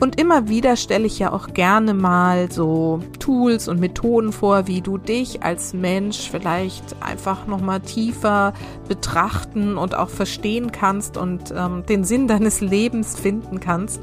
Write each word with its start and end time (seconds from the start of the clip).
Und 0.00 0.20
immer 0.20 0.48
wieder 0.48 0.76
stelle 0.76 1.06
ich 1.06 1.18
ja 1.18 1.32
auch 1.32 1.48
gerne 1.54 1.92
mal 1.92 2.52
so 2.52 3.00
Tools 3.18 3.66
und 3.66 3.80
Methoden 3.80 4.32
vor, 4.32 4.68
wie 4.68 4.80
du 4.80 4.96
dich 4.96 5.42
als 5.42 5.74
Mensch 5.74 6.30
vielleicht 6.30 7.02
einfach 7.02 7.46
nochmal 7.48 7.80
tiefer 7.80 8.54
betrachten 8.86 9.76
und 9.76 9.96
auch 9.96 10.08
verstehen 10.08 10.70
kannst 10.70 11.16
und 11.16 11.52
ähm, 11.56 11.84
den 11.88 12.04
Sinn 12.04 12.28
deines 12.28 12.60
Lebens 12.60 13.18
finden 13.18 13.58
kannst. 13.58 14.00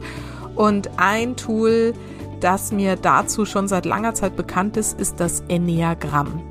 Und 0.55 0.89
ein 0.97 1.37
Tool, 1.37 1.93
das 2.41 2.73
mir 2.73 2.97
dazu 2.97 3.45
schon 3.45 3.69
seit 3.69 3.85
langer 3.85 4.13
Zeit 4.13 4.35
bekannt 4.35 4.75
ist, 4.75 4.99
ist 4.99 5.21
das 5.21 5.43
Enneagramm 5.47 6.41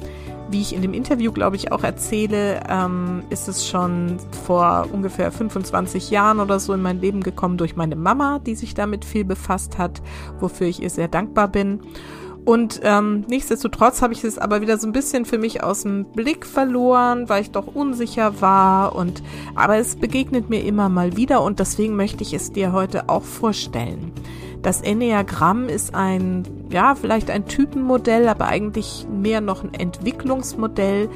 wie 0.55 0.61
ich 0.61 0.73
in 0.73 0.83
dem 0.83 0.95
Interview, 0.95 1.33
glaube 1.33 1.57
ich, 1.57 1.73
auch 1.73 1.83
erzähle, 1.83 2.61
ähm, 2.69 3.25
ist 3.29 3.49
es 3.49 3.67
schon 3.67 4.19
vor 4.47 4.87
ungefähr 4.93 5.33
25 5.33 6.11
Jahren 6.11 6.39
oder 6.39 6.61
so 6.61 6.73
in 6.73 6.81
mein 6.81 7.01
Leben 7.01 7.25
gekommen 7.25 7.59
durch 7.59 7.75
meine 7.75 7.97
Mama, 7.97 8.39
die 8.39 8.55
sich 8.55 8.73
damit 8.73 9.05
viel 9.05 9.25
befasst 9.25 9.79
hat, 9.79 10.01
wofür 10.39 10.69
ich 10.69 10.81
ihr 10.81 10.91
sehr 10.91 11.09
dankbar 11.09 11.49
bin. 11.49 11.81
Und 12.45 12.81
ähm, 12.85 13.25
nichtsdestotrotz 13.27 14.01
habe 14.01 14.13
ich 14.13 14.23
es 14.23 14.39
aber 14.39 14.61
wieder 14.61 14.79
so 14.79 14.87
ein 14.87 14.93
bisschen 14.93 15.25
für 15.25 15.39
mich 15.39 15.65
aus 15.65 15.83
dem 15.83 16.05
Blick 16.05 16.47
verloren, 16.47 17.29
weil 17.29 17.43
ich 17.43 17.51
doch 17.51 17.67
unsicher 17.67 18.41
war. 18.41 18.95
Und 18.95 19.25
aber 19.57 19.79
es 19.79 19.97
begegnet 19.97 20.51
mir 20.51 20.63
immer 20.63 20.89
mal 20.89 21.17
wieder 21.17 21.43
und 21.43 21.59
deswegen 21.59 21.97
möchte 21.97 22.23
ich 22.23 22.33
es 22.33 22.53
dir 22.53 22.71
heute 22.71 23.09
auch 23.09 23.25
vorstellen. 23.25 24.13
Das 24.65 24.81
Enneagramm 24.81 25.69
ist 25.69 25.95
ein, 25.95 26.45
ja, 26.71 26.95
vielleicht 26.95 27.31
ein 27.31 27.45
Typenmodell, 27.45 28.27
aber 28.29 28.47
eigentlich 28.47 29.07
mehr 29.13 29.43
noch 29.43 29.63
ein 29.63 29.75
Entwicklungsmodell, 29.75 31.11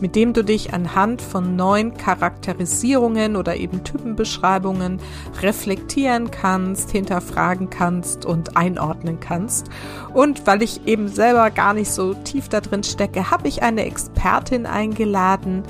mit 0.00 0.14
dem 0.14 0.32
du 0.32 0.44
dich 0.44 0.72
anhand 0.72 1.20
von 1.20 1.56
neun 1.56 1.94
Charakterisierungen 1.94 3.34
oder 3.34 3.56
eben 3.56 3.82
Typenbeschreibungen 3.82 5.00
reflektieren 5.42 6.30
kannst, 6.30 6.92
hinterfragen 6.92 7.70
kannst 7.70 8.24
und 8.24 8.56
einordnen 8.56 9.18
kannst. 9.18 9.66
Und 10.14 10.46
weil 10.46 10.62
ich 10.62 10.86
eben 10.86 11.08
selber 11.08 11.50
gar 11.50 11.74
nicht 11.74 11.90
so 11.90 12.14
tief 12.14 12.48
da 12.48 12.60
drin 12.60 12.84
stecke, 12.84 13.32
habe 13.32 13.48
ich 13.48 13.64
eine 13.64 13.84
Expertin 13.84 14.64
eingeladen, 14.64 15.64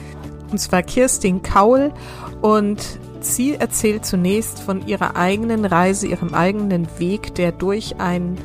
und 0.53 0.59
zwar 0.59 0.83
Kirstin 0.83 1.43
Kaul 1.43 1.93
und 2.41 3.01
Sie 3.25 3.55
erzählt 3.55 4.05
zunächst 4.05 4.61
von 4.61 4.87
ihrer 4.87 5.17
eigenen 5.17 5.65
Reise, 5.65 6.09
ihrem 6.09 6.35
eigenen 6.35 6.89
Weg, 6.99 7.35
der 7.37 7.53
durch 7.53 8.01
ein 8.01 8.37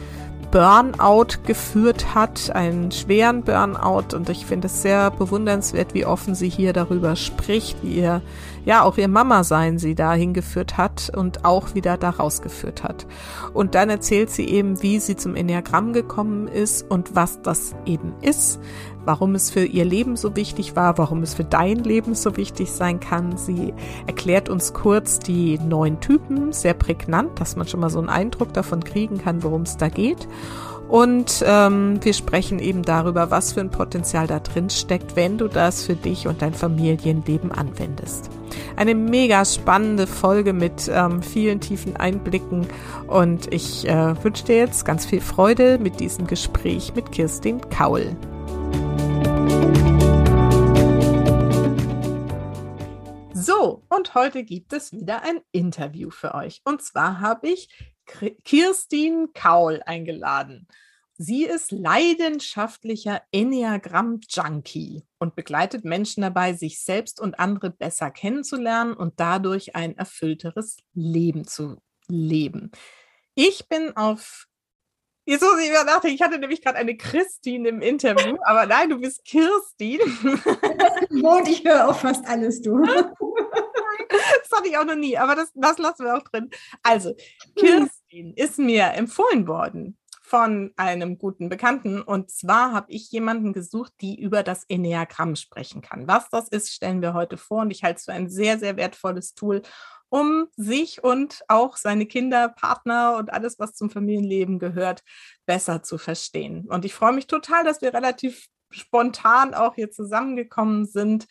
Burnout 0.52 1.44
geführt 1.46 2.16
hat, 2.16 2.56
einen 2.56 2.92
schweren 2.92 3.44
Burnout. 3.44 4.16
Und 4.16 4.30
ich 4.30 4.46
finde 4.46 4.68
es 4.68 4.82
sehr 4.82 5.12
bewundernswert, 5.12 5.94
wie 5.94 6.06
offen 6.06 6.36
sie 6.36 6.48
hier 6.48 6.72
darüber 6.74 7.16
spricht, 7.16 7.84
wie 7.84 7.96
ihr, 7.96 8.22
ja, 8.66 8.84
auch 8.84 8.98
ihr 8.98 9.10
Mama 9.10 9.44
sein 9.44 9.78
sie 9.78 9.94
dahin 9.94 10.34
geführt 10.34 10.78
hat 10.78 11.12
und 11.14 11.44
auch 11.44 11.76
wieder 11.76 11.98
da 11.98 12.12
rausgeführt 12.12 12.84
hat. 12.84 13.08
Und 13.54 13.76
dann 13.76 13.90
erzählt 13.90 14.30
sie 14.30 14.48
eben, 14.48 14.82
wie 14.82 15.00
sie 15.00 15.18
zum 15.18 15.36
Enneagramm 15.36 15.92
gekommen 15.92 16.48
ist 16.48 16.90
und 16.90 17.16
was 17.16 17.42
das 17.42 17.76
eben 17.86 18.14
ist, 18.22 18.60
warum 19.08 19.36
es 19.36 19.50
für 19.50 19.66
ihr 19.66 19.86
Leben 19.86 20.18
so 20.18 20.36
wichtig 20.36 20.76
war, 20.76 20.98
warum 20.98 21.24
es 21.24 21.34
für 21.34 21.46
dein 21.46 21.78
Leben 21.78 22.14
so 22.14 22.36
wichtig 22.36 22.72
sein 22.72 23.00
kann. 23.00 23.38
Sie 23.38 23.74
erklärt 24.06 24.50
uns 24.50 24.74
kurz 24.74 25.20
die 25.20 25.58
neuen 25.58 26.02
Typen, 26.02 26.52
sehr 26.52 26.74
prägnant, 26.74 27.40
dass 27.40 27.56
man 27.56 27.68
schon 27.68 27.80
mal 27.80 27.90
so 27.90 28.00
einen 28.00 28.10
Eindruck 28.10 28.54
davon 28.54 28.84
kriegen 28.84 29.18
kann, 29.18 29.44
worum 29.44 29.62
es 29.62 29.78
da 29.78 29.88
geht. 29.88 30.28
Und 30.90 31.44
ähm, 31.46 32.00
wir 32.04 32.14
sprechen 32.14 32.60
eben 32.60 32.84
darüber, 32.84 33.32
was 33.32 33.54
für 33.54 33.62
ein 33.62 33.72
Potenzial 33.72 34.28
da 34.28 34.40
drin 34.40 34.70
steckt, 34.70 35.16
wenn 35.16 35.38
du 35.38 35.48
das 35.48 35.84
für 35.84 35.96
dich 35.96 36.28
und 36.28 36.42
dein 36.42 36.54
Familienleben 36.54 37.52
anwendest. 37.52 38.30
Eine 38.76 38.96
mega 38.96 39.44
spannende 39.44 40.08
Folge 40.08 40.54
mit 40.54 40.90
ähm, 40.94 41.22
vielen 41.22 41.60
tiefen 41.60 41.96
Einblicken 41.98 42.68
und 43.08 43.54
ich 43.54 43.88
äh, 43.88 44.24
wünsche 44.24 44.46
dir 44.46 44.58
jetzt 44.58 44.86
ganz 44.86 45.06
viel 45.06 45.22
Freude 45.22 45.78
mit 45.78 46.00
diesem 46.00 46.28
Gespräch 46.28 46.94
mit 46.96 47.12
Kirstin 47.12 47.62
Kaul. 47.70 48.16
So, 53.48 53.86
und 53.88 54.14
heute 54.14 54.44
gibt 54.44 54.74
es 54.74 54.92
wieder 54.92 55.24
ein 55.24 55.40
Interview 55.54 56.10
für 56.10 56.36
euch. 56.36 56.60
Und 56.66 56.82
zwar 56.82 57.22
habe 57.22 57.48
ich 57.48 57.70
Kirstin 58.44 59.30
Kaul 59.34 59.82
eingeladen. 59.86 60.68
Sie 61.18 61.46
ist 61.46 61.72
leidenschaftlicher 61.72 63.22
Enneagramm-Junkie 63.32 65.06
und 65.18 65.38
begleitet 65.38 65.86
Menschen 65.86 66.24
dabei, 66.24 66.56
sich 66.56 66.84
selbst 66.84 67.22
und 67.22 67.40
andere 67.40 67.70
besser 67.70 68.12
kennenzulernen 68.12 68.94
und 68.94 69.18
dadurch 69.22 69.78
ein 69.78 69.98
erfüllteres 69.98 70.80
Leben 70.94 71.48
zu 71.48 71.82
leben. 72.10 72.72
Ich 73.34 73.70
bin 73.70 73.96
auf 73.96 74.47
Jetzt 75.28 75.42
muss 75.42 75.60
ich 75.60 75.70
mir 75.70 75.84
nachdenken, 75.84 76.16
ich 76.16 76.22
hatte 76.22 76.40
nämlich 76.40 76.62
gerade 76.62 76.78
eine 76.78 76.96
Christine 76.96 77.68
im 77.68 77.82
Interview, 77.82 78.38
aber 78.44 78.66
nein, 78.66 78.90
du 78.90 78.98
bist 78.98 79.26
Kirstin. 79.26 80.00
Und 81.10 81.48
ich 81.50 81.66
höre 81.66 81.90
auch 81.90 82.00
fast 82.00 82.26
alles, 82.26 82.62
du. 82.62 82.82
Das 82.82 84.58
hatte 84.58 84.70
ich 84.70 84.78
auch 84.78 84.86
noch 84.86 84.96
nie, 84.96 85.18
aber 85.18 85.36
das, 85.36 85.52
das 85.54 85.78
lassen 85.80 86.06
wir 86.06 86.16
auch 86.16 86.24
drin. 86.24 86.50
Also, 86.82 87.14
Kirstin 87.58 88.34
ist 88.36 88.58
mir 88.58 88.94
empfohlen 88.94 89.48
worden 89.48 89.98
von 90.22 90.72
einem 90.78 91.18
guten 91.18 91.50
Bekannten. 91.50 92.02
Und 92.02 92.32
zwar 92.32 92.72
habe 92.72 92.92
ich 92.92 93.12
jemanden 93.12 93.52
gesucht, 93.52 93.92
die 94.00 94.18
über 94.18 94.44
das 94.44 94.64
Enneagramm 94.70 95.36
sprechen 95.36 95.82
kann. 95.82 96.08
Was 96.08 96.30
das 96.30 96.48
ist, 96.48 96.74
stellen 96.74 97.02
wir 97.02 97.14
heute 97.14 97.36
vor. 97.36 97.62
Und 97.64 97.72
ich 97.72 97.84
halte 97.84 97.98
es 97.98 98.06
für 98.06 98.14
ein 98.14 98.30
sehr, 98.30 98.60
sehr 98.60 98.78
wertvolles 98.78 99.36
Tool, 99.36 99.62
um 100.10 100.48
sich 100.56 101.04
und 101.04 101.42
auch 101.48 101.78
seine 101.78 102.06
Kinder, 102.06 102.50
Partner 102.50 103.18
und 103.18 103.32
alles, 103.32 103.60
was 103.60 103.74
zum 103.74 103.90
Familienleben 103.90 104.60
gehört, 104.60 105.04
besser 105.46 105.84
zu 105.84 105.98
verstehen. 105.98 106.66
Und 106.68 106.86
ich 106.86 106.94
freue 106.94 107.14
mich 107.14 107.28
total, 107.28 107.64
dass 107.64 107.82
wir 107.82 107.94
relativ 107.94 108.48
spontan 108.70 109.54
auch 109.54 109.76
hier 109.76 109.92
zusammengekommen 109.92 110.86
sind. 110.86 111.28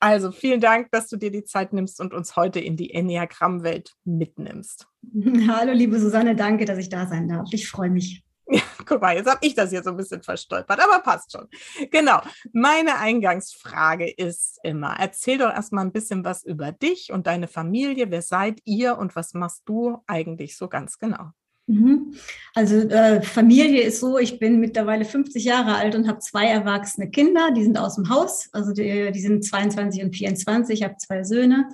Also 0.00 0.32
vielen 0.32 0.60
Dank, 0.60 0.90
dass 0.90 1.08
du 1.08 1.16
dir 1.16 1.30
die 1.30 1.44
Zeit 1.44 1.72
nimmst 1.72 2.00
und 2.00 2.12
uns 2.12 2.34
heute 2.34 2.58
in 2.58 2.76
die 2.76 2.92
Enneagramm-Welt 2.92 3.94
mitnimmst. 4.04 4.88
Hallo, 5.48 5.72
liebe 5.72 6.00
Susanne, 6.00 6.34
danke, 6.34 6.64
dass 6.64 6.78
ich 6.78 6.88
da 6.88 7.06
sein 7.06 7.28
darf. 7.28 7.48
Ich 7.52 7.68
freue 7.68 7.90
mich. 7.90 8.24
Guck 8.86 9.00
mal, 9.00 9.16
jetzt 9.16 9.30
habe 9.30 9.40
ich 9.42 9.54
das 9.54 9.70
hier 9.70 9.82
so 9.82 9.90
ein 9.90 9.96
bisschen 9.96 10.22
verstolpert, 10.22 10.80
aber 10.80 11.00
passt 11.00 11.32
schon. 11.32 11.48
Genau. 11.90 12.20
Meine 12.52 12.98
Eingangsfrage 12.98 14.10
ist 14.10 14.58
immer: 14.62 14.96
Erzähl 14.98 15.38
doch 15.38 15.52
erstmal 15.52 15.84
ein 15.84 15.92
bisschen 15.92 16.24
was 16.24 16.44
über 16.44 16.72
dich 16.72 17.12
und 17.12 17.26
deine 17.26 17.48
Familie. 17.48 18.10
Wer 18.10 18.22
seid 18.22 18.60
ihr 18.64 18.98
und 18.98 19.16
was 19.16 19.34
machst 19.34 19.62
du 19.66 19.98
eigentlich 20.06 20.56
so 20.56 20.68
ganz 20.68 20.98
genau? 20.98 21.30
Mhm. 21.66 22.14
Also 22.54 22.76
äh, 22.76 23.22
Familie 23.22 23.82
ist 23.82 24.00
so, 24.00 24.18
ich 24.18 24.38
bin 24.38 24.58
mittlerweile 24.58 25.04
50 25.04 25.44
Jahre 25.44 25.76
alt 25.76 25.94
und 25.94 26.08
habe 26.08 26.18
zwei 26.18 26.46
erwachsene 26.46 27.08
Kinder, 27.10 27.50
die 27.52 27.62
sind 27.62 27.78
aus 27.78 27.94
dem 27.94 28.08
Haus, 28.08 28.48
also 28.52 28.72
die, 28.72 29.12
die 29.12 29.20
sind 29.20 29.44
22 29.44 30.02
und 30.02 30.14
24, 30.14 30.80
ich 30.80 30.84
habe 30.84 30.96
zwei 30.96 31.22
Söhne. 31.22 31.68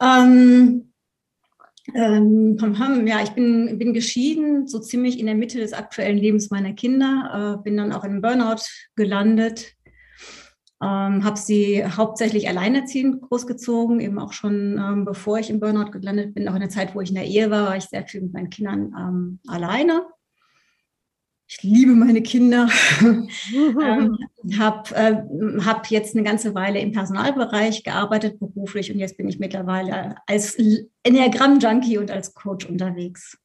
Ähm, 0.00 0.91
ähm, 1.94 3.06
ja, 3.06 3.22
ich 3.22 3.30
bin, 3.30 3.78
bin 3.78 3.92
geschieden, 3.92 4.66
so 4.66 4.78
ziemlich 4.78 5.18
in 5.18 5.26
der 5.26 5.34
Mitte 5.34 5.58
des 5.58 5.72
aktuellen 5.72 6.18
Lebens 6.18 6.50
meiner 6.50 6.72
Kinder, 6.72 7.58
äh, 7.58 7.62
bin 7.62 7.76
dann 7.76 7.92
auch 7.92 8.04
in 8.04 8.22
Burnout 8.22 8.62
gelandet, 8.94 9.74
ähm, 10.82 11.24
habe 11.24 11.38
sie 11.38 11.84
hauptsächlich 11.84 12.48
alleinerziehend 12.48 13.22
großgezogen, 13.22 14.00
eben 14.00 14.18
auch 14.18 14.32
schon 14.32 14.78
ähm, 14.78 15.04
bevor 15.04 15.38
ich 15.38 15.50
im 15.50 15.60
Burnout 15.60 15.90
gelandet 15.90 16.34
bin, 16.34 16.48
auch 16.48 16.54
in 16.54 16.60
der 16.60 16.70
Zeit, 16.70 16.94
wo 16.94 17.00
ich 17.00 17.10
in 17.10 17.16
der 17.16 17.26
Ehe 17.26 17.50
war, 17.50 17.66
war 17.66 17.76
ich 17.76 17.84
sehr 17.84 18.06
viel 18.06 18.22
mit 18.22 18.32
meinen 18.32 18.50
Kindern 18.50 18.94
ähm, 18.98 19.40
alleine 19.46 20.02
ich 21.52 21.62
liebe 21.62 21.92
meine 21.92 22.22
Kinder, 22.22 22.66
ähm, 23.00 24.18
habe 24.58 24.94
äh, 24.94 25.60
hab 25.62 25.86
jetzt 25.88 26.14
eine 26.14 26.24
ganze 26.24 26.54
Weile 26.54 26.80
im 26.80 26.92
Personalbereich 26.92 27.84
gearbeitet 27.84 28.40
beruflich 28.40 28.90
und 28.90 28.98
jetzt 28.98 29.18
bin 29.18 29.28
ich 29.28 29.38
mittlerweile 29.38 30.16
als 30.26 30.56
Enneagramm-Junkie 31.02 31.98
und 31.98 32.10
als 32.10 32.32
Coach 32.32 32.64
unterwegs. 32.64 33.36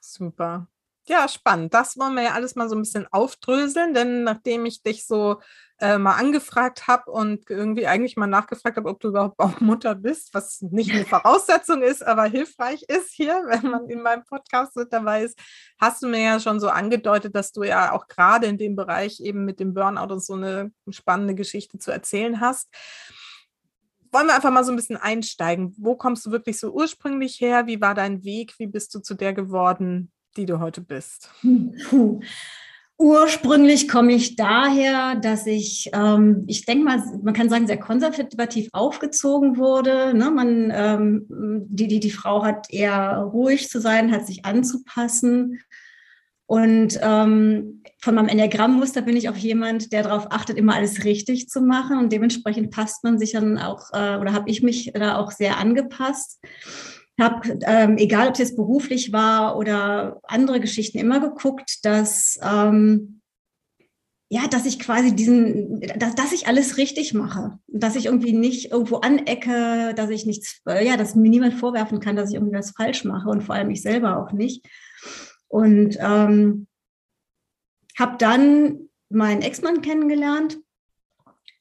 Super. 0.00 0.68
Ja, 1.06 1.28
spannend. 1.28 1.74
Das 1.74 1.98
wollen 1.98 2.14
wir 2.14 2.22
ja 2.22 2.32
alles 2.32 2.54
mal 2.54 2.70
so 2.70 2.76
ein 2.76 2.82
bisschen 2.82 3.06
aufdröseln, 3.10 3.92
denn 3.92 4.24
nachdem 4.24 4.64
ich 4.64 4.82
dich 4.82 5.06
so 5.06 5.36
äh, 5.84 5.98
mal 5.98 6.14
angefragt 6.14 6.88
habe 6.88 7.10
und 7.10 7.50
irgendwie 7.50 7.86
eigentlich 7.86 8.16
mal 8.16 8.26
nachgefragt 8.26 8.78
habe, 8.78 8.88
ob 8.88 9.00
du 9.00 9.08
überhaupt 9.08 9.38
auch 9.38 9.60
Mutter 9.60 9.94
bist, 9.94 10.32
was 10.32 10.62
nicht 10.62 10.90
eine 10.90 11.04
Voraussetzung 11.04 11.82
ist, 11.82 12.02
aber 12.02 12.24
hilfreich 12.24 12.84
ist 12.88 13.12
hier, 13.12 13.34
wenn 13.48 13.70
man 13.70 13.90
in 13.90 14.00
meinem 14.00 14.24
Podcast 14.24 14.76
mit 14.76 14.90
dabei 14.94 15.24
ist, 15.24 15.38
hast 15.78 16.02
du 16.02 16.08
mir 16.08 16.22
ja 16.22 16.40
schon 16.40 16.58
so 16.58 16.70
angedeutet, 16.70 17.36
dass 17.36 17.52
du 17.52 17.64
ja 17.64 17.92
auch 17.92 18.08
gerade 18.08 18.46
in 18.46 18.56
dem 18.56 18.76
Bereich 18.76 19.20
eben 19.20 19.44
mit 19.44 19.60
dem 19.60 19.74
Burnout 19.74 20.10
und 20.10 20.24
so 20.24 20.32
eine 20.32 20.72
spannende 20.88 21.34
Geschichte 21.34 21.78
zu 21.78 21.90
erzählen 21.90 22.40
hast. 22.40 22.70
wollen 24.10 24.26
wir 24.28 24.34
einfach 24.34 24.52
mal 24.52 24.64
so 24.64 24.72
ein 24.72 24.76
bisschen 24.76 24.96
einsteigen. 24.96 25.74
Wo 25.76 25.96
kommst 25.96 26.24
du 26.24 26.30
wirklich 26.30 26.58
so 26.58 26.72
ursprünglich 26.72 27.42
her? 27.42 27.66
Wie 27.66 27.82
war 27.82 27.94
dein 27.94 28.24
Weg? 28.24 28.54
Wie 28.56 28.68
bist 28.68 28.94
du 28.94 29.00
zu 29.00 29.12
der 29.12 29.34
geworden, 29.34 30.12
die 30.38 30.46
du 30.46 30.60
heute 30.60 30.80
bist? 30.80 31.30
Puh. 31.90 32.20
Ursprünglich 32.96 33.88
komme 33.88 34.12
ich 34.12 34.36
daher, 34.36 35.16
dass 35.16 35.46
ich, 35.46 35.90
ähm, 35.92 36.44
ich 36.46 36.64
denke 36.64 36.84
mal, 36.84 37.02
man 37.22 37.34
kann 37.34 37.48
sagen, 37.48 37.66
sehr 37.66 37.80
konservativ 37.80 38.68
aufgezogen 38.72 39.56
wurde. 39.56 40.14
Ne? 40.14 40.30
Man, 40.30 40.72
ähm, 40.72 41.26
die, 41.68 41.88
die, 41.88 41.98
die 41.98 42.12
Frau 42.12 42.44
hat 42.44 42.70
eher 42.70 43.16
ruhig 43.16 43.68
zu 43.68 43.80
sein, 43.80 44.12
hat 44.12 44.26
sich 44.26 44.44
anzupassen. 44.44 45.60
Und 46.46 47.00
ähm, 47.02 47.82
von 47.98 48.14
meinem 48.14 48.28
Enneagrammmuster 48.28 49.02
bin 49.02 49.16
ich 49.16 49.28
auch 49.28 49.36
jemand, 49.36 49.92
der 49.92 50.04
darauf 50.04 50.30
achtet, 50.30 50.56
immer 50.56 50.74
alles 50.74 51.04
richtig 51.04 51.48
zu 51.48 51.62
machen. 51.62 51.98
Und 51.98 52.12
dementsprechend 52.12 52.70
passt 52.70 53.02
man 53.02 53.18
sich 53.18 53.32
dann 53.32 53.58
auch, 53.58 53.90
äh, 53.92 54.18
oder 54.18 54.32
habe 54.32 54.48
ich 54.48 54.62
mich 54.62 54.92
da 54.94 55.16
auch 55.16 55.32
sehr 55.32 55.58
angepasst 55.58 56.38
habe, 57.20 57.58
ähm, 57.66 57.96
egal 57.96 58.28
ob 58.28 58.34
es 58.34 58.40
jetzt 58.40 58.56
beruflich 58.56 59.12
war 59.12 59.56
oder 59.56 60.20
andere 60.24 60.60
Geschichten, 60.60 60.98
immer 60.98 61.20
geguckt, 61.20 61.84
dass 61.84 62.38
ähm, 62.42 63.20
ja, 64.30 64.48
dass 64.48 64.66
ich 64.66 64.80
quasi 64.80 65.14
diesen, 65.14 65.80
dass, 65.80 66.16
dass 66.16 66.32
ich 66.32 66.48
alles 66.48 66.76
richtig 66.76 67.14
mache, 67.14 67.58
dass 67.68 67.94
ich 67.94 68.06
irgendwie 68.06 68.32
nicht 68.32 68.72
irgendwo 68.72 68.96
anecke, 68.96 69.94
dass 69.94 70.10
ich 70.10 70.26
nichts, 70.26 70.60
äh, 70.66 70.84
ja, 70.84 70.96
dass 70.96 71.14
mir 71.14 71.28
niemand 71.28 71.54
vorwerfen 71.54 72.00
kann, 72.00 72.16
dass 72.16 72.30
ich 72.30 72.34
irgendwie 72.34 72.56
was 72.56 72.72
falsch 72.72 73.04
mache 73.04 73.28
und 73.28 73.42
vor 73.42 73.54
allem 73.54 73.70
ich 73.70 73.82
selber 73.82 74.18
auch 74.18 74.32
nicht. 74.32 74.66
Und 75.46 75.96
ähm, 76.00 76.66
habe 77.96 78.16
dann 78.18 78.88
meinen 79.08 79.42
Ex-Mann 79.42 79.82
kennengelernt 79.82 80.58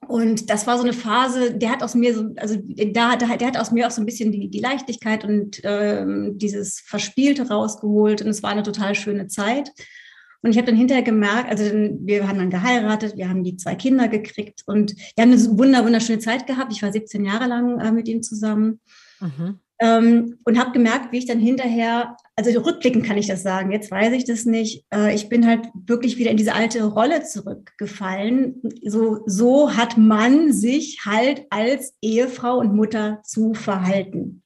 und 0.07 0.49
das 0.49 0.67
war 0.67 0.77
so 0.77 0.83
eine 0.83 0.93
Phase, 0.93 1.53
der 1.53 1.69
hat 1.69 1.83
aus 1.83 1.95
mir 1.95 2.13
so, 2.13 2.33
also 2.37 2.57
da, 2.57 3.15
da 3.15 3.35
der 3.37 3.47
hat 3.47 3.57
aus 3.57 3.71
mir 3.71 3.87
auch 3.87 3.91
so 3.91 4.01
ein 4.01 4.05
bisschen 4.05 4.31
die, 4.31 4.49
die 4.49 4.59
Leichtigkeit 4.59 5.25
und 5.25 5.61
ähm, 5.63 6.37
dieses 6.37 6.79
Verspielte 6.79 7.47
rausgeholt. 7.49 8.21
Und 8.21 8.29
es 8.29 8.43
war 8.43 8.51
eine 8.51 8.63
total 8.63 8.95
schöne 8.95 9.27
Zeit. 9.27 9.71
Und 10.41 10.51
ich 10.51 10.57
habe 10.57 10.67
dann 10.67 10.75
hinterher 10.75 11.03
gemerkt, 11.03 11.49
also 11.49 11.63
wir 11.63 12.27
haben 12.27 12.37
dann 12.37 12.49
geheiratet, 12.49 13.15
wir 13.15 13.29
haben 13.29 13.43
die 13.43 13.55
zwei 13.55 13.75
Kinder 13.75 14.09
gekriegt 14.09 14.63
und 14.65 14.93
wir 15.15 15.23
haben 15.23 15.31
eine 15.31 15.57
wunder, 15.57 15.85
wunderschöne 15.85 16.19
Zeit 16.19 16.47
gehabt. 16.47 16.73
Ich 16.73 16.83
war 16.83 16.91
17 16.91 17.23
Jahre 17.23 17.47
lang 17.47 17.79
äh, 17.79 17.91
mit 17.93 18.09
ihm 18.09 18.21
zusammen. 18.21 18.81
Mhm. 19.21 19.59
Ähm, 19.83 20.37
und 20.45 20.57
habe 20.57 20.71
gemerkt, 20.71 21.11
wie 21.11 21.17
ich 21.17 21.25
dann 21.25 21.39
hinterher, 21.39 22.15
also 22.37 22.57
rückblickend 22.61 23.05
kann 23.05 23.17
ich 23.17 23.27
das 23.27 23.43
sagen, 23.43 23.73
jetzt 23.73 23.91
weiß 23.91 24.13
ich 24.13 24.23
das 24.23 24.45
nicht, 24.45 24.85
äh, 24.93 25.13
ich 25.13 25.27
bin 25.27 25.45
halt 25.45 25.67
wirklich 25.73 26.17
wieder 26.17 26.31
in 26.31 26.37
diese 26.37 26.53
alte 26.53 26.85
Rolle 26.85 27.23
zurückgefallen. 27.23 28.61
So, 28.85 29.23
so 29.25 29.75
hat 29.75 29.97
man 29.97 30.53
sich 30.53 30.99
halt 31.05 31.47
als 31.49 31.95
Ehefrau 32.01 32.59
und 32.59 32.73
Mutter 32.73 33.19
zu 33.23 33.53
verhalten. 33.53 34.42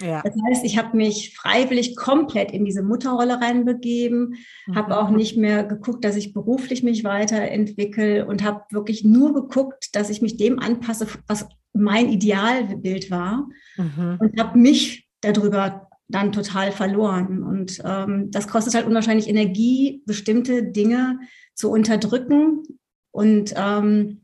Ja. 0.00 0.22
Das 0.22 0.34
heißt, 0.48 0.64
ich 0.64 0.76
habe 0.78 0.96
mich 0.96 1.34
freiwillig 1.36 1.96
komplett 1.96 2.50
in 2.52 2.64
diese 2.64 2.82
Mutterrolle 2.82 3.40
reinbegeben, 3.40 4.36
mhm. 4.66 4.74
habe 4.74 4.98
auch 4.98 5.10
nicht 5.10 5.36
mehr 5.36 5.64
geguckt, 5.64 6.04
dass 6.04 6.16
ich 6.16 6.32
beruflich 6.32 6.82
mich 6.82 7.04
weiterentwickle 7.04 8.26
und 8.26 8.44
habe 8.44 8.62
wirklich 8.70 9.04
nur 9.04 9.32
geguckt, 9.32 9.94
dass 9.94 10.10
ich 10.10 10.22
mich 10.22 10.36
dem 10.36 10.58
anpasse, 10.58 11.06
was 11.26 11.46
mein 11.72 12.08
Idealbild 12.08 13.10
war 13.10 13.48
mhm. 13.76 14.18
und 14.20 14.40
habe 14.40 14.58
mich 14.58 15.08
darüber 15.20 15.88
dann 16.08 16.32
total 16.32 16.72
verloren. 16.72 17.42
Und 17.42 17.82
ähm, 17.84 18.30
das 18.30 18.48
kostet 18.48 18.74
halt 18.74 18.86
unwahrscheinlich 18.86 19.28
Energie, 19.28 20.02
bestimmte 20.06 20.62
Dinge 20.62 21.18
zu 21.54 21.70
unterdrücken. 21.70 22.62
Und 23.10 23.54
ähm, 23.56 24.22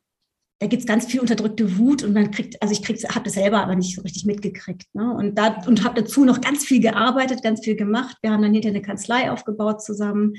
da 0.62 0.68
gibt 0.68 0.82
es 0.82 0.86
ganz 0.86 1.06
viel 1.06 1.18
unterdrückte 1.18 1.76
Wut 1.76 2.04
und 2.04 2.12
man 2.12 2.30
kriegt, 2.30 2.62
also 2.62 2.72
ich 2.72 2.86
habe 3.12 3.24
das 3.24 3.32
selber 3.32 3.60
aber 3.60 3.74
nicht 3.74 3.96
so 3.96 4.02
richtig 4.02 4.26
mitgekriegt. 4.26 4.94
Ne? 4.94 5.12
Und, 5.12 5.36
da, 5.36 5.56
und 5.66 5.82
habe 5.82 6.00
dazu 6.00 6.24
noch 6.24 6.40
ganz 6.40 6.64
viel 6.64 6.80
gearbeitet, 6.80 7.42
ganz 7.42 7.64
viel 7.64 7.74
gemacht. 7.74 8.16
Wir 8.22 8.30
haben 8.30 8.42
dann 8.42 8.52
hinterher 8.52 8.76
eine 8.76 8.86
Kanzlei 8.86 9.32
aufgebaut 9.32 9.82
zusammen, 9.82 10.34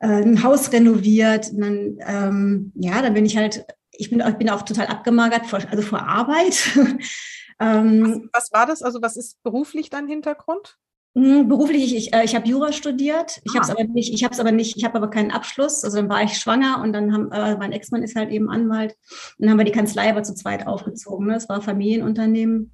äh, 0.00 0.22
ein 0.22 0.42
Haus 0.42 0.70
renoviert. 0.70 1.50
Und 1.50 1.60
dann, 1.62 1.96
ähm, 2.06 2.72
ja, 2.74 3.00
dann 3.00 3.14
bin 3.14 3.24
ich 3.24 3.38
halt 3.38 3.64
ich 3.96 4.10
bin, 4.10 4.20
ich 4.20 4.34
bin 4.36 4.50
auch 4.50 4.62
total 4.62 4.86
abgemagert, 4.86 5.46
vor, 5.46 5.60
also 5.70 5.82
vor 5.82 6.00
Arbeit. 6.00 6.76
ähm, 7.60 8.28
was, 8.32 8.42
was, 8.44 8.52
war 8.52 8.66
das? 8.66 8.82
Also 8.82 9.00
was 9.02 9.16
ist 9.16 9.42
beruflich 9.42 9.90
dein 9.90 10.08
Hintergrund? 10.08 10.76
Hm, 11.16 11.48
beruflich, 11.48 11.84
ich, 11.84 11.96
ich, 11.96 12.14
äh, 12.14 12.24
ich 12.24 12.34
habe 12.34 12.48
Jura 12.48 12.72
studiert. 12.72 13.40
Ich 13.44 13.52
ah. 13.52 13.54
habe 13.54 13.64
es 13.64 13.70
aber 13.70 13.84
nicht, 13.84 14.12
ich 14.12 14.24
habe 14.24 14.34
es 14.34 14.40
aber 14.40 14.52
nicht, 14.52 14.76
ich 14.76 14.84
habe 14.84 14.96
aber 14.96 15.10
keinen 15.10 15.30
Abschluss. 15.30 15.84
Also 15.84 15.98
dann 15.98 16.08
war 16.08 16.24
ich 16.24 16.36
schwanger 16.38 16.82
und 16.82 16.92
dann 16.92 17.12
haben, 17.12 17.30
äh, 17.30 17.56
mein 17.56 17.72
Ex-Mann 17.72 18.02
ist 18.02 18.16
halt 18.16 18.30
eben 18.30 18.50
Anwalt. 18.50 18.96
dann 19.38 19.50
haben 19.50 19.58
wir 19.58 19.64
die 19.64 19.72
Kanzlei 19.72 20.10
aber 20.10 20.24
zu 20.24 20.34
zweit 20.34 20.66
aufgezogen. 20.66 21.28
Ne? 21.28 21.36
Es 21.36 21.48
war 21.48 21.62
Familienunternehmen. 21.62 22.72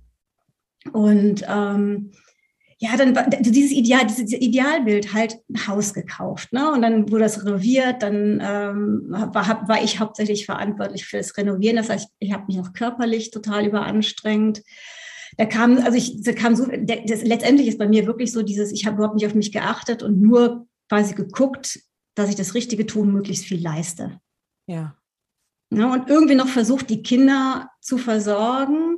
Und 0.93 1.45
ähm, 1.47 2.13
ja, 2.83 2.97
dann 2.97 3.15
war 3.15 3.27
dieses 3.29 3.73
Ideal, 3.73 4.07
dieses 4.07 4.33
Idealbild 4.33 5.13
halt 5.13 5.37
ein 5.51 5.67
Haus 5.69 5.93
gekauft, 5.93 6.51
ne? 6.55 6.73
Und 6.73 6.81
dann 6.81 7.11
wurde 7.11 7.25
das 7.25 7.45
renoviert, 7.45 8.03
dann 8.03 8.41
ähm, 8.43 9.05
war, 9.11 9.69
war 9.69 9.85
ich 9.85 10.01
hauptsächlich 10.01 10.47
verantwortlich 10.47 11.05
für 11.05 11.19
das 11.19 11.37
Renovieren. 11.37 11.77
Das 11.77 11.91
heißt, 11.91 12.09
ich, 12.19 12.29
ich 12.29 12.33
habe 12.33 12.47
mich 12.47 12.59
auch 12.59 12.73
körperlich 12.73 13.31
total 13.33 13.67
überanstrengt. 13.67 14.63
Da 15.37 15.47
kam, 15.47 15.79
also 15.79 15.97
ich, 15.97 16.23
da 16.23 16.33
kam 16.33 16.57
so, 16.57 16.67
das, 16.67 17.23
letztendlich 17.23 17.69
ist 17.69 17.79
bei 17.79 17.89
mir 17.89 18.07
wirklich 18.07 18.33
so 18.33 18.43
dieses, 18.43 18.73
ich 18.73 18.87
habe 18.87 18.97
überhaupt 18.97 19.17
nicht 19.17 19.27
auf 19.27 19.35
mich 19.35 19.53
geachtet 19.53 20.03
und 20.03 20.21
nur 20.21 20.67
quasi 20.89 21.15
geguckt, 21.15 21.81
dass 22.15 22.29
ich 22.29 22.37
das 22.37 22.55
Richtige 22.55 22.87
tun, 22.87 23.13
möglichst 23.13 23.45
viel 23.45 23.63
leiste. 23.63 24.21
Ja. 24.67 24.97
ja 25.73 25.93
und 25.93 26.09
irgendwie 26.09 26.35
noch 26.35 26.49
versucht, 26.49 26.91
die 26.91 27.03
Kinder 27.03 27.71
zu 27.81 27.99
versorgen 27.99 28.97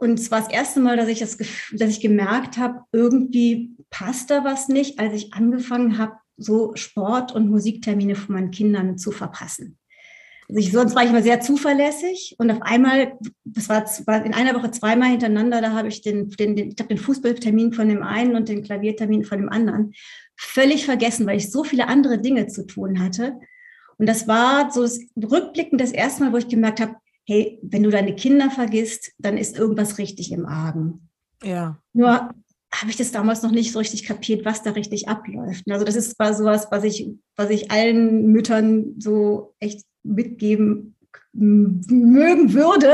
und 0.00 0.18
es 0.18 0.30
war 0.30 0.40
das 0.40 0.50
erste 0.50 0.80
Mal, 0.80 0.96
dass 0.96 1.08
ich, 1.08 1.18
das, 1.18 1.36
dass 1.72 1.90
ich 1.90 2.00
gemerkt 2.00 2.56
habe, 2.56 2.82
irgendwie 2.92 3.76
passt 3.90 4.30
da 4.30 4.44
was 4.44 4.68
nicht, 4.68 4.98
als 5.00 5.12
ich 5.14 5.34
angefangen 5.34 5.98
habe, 5.98 6.14
so 6.36 6.74
Sport- 6.76 7.32
und 7.32 7.50
Musiktermine 7.50 8.14
von 8.14 8.36
meinen 8.36 8.52
Kindern 8.52 8.96
zu 8.96 9.10
verpassen. 9.10 9.77
Ich, 10.48 10.72
sonst 10.72 10.94
war 10.94 11.02
ich 11.02 11.10
immer 11.10 11.22
sehr 11.22 11.40
zuverlässig 11.40 12.34
und 12.38 12.50
auf 12.50 12.62
einmal, 12.62 13.12
das 13.44 13.68
war, 13.68 13.84
war 14.06 14.24
in 14.24 14.32
einer 14.32 14.54
Woche 14.54 14.70
zweimal 14.70 15.10
hintereinander, 15.10 15.60
da 15.60 15.72
habe 15.72 15.88
ich 15.88 16.00
den, 16.00 16.30
den, 16.30 16.56
den, 16.56 16.70
ich 16.70 16.76
habe 16.78 16.88
den 16.88 16.98
Fußballtermin 16.98 17.74
von 17.74 17.88
dem 17.88 18.02
einen 18.02 18.34
und 18.34 18.48
den 18.48 18.62
Klaviertermin 18.62 19.24
von 19.24 19.38
dem 19.38 19.50
anderen 19.50 19.92
völlig 20.36 20.86
vergessen, 20.86 21.26
weil 21.26 21.36
ich 21.36 21.50
so 21.50 21.64
viele 21.64 21.88
andere 21.88 22.18
Dinge 22.18 22.46
zu 22.46 22.66
tun 22.66 23.02
hatte. 23.02 23.38
Und 23.98 24.06
das 24.06 24.26
war 24.26 24.70
so 24.70 24.82
das 24.82 25.00
Rückblicken 25.16 25.76
das 25.76 25.92
erste 25.92 26.24
Mal, 26.24 26.32
wo 26.32 26.38
ich 26.38 26.48
gemerkt 26.48 26.80
habe, 26.80 26.94
hey, 27.26 27.58
wenn 27.62 27.82
du 27.82 27.90
deine 27.90 28.14
Kinder 28.14 28.50
vergisst, 28.50 29.12
dann 29.18 29.36
ist 29.36 29.58
irgendwas 29.58 29.98
richtig 29.98 30.32
im 30.32 30.46
Argen. 30.46 31.10
Ja. 31.42 31.78
Nur 31.92 32.30
habe 32.72 32.90
ich 32.90 32.96
das 32.96 33.12
damals 33.12 33.42
noch 33.42 33.50
nicht 33.50 33.72
so 33.72 33.78
richtig 33.78 34.04
kapiert, 34.04 34.44
was 34.44 34.62
da 34.62 34.70
richtig 34.70 35.08
abläuft. 35.08 35.64
Also 35.70 35.84
das 35.84 35.96
ist 35.96 36.16
zwar 36.16 36.34
sowas, 36.34 36.68
was 36.70 36.84
ich, 36.84 37.10
was 37.36 37.50
ich 37.50 37.70
allen 37.70 38.26
Müttern 38.30 38.94
so 38.98 39.54
echt 39.58 39.84
mitgeben 40.08 40.96
mögen 41.32 42.52
würde. 42.52 42.92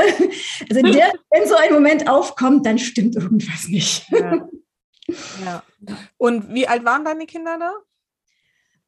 Also 0.69 0.81
der, 0.81 1.11
wenn 1.31 1.47
so 1.47 1.55
ein 1.55 1.73
Moment 1.73 2.07
aufkommt, 2.07 2.65
dann 2.65 2.77
stimmt 2.77 3.15
irgendwas 3.15 3.67
nicht. 3.67 4.09
Ja. 4.11 4.47
ja. 5.43 5.63
Und 6.17 6.53
wie 6.53 6.67
alt 6.67 6.85
waren 6.85 7.05
deine 7.05 7.25
Kinder 7.25 7.57
da? 7.59 7.73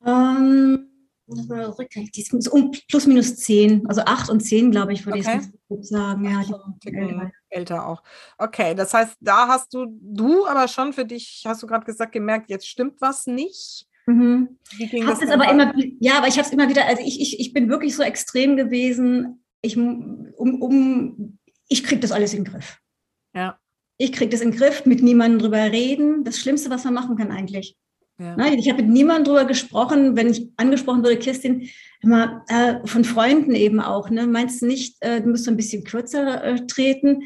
Ähm, 0.06 0.90
die 1.28 2.22
ist 2.22 2.44
so 2.44 2.52
um 2.52 2.72
plus 2.88 3.06
minus 3.06 3.36
zehn, 3.36 3.86
also 3.88 4.02
acht 4.02 4.30
und 4.30 4.40
zehn, 4.40 4.72
glaube 4.72 4.94
ich, 4.94 5.06
würde 5.06 5.20
okay. 5.20 5.42
ich 5.70 5.88
sagen. 5.88 6.24
Ja, 6.24 6.42
älter. 6.86 7.32
älter 7.50 7.88
auch. 7.88 8.02
Okay, 8.38 8.74
das 8.76 8.94
heißt, 8.94 9.18
da 9.20 9.48
hast 9.48 9.74
du, 9.74 9.88
du 10.00 10.46
aber 10.48 10.68
schon 10.70 10.94
für 10.94 11.06
dich, 11.06 11.44
hast 11.46 11.62
du 11.62 11.68
gerade 11.68 11.86
gesagt, 11.86 12.14
gemerkt, 12.14 12.50
jetzt 12.50 12.68
stimmt 12.68 13.02
was 13.02 13.28
nicht. 13.28 13.87
Mhm. 14.08 14.58
Wie 14.78 14.88
ging 14.88 15.06
das 15.06 15.22
aber 15.22 15.52
immer, 15.52 15.74
ja, 16.00 16.18
aber 16.18 16.28
ich 16.28 16.38
habe 16.38 16.48
es 16.48 16.54
immer 16.54 16.70
wieder, 16.70 16.86
also 16.86 17.04
ich, 17.06 17.22
ich, 17.22 17.40
ich 17.40 17.54
bin 17.54 17.70
wirklich 17.70 17.96
so 17.96 18.04
extrem 18.04 18.56
gewesen, 18.56 19.44
ich, 19.62 19.78
um, 19.78 20.34
um, 20.38 21.38
ich 21.68 21.84
kriege 21.84 22.00
das 22.00 22.14
alles 22.14 22.34
in 22.34 22.44
den 22.44 22.54
Griff. 22.54 22.80
Ja. 23.36 23.60
Ich 23.98 24.14
kriege 24.14 24.30
das 24.30 24.42
in 24.42 24.52
den 24.52 24.58
Griff, 24.58 24.86
mit 24.86 25.04
niemandem 25.04 25.40
drüber 25.40 25.72
reden. 25.72 26.24
Das 26.24 26.40
Schlimmste, 26.40 26.70
was 26.70 26.86
man 26.86 26.94
machen 26.94 27.18
kann 27.18 27.32
eigentlich. 27.32 27.76
Ja. 28.20 28.36
Ich 28.54 28.68
habe 28.68 28.82
mit 28.82 28.92
niemandem 28.92 29.26
darüber 29.26 29.46
gesprochen, 29.46 30.16
wenn 30.16 30.30
ich 30.30 30.50
angesprochen 30.58 31.04
wurde, 31.04 31.18
Kirstin, 31.18 31.70
immer 32.02 32.44
äh, 32.48 32.86
von 32.88 33.04
Freunden 33.04 33.54
eben 33.54 33.80
auch. 33.80 34.10
Ne? 34.10 34.26
Meinst 34.26 34.62
du 34.62 34.66
nicht, 34.66 34.98
äh, 35.02 35.22
du 35.22 35.30
musst 35.30 35.48
ein 35.48 35.58
bisschen 35.58 35.84
kürzer 35.84 36.44
äh, 36.44 36.66
treten? 36.66 37.24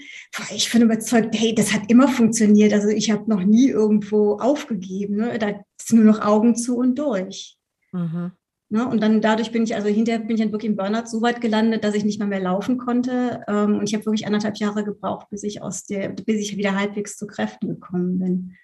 Ich 0.53 0.71
bin 0.71 0.81
überzeugt, 0.81 1.33
hey, 1.37 1.55
das 1.55 1.73
hat 1.73 1.89
immer 1.89 2.09
funktioniert. 2.09 2.73
Also 2.73 2.89
ich 2.89 3.09
habe 3.09 3.29
noch 3.29 3.43
nie 3.43 3.69
irgendwo 3.69 4.37
aufgegeben. 4.37 5.17
Ne? 5.17 5.39
Da 5.39 5.61
ist 5.79 5.93
nur 5.93 6.03
noch 6.03 6.21
Augen 6.21 6.55
zu 6.55 6.77
und 6.77 6.99
durch. 6.99 7.57
Mhm. 7.93 8.31
Ne? 8.69 8.87
Und 8.87 9.01
dann 9.01 9.21
dadurch 9.21 9.51
bin 9.51 9.63
ich, 9.63 9.75
also 9.75 9.87
hinterher 9.87 10.19
bin 10.19 10.35
ich 10.35 10.41
dann 10.41 10.51
wirklich 10.51 10.69
im 10.69 10.77
Burnout 10.77 11.07
so 11.07 11.21
weit 11.21 11.41
gelandet, 11.41 11.83
dass 11.83 11.95
ich 11.95 12.05
nicht 12.05 12.19
mal 12.19 12.27
mehr 12.27 12.39
laufen 12.39 12.77
konnte. 12.77 13.43
Ähm, 13.47 13.75
und 13.75 13.83
ich 13.83 13.93
habe 13.93 14.05
wirklich 14.05 14.25
anderthalb 14.25 14.57
Jahre 14.57 14.83
gebraucht, 14.83 15.27
bis 15.29 15.43
ich 15.43 15.61
aus 15.61 15.85
der, 15.85 16.09
bis 16.09 16.39
ich 16.39 16.57
wieder 16.57 16.75
halbwegs 16.75 17.17
zu 17.17 17.27
Kräften 17.27 17.67
gekommen 17.67 18.19
bin. 18.19 18.57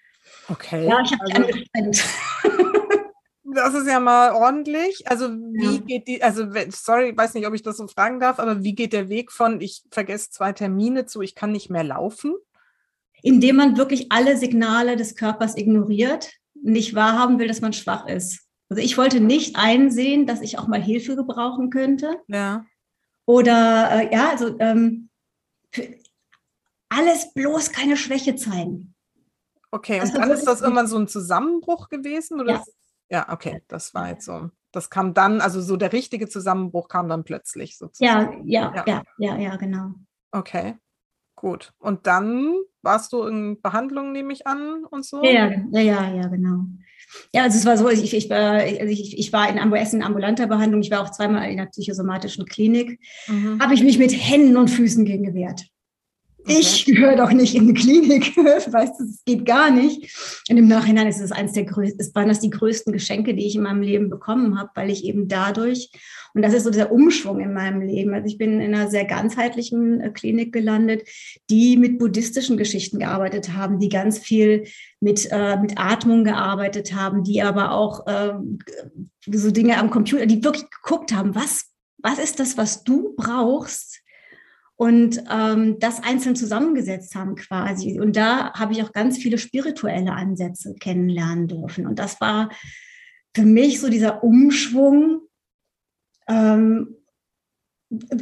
Okay. 0.48 0.86
Ja, 0.86 1.00
ich 1.02 1.12
habe 1.12 1.24
also, 1.24 1.42
angestrengt. 1.42 2.04
Das 3.50 3.74
ist 3.74 3.86
ja 3.86 3.98
mal 3.98 4.32
ordentlich. 4.32 5.08
Also 5.08 5.30
wie 5.30 5.76
ja. 5.76 5.80
geht 5.80 6.06
die, 6.06 6.22
also 6.22 6.46
sorry, 6.68 7.10
ich 7.10 7.16
weiß 7.16 7.32
nicht, 7.34 7.46
ob 7.46 7.54
ich 7.54 7.62
das 7.62 7.78
so 7.78 7.86
fragen 7.86 8.20
darf, 8.20 8.38
aber 8.38 8.62
wie 8.62 8.74
geht 8.74 8.92
der 8.92 9.08
Weg 9.08 9.32
von 9.32 9.60
ich 9.60 9.82
vergesse 9.90 10.30
zwei 10.30 10.52
Termine 10.52 11.06
zu 11.06 11.22
ich 11.22 11.34
kann 11.34 11.52
nicht 11.52 11.70
mehr 11.70 11.84
laufen? 11.84 12.34
Indem 13.22 13.56
man 13.56 13.76
wirklich 13.78 14.12
alle 14.12 14.36
Signale 14.36 14.96
des 14.96 15.16
Körpers 15.16 15.56
ignoriert, 15.56 16.30
nicht 16.62 16.94
wahrhaben 16.94 17.38
will, 17.38 17.48
dass 17.48 17.62
man 17.62 17.72
schwach 17.72 18.06
ist. 18.06 18.46
Also 18.68 18.82
ich 18.82 18.98
wollte 18.98 19.20
nicht 19.20 19.56
einsehen, 19.56 20.26
dass 20.26 20.42
ich 20.42 20.58
auch 20.58 20.68
mal 20.68 20.82
Hilfe 20.82 21.16
gebrauchen 21.16 21.70
könnte. 21.70 22.20
Ja. 22.28 22.66
Oder 23.24 23.90
äh, 23.92 24.14
ja, 24.14 24.28
also 24.30 24.58
ähm, 24.58 25.08
alles 26.90 27.32
bloß 27.32 27.72
keine 27.72 27.96
Schwäche 27.96 28.36
zeigen. 28.36 28.94
Okay, 29.70 30.00
und 30.00 30.14
dann 30.14 30.30
ist 30.30 30.44
das 30.44 30.62
irgendwann 30.62 30.86
so 30.86 30.98
ein 30.98 31.08
Zusammenbruch 31.08 31.88
gewesen? 31.88 32.40
Oder 32.40 32.52
ja. 32.52 32.64
ja, 33.10 33.32
okay, 33.32 33.62
das 33.68 33.94
war 33.94 34.08
jetzt 34.08 34.24
so. 34.24 34.50
Das 34.72 34.90
kam 34.90 35.14
dann, 35.14 35.40
also 35.40 35.60
so 35.60 35.76
der 35.76 35.92
richtige 35.92 36.28
Zusammenbruch 36.28 36.88
kam 36.88 37.08
dann 37.08 37.24
plötzlich 37.24 37.78
sozusagen. 37.78 38.46
Ja, 38.46 38.72
ja, 38.74 38.84
ja, 38.86 39.02
ja, 39.18 39.38
ja, 39.38 39.56
genau. 39.56 39.92
Okay, 40.30 40.76
gut. 41.36 41.72
Und 41.78 42.06
dann 42.06 42.54
warst 42.82 43.12
du 43.12 43.24
in 43.24 43.60
Behandlung, 43.60 44.12
nehme 44.12 44.32
ich 44.32 44.46
an, 44.46 44.84
und 44.84 45.04
so? 45.04 45.22
Ja, 45.22 45.50
ja, 45.70 46.08
ja, 46.08 46.28
genau. 46.28 46.64
Ja, 47.32 47.44
also 47.44 47.58
es 47.58 47.64
war 47.64 47.76
so, 47.76 47.88
ich, 47.88 48.14
ich, 48.14 48.28
war, 48.28 48.60
also 48.60 48.86
ich, 48.86 49.18
ich 49.18 49.32
war 49.32 49.48
in, 49.48 49.56
in 49.56 50.02
ambulanter 50.02 50.46
Behandlung, 50.46 50.82
ich 50.82 50.90
war 50.90 51.02
auch 51.02 51.10
zweimal 51.10 51.50
in 51.50 51.56
der 51.56 51.66
psychosomatischen 51.66 52.44
Klinik, 52.44 53.00
mhm. 53.26 53.60
habe 53.60 53.74
ich 53.74 53.82
mich 53.82 53.98
mit 53.98 54.12
Händen 54.12 54.56
und 54.56 54.68
Füßen 54.68 55.04
gegen 55.04 55.24
gewehrt. 55.24 55.66
Ich 56.48 56.86
gehöre 56.86 57.16
doch 57.16 57.30
nicht 57.30 57.54
in 57.54 57.64
eine 57.64 57.74
Klinik, 57.74 58.36
weißt 58.36 58.98
du, 58.98 59.04
es 59.04 59.22
geht 59.24 59.44
gar 59.44 59.70
nicht. 59.70 60.42
Und 60.48 60.56
im 60.56 60.66
Nachhinein 60.66 61.06
ist 61.06 61.20
es 61.20 61.30
eines 61.30 61.52
der 61.52 61.64
größten, 61.64 62.14
waren 62.14 62.28
das 62.28 62.40
die 62.40 62.50
größten 62.50 62.92
Geschenke, 62.92 63.34
die 63.34 63.46
ich 63.46 63.56
in 63.56 63.62
meinem 63.62 63.82
Leben 63.82 64.08
bekommen 64.08 64.58
habe, 64.58 64.70
weil 64.74 64.90
ich 64.90 65.04
eben 65.04 65.28
dadurch, 65.28 65.90
und 66.34 66.42
das 66.42 66.54
ist 66.54 66.64
so 66.64 66.70
der 66.70 66.90
Umschwung 66.90 67.40
in 67.40 67.52
meinem 67.52 67.82
Leben, 67.82 68.14
also 68.14 68.26
ich 68.26 68.38
bin 68.38 68.60
in 68.60 68.74
einer 68.74 68.90
sehr 68.90 69.04
ganzheitlichen 69.04 70.00
äh, 70.00 70.10
Klinik 70.10 70.52
gelandet, 70.52 71.06
die 71.50 71.76
mit 71.76 71.98
buddhistischen 71.98 72.56
Geschichten 72.56 72.98
gearbeitet 72.98 73.52
haben, 73.54 73.78
die 73.78 73.88
ganz 73.88 74.18
viel 74.18 74.64
mit, 75.00 75.28
äh, 75.30 75.58
mit 75.58 75.78
Atmung 75.78 76.24
gearbeitet 76.24 76.94
haben, 76.94 77.24
die 77.24 77.42
aber 77.42 77.72
auch 77.72 78.06
äh, 78.06 78.32
so 79.30 79.50
Dinge 79.50 79.78
am 79.78 79.90
Computer, 79.90 80.26
die 80.26 80.42
wirklich 80.42 80.70
geguckt 80.70 81.12
haben, 81.12 81.34
was, 81.34 81.66
was 81.98 82.18
ist 82.18 82.40
das, 82.40 82.56
was 82.56 82.84
du 82.84 83.14
brauchst, 83.16 84.02
und 84.78 85.24
ähm, 85.28 85.80
das 85.80 86.04
einzeln 86.04 86.36
zusammengesetzt 86.36 87.16
haben 87.16 87.34
quasi. 87.34 87.98
Und 87.98 88.14
da 88.14 88.52
habe 88.52 88.72
ich 88.72 88.82
auch 88.84 88.92
ganz 88.92 89.18
viele 89.18 89.36
spirituelle 89.36 90.12
Ansätze 90.12 90.72
kennenlernen 90.78 91.48
dürfen. 91.48 91.84
Und 91.84 91.98
das 91.98 92.20
war 92.20 92.50
für 93.34 93.42
mich 93.42 93.80
so 93.80 93.88
dieser 93.88 94.22
Umschwung, 94.22 95.22
ähm, 96.28 96.94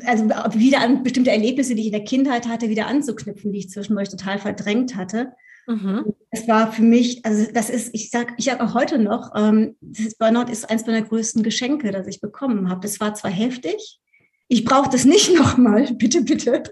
also 0.07 0.25
wieder 0.55 0.81
an 0.81 1.03
bestimmte 1.03 1.31
Erlebnisse, 1.31 1.75
die 1.75 1.83
ich 1.83 1.87
in 1.89 1.93
der 1.93 2.05
Kindheit 2.05 2.49
hatte, 2.49 2.71
wieder 2.71 2.87
anzuknüpfen, 2.87 3.53
die 3.53 3.59
ich 3.59 3.69
zwischendurch 3.69 4.09
total 4.09 4.39
verdrängt 4.39 4.97
hatte. 4.97 5.35
Mhm. 5.67 6.15
Es 6.31 6.49
war 6.49 6.73
für 6.73 6.83
mich, 6.83 7.23
also 7.27 7.53
das 7.53 7.69
ist, 7.69 7.91
ich 7.93 8.09
sage, 8.09 8.33
ich 8.39 8.51
habe 8.51 8.65
auch 8.65 8.73
heute 8.73 8.99
noch, 8.99 9.33
ähm, 9.37 9.77
das 9.83 10.15
Burnout 10.15 10.51
ist 10.51 10.71
eines 10.71 10.87
meiner 10.87 11.03
größten 11.03 11.43
Geschenke, 11.43 11.91
das 11.91 12.07
ich 12.07 12.23
bekommen 12.23 12.71
habe. 12.71 12.87
Es 12.87 12.99
war 12.99 13.13
zwar 13.13 13.31
heftig, 13.31 14.01
ich 14.49 14.65
brauche 14.65 14.91
das 14.91 15.05
nicht 15.05 15.35
nochmal, 15.39 15.93
bitte, 15.95 16.23
bitte. 16.23 16.63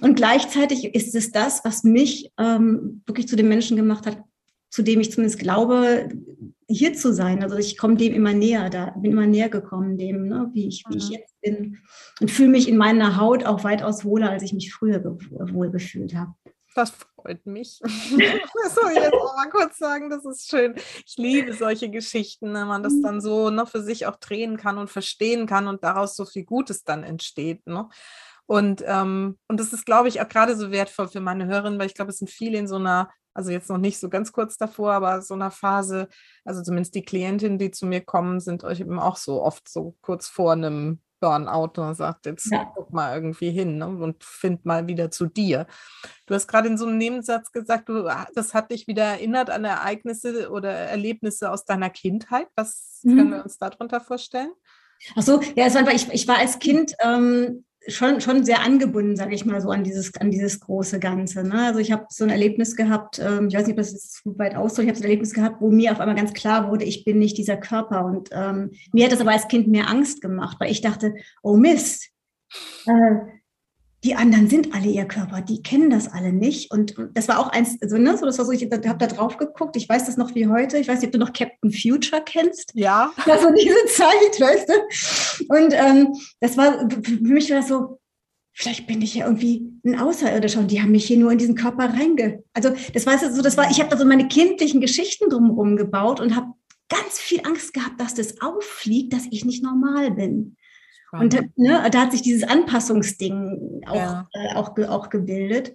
Und 0.00 0.16
gleichzeitig 0.16 0.94
ist 0.94 1.14
es 1.14 1.32
das, 1.32 1.64
was 1.64 1.82
mich 1.82 2.30
ähm, 2.38 3.02
wirklich 3.06 3.26
zu 3.26 3.36
dem 3.36 3.48
Menschen 3.48 3.76
gemacht 3.76 4.06
hat, 4.06 4.22
zu 4.70 4.82
dem 4.82 5.00
ich 5.00 5.10
zumindest 5.10 5.40
glaube, 5.40 6.08
hier 6.68 6.94
zu 6.94 7.12
sein. 7.12 7.42
Also 7.42 7.56
ich 7.56 7.76
komme 7.76 7.96
dem 7.96 8.14
immer 8.14 8.32
näher, 8.32 8.70
da 8.70 8.90
bin 8.90 9.12
immer 9.12 9.26
näher 9.26 9.48
gekommen, 9.48 9.98
dem, 9.98 10.28
ne, 10.28 10.50
wie, 10.52 10.68
ich, 10.68 10.84
wie 10.88 10.98
ich 10.98 11.08
mhm. 11.08 11.12
jetzt 11.12 11.40
bin. 11.40 11.78
Und 12.20 12.30
fühle 12.30 12.50
mich 12.50 12.68
in 12.68 12.76
meiner 12.76 13.16
Haut 13.16 13.44
auch 13.44 13.64
weitaus 13.64 14.04
wohler, 14.04 14.30
als 14.30 14.42
ich 14.42 14.52
mich 14.52 14.72
früher 14.72 15.02
wohl 15.04 15.70
gefühlt 15.70 16.14
habe. 16.14 16.34
Das 16.74 16.92
freut 17.22 17.46
mich. 17.46 17.80
das 17.82 18.74
soll 18.74 18.92
ich 18.92 18.98
jetzt 18.98 19.14
auch 19.14 19.36
mal 19.36 19.50
kurz 19.50 19.78
sagen, 19.78 20.10
das 20.10 20.24
ist 20.24 20.48
schön. 20.48 20.74
Ich 21.06 21.16
liebe 21.16 21.52
solche 21.52 21.90
Geschichten, 21.90 22.52
wenn 22.54 22.66
man 22.66 22.82
das 22.82 22.94
mhm. 22.94 23.02
dann 23.02 23.20
so 23.20 23.50
noch 23.50 23.68
für 23.68 23.82
sich 23.82 24.06
auch 24.06 24.16
drehen 24.16 24.56
kann 24.56 24.78
und 24.78 24.90
verstehen 24.90 25.46
kann 25.46 25.68
und 25.68 25.84
daraus 25.84 26.16
so 26.16 26.24
viel 26.24 26.44
Gutes 26.44 26.84
dann 26.84 27.04
entsteht. 27.04 27.66
Ne? 27.66 27.88
Und, 28.46 28.82
ähm, 28.86 29.38
und 29.48 29.60
das 29.60 29.72
ist, 29.72 29.86
glaube 29.86 30.08
ich, 30.08 30.20
auch 30.20 30.28
gerade 30.28 30.56
so 30.56 30.70
wertvoll 30.70 31.08
für 31.08 31.20
meine 31.20 31.46
Hörerinnen, 31.46 31.78
weil 31.78 31.86
ich 31.86 31.94
glaube, 31.94 32.10
es 32.10 32.18
sind 32.18 32.30
viele 32.30 32.58
in 32.58 32.66
so 32.66 32.76
einer, 32.76 33.10
also 33.32 33.52
jetzt 33.52 33.70
noch 33.70 33.78
nicht 33.78 34.00
so 34.00 34.08
ganz 34.08 34.32
kurz 34.32 34.56
davor, 34.56 34.92
aber 34.92 35.22
so 35.22 35.34
einer 35.34 35.52
Phase, 35.52 36.08
also 36.44 36.62
zumindest 36.62 36.94
die 36.96 37.04
Klientinnen, 37.04 37.58
die 37.58 37.70
zu 37.70 37.86
mir 37.86 38.00
kommen, 38.00 38.40
sind 38.40 38.64
euch 38.64 38.80
eben 38.80 38.98
auch 38.98 39.16
so 39.16 39.42
oft 39.42 39.68
so 39.68 39.94
kurz 40.00 40.26
vor 40.26 40.52
einem 40.52 41.00
Burnout 41.20 41.80
und 41.80 41.94
sagt, 41.94 42.26
jetzt 42.26 42.50
ja. 42.50 42.64
guck 42.74 42.92
mal 42.92 43.14
irgendwie 43.14 43.50
hin 43.50 43.78
ne, 43.78 43.86
und 43.86 44.24
find 44.24 44.64
mal 44.64 44.86
wieder 44.86 45.10
zu 45.10 45.26
dir. 45.26 45.66
Du 46.26 46.34
hast 46.34 46.48
gerade 46.48 46.68
in 46.68 46.78
so 46.78 46.86
einem 46.86 46.98
Nebensatz 46.98 47.52
gesagt, 47.52 47.88
du, 47.88 48.06
ah, 48.08 48.26
das 48.34 48.54
hat 48.54 48.70
dich 48.70 48.86
wieder 48.86 49.04
erinnert 49.04 49.50
an 49.50 49.64
Ereignisse 49.64 50.50
oder 50.50 50.70
Erlebnisse 50.70 51.50
aus 51.50 51.64
deiner 51.64 51.90
Kindheit. 51.90 52.48
Was 52.56 53.00
mhm. 53.02 53.16
können 53.16 53.30
wir 53.30 53.44
uns 53.44 53.58
darunter 53.58 54.00
vorstellen? 54.00 54.52
Ach 55.16 55.22
so, 55.22 55.40
ja, 55.54 55.66
es 55.66 55.74
war 55.74 55.80
einfach, 55.80 55.94
ich, 55.94 56.08
ich 56.12 56.28
war 56.28 56.38
als 56.38 56.58
Kind 56.58 56.94
ähm, 57.02 57.64
schon, 57.88 58.20
schon 58.20 58.44
sehr 58.44 58.62
angebunden, 58.62 59.16
sage 59.16 59.34
ich 59.34 59.44
mal 59.44 59.60
so, 59.60 59.70
an 59.70 59.84
dieses, 59.84 60.14
an 60.16 60.30
dieses 60.30 60.60
große 60.60 61.00
Ganze. 61.00 61.44
Ne? 61.44 61.66
Also 61.66 61.78
ich 61.78 61.92
habe 61.92 62.06
so 62.10 62.24
ein 62.24 62.30
Erlebnis 62.30 62.76
gehabt, 62.76 63.18
ähm, 63.18 63.48
ich 63.48 63.54
weiß 63.54 63.66
nicht, 63.66 63.72
ob 63.72 63.78
das 63.78 63.92
jetzt 63.92 64.14
zu 64.14 64.38
weit 64.38 64.54
ausdrückt, 64.54 64.86
ich 64.86 64.90
habe 64.90 64.98
so 64.98 65.04
ein 65.04 65.10
Erlebnis 65.10 65.34
gehabt, 65.34 65.60
wo 65.60 65.70
mir 65.70 65.92
auf 65.92 66.00
einmal 66.00 66.16
ganz 66.16 66.32
klar 66.32 66.70
wurde, 66.70 66.84
ich 66.84 67.04
bin 67.04 67.18
nicht 67.18 67.38
dieser 67.38 67.56
Körper. 67.56 68.04
Und 68.04 68.30
ähm, 68.32 68.72
mir 68.92 69.04
hat 69.04 69.12
das 69.12 69.20
aber 69.20 69.32
als 69.32 69.48
Kind 69.48 69.68
mehr 69.68 69.88
Angst 69.88 70.20
gemacht, 70.20 70.58
weil 70.60 70.70
ich 70.70 70.80
dachte, 70.80 71.14
oh 71.42 71.56
Mist, 71.56 72.10
äh, 72.86 73.39
die 74.02 74.14
anderen 74.14 74.48
sind 74.48 74.74
alle 74.74 74.86
ihr 74.86 75.04
Körper, 75.04 75.42
die 75.42 75.62
kennen 75.62 75.90
das 75.90 76.08
alle 76.08 76.32
nicht. 76.32 76.70
Und 76.70 76.94
das 77.12 77.28
war 77.28 77.38
auch 77.38 77.48
eins, 77.48 77.76
also, 77.82 77.98
ne, 77.98 78.16
so, 78.16 78.24
das 78.24 78.38
war 78.38 78.46
so, 78.46 78.52
ich 78.52 78.62
habe 78.62 78.78
da 78.80 79.06
drauf 79.06 79.36
geguckt, 79.36 79.76
ich 79.76 79.88
weiß 79.88 80.06
das 80.06 80.16
noch 80.16 80.34
wie 80.34 80.46
heute, 80.46 80.78
ich 80.78 80.88
weiß 80.88 81.00
nicht, 81.00 81.08
ob 81.08 81.12
du 81.12 81.18
noch 81.18 81.32
Captain 81.32 81.70
Future 81.70 82.22
kennst. 82.24 82.72
Ja. 82.74 83.12
Also 83.26 83.48
diese 83.54 83.86
Zeit, 83.86 84.40
weißt 84.40 84.68
du. 84.68 85.54
Und 85.54 85.72
ähm, 85.72 86.14
das 86.40 86.56
war, 86.56 86.88
für 86.90 87.20
mich 87.20 87.50
war 87.50 87.58
das 87.58 87.68
so, 87.68 88.00
vielleicht 88.52 88.86
bin 88.86 89.02
ich 89.02 89.14
ja 89.14 89.26
irgendwie 89.26 89.70
ein 89.84 89.98
Außerirdischer 89.98 90.60
und 90.60 90.70
die 90.70 90.82
haben 90.82 90.90
mich 90.90 91.04
hier 91.04 91.18
nur 91.18 91.30
in 91.30 91.38
diesen 91.38 91.54
Körper 91.54 91.92
reinge... 91.94 92.42
Also 92.54 92.70
das 92.92 93.06
war 93.06 93.18
so, 93.18 93.40
das 93.40 93.56
war, 93.56 93.70
ich 93.70 93.80
habe 93.80 93.90
da 93.90 93.96
so 93.96 94.04
meine 94.04 94.28
kindlichen 94.28 94.80
Geschichten 94.80 95.30
drumherum 95.30 95.76
gebaut 95.76 96.20
und 96.20 96.34
habe 96.34 96.52
ganz 96.88 97.18
viel 97.18 97.40
Angst 97.46 97.72
gehabt, 97.72 98.00
dass 98.00 98.14
das 98.14 98.40
auffliegt, 98.40 99.12
dass 99.12 99.26
ich 99.30 99.44
nicht 99.44 99.62
normal 99.62 100.10
bin. 100.10 100.56
Und 101.12 101.34
ne, 101.56 101.88
da 101.90 102.02
hat 102.02 102.12
sich 102.12 102.22
dieses 102.22 102.44
Anpassungsding 102.44 103.82
auch, 103.86 103.94
ja. 103.94 104.28
äh, 104.32 104.54
auch, 104.54 104.76
auch 104.78 105.08
gebildet. 105.08 105.72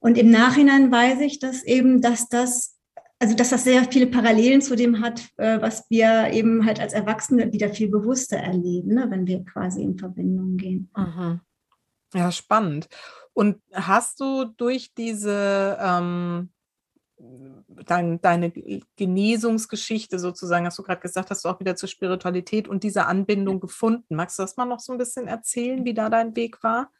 Und 0.00 0.18
im 0.18 0.30
Nachhinein 0.30 0.90
weiß 0.90 1.20
ich, 1.20 1.38
dass 1.38 1.62
eben, 1.62 2.00
dass 2.00 2.28
das, 2.28 2.76
also 3.18 3.36
dass 3.36 3.50
das 3.50 3.64
sehr 3.64 3.84
viele 3.84 4.06
Parallelen 4.06 4.60
zu 4.60 4.74
dem 4.74 5.00
hat, 5.00 5.22
äh, 5.36 5.60
was 5.60 5.86
wir 5.88 6.30
eben 6.32 6.66
halt 6.66 6.80
als 6.80 6.92
Erwachsene 6.92 7.52
wieder 7.52 7.68
viel 7.68 7.88
bewusster 7.88 8.38
erleben, 8.38 8.94
ne, 8.94 9.06
wenn 9.08 9.26
wir 9.26 9.44
quasi 9.44 9.82
in 9.82 9.98
Verbindung 9.98 10.56
gehen. 10.56 10.90
Mhm. 10.96 11.40
Ja, 12.14 12.32
spannend. 12.32 12.88
Und 13.32 13.62
hast 13.72 14.20
du 14.20 14.44
durch 14.44 14.92
diese 14.94 15.78
ähm, 15.80 16.50
dein, 17.86 18.20
deine 18.20 18.50
Genesungsgeschichte 18.96 20.18
sozusagen, 20.18 20.66
hast 20.66 20.78
du 20.78 20.82
gerade 20.82 21.00
gesagt, 21.00 21.30
hast 21.30 21.44
du 21.44 21.48
auch 21.48 21.60
wieder 21.60 21.76
zur 21.76 21.88
Spiritualität 21.88 22.68
und 22.68 22.82
dieser 22.82 23.08
Anbindung 23.08 23.60
gefunden. 23.60 24.16
Magst 24.16 24.38
du 24.38 24.42
das 24.42 24.56
mal 24.56 24.66
noch 24.66 24.80
so 24.80 24.92
ein 24.92 24.98
bisschen 24.98 25.28
erzählen, 25.28 25.84
wie 25.84 25.94
da 25.94 26.08
dein 26.08 26.34
Weg 26.36 26.62
war? 26.62 26.90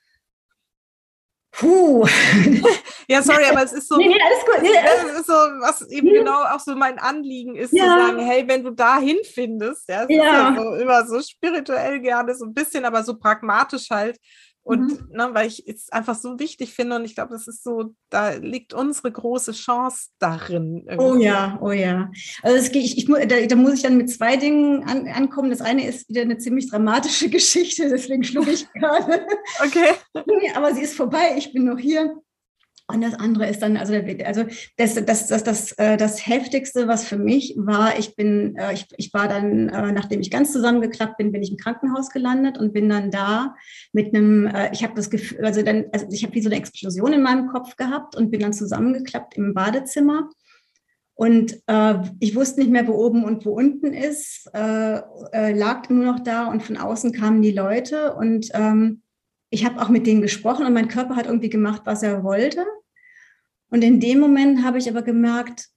Puh. 1.52 2.06
ja, 3.08 3.22
sorry, 3.22 3.44
aber 3.44 3.62
es 3.62 3.72
ist 3.72 3.86
so, 3.86 3.96
nee, 3.96 4.08
nee, 4.08 4.18
alles 4.24 4.44
gut. 4.44 4.62
Nee, 4.62 4.78
alles 4.78 5.20
ist 5.20 5.26
so, 5.26 5.32
was 5.32 5.82
eben 5.90 6.08
ja. 6.08 6.14
genau 6.14 6.42
auch 6.44 6.60
so 6.60 6.74
mein 6.74 6.98
Anliegen 6.98 7.56
ist, 7.56 7.72
ja. 7.72 7.84
zu 7.84 7.88
sagen, 7.90 8.18
hey, 8.20 8.48
wenn 8.48 8.64
du 8.64 8.70
dahin 8.70 9.18
findest, 9.22 9.86
ja, 9.88 10.04
es 10.04 10.08
ja. 10.08 10.48
ist 10.48 10.56
ja 10.56 10.62
so, 10.62 10.74
immer 10.76 11.06
so 11.06 11.20
spirituell 11.20 12.00
gerne, 12.00 12.34
so 12.34 12.46
ein 12.46 12.54
bisschen, 12.54 12.86
aber 12.86 13.04
so 13.04 13.18
pragmatisch 13.18 13.90
halt, 13.90 14.18
und 14.64 15.10
mhm. 15.10 15.16
ne, 15.16 15.30
weil 15.32 15.48
ich 15.48 15.66
es 15.66 15.90
einfach 15.90 16.14
so 16.14 16.38
wichtig 16.38 16.72
finde 16.72 16.96
und 16.96 17.04
ich 17.04 17.16
glaube, 17.16 17.32
das 17.32 17.48
ist 17.48 17.64
so, 17.64 17.94
da 18.10 18.30
liegt 18.30 18.72
unsere 18.72 19.10
große 19.10 19.52
Chance 19.52 20.10
darin. 20.20 20.84
Irgendwie. 20.86 21.04
Oh 21.04 21.16
ja, 21.16 21.58
oh 21.60 21.72
ja. 21.72 22.12
Also 22.42 22.56
das, 22.56 22.68
ich, 22.68 22.96
ich, 22.96 23.06
da, 23.06 23.40
da, 23.46 23.56
muss 23.56 23.74
ich 23.74 23.82
dann 23.82 23.96
mit 23.96 24.08
zwei 24.08 24.36
Dingen 24.36 24.84
an, 24.84 25.08
ankommen. 25.08 25.50
Das 25.50 25.60
eine 25.60 25.86
ist 25.86 26.08
wieder 26.08 26.22
eine 26.22 26.38
ziemlich 26.38 26.70
dramatische 26.70 27.28
Geschichte, 27.30 27.88
deswegen 27.88 28.22
schlug 28.22 28.46
ich 28.46 28.70
gerade. 28.74 29.26
Okay. 29.64 29.94
Aber 30.54 30.72
sie 30.74 30.82
ist 30.82 30.96
vorbei, 30.96 31.34
ich 31.36 31.52
bin 31.52 31.64
noch 31.64 31.78
hier. 31.78 32.22
Und 32.92 33.00
das 33.02 33.14
andere 33.14 33.48
ist 33.48 33.62
dann, 33.62 33.76
also, 33.76 33.94
also 34.24 34.44
das, 34.76 34.94
das, 34.94 35.26
das, 35.28 35.44
das, 35.44 35.72
äh, 35.72 35.96
das 35.96 36.26
Heftigste, 36.26 36.88
was 36.88 37.04
für 37.04 37.18
mich 37.18 37.54
war, 37.56 37.98
ich 37.98 38.14
bin, 38.16 38.56
äh, 38.56 38.74
ich, 38.74 38.86
ich 38.96 39.14
war 39.14 39.28
dann, 39.28 39.68
äh, 39.68 39.92
nachdem 39.92 40.20
ich 40.20 40.30
ganz 40.30 40.52
zusammengeklappt 40.52 41.16
bin, 41.16 41.32
bin 41.32 41.42
ich 41.42 41.50
im 41.50 41.56
Krankenhaus 41.56 42.10
gelandet 42.10 42.58
und 42.58 42.72
bin 42.72 42.88
dann 42.88 43.10
da 43.10 43.54
mit 43.92 44.14
einem, 44.14 44.50
ich 44.72 44.82
habe 44.82 44.94
das 44.94 45.10
Gefühl, 45.10 45.44
also 45.44 45.62
dann, 45.62 45.86
also 45.92 46.06
ich 46.10 46.22
habe 46.22 46.34
wie 46.34 46.42
so 46.42 46.48
eine 46.48 46.56
Explosion 46.56 47.12
in 47.12 47.22
meinem 47.22 47.48
Kopf 47.48 47.76
gehabt 47.76 48.16
und 48.16 48.30
bin 48.30 48.40
dann 48.40 48.52
zusammengeklappt 48.52 49.36
im 49.36 49.54
Badezimmer 49.54 50.28
Und 51.14 51.62
äh, 51.66 51.94
ich 52.20 52.34
wusste 52.34 52.60
nicht 52.60 52.70
mehr, 52.70 52.86
wo 52.88 52.94
oben 52.94 53.24
und 53.24 53.44
wo 53.44 53.52
unten 53.52 53.92
ist, 53.92 54.50
äh, 54.54 54.96
äh, 55.32 55.52
lag 55.52 55.88
nur 55.88 56.04
noch 56.04 56.20
da 56.20 56.46
und 56.46 56.62
von 56.62 56.76
außen 56.76 57.12
kamen 57.12 57.42
die 57.42 57.52
Leute 57.52 58.14
und 58.14 58.48
ähm, 58.54 59.02
ich 59.50 59.66
habe 59.66 59.80
auch 59.82 59.90
mit 59.90 60.06
denen 60.06 60.22
gesprochen 60.22 60.64
und 60.64 60.72
mein 60.72 60.88
Körper 60.88 61.14
hat 61.14 61.26
irgendwie 61.26 61.50
gemacht, 61.50 61.82
was 61.84 62.02
er 62.02 62.24
wollte. 62.24 62.64
Und 63.72 63.82
in 63.82 64.00
dem 64.00 64.20
Moment 64.20 64.62
habe 64.62 64.76
ich 64.76 64.88
aber 64.88 65.00
gemerkt, 65.00 65.68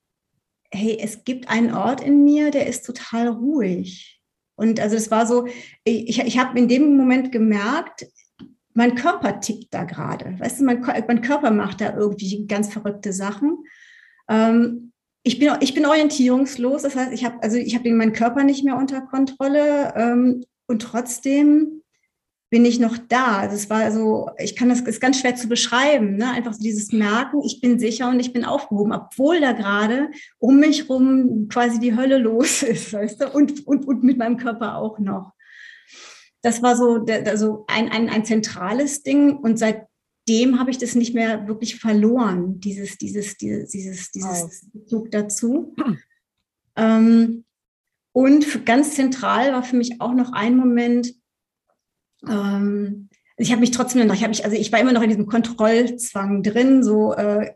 hey, 0.69 0.97
es 1.01 1.23
gibt 1.23 1.49
einen 1.49 1.73
Ort 1.73 2.03
in 2.03 2.25
mir, 2.25 2.51
der 2.51 2.67
ist 2.67 2.85
total 2.85 3.29
ruhig. 3.29 4.21
Und 4.55 4.81
also 4.81 4.97
es 4.97 5.09
war 5.11 5.25
so, 5.25 5.47
ich, 5.85 6.19
ich 6.19 6.37
habe 6.37 6.59
in 6.59 6.67
dem 6.67 6.97
Moment 6.97 7.31
gemerkt, 7.31 8.05
mein 8.73 8.95
Körper 8.95 9.39
tickt 9.39 9.73
da 9.73 9.85
gerade. 9.85 10.37
Weißt 10.37 10.59
du, 10.59 10.65
mein, 10.65 10.81
mein, 11.07 11.21
Körper 11.21 11.51
macht 11.51 11.79
da 11.79 11.95
irgendwie 11.95 12.45
ganz 12.47 12.73
verrückte 12.73 13.13
Sachen. 13.13 13.63
Ähm, 14.27 14.91
ich, 15.23 15.39
bin, 15.39 15.53
ich 15.61 15.73
bin 15.73 15.85
orientierungslos, 15.85 16.81
das 16.81 16.97
heißt, 16.97 17.13
ich 17.13 17.23
habe 17.23 17.41
also 17.41 17.57
habe 17.57 17.93
meinen 17.93 18.11
Körper 18.11 18.43
nicht 18.43 18.65
mehr 18.65 18.75
unter 18.75 19.01
Kontrolle 19.03 19.93
ähm, 19.95 20.43
und 20.67 20.81
trotzdem 20.81 21.81
bin 22.49 22.65
ich 22.65 22.79
noch 22.79 22.97
da. 22.97 23.47
Das 23.47 23.69
war 23.69 23.91
so, 23.91 24.29
ich 24.37 24.55
kann 24.55 24.69
das 24.69 24.81
ist 24.81 25.01
ganz 25.01 25.19
schwer 25.19 25.35
zu 25.35 25.47
beschreiben, 25.47 26.15
ne? 26.15 26.31
Einfach 26.31 26.53
so 26.53 26.61
dieses 26.61 26.91
Merken, 26.91 27.41
ich 27.43 27.59
bin 27.61 27.79
sicher 27.79 28.09
und 28.09 28.19
ich 28.19 28.33
bin 28.33 28.45
aufgehoben, 28.45 28.93
obwohl 28.93 29.41
da 29.41 29.51
gerade 29.51 30.09
um 30.37 30.59
mich 30.59 30.89
rum 30.89 31.47
quasi 31.49 31.79
die 31.79 31.95
Hölle 31.95 32.17
los 32.17 32.63
ist, 32.63 32.93
weißt 32.93 33.21
du, 33.21 33.29
und, 33.29 33.65
und, 33.67 33.87
und 33.87 34.03
mit 34.03 34.17
meinem 34.17 34.37
Körper 34.37 34.77
auch 34.77 34.99
noch. 34.99 35.33
Das 36.41 36.61
war 36.61 36.75
so 36.75 36.99
der, 36.99 37.27
also 37.27 37.65
ein, 37.67 37.89
ein, 37.89 38.07
ein 38.07 38.23
zentrales 38.23 39.01
Ding 39.01 39.35
und 39.35 39.57
seitdem 39.57 40.59
habe 40.59 40.69
ich 40.69 40.77
das 40.77 40.93
nicht 40.93 41.15
mehr 41.15 41.47
wirklich 41.47 41.77
verloren, 41.77 42.59
dieses, 42.59 42.97
dieses, 42.99 43.37
dieses, 43.37 43.69
dieses, 43.69 44.11
dieses 44.11 44.69
Bezug 44.71 45.09
dazu. 45.09 45.75
Ähm, 46.75 47.45
und 48.11 48.65
ganz 48.65 48.95
zentral 48.95 49.51
war 49.51 49.63
für 49.63 49.75
mich 49.75 49.99
auch 49.99 50.13
noch 50.13 50.31
ein 50.31 50.55
Moment, 50.55 51.15
ähm, 52.29 53.09
ich 53.37 53.51
habe 53.51 53.61
mich 53.61 53.71
trotzdem 53.71 54.07
noch, 54.07 54.15
ich 54.15 54.21
habe 54.21 54.29
mich, 54.29 54.45
also 54.45 54.55
ich 54.55 54.71
war 54.71 54.79
immer 54.79 54.93
noch 54.93 55.01
in 55.01 55.09
diesem 55.09 55.25
Kontrollzwang 55.25 56.41
drin, 56.43 56.83
so 56.83 57.13
äh, 57.13 57.51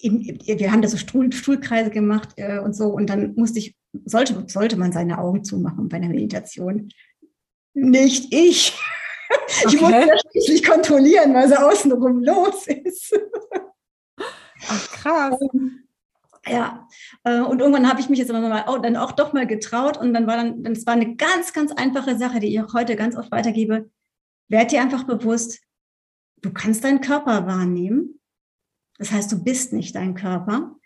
wir 0.00 0.72
haben 0.72 0.82
da 0.82 0.88
so 0.88 0.96
Stuhl, 0.96 1.32
Stuhlkreise 1.32 1.90
gemacht 1.90 2.30
äh, 2.36 2.58
und 2.58 2.74
so 2.74 2.88
und 2.88 3.08
dann 3.08 3.34
musste 3.36 3.58
ich, 3.58 3.76
sollte, 4.04 4.44
sollte 4.48 4.76
man 4.76 4.92
seine 4.92 5.18
Augen 5.18 5.44
zumachen 5.44 5.88
bei 5.88 5.96
einer 5.96 6.08
Meditation. 6.08 6.90
Nicht 7.74 8.32
ich. 8.32 8.78
Okay. 9.64 9.74
Ich 9.74 9.80
musste 9.80 10.06
das 10.06 10.22
schließlich 10.30 10.64
kontrollieren, 10.64 11.34
was 11.34 11.50
außenrum 11.50 12.22
los 12.22 12.66
ist. 12.68 13.18
Ach, 14.68 14.90
krass. 14.92 15.36
Ähm, 15.52 15.88
ja, 16.46 16.86
äh, 17.24 17.40
und 17.40 17.60
irgendwann 17.60 17.88
habe 17.88 18.00
ich 18.00 18.08
mich 18.08 18.18
jetzt 18.18 18.30
aber 18.30 18.40
mal 18.40 18.64
auch, 18.66 18.80
dann 18.80 18.96
auch 18.96 19.12
doch 19.12 19.32
mal 19.32 19.46
getraut 19.46 19.96
und 19.96 20.14
dann 20.14 20.26
war 20.26 20.36
dann, 20.36 20.62
das 20.62 20.86
war 20.86 20.94
eine 20.94 21.16
ganz, 21.16 21.52
ganz 21.52 21.72
einfache 21.72 22.16
Sache, 22.16 22.38
die 22.38 22.48
ich 22.48 22.60
auch 22.60 22.74
heute 22.74 22.96
ganz 22.96 23.16
oft 23.16 23.32
weitergebe 23.32 23.90
werd 24.48 24.72
dir 24.72 24.80
einfach 24.80 25.04
bewusst, 25.04 25.60
du 26.42 26.52
kannst 26.52 26.84
deinen 26.84 27.00
Körper 27.00 27.46
wahrnehmen. 27.46 28.20
Das 28.98 29.10
heißt, 29.10 29.32
du 29.32 29.42
bist 29.42 29.72
nicht 29.72 29.94
dein 29.94 30.14
Körper. 30.14 30.76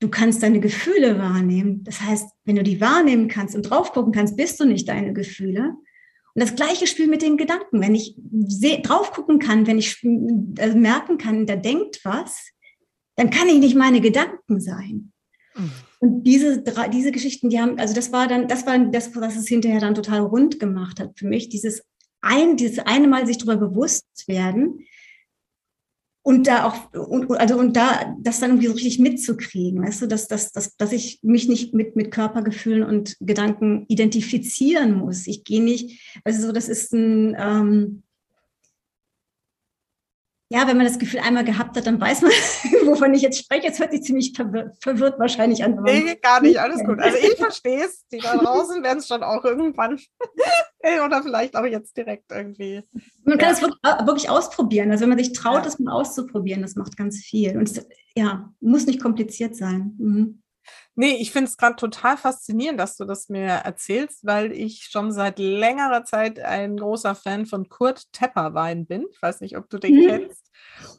Du 0.00 0.08
kannst 0.08 0.42
deine 0.42 0.60
Gefühle 0.60 1.18
wahrnehmen. 1.18 1.84
Das 1.84 2.00
heißt, 2.00 2.28
wenn 2.44 2.56
du 2.56 2.62
die 2.62 2.80
wahrnehmen 2.80 3.28
kannst 3.28 3.54
und 3.54 3.62
drauf 3.62 3.92
gucken 3.92 4.12
kannst, 4.12 4.36
bist 4.36 4.58
du 4.60 4.64
nicht 4.64 4.88
deine 4.88 5.12
Gefühle. 5.12 5.76
Und 6.34 6.42
das 6.42 6.56
gleiche 6.56 6.86
Spiel 6.86 7.06
mit 7.06 7.22
den 7.22 7.36
Gedanken. 7.36 7.80
Wenn 7.80 7.94
ich 7.94 8.16
drauf 8.82 9.12
gucken 9.12 9.38
kann, 9.38 9.66
wenn 9.66 9.78
ich 9.78 10.02
also 10.58 10.76
merken 10.76 11.16
kann, 11.16 11.46
da 11.46 11.56
denkt 11.56 12.00
was, 12.04 12.50
dann 13.16 13.30
kann 13.30 13.48
ich 13.48 13.60
nicht 13.60 13.76
meine 13.76 14.00
Gedanken 14.00 14.60
sein. 14.60 15.12
Mhm. 15.54 15.70
Und 16.00 16.24
diese, 16.24 16.62
diese 16.92 17.12
Geschichten, 17.12 17.48
die 17.48 17.60
haben, 17.60 17.78
also 17.78 17.94
das 17.94 18.12
war 18.12 18.26
dann, 18.26 18.48
das 18.48 18.66
war 18.66 18.78
das, 18.78 19.14
was 19.14 19.36
es 19.36 19.46
hinterher 19.46 19.80
dann 19.80 19.94
total 19.94 20.20
rund 20.20 20.58
gemacht 20.58 21.00
hat 21.00 21.16
für 21.16 21.26
mich, 21.26 21.48
dieses 21.48 21.82
ein, 22.24 22.56
dieses 22.56 22.78
eine 22.80 23.08
Mal 23.08 23.26
sich 23.26 23.38
darüber 23.38 23.68
bewusst 23.68 24.06
werden 24.26 24.86
und 26.26 26.46
da 26.46 26.66
auch, 26.66 26.92
und, 26.94 27.30
also 27.32 27.58
und 27.58 27.76
da 27.76 28.16
das 28.18 28.40
dann 28.40 28.52
irgendwie 28.52 28.68
so 28.68 28.72
richtig 28.72 28.98
mitzukriegen, 28.98 29.82
weißt 29.82 30.02
du, 30.02 30.06
dass, 30.06 30.26
dass, 30.26 30.52
dass, 30.52 30.74
dass 30.76 30.92
ich 30.92 31.18
mich 31.22 31.48
nicht 31.48 31.74
mit, 31.74 31.96
mit 31.96 32.10
Körpergefühlen 32.10 32.82
und 32.82 33.16
Gedanken 33.20 33.84
identifizieren 33.88 34.94
muss. 34.94 35.26
Ich 35.26 35.44
gehe 35.44 35.62
nicht, 35.62 36.00
also 36.24 36.46
so, 36.46 36.52
das 36.52 36.70
ist 36.70 36.94
ein, 36.94 37.36
ähm, 37.38 38.02
ja, 40.54 40.68
wenn 40.68 40.76
man 40.76 40.86
das 40.86 41.00
Gefühl 41.00 41.18
einmal 41.18 41.44
gehabt 41.44 41.76
hat, 41.76 41.84
dann 41.84 42.00
weiß 42.00 42.22
man, 42.22 42.30
wovon 42.86 43.12
ich 43.12 43.22
jetzt 43.22 43.38
spreche. 43.38 43.66
Jetzt 43.66 43.80
hört 43.80 43.90
sich 43.90 44.02
ziemlich 44.02 44.34
verwirrt, 44.36 44.76
verwirrt 44.80 45.18
wahrscheinlich 45.18 45.64
an. 45.64 45.82
Nee, 45.82 46.14
gar 46.22 46.40
nicht, 46.40 46.60
alles 46.60 46.84
gut. 46.84 47.00
Also 47.00 47.18
ich 47.18 47.36
verstehe 47.36 47.84
es. 47.84 48.06
Die 48.12 48.18
da 48.18 48.36
draußen 48.36 48.80
werden 48.84 48.98
es 48.98 49.08
schon 49.08 49.24
auch 49.24 49.44
irgendwann 49.44 49.98
oder 51.06 51.22
vielleicht 51.24 51.56
auch 51.56 51.64
jetzt 51.64 51.96
direkt 51.96 52.30
irgendwie. 52.30 52.84
Man 53.24 53.36
kann 53.36 53.52
es 53.52 53.62
wirklich, 53.62 53.80
wirklich, 54.06 54.30
ausprobieren. 54.30 54.92
Also 54.92 55.02
wenn 55.02 55.08
man 55.08 55.18
sich 55.18 55.32
traut, 55.32 55.56
ja. 55.56 55.62
das 55.62 55.80
mal 55.80 55.92
auszuprobieren, 55.92 56.62
das 56.62 56.76
macht 56.76 56.96
ganz 56.96 57.18
viel. 57.18 57.56
Und 57.56 57.68
es, 57.68 57.84
ja, 58.14 58.52
muss 58.60 58.86
nicht 58.86 59.02
kompliziert 59.02 59.56
sein. 59.56 59.94
Mhm. 59.98 60.42
Nee, 60.96 61.16
ich 61.16 61.32
finde 61.32 61.48
es 61.48 61.56
gerade 61.56 61.74
total 61.74 62.16
faszinierend, 62.16 62.78
dass 62.78 62.96
du 62.96 63.04
das 63.04 63.28
mir 63.28 63.46
erzählst, 63.46 64.24
weil 64.24 64.52
ich 64.52 64.84
schon 64.90 65.10
seit 65.10 65.40
längerer 65.40 66.04
Zeit 66.04 66.38
ein 66.38 66.76
großer 66.76 67.16
Fan 67.16 67.46
von 67.46 67.68
Kurt 67.68 68.12
Tepperwein 68.12 68.86
bin. 68.86 69.06
Ich 69.10 69.20
weiß 69.20 69.40
nicht, 69.40 69.56
ob 69.56 69.68
du 69.68 69.78
den 69.78 69.96
mhm. 69.96 70.06
kennst. 70.06 70.52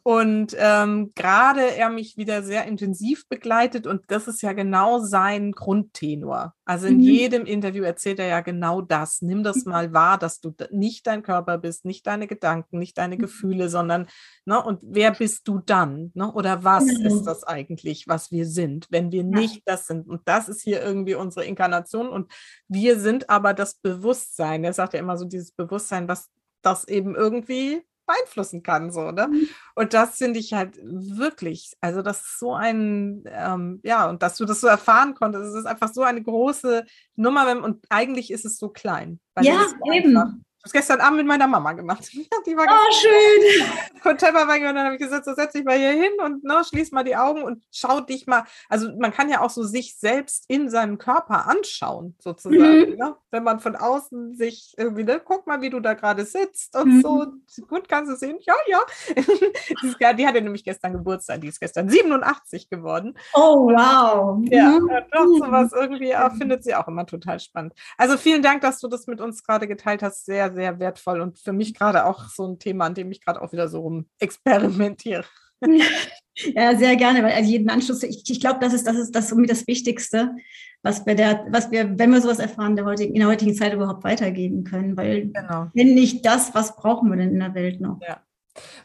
Und 0.03 0.55
ähm, 0.57 1.11
gerade 1.15 1.75
er 1.75 1.89
mich 1.89 2.17
wieder 2.17 2.43
sehr 2.43 2.65
intensiv 2.65 3.27
begleitet 3.27 3.87
und 3.87 4.03
das 4.07 4.27
ist 4.27 4.41
ja 4.41 4.53
genau 4.53 4.99
sein 4.99 5.51
Grundtenor. 5.51 6.53
Also 6.65 6.87
in 6.87 6.97
mhm. 6.97 7.01
jedem 7.01 7.45
Interview 7.45 7.83
erzählt 7.83 8.19
er 8.19 8.27
ja 8.27 8.41
genau 8.41 8.81
das. 8.81 9.21
Nimm 9.21 9.43
das 9.43 9.65
mhm. 9.65 9.71
mal 9.71 9.93
wahr, 9.93 10.17
dass 10.17 10.39
du 10.39 10.53
nicht 10.71 11.07
dein 11.07 11.23
Körper 11.23 11.57
bist, 11.57 11.85
nicht 11.85 12.07
deine 12.07 12.27
Gedanken, 12.27 12.79
nicht 12.79 12.97
deine 12.97 13.15
mhm. 13.15 13.19
Gefühle, 13.19 13.69
sondern, 13.69 14.07
ne, 14.45 14.63
und 14.63 14.81
wer 14.83 15.11
bist 15.11 15.47
du 15.47 15.59
dann? 15.59 16.11
Ne? 16.13 16.31
Oder 16.31 16.63
was 16.63 16.85
mhm. 16.85 17.05
ist 17.05 17.23
das 17.23 17.43
eigentlich, 17.43 18.07
was 18.07 18.31
wir 18.31 18.47
sind, 18.47 18.87
wenn 18.89 19.11
wir 19.11 19.23
nicht 19.23 19.63
das 19.65 19.85
sind? 19.85 20.07
Und 20.07 20.21
das 20.25 20.49
ist 20.49 20.61
hier 20.61 20.81
irgendwie 20.81 21.15
unsere 21.15 21.45
Inkarnation 21.45 22.09
und 22.09 22.31
wir 22.67 22.99
sind 22.99 23.29
aber 23.29 23.53
das 23.53 23.75
Bewusstsein. 23.75 24.63
Er 24.63 24.73
sagt 24.73 24.93
ja 24.93 24.99
immer 24.99 25.17
so 25.17 25.25
dieses 25.25 25.51
Bewusstsein, 25.51 26.07
was 26.07 26.29
das 26.61 26.87
eben 26.87 27.15
irgendwie 27.15 27.83
beeinflussen 28.05 28.63
kann, 28.63 28.91
so, 28.91 29.11
ne? 29.11 29.27
Mhm. 29.27 29.47
Und 29.75 29.93
das 29.93 30.17
finde 30.17 30.39
ich 30.39 30.53
halt 30.53 30.77
wirklich, 30.83 31.73
also 31.81 32.01
das 32.01 32.21
ist 32.21 32.39
so 32.39 32.53
ein, 32.53 33.23
ähm, 33.27 33.79
ja, 33.83 34.09
und 34.09 34.21
dass 34.23 34.37
du 34.37 34.45
das 34.45 34.61
so 34.61 34.67
erfahren 34.67 35.15
konntest, 35.15 35.45
es 35.45 35.55
ist 35.55 35.65
einfach 35.65 35.93
so 35.93 36.03
eine 36.03 36.21
große 36.21 36.85
Nummer 37.15 37.45
und 37.63 37.85
eigentlich 37.89 38.31
ist 38.31 38.45
es 38.45 38.57
so 38.57 38.69
klein. 38.69 39.19
ja, 39.41 39.65
eben. 39.93 40.45
Einfach 40.65 40.73
das 40.73 40.87
gestern 40.87 40.99
Abend 40.99 41.17
mit 41.17 41.27
meiner 41.27 41.47
Mama 41.47 41.73
gemacht. 41.73 42.11
Die 42.45 42.57
war 42.57 42.65
oh, 42.67 42.91
schön. 42.91 43.67
Contemporary 44.01 44.67
und 44.67 44.75
dann 44.75 44.85
habe 44.85 44.95
ich 44.95 45.01
gesagt, 45.01 45.25
so 45.25 45.33
setz 45.35 45.53
dich 45.53 45.63
mal 45.63 45.77
hier 45.77 45.91
hin 45.91 46.13
und 46.23 46.43
ne, 46.43 46.63
schließ 46.67 46.91
mal 46.91 47.03
die 47.03 47.15
Augen 47.15 47.43
und 47.43 47.63
schau 47.71 47.99
dich 48.01 48.25
mal. 48.25 48.45
Also 48.69 48.89
man 48.97 49.11
kann 49.11 49.29
ja 49.29 49.41
auch 49.41 49.49
so 49.49 49.63
sich 49.63 49.97
selbst 49.97 50.45
in 50.47 50.69
seinem 50.69 50.97
Körper 50.97 51.47
anschauen, 51.47 52.15
sozusagen. 52.19 52.91
Mhm. 52.91 52.95
Ne? 52.97 53.15
Wenn 53.31 53.43
man 53.43 53.59
von 53.59 53.75
außen 53.75 54.35
sich 54.35 54.73
irgendwie, 54.77 55.03
ne, 55.03 55.21
guck 55.23 55.45
mal, 55.45 55.61
wie 55.61 55.69
du 55.69 55.79
da 55.79 55.93
gerade 55.93 56.25
sitzt 56.25 56.75
und 56.75 56.97
mhm. 56.97 57.01
so. 57.01 57.25
Gut, 57.67 57.87
kannst 57.87 58.11
du 58.11 58.15
sehen? 58.15 58.37
Ja, 58.41 58.55
ja. 59.99 60.13
die 60.13 60.27
hatte 60.27 60.41
nämlich 60.41 60.63
gestern 60.63 60.93
Geburtstag, 60.93 61.41
die 61.41 61.47
ist 61.47 61.59
gestern 61.59 61.89
87 61.89 62.69
geworden. 62.69 63.17
Oh, 63.33 63.67
wow. 63.67 64.41
Ja, 64.49 64.79
mhm. 64.79 64.89
doch, 65.11 65.25
sowas 65.25 65.73
irgendwie 65.73 66.09
ja, 66.09 66.29
findet 66.29 66.63
sie 66.63 66.75
auch 66.75 66.87
immer 66.87 67.05
total 67.05 67.39
spannend. 67.39 67.73
Also 67.97 68.17
vielen 68.17 68.41
Dank, 68.41 68.61
dass 68.61 68.79
du 68.79 68.87
das 68.87 69.07
mit 69.07 69.21
uns 69.21 69.43
gerade 69.43 69.67
geteilt 69.67 70.01
hast. 70.03 70.25
Sehr, 70.25 70.54
sehr 70.55 70.79
wertvoll 70.79 71.21
und 71.21 71.37
für 71.37 71.53
mich 71.53 71.73
gerade 71.73 72.05
auch 72.05 72.29
so 72.29 72.47
ein 72.47 72.59
Thema, 72.59 72.85
an 72.85 72.95
dem 72.95 73.11
ich 73.11 73.21
gerade 73.21 73.41
auch 73.41 73.51
wieder 73.51 73.67
so 73.67 73.81
rum 73.81 74.07
experimentiere. 74.19 75.25
Ja, 76.37 76.75
sehr 76.75 76.97
gerne, 76.97 77.23
weil 77.23 77.31
also 77.31 77.49
jeden 77.49 77.69
Anschluss, 77.69 78.03
ich, 78.03 78.29
ich 78.29 78.39
glaube, 78.41 78.59
das 78.59 78.73
ist, 78.73 78.85
das 78.85 78.97
ist 78.97 79.15
das 79.15 79.29
das 79.29 79.67
Wichtigste, 79.67 80.35
was 80.81 81.05
wir 81.05 81.15
der, 81.15 81.45
was 81.49 81.71
wir, 81.71 81.97
wenn 81.97 82.11
wir 82.11 82.21
sowas 82.21 82.39
erfahren, 82.39 82.75
der 82.75 82.85
heutigen, 82.85 83.13
in 83.13 83.21
der 83.21 83.29
heutigen 83.29 83.55
Zeit 83.55 83.73
überhaupt 83.73 84.03
weitergeben 84.03 84.65
können. 84.65 84.97
Weil 84.97 85.27
genau. 85.27 85.71
wenn 85.73 85.93
nicht 85.93 86.25
das, 86.25 86.53
was 86.53 86.75
brauchen 86.75 87.09
wir 87.09 87.17
denn 87.17 87.31
in 87.31 87.39
der 87.39 87.55
Welt 87.55 87.79
noch? 87.79 87.99
Ja. 88.01 88.21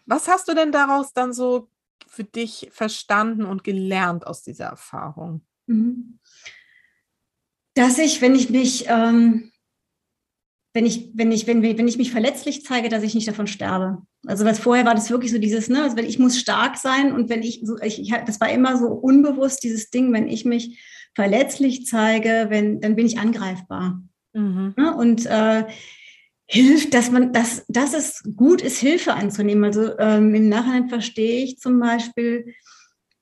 Was 0.06 0.28
hast 0.28 0.48
du 0.48 0.54
denn 0.54 0.70
daraus 0.70 1.12
dann 1.12 1.32
so 1.32 1.68
für 2.06 2.24
dich 2.24 2.68
verstanden 2.72 3.44
und 3.44 3.64
gelernt 3.64 4.26
aus 4.26 4.42
dieser 4.42 4.66
Erfahrung? 4.66 5.42
Mhm. 5.66 6.20
Dass 7.74 7.98
ich, 7.98 8.22
wenn 8.22 8.34
ich 8.34 8.50
mich 8.50 8.86
ähm, 8.88 9.49
wenn 10.72 10.86
ich, 10.86 11.10
wenn 11.14 11.32
ich, 11.32 11.46
wenn, 11.46 11.62
wenn 11.62 11.88
ich 11.88 11.98
mich 11.98 12.12
verletzlich 12.12 12.64
zeige, 12.64 12.88
dass 12.88 13.02
ich 13.02 13.14
nicht 13.14 13.26
davon 13.26 13.46
sterbe. 13.46 13.98
Also 14.26 14.44
was 14.44 14.60
vorher 14.60 14.84
war 14.84 14.94
das 14.94 15.10
wirklich 15.10 15.32
so 15.32 15.38
dieses, 15.38 15.68
ne, 15.68 15.82
also 15.82 15.96
ich 15.96 16.18
muss 16.18 16.38
stark 16.38 16.76
sein 16.76 17.12
und 17.12 17.28
wenn 17.28 17.42
ich 17.42 17.60
so, 17.64 17.76
ich, 17.78 18.00
ich, 18.00 18.14
das 18.26 18.40
war 18.40 18.50
immer 18.50 18.76
so 18.76 18.86
unbewusst 18.86 19.62
dieses 19.64 19.90
Ding, 19.90 20.12
wenn 20.12 20.28
ich 20.28 20.44
mich 20.44 20.80
verletzlich 21.14 21.86
zeige, 21.86 22.46
wenn, 22.50 22.80
dann 22.80 22.94
bin 22.94 23.06
ich 23.06 23.18
angreifbar. 23.18 24.00
Mhm. 24.32 24.74
Ja, 24.78 24.92
und 24.92 25.26
äh, 25.26 25.64
hilft, 26.46 26.94
dass 26.94 27.10
man, 27.10 27.32
dass, 27.32 27.64
dass 27.68 27.94
es 27.94 28.22
gut 28.36 28.62
ist, 28.62 28.78
Hilfe 28.78 29.14
anzunehmen. 29.14 29.64
Also 29.64 29.98
ähm, 29.98 30.34
im 30.34 30.48
Nachhinein 30.48 30.88
verstehe 30.88 31.44
ich 31.44 31.58
zum 31.58 31.80
Beispiel, 31.80 32.54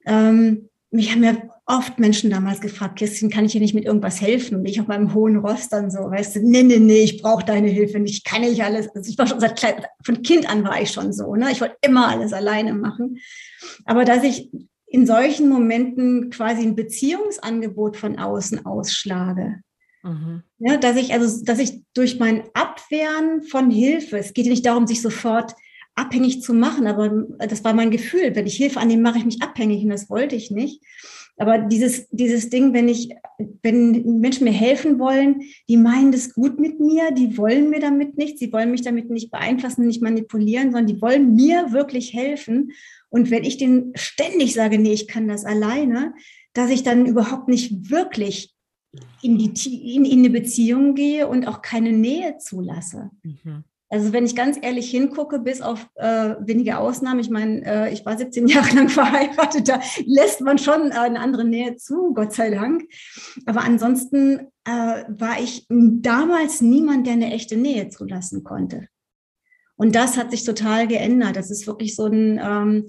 ähm, 0.07 0.69
mich 0.91 1.13
haben 1.13 1.25
ja 1.25 1.37
oft 1.69 1.99
Menschen 1.99 2.31
damals 2.31 2.61
gefragt, 2.61 2.99
Kirsten, 2.99 3.29
kann 3.29 3.45
ich 3.45 3.53
dir 3.53 3.61
nicht 3.61 3.75
mit 3.75 3.85
irgendwas 3.85 4.21
helfen? 4.21 4.57
Und 4.57 4.65
ich 4.65 4.81
auf 4.81 4.87
meinem 4.87 5.13
hohen 5.13 5.37
Ross 5.37 5.69
dann 5.69 5.91
so, 5.91 5.99
weißt 5.99 6.37
du, 6.37 6.41
nee, 6.41 6.63
nee, 6.63 6.79
nee, 6.79 7.03
ich 7.03 7.23
brauche 7.23 7.45
deine 7.45 7.69
Hilfe 7.69 8.01
nicht, 8.01 8.25
kann 8.25 8.43
ich 8.43 8.65
alles. 8.65 8.89
Also 8.95 9.11
ich 9.11 9.19
war 9.19 9.27
schon 9.27 9.39
seit 9.39 9.59
klein, 9.59 9.85
von 10.03 10.23
Kind 10.23 10.51
an 10.51 10.65
war 10.65 10.81
ich 10.81 10.91
schon 10.91 11.13
so, 11.13 11.35
ne? 11.37 11.53
Ich 11.53 11.61
wollte 11.61 11.77
immer 11.83 12.09
alles 12.09 12.33
alleine 12.33 12.73
machen. 12.73 13.19
Aber 13.85 14.07
dass 14.07 14.25
ich 14.25 14.51
in 14.87 15.07
solchen 15.07 15.51
Momenten 15.51 16.31
quasi 16.31 16.63
ein 16.63 16.75
Beziehungsangebot 16.75 17.99
von 17.99 18.19
außen 18.19 18.65
ausschlage. 18.65 19.61
Mhm. 20.03 20.43
Ja, 20.59 20.79
dass 20.79 20.97
ich, 20.97 21.13
also, 21.13 21.45
dass 21.45 21.59
ich 21.59 21.83
durch 21.93 22.19
mein 22.19 22.45
Abwehren 22.55 23.43
von 23.43 23.71
Hilfe, 23.71 24.17
es 24.17 24.33
geht 24.33 24.47
nicht 24.47 24.65
darum, 24.65 24.87
sich 24.87 25.03
sofort 25.03 25.55
abhängig 25.95 26.43
zu 26.43 26.55
machen, 26.55 26.87
aber 26.87 27.27
das 27.39 27.65
war 27.65 27.75
mein 27.75 27.91
Gefühl. 27.91 28.35
Wenn 28.35 28.47
ich 28.47 28.57
Hilfe 28.57 28.81
annehme, 28.81 29.03
mache 29.03 29.19
ich 29.19 29.25
mich 29.25 29.43
abhängig 29.43 29.83
und 29.83 29.91
das 29.91 30.09
wollte 30.09 30.37
ich 30.37 30.51
nicht. 30.51 30.81
Aber 31.39 31.59
dieses, 31.59 32.09
dieses 32.11 32.51
Ding, 32.51 32.75
wenn 32.75 32.89
ich, 32.89 33.11
wenn 33.63 34.21
Menschen 34.21 34.45
mir 34.45 34.53
helfen 34.53 34.99
wollen, 34.99 35.43
die 35.69 35.77
meinen 35.77 36.11
das 36.11 36.35
gut 36.35 36.59
mit 36.59 36.81
mir, 36.81 37.13
die 37.13 37.39
wollen 37.39 37.71
mir 37.71 37.81
damit 37.81 38.19
nichts, 38.19 38.41
sie 38.41 38.53
wollen 38.53 38.73
mich 38.73 38.83
damit 38.83 39.09
nicht 39.09 39.31
beeinflussen, 39.31 39.87
nicht 39.87 40.03
manipulieren, 40.03 40.73
sondern 40.73 40.89
die 40.89 41.01
wollen 41.01 41.35
mir 41.37 41.73
wirklich 41.73 42.13
helfen. 42.13 42.73
Und 43.09 43.31
wenn 43.31 43.45
ich 43.45 43.57
denen 43.57 43.93
ständig 43.95 44.53
sage, 44.53 44.79
nee, 44.79 44.93
ich 44.93 45.07
kann 45.07 45.29
das 45.29 45.45
alleine, 45.45 46.13
dass 46.53 46.71
ich 46.71 46.83
dann 46.83 47.07
überhaupt 47.07 47.49
nicht 47.49 47.91
wirklich 47.91 48.53
in, 49.23 49.39
die, 49.39 49.95
in, 49.95 50.05
in 50.05 50.19
eine 50.19 50.31
Beziehung 50.31 50.95
gehe 50.95 51.29
und 51.29 51.47
auch 51.47 51.63
keine 51.63 51.93
Nähe 51.93 52.39
zulasse. 52.39 53.11
Mhm. 53.23 53.65
Also 53.91 54.13
wenn 54.13 54.27
ich 54.27 54.37
ganz 54.37 54.59
ehrlich 54.61 54.91
hingucke, 54.91 55.39
bis 55.39 55.63
auf 55.63 55.89
äh, 55.95 56.35
wenige 56.41 56.79
Ausnahmen, 56.79 57.21
ich 57.21 57.31
meine, 57.31 57.65
äh, 57.65 57.93
ich 57.93 58.05
war 58.05 58.19
17 58.19 58.47
Jahre 58.49 58.75
lang 58.75 58.89
verheiratet, 58.89 59.69
da 59.69 59.81
lässt 60.05 60.43
man 60.43 60.59
schon 60.59 60.93
eine 60.93 61.21
andere 61.21 61.45
Nähe 61.45 61.77
zu, 61.77 62.13
Gott 62.13 62.35
sei 62.35 62.51
Dank. 62.51 62.85
Aber 63.47 63.63
ansonsten 63.63 64.41
äh, 64.65 65.05
war 65.09 65.41
ich 65.41 65.67
damals 65.69 66.61
niemand, 66.61 67.07
der 67.07 67.15
eine 67.15 67.33
echte 67.33 67.57
Nähe 67.57 67.89
zulassen 67.89 68.45
konnte. 68.45 68.89
Und 69.77 69.95
das 69.95 70.17
hat 70.19 70.33
sich 70.33 70.45
total 70.45 70.87
geändert. 70.87 71.37
Das 71.37 71.51
ist 71.51 71.67
wirklich 71.67 71.97
so 71.97 72.07
ein, 72.07 72.39
ähm, 72.43 72.89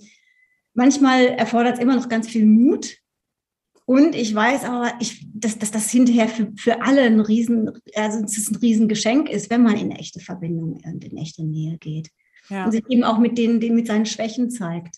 manchmal 0.73 1.27
erfordert 1.27 1.75
es 1.75 1.79
immer 1.79 1.95
noch 1.95 2.09
ganz 2.09 2.27
viel 2.27 2.45
Mut, 2.45 2.97
und 3.89 4.13
ich 4.13 4.35
weiß 4.35 4.65
aber, 4.65 4.93
ich, 4.99 5.25
dass, 5.33 5.57
dass 5.57 5.71
das 5.71 5.89
hinterher 5.89 6.29
für, 6.29 6.51
für 6.55 6.79
alle 6.83 7.01
ein 7.01 7.19
Riesen, 7.21 7.71
also 7.95 8.23
es 8.23 8.51
ein 8.51 8.57
Riesengeschenk 8.57 9.27
ist, 9.27 9.49
wenn 9.49 9.63
man 9.63 9.77
in 9.77 9.89
echte 9.89 10.19
Verbindung 10.19 10.79
und 10.85 11.03
in 11.03 11.17
echte 11.17 11.43
Nähe 11.43 11.79
geht. 11.79 12.11
Ja. 12.49 12.65
Und 12.65 12.71
sich 12.71 12.83
eben 12.87 13.03
auch 13.03 13.17
mit 13.17 13.39
denen, 13.39 13.59
denen 13.59 13.75
mit 13.75 13.87
seinen 13.87 14.05
Schwächen 14.05 14.51
zeigt. 14.51 14.97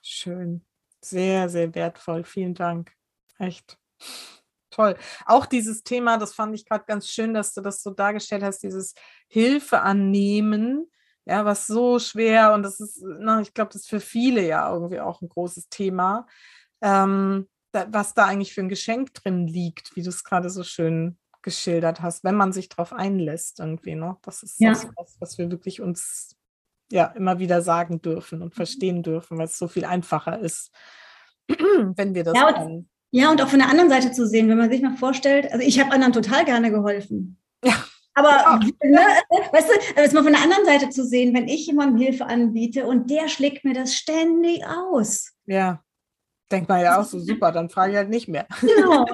Schön. 0.00 0.64
Sehr, 1.00 1.48
sehr 1.48 1.74
wertvoll. 1.74 2.22
Vielen 2.22 2.54
Dank. 2.54 2.92
Echt. 3.40 3.76
Toll. 4.70 4.96
Auch 5.26 5.46
dieses 5.46 5.82
Thema, 5.82 6.18
das 6.18 6.34
fand 6.34 6.54
ich 6.54 6.64
gerade 6.64 6.84
ganz 6.86 7.08
schön, 7.08 7.34
dass 7.34 7.52
du 7.52 7.62
das 7.62 7.82
so 7.82 7.90
dargestellt 7.90 8.44
hast, 8.44 8.60
dieses 8.60 8.94
Hilfe 9.26 9.80
annehmen, 9.80 10.88
ja, 11.24 11.44
was 11.44 11.66
so 11.66 11.98
schwer 11.98 12.54
und 12.54 12.62
das 12.62 12.78
ist, 12.78 13.02
na, 13.02 13.40
ich 13.40 13.52
glaube, 13.52 13.72
das 13.72 13.82
ist 13.82 13.90
für 13.90 13.98
viele 13.98 14.46
ja 14.46 14.72
irgendwie 14.72 15.00
auch 15.00 15.20
ein 15.20 15.28
großes 15.28 15.68
Thema. 15.68 16.28
Ähm, 16.80 17.48
was 17.72 18.14
da 18.14 18.26
eigentlich 18.26 18.54
für 18.54 18.60
ein 18.60 18.68
Geschenk 18.68 19.14
drin 19.14 19.46
liegt, 19.46 19.96
wie 19.96 20.02
du 20.02 20.10
es 20.10 20.24
gerade 20.24 20.50
so 20.50 20.62
schön 20.62 21.18
geschildert 21.42 22.00
hast, 22.00 22.24
wenn 22.24 22.36
man 22.36 22.52
sich 22.52 22.68
darauf 22.68 22.92
einlässt 22.92 23.60
irgendwie. 23.60 23.94
Ne? 23.94 24.16
Das 24.22 24.42
ist 24.42 24.60
ja. 24.60 24.70
das, 24.70 24.86
was, 24.96 25.16
was 25.20 25.38
wir 25.38 25.50
wirklich 25.50 25.80
uns 25.80 26.36
ja 26.90 27.06
immer 27.06 27.38
wieder 27.38 27.62
sagen 27.62 28.00
dürfen 28.00 28.42
und 28.42 28.54
verstehen 28.54 29.02
dürfen, 29.02 29.38
weil 29.38 29.46
es 29.46 29.58
so 29.58 29.66
viel 29.68 29.84
einfacher 29.84 30.38
ist, 30.38 30.70
wenn 31.48 32.14
wir 32.14 32.22
das 32.22 32.34
ja, 32.36 32.62
und, 32.62 32.88
ja, 33.10 33.30
und 33.30 33.42
auch 33.42 33.48
von 33.48 33.58
der 33.58 33.68
anderen 33.68 33.90
Seite 33.90 34.12
zu 34.12 34.26
sehen, 34.26 34.48
wenn 34.48 34.58
man 34.58 34.70
sich 34.70 34.82
mal 34.82 34.96
vorstellt, 34.96 35.50
also 35.52 35.64
ich 35.66 35.80
habe 35.80 35.90
anderen 35.92 36.12
total 36.12 36.44
gerne 36.44 36.70
geholfen. 36.70 37.38
Ja. 37.64 37.74
Aber 38.14 38.60
ne, 38.84 39.00
weißt 39.52 39.68
du, 39.68 40.02
es 40.02 40.12
mal 40.12 40.22
von 40.22 40.32
der 40.32 40.42
anderen 40.42 40.66
Seite 40.66 40.90
zu 40.90 41.04
sehen, 41.04 41.34
wenn 41.34 41.48
ich 41.48 41.66
jemandem 41.66 41.98
Hilfe 41.98 42.26
anbiete 42.26 42.86
und 42.86 43.10
der 43.10 43.28
schlägt 43.28 43.64
mir 43.64 43.74
das 43.74 43.94
ständig 43.94 44.62
aus. 44.66 45.32
Ja 45.46 45.82
denkt 46.52 46.68
man 46.68 46.80
ja 46.80 47.00
auch 47.00 47.04
so, 47.04 47.18
super, 47.20 47.50
dann 47.50 47.70
frage 47.70 47.92
ich 47.92 47.96
halt 47.96 48.10
nicht 48.10 48.28
mehr. 48.28 48.46
Genau, 48.60 49.06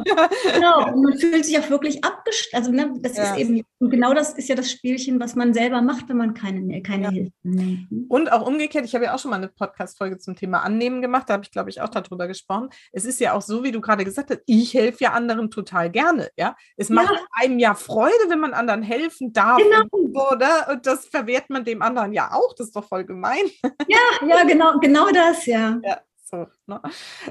genau. 0.53 0.88
Und 0.92 1.03
man 1.03 1.18
fühlt 1.18 1.44
sich 1.44 1.59
auch 1.59 1.70
wirklich 1.70 2.05
abgestellt. 2.05 2.55
Also 2.55 2.72
ne, 2.72 2.92
das 3.01 3.16
ja. 3.16 3.35
ist 3.35 3.38
eben, 3.38 3.62
genau 3.81 4.12
das 4.14 4.35
ist 4.35 4.48
ja 4.48 4.55
das 4.55 4.70
Spielchen, 4.70 5.20
was 5.20 5.35
man 5.35 5.55
selber 5.55 5.81
macht, 5.81 6.09
wenn 6.09 6.16
man 6.16 6.35
keine, 6.35 6.83
keine 6.83 7.05
ja. 7.05 7.11
Hilfe 7.11 7.33
nimmt. 7.42 8.11
Und 8.11 8.33
auch 8.33 8.46
umgekehrt, 8.46 8.85
ich 8.85 8.94
habe 8.94 9.05
ja 9.05 9.14
auch 9.14 9.18
schon 9.18 9.31
mal 9.31 9.37
eine 9.37 9.48
Podcast-Folge 9.48 10.18
zum 10.18 10.37
Thema 10.37 10.62
Annehmen 10.62 11.01
gemacht, 11.01 11.29
da 11.29 11.35
habe 11.35 11.44
ich, 11.44 11.51
glaube 11.51 11.70
ich, 11.70 11.81
auch 11.81 11.88
darüber 11.88 12.27
gesprochen. 12.27 12.68
Es 12.92 13.05
ist 13.05 13.20
ja 13.20 13.35
auch 13.35 13.42
so, 13.42 13.62
wie 13.64 13.72
du 13.72 13.81
gerade 13.81 14.05
gesagt 14.05 14.31
hast, 14.31 14.40
ich 14.46 14.74
helfe 14.74 15.05
ja 15.05 15.12
anderen 15.12 15.51
total 15.51 15.90
gerne. 15.90 16.29
Ja? 16.37 16.57
Es 16.77 16.90
macht 16.90 17.12
ja. 17.12 17.20
einem 17.33 17.59
ja 17.59 17.74
Freude, 17.74 18.14
wenn 18.29 18.40
man 18.40 18.55
anderen 18.55 18.83
helfen 18.83 19.33
darf. 19.33 19.59
Genau. 19.59 19.83
Und, 19.90 20.14
so, 20.14 20.37
ne? 20.37 20.72
und 20.72 20.87
das 20.87 21.07
verwehrt 21.07 21.51
man 21.51 21.64
dem 21.64 21.83
anderen 21.83 22.12
ja 22.12 22.33
auch, 22.33 22.55
das 22.57 22.68
ist 22.68 22.77
doch 22.77 22.88
voll 22.88 23.05
gemein. 23.05 23.44
Ja, 23.88 24.27
ja, 24.27 24.44
genau, 24.44 24.79
genau 24.81 25.09
das, 25.11 25.46
ja. 25.46 25.79
ja. 25.83 25.98
So, 26.30 26.46
ne? 26.66 26.80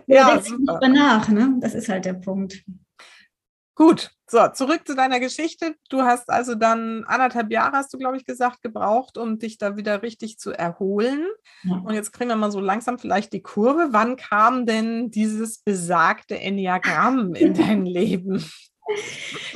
Ja, 0.07 0.35
ja 0.35 0.41
super. 0.41 0.87
nach, 0.87 1.29
ne? 1.29 1.55
Das 1.59 1.75
ist 1.75 1.87
halt 1.87 2.05
der 2.05 2.13
Punkt. 2.13 2.63
Gut, 3.75 4.09
so, 4.25 4.39
zurück 4.47 4.87
zu 4.87 4.95
deiner 4.95 5.19
Geschichte. 5.19 5.75
Du 5.89 6.01
hast 6.01 6.31
also 6.31 6.55
dann 6.55 7.03
anderthalb 7.03 7.51
Jahre, 7.51 7.73
hast 7.73 7.93
du, 7.93 7.99
glaube 7.99 8.17
ich, 8.17 8.25
gesagt, 8.25 8.63
gebraucht, 8.63 9.19
um 9.19 9.37
dich 9.37 9.59
da 9.59 9.77
wieder 9.77 10.01
richtig 10.01 10.39
zu 10.39 10.51
erholen. 10.51 11.27
Ja. 11.61 11.75
Und 11.85 11.93
jetzt 11.93 12.11
kriegen 12.11 12.31
wir 12.31 12.35
mal 12.35 12.51
so 12.51 12.59
langsam 12.59 12.97
vielleicht 12.97 13.33
die 13.33 13.43
Kurve. 13.43 13.89
Wann 13.91 14.15
kam 14.15 14.65
denn 14.65 15.11
dieses 15.11 15.59
besagte 15.59 16.39
Enneagramm 16.39 17.35
in 17.35 17.53
dein 17.53 17.85
Leben? 17.85 18.43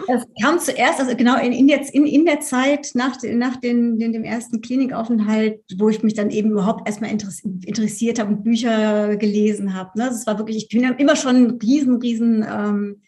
Das 0.08 0.26
kam 0.42 0.60
zuerst, 0.60 1.00
also 1.00 1.16
genau 1.16 1.40
in, 1.40 1.52
in, 1.52 1.68
jetzt, 1.68 1.94
in, 1.94 2.06
in 2.06 2.26
der 2.26 2.42
Zeit 2.42 2.92
nach, 2.94 3.18
nach 3.24 3.58
den, 3.58 3.98
den, 3.98 4.14
dem 4.14 4.24
ersten 4.24 4.62
Klinikaufenthalt, 4.62 5.62
wo 5.78 5.90
ich 5.90 6.04
mich 6.04 6.14
dann 6.14 6.30
eben 6.30 6.52
überhaupt 6.52 6.88
erstmal 6.88 7.12
interessiert 7.12 8.20
habe 8.20 8.34
und 8.34 8.44
Bücher 8.44 9.16
gelesen 9.18 9.74
habe. 9.74 9.98
Ne? 9.98 10.06
Das 10.06 10.28
war 10.28 10.38
wirklich, 10.38 10.58
ich 10.58 10.70
bin 10.70 10.84
immer 10.98 11.16
schon 11.16 11.36
ein 11.36 11.60
riesen, 11.62 11.98
riesen 11.98 12.46
ähm, 12.50 13.02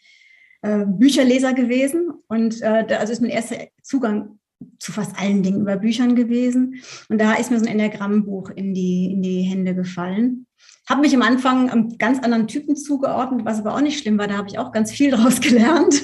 äh, 0.61 0.85
Bücherleser 0.85 1.53
gewesen 1.53 2.11
und 2.27 2.61
äh, 2.61 2.85
also 2.97 3.11
ist 3.11 3.21
mein 3.21 3.31
erster 3.31 3.67
Zugang 3.81 4.39
zu 4.79 4.91
fast 4.91 5.19
allen 5.19 5.43
Dingen 5.43 5.61
über 5.61 5.75
Büchern 5.75 6.15
gewesen. 6.15 6.81
Und 7.09 7.19
da 7.19 7.33
ist 7.33 7.51
mir 7.51 7.59
so 7.59 7.65
ein 7.65 7.71
Enneagrammbuch 7.71 8.49
in 8.51 8.73
die, 8.73 9.11
in 9.11 9.21
die 9.21 9.41
Hände 9.41 9.75
gefallen. 9.75 10.45
Habe 10.89 11.01
mich 11.01 11.15
am 11.15 11.21
Anfang 11.21 11.69
einem 11.69 11.97
ganz 11.97 12.19
anderen 12.19 12.47
Typen 12.47 12.75
zugeordnet, 12.75 13.45
was 13.45 13.59
aber 13.59 13.75
auch 13.75 13.81
nicht 13.81 13.99
schlimm 13.99 14.17
war. 14.17 14.27
Da 14.27 14.37
habe 14.37 14.49
ich 14.49 14.59
auch 14.59 14.71
ganz 14.71 14.91
viel 14.91 15.11
daraus 15.11 15.39
gelernt. 15.39 16.01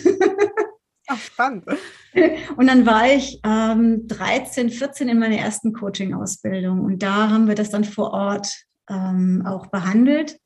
Ach, 1.07 1.19
spannend. 1.19 1.65
Und 2.55 2.67
dann 2.67 2.85
war 2.85 3.07
ich 3.07 3.39
ähm, 3.43 4.07
13, 4.07 4.69
14 4.69 5.09
in 5.09 5.19
meiner 5.19 5.37
ersten 5.37 5.73
Coaching-Ausbildung. 5.73 6.81
Und 6.81 7.01
da 7.01 7.29
haben 7.29 7.47
wir 7.47 7.55
das 7.55 7.71
dann 7.71 7.83
vor 7.83 8.11
Ort 8.11 8.47
ähm, 8.89 9.43
auch 9.45 9.67
behandelt. 9.67 10.39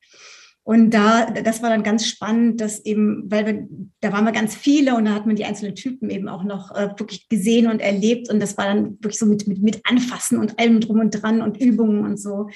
Und 0.66 0.92
da, 0.92 1.26
das 1.26 1.62
war 1.62 1.68
dann 1.68 1.82
ganz 1.82 2.06
spannend, 2.06 2.62
dass 2.62 2.82
eben, 2.86 3.30
weil 3.30 3.46
wir, 3.46 3.68
da 4.00 4.12
waren 4.12 4.24
wir 4.24 4.32
ganz 4.32 4.54
viele 4.54 4.94
und 4.96 5.04
da 5.04 5.12
hat 5.12 5.26
man 5.26 5.36
die 5.36 5.44
einzelnen 5.44 5.74
Typen 5.74 6.08
eben 6.08 6.26
auch 6.26 6.42
noch 6.42 6.74
äh, 6.74 6.88
wirklich 6.98 7.28
gesehen 7.28 7.70
und 7.70 7.80
erlebt. 7.80 8.30
Und 8.30 8.40
das 8.40 8.56
war 8.56 8.64
dann 8.64 8.92
wirklich 8.92 9.18
so 9.18 9.26
mit, 9.26 9.46
mit, 9.46 9.60
mit 9.60 9.82
Anfassen 9.84 10.38
und 10.38 10.58
allem 10.58 10.80
drum 10.80 11.00
und 11.00 11.10
dran 11.10 11.42
und 11.42 11.60
Übungen 11.60 12.06
und 12.06 12.18
so. 12.18 12.48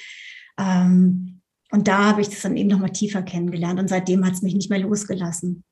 Ähm, 0.57 1.38
und 1.71 1.87
da 1.87 2.05
habe 2.05 2.21
ich 2.21 2.29
das 2.29 2.41
dann 2.41 2.57
eben 2.57 2.69
nochmal 2.69 2.91
tiefer 2.91 3.21
kennengelernt 3.21 3.79
und 3.79 3.87
seitdem 3.87 4.25
hat 4.25 4.33
es 4.33 4.41
mich 4.41 4.55
nicht 4.55 4.69
mehr 4.69 4.79
losgelassen. 4.79 5.63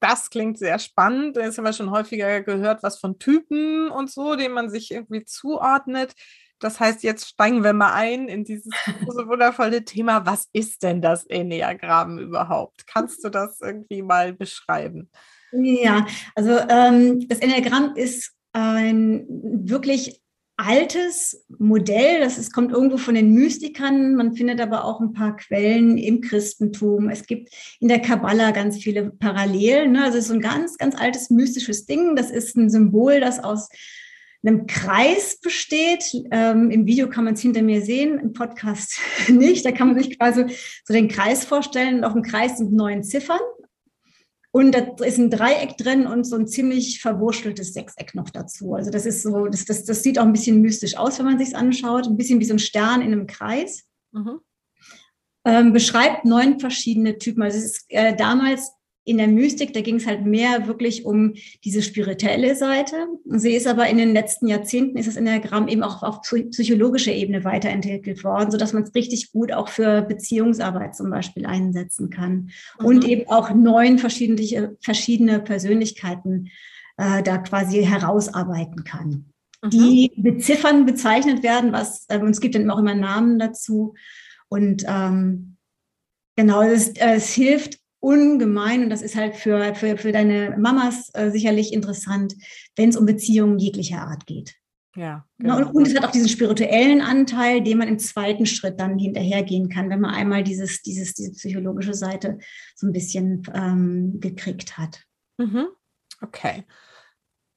Das 0.00 0.28
klingt 0.28 0.58
sehr 0.58 0.78
spannend. 0.78 1.36
Jetzt 1.36 1.56
haben 1.56 1.64
wir 1.64 1.72
schon 1.72 1.90
häufiger 1.90 2.42
gehört, 2.42 2.82
was 2.82 2.98
von 2.98 3.18
Typen 3.18 3.88
und 3.90 4.10
so, 4.10 4.36
denen 4.36 4.54
man 4.54 4.68
sich 4.68 4.90
irgendwie 4.90 5.24
zuordnet. 5.24 6.12
Das 6.58 6.80
heißt, 6.80 7.02
jetzt 7.02 7.28
steigen 7.28 7.64
wir 7.64 7.72
mal 7.72 7.92
ein 7.94 8.28
in 8.28 8.44
dieses 8.44 8.70
so 9.08 9.26
wundervolle 9.28 9.84
Thema. 9.84 10.26
Was 10.26 10.48
ist 10.52 10.82
denn 10.82 11.00
das 11.00 11.24
Enneagramm 11.26 12.18
überhaupt? 12.18 12.86
Kannst 12.86 13.24
du 13.24 13.28
das 13.28 13.60
irgendwie 13.60 14.02
mal 14.02 14.34
beschreiben? 14.34 15.10
Ja, 15.52 16.06
also 16.34 16.58
ähm, 16.68 17.26
das 17.28 17.38
Enneagramm 17.38 17.94
ist 17.96 18.32
ein 18.52 19.26
wirklich 19.28 20.20
altes 20.56 21.44
Modell. 21.58 22.20
Das 22.20 22.38
ist, 22.38 22.52
kommt 22.52 22.72
irgendwo 22.72 22.96
von 22.96 23.14
den 23.14 23.32
Mystikern. 23.32 24.14
Man 24.14 24.34
findet 24.34 24.60
aber 24.60 24.84
auch 24.84 25.00
ein 25.00 25.12
paar 25.12 25.36
Quellen 25.36 25.98
im 25.98 26.20
Christentum. 26.20 27.08
Es 27.08 27.26
gibt 27.26 27.50
in 27.80 27.88
der 27.88 28.00
Kabbala 28.00 28.52
ganz 28.52 28.78
viele 28.78 29.10
Parallelen. 29.10 29.92
Ne? 29.92 30.04
Also 30.04 30.18
es 30.18 30.24
ist 30.24 30.28
so 30.28 30.34
ein 30.34 30.40
ganz, 30.40 30.78
ganz 30.78 30.94
altes 30.94 31.30
mystisches 31.30 31.86
Ding. 31.86 32.16
Das 32.16 32.30
ist 32.30 32.56
ein 32.56 32.70
Symbol, 32.70 33.20
das 33.20 33.42
aus 33.42 33.68
einem 34.44 34.66
Kreis 34.66 35.38
besteht. 35.40 36.04
Ähm, 36.30 36.70
Im 36.70 36.86
Video 36.86 37.08
kann 37.08 37.24
man 37.24 37.34
es 37.34 37.40
hinter 37.40 37.62
mir 37.62 37.82
sehen, 37.82 38.18
im 38.18 38.32
Podcast 38.32 38.98
nicht. 39.28 39.64
Da 39.64 39.72
kann 39.72 39.88
man 39.88 40.02
sich 40.02 40.18
quasi 40.18 40.44
so 40.84 40.94
den 40.94 41.08
Kreis 41.08 41.44
vorstellen. 41.44 41.98
Und 41.98 42.04
auf 42.04 42.12
dem 42.12 42.22
Kreis 42.22 42.58
sind 42.58 42.72
neun 42.72 43.02
Ziffern. 43.02 43.40
Und 44.54 44.70
da 44.70 44.86
ist 45.04 45.18
ein 45.18 45.30
Dreieck 45.30 45.76
drin 45.78 46.06
und 46.06 46.22
so 46.22 46.36
ein 46.36 46.46
ziemlich 46.46 47.00
verwurschteltes 47.00 47.74
Sechseck 47.74 48.14
noch 48.14 48.30
dazu. 48.30 48.74
Also 48.74 48.92
das 48.92 49.04
ist 49.04 49.20
so, 49.22 49.46
das, 49.46 49.64
das, 49.64 49.84
das 49.84 50.04
sieht 50.04 50.16
auch 50.16 50.22
ein 50.22 50.32
bisschen 50.32 50.60
mystisch 50.60 50.96
aus, 50.96 51.18
wenn 51.18 51.26
man 51.26 51.40
sich 51.40 51.56
anschaut. 51.56 52.06
Ein 52.06 52.16
bisschen 52.16 52.38
wie 52.38 52.44
so 52.44 52.54
ein 52.54 52.60
Stern 52.60 53.00
in 53.00 53.12
einem 53.12 53.26
Kreis. 53.26 53.82
Mhm. 54.12 54.38
ähm, 55.44 55.72
beschreibt 55.72 56.24
neun 56.24 56.60
verschiedene 56.60 57.18
Typen. 57.18 57.42
Also 57.42 57.58
es 57.58 57.64
ist 57.64 57.84
äh, 57.88 58.14
damals 58.14 58.70
in 59.04 59.18
der 59.18 59.28
Mystik, 59.28 59.74
da 59.74 59.82
ging 59.82 59.96
es 59.96 60.06
halt 60.06 60.24
mehr 60.24 60.66
wirklich 60.66 61.04
um 61.04 61.34
diese 61.62 61.82
spirituelle 61.82 62.54
Seite. 62.54 63.06
Sie 63.26 63.52
ist 63.54 63.66
aber 63.66 63.86
in 63.88 63.98
den 63.98 64.14
letzten 64.14 64.46
Jahrzehnten 64.46 64.96
ist 64.96 65.06
das 65.06 65.16
Enneagramm 65.16 65.68
eben 65.68 65.82
auch 65.82 66.02
auf 66.02 66.22
psychologischer 66.22 67.12
Ebene 67.12 67.44
weiterentwickelt 67.44 68.24
worden, 68.24 68.50
sodass 68.50 68.72
man 68.72 68.84
es 68.84 68.94
richtig 68.94 69.30
gut 69.30 69.52
auch 69.52 69.68
für 69.68 70.02
Beziehungsarbeit 70.02 70.96
zum 70.96 71.10
Beispiel 71.10 71.44
einsetzen 71.44 72.08
kann. 72.08 72.50
Mhm. 72.80 72.86
Und 72.86 73.04
eben 73.04 73.28
auch 73.28 73.54
neun 73.54 73.98
verschiedene, 73.98 74.76
verschiedene 74.80 75.40
Persönlichkeiten 75.40 76.50
äh, 76.96 77.22
da 77.22 77.38
quasi 77.38 77.84
herausarbeiten 77.84 78.84
kann. 78.84 79.26
Mhm. 79.62 79.70
Die 79.70 80.12
beziffern, 80.16 80.86
bezeichnet 80.86 81.42
werden, 81.42 81.72
was, 81.72 82.06
äh, 82.08 82.18
es 82.20 82.40
gibt 82.40 82.54
dann 82.54 82.70
auch 82.70 82.78
immer 82.78 82.94
Namen 82.94 83.38
dazu. 83.38 83.94
Und 84.48 84.84
ähm, 84.88 85.56
genau, 86.36 86.62
es, 86.62 86.90
es 86.96 87.34
hilft 87.34 87.83
ungemein 88.04 88.84
und 88.84 88.90
das 88.90 89.02
ist 89.02 89.16
halt 89.16 89.34
für, 89.34 89.74
für, 89.74 89.96
für 89.96 90.12
deine 90.12 90.56
Mamas 90.58 91.10
äh, 91.14 91.30
sicherlich 91.30 91.72
interessant, 91.72 92.34
wenn 92.76 92.90
es 92.90 92.96
um 92.96 93.06
Beziehungen 93.06 93.58
jeglicher 93.58 94.02
Art 94.02 94.26
geht. 94.26 94.54
Ja. 94.96 95.26
Genau. 95.38 95.56
Und, 95.56 95.64
und, 95.74 95.88
es 95.88 95.96
hat 95.96 96.04
auch 96.04 96.12
diesen 96.12 96.28
spirituellen 96.28 97.00
Anteil, 97.00 97.62
den 97.62 97.78
man 97.78 97.88
im 97.88 97.98
zweiten 97.98 98.46
Schritt 98.46 98.78
dann 98.78 98.98
hinterhergehen 98.98 99.68
kann, 99.68 99.90
wenn 99.90 100.00
man 100.00 100.14
einmal 100.14 100.44
dieses, 100.44 100.82
dieses, 100.82 101.14
diese 101.14 101.32
psychologische 101.32 101.94
Seite 101.94 102.38
so 102.76 102.86
ein 102.86 102.92
bisschen 102.92 103.42
ähm, 103.52 104.20
gekriegt 104.20 104.78
hat. 104.78 105.02
Mhm. 105.38 105.66
Okay. 106.20 106.64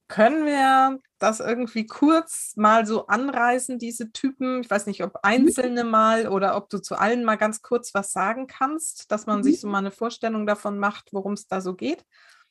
Können 0.08 0.46
wir 0.46 1.00
das 1.20 1.40
irgendwie 1.40 1.86
kurz 1.86 2.54
mal 2.56 2.86
so 2.86 3.08
anreißen, 3.08 3.80
diese 3.80 4.12
Typen? 4.12 4.62
Ich 4.62 4.70
weiß 4.70 4.86
nicht, 4.86 5.04
ob 5.04 5.20
einzelne 5.24 5.84
mal 5.84 6.28
oder 6.28 6.56
ob 6.56 6.70
du 6.70 6.80
zu 6.80 6.96
allen 6.96 7.24
mal 7.24 7.36
ganz 7.36 7.62
kurz 7.62 7.94
was 7.94 8.12
sagen 8.12 8.48
kannst, 8.48 9.12
dass 9.12 9.26
man 9.26 9.40
mhm. 9.40 9.44
sich 9.44 9.60
so 9.60 9.68
mal 9.68 9.80
eine 9.80 9.92
Vorstellung 9.92 10.46
davon 10.46 10.80
macht, 10.80 11.10
worum 11.12 11.34
es 11.34 11.48
da 11.48 11.62
so 11.62 11.74
geht. 11.74 12.04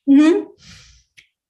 Mhm. 0.05 0.47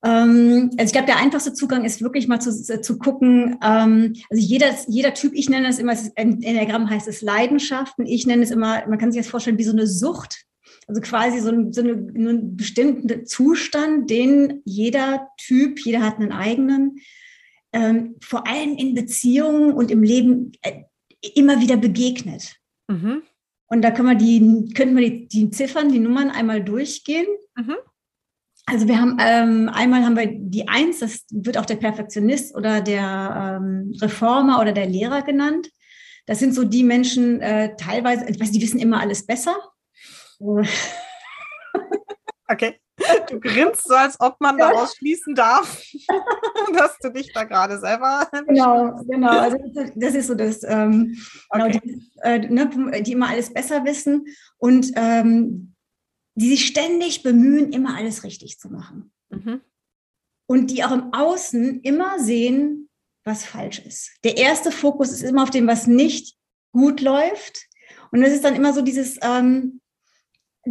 Ähm, 0.03 0.69
also 0.77 0.85
ich 0.85 0.91
glaube, 0.91 1.07
der 1.07 1.17
einfachste 1.17 1.53
Zugang 1.53 1.83
ist 1.83 2.01
wirklich 2.01 2.27
mal 2.27 2.39
zu, 2.39 2.51
zu 2.81 2.97
gucken, 2.99 3.57
ähm, 3.63 4.13
also 4.29 4.43
jeder, 4.43 4.67
jeder 4.87 5.13
Typ, 5.13 5.33
ich 5.33 5.49
nenne 5.49 5.67
das 5.67 5.79
immer, 5.79 5.93
in 6.15 6.43
Enneagramm 6.43 6.89
heißt 6.89 7.07
es 7.07 7.21
Leidenschaften, 7.21 8.05
ich 8.05 8.27
nenne 8.27 8.43
es 8.43 8.51
immer, 8.51 8.87
man 8.87 8.99
kann 8.99 9.11
sich 9.11 9.21
das 9.21 9.29
vorstellen 9.29 9.57
wie 9.57 9.63
so 9.63 9.71
eine 9.71 9.87
Sucht. 9.87 10.45
Also 10.87 11.01
quasi 11.01 11.39
so, 11.39 11.49
ein, 11.49 11.73
so 11.73 11.81
eine, 11.81 11.91
einen 11.91 12.55
bestimmten 12.55 13.25
Zustand, 13.25 14.09
den 14.09 14.61
jeder 14.63 15.27
Typ, 15.37 15.79
jeder 15.79 16.01
hat 16.01 16.15
einen 16.15 16.31
eigenen, 16.31 16.99
ähm, 17.73 18.15
vor 18.21 18.47
allem 18.47 18.77
in 18.77 18.95
Beziehungen 18.95 19.73
und 19.73 19.91
im 19.91 20.01
Leben 20.01 20.53
äh, 20.61 20.83
immer 21.35 21.59
wieder 21.59 21.77
begegnet. 21.77 22.55
Mhm. 22.87 23.21
Und 23.67 23.81
da 23.81 23.91
können 23.91 24.07
wir 24.07 24.15
die, 24.15 24.73
könnten 24.73 24.95
wir 24.95 25.09
die, 25.09 25.27
die 25.27 25.49
Ziffern, 25.49 25.91
die 25.91 25.99
Nummern 25.99 26.29
einmal 26.29 26.63
durchgehen. 26.63 27.27
Mhm. 27.55 27.75
Also 28.65 28.87
wir 28.87 28.99
haben 28.99 29.17
ähm, 29.19 29.69
einmal 29.69 30.03
haben 30.03 30.17
wir 30.17 30.27
die 30.29 30.67
Eins, 30.67 30.99
das 30.99 31.25
wird 31.31 31.57
auch 31.57 31.65
der 31.65 31.77
Perfektionist 31.77 32.53
oder 32.55 32.81
der 32.81 33.59
ähm, 33.61 33.93
Reformer 34.01 34.59
oder 34.59 34.73
der 34.73 34.87
Lehrer 34.87 35.21
genannt. 35.21 35.69
Das 36.25 36.39
sind 36.39 36.53
so 36.53 36.65
die 36.65 36.83
Menschen 36.83 37.41
äh, 37.41 37.75
teilweise, 37.77 38.25
ich 38.29 38.39
weiß, 38.39 38.51
die 38.51 38.61
wissen 38.61 38.79
immer 38.79 38.99
alles 38.99 39.25
besser. 39.25 39.55
Okay. 42.47 42.79
Du 43.29 43.39
grinst 43.39 43.87
so, 43.87 43.93
als 43.93 44.19
ob 44.19 44.39
man 44.39 44.57
daraus 44.57 44.95
schließen 44.95 45.35
darf, 45.35 45.83
dass 46.73 46.97
du 46.99 47.09
dich 47.11 47.31
da 47.33 47.43
gerade 47.43 47.79
selber. 47.79 48.27
Genau, 48.47 48.95
genau. 49.07 49.39
Also 49.39 49.57
das 49.95 50.15
ist 50.15 50.27
so 50.27 50.35
das, 50.35 50.63
ähm, 50.63 51.17
genau, 51.51 51.65
okay. 51.65 51.79
genau, 51.79 51.97
die, 51.97 52.11
äh, 52.21 52.39
ne, 52.49 53.01
die, 53.03 53.11
immer 53.11 53.29
alles 53.29 53.53
besser 53.53 53.85
wissen 53.85 54.25
und 54.57 54.91
ähm, 54.95 55.75
die 56.35 56.49
sich 56.49 56.65
ständig 56.65 57.21
bemühen, 57.23 57.71
immer 57.71 57.95
alles 57.95 58.23
richtig 58.23 58.57
zu 58.59 58.69
machen. 58.69 59.11
Mhm. 59.29 59.61
Und 60.47 60.71
die 60.71 60.83
auch 60.83 60.91
im 60.91 61.13
Außen 61.13 61.81
immer 61.81 62.19
sehen, 62.19 62.89
was 63.25 63.45
falsch 63.45 63.79
ist. 63.79 64.11
Der 64.23 64.37
erste 64.37 64.71
Fokus 64.71 65.11
ist 65.11 65.23
immer 65.23 65.43
auf 65.43 65.49
dem, 65.49 65.67
was 65.67 65.85
nicht 65.85 66.37
gut 66.71 67.01
läuft. 67.01 67.67
Und 68.11 68.21
das 68.21 68.31
ist 68.31 68.43
dann 68.43 68.55
immer 68.55 68.73
so 68.73 68.81
dieses, 68.81 69.19
ähm, 69.21 69.81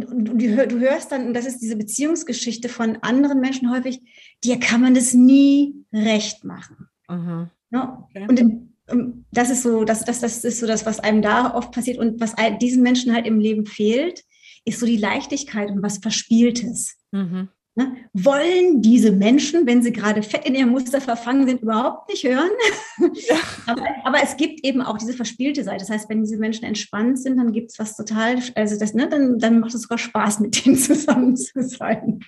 du, 0.01 0.79
hörst 0.79 1.11
dann, 1.11 1.27
und 1.27 1.33
das 1.33 1.45
ist 1.45 1.59
diese 1.59 1.75
Beziehungsgeschichte 1.75 2.69
von 2.69 2.97
anderen 3.01 3.39
Menschen 3.39 3.71
häufig, 3.71 4.01
dir 4.43 4.59
kann 4.59 4.81
man 4.81 4.93
das 4.93 5.13
nie 5.13 5.75
recht 5.93 6.43
machen. 6.43 6.87
Mhm. 7.09 7.49
Ja? 7.71 8.07
Okay. 8.09 8.27
Und 8.29 9.25
das 9.31 9.49
ist 9.49 9.63
so, 9.63 9.83
das, 9.83 10.05
das, 10.05 10.21
das 10.21 10.43
ist 10.43 10.59
so 10.59 10.67
das, 10.67 10.85
was 10.85 10.99
einem 10.99 11.21
da 11.21 11.53
oft 11.53 11.71
passiert 11.71 11.97
und 11.97 12.19
was 12.21 12.35
diesen 12.61 12.83
Menschen 12.83 13.13
halt 13.13 13.25
im 13.25 13.39
Leben 13.39 13.65
fehlt, 13.65 14.23
ist 14.63 14.79
so 14.79 14.85
die 14.85 14.97
Leichtigkeit 14.97 15.69
und 15.69 15.81
was 15.81 15.97
Verspieltes. 15.97 16.95
Mhm. 17.11 17.49
Ne? 17.77 17.95
Wollen 18.11 18.81
diese 18.81 19.11
Menschen, 19.11 19.67
wenn 19.67 19.83
sie 19.83 19.91
gerade 19.91 20.23
fett 20.23 20.47
in 20.47 20.55
ihrem 20.55 20.69
Muster 20.69 20.99
verfangen 20.99 21.47
sind, 21.47 21.61
überhaupt 21.61 22.09
nicht 22.09 22.23
hören? 22.23 22.49
Ja. 23.13 23.35
aber, 23.67 23.83
aber, 24.03 24.23
es 24.23 24.35
gibt 24.37 24.65
eben 24.65 24.81
auch 24.81 24.97
diese 24.97 25.13
verspielte 25.13 25.63
Seite. 25.63 25.85
Das 25.85 25.89
heißt, 25.91 26.09
wenn 26.09 26.23
diese 26.23 26.37
Menschen 26.37 26.65
entspannt 26.65 27.19
sind, 27.19 27.37
dann 27.37 27.51
gibt 27.51 27.69
es 27.69 27.77
was 27.77 27.95
total, 27.95 28.39
also 28.55 28.79
das, 28.79 28.95
ne, 28.95 29.07
dann, 29.07 29.37
dann 29.37 29.59
macht 29.59 29.75
es 29.75 29.83
sogar 29.83 29.99
Spaß, 29.99 30.39
mit 30.39 30.65
denen 30.65 30.75
zusammen 30.77 31.35
zu 31.37 31.61
sein. 31.61 32.19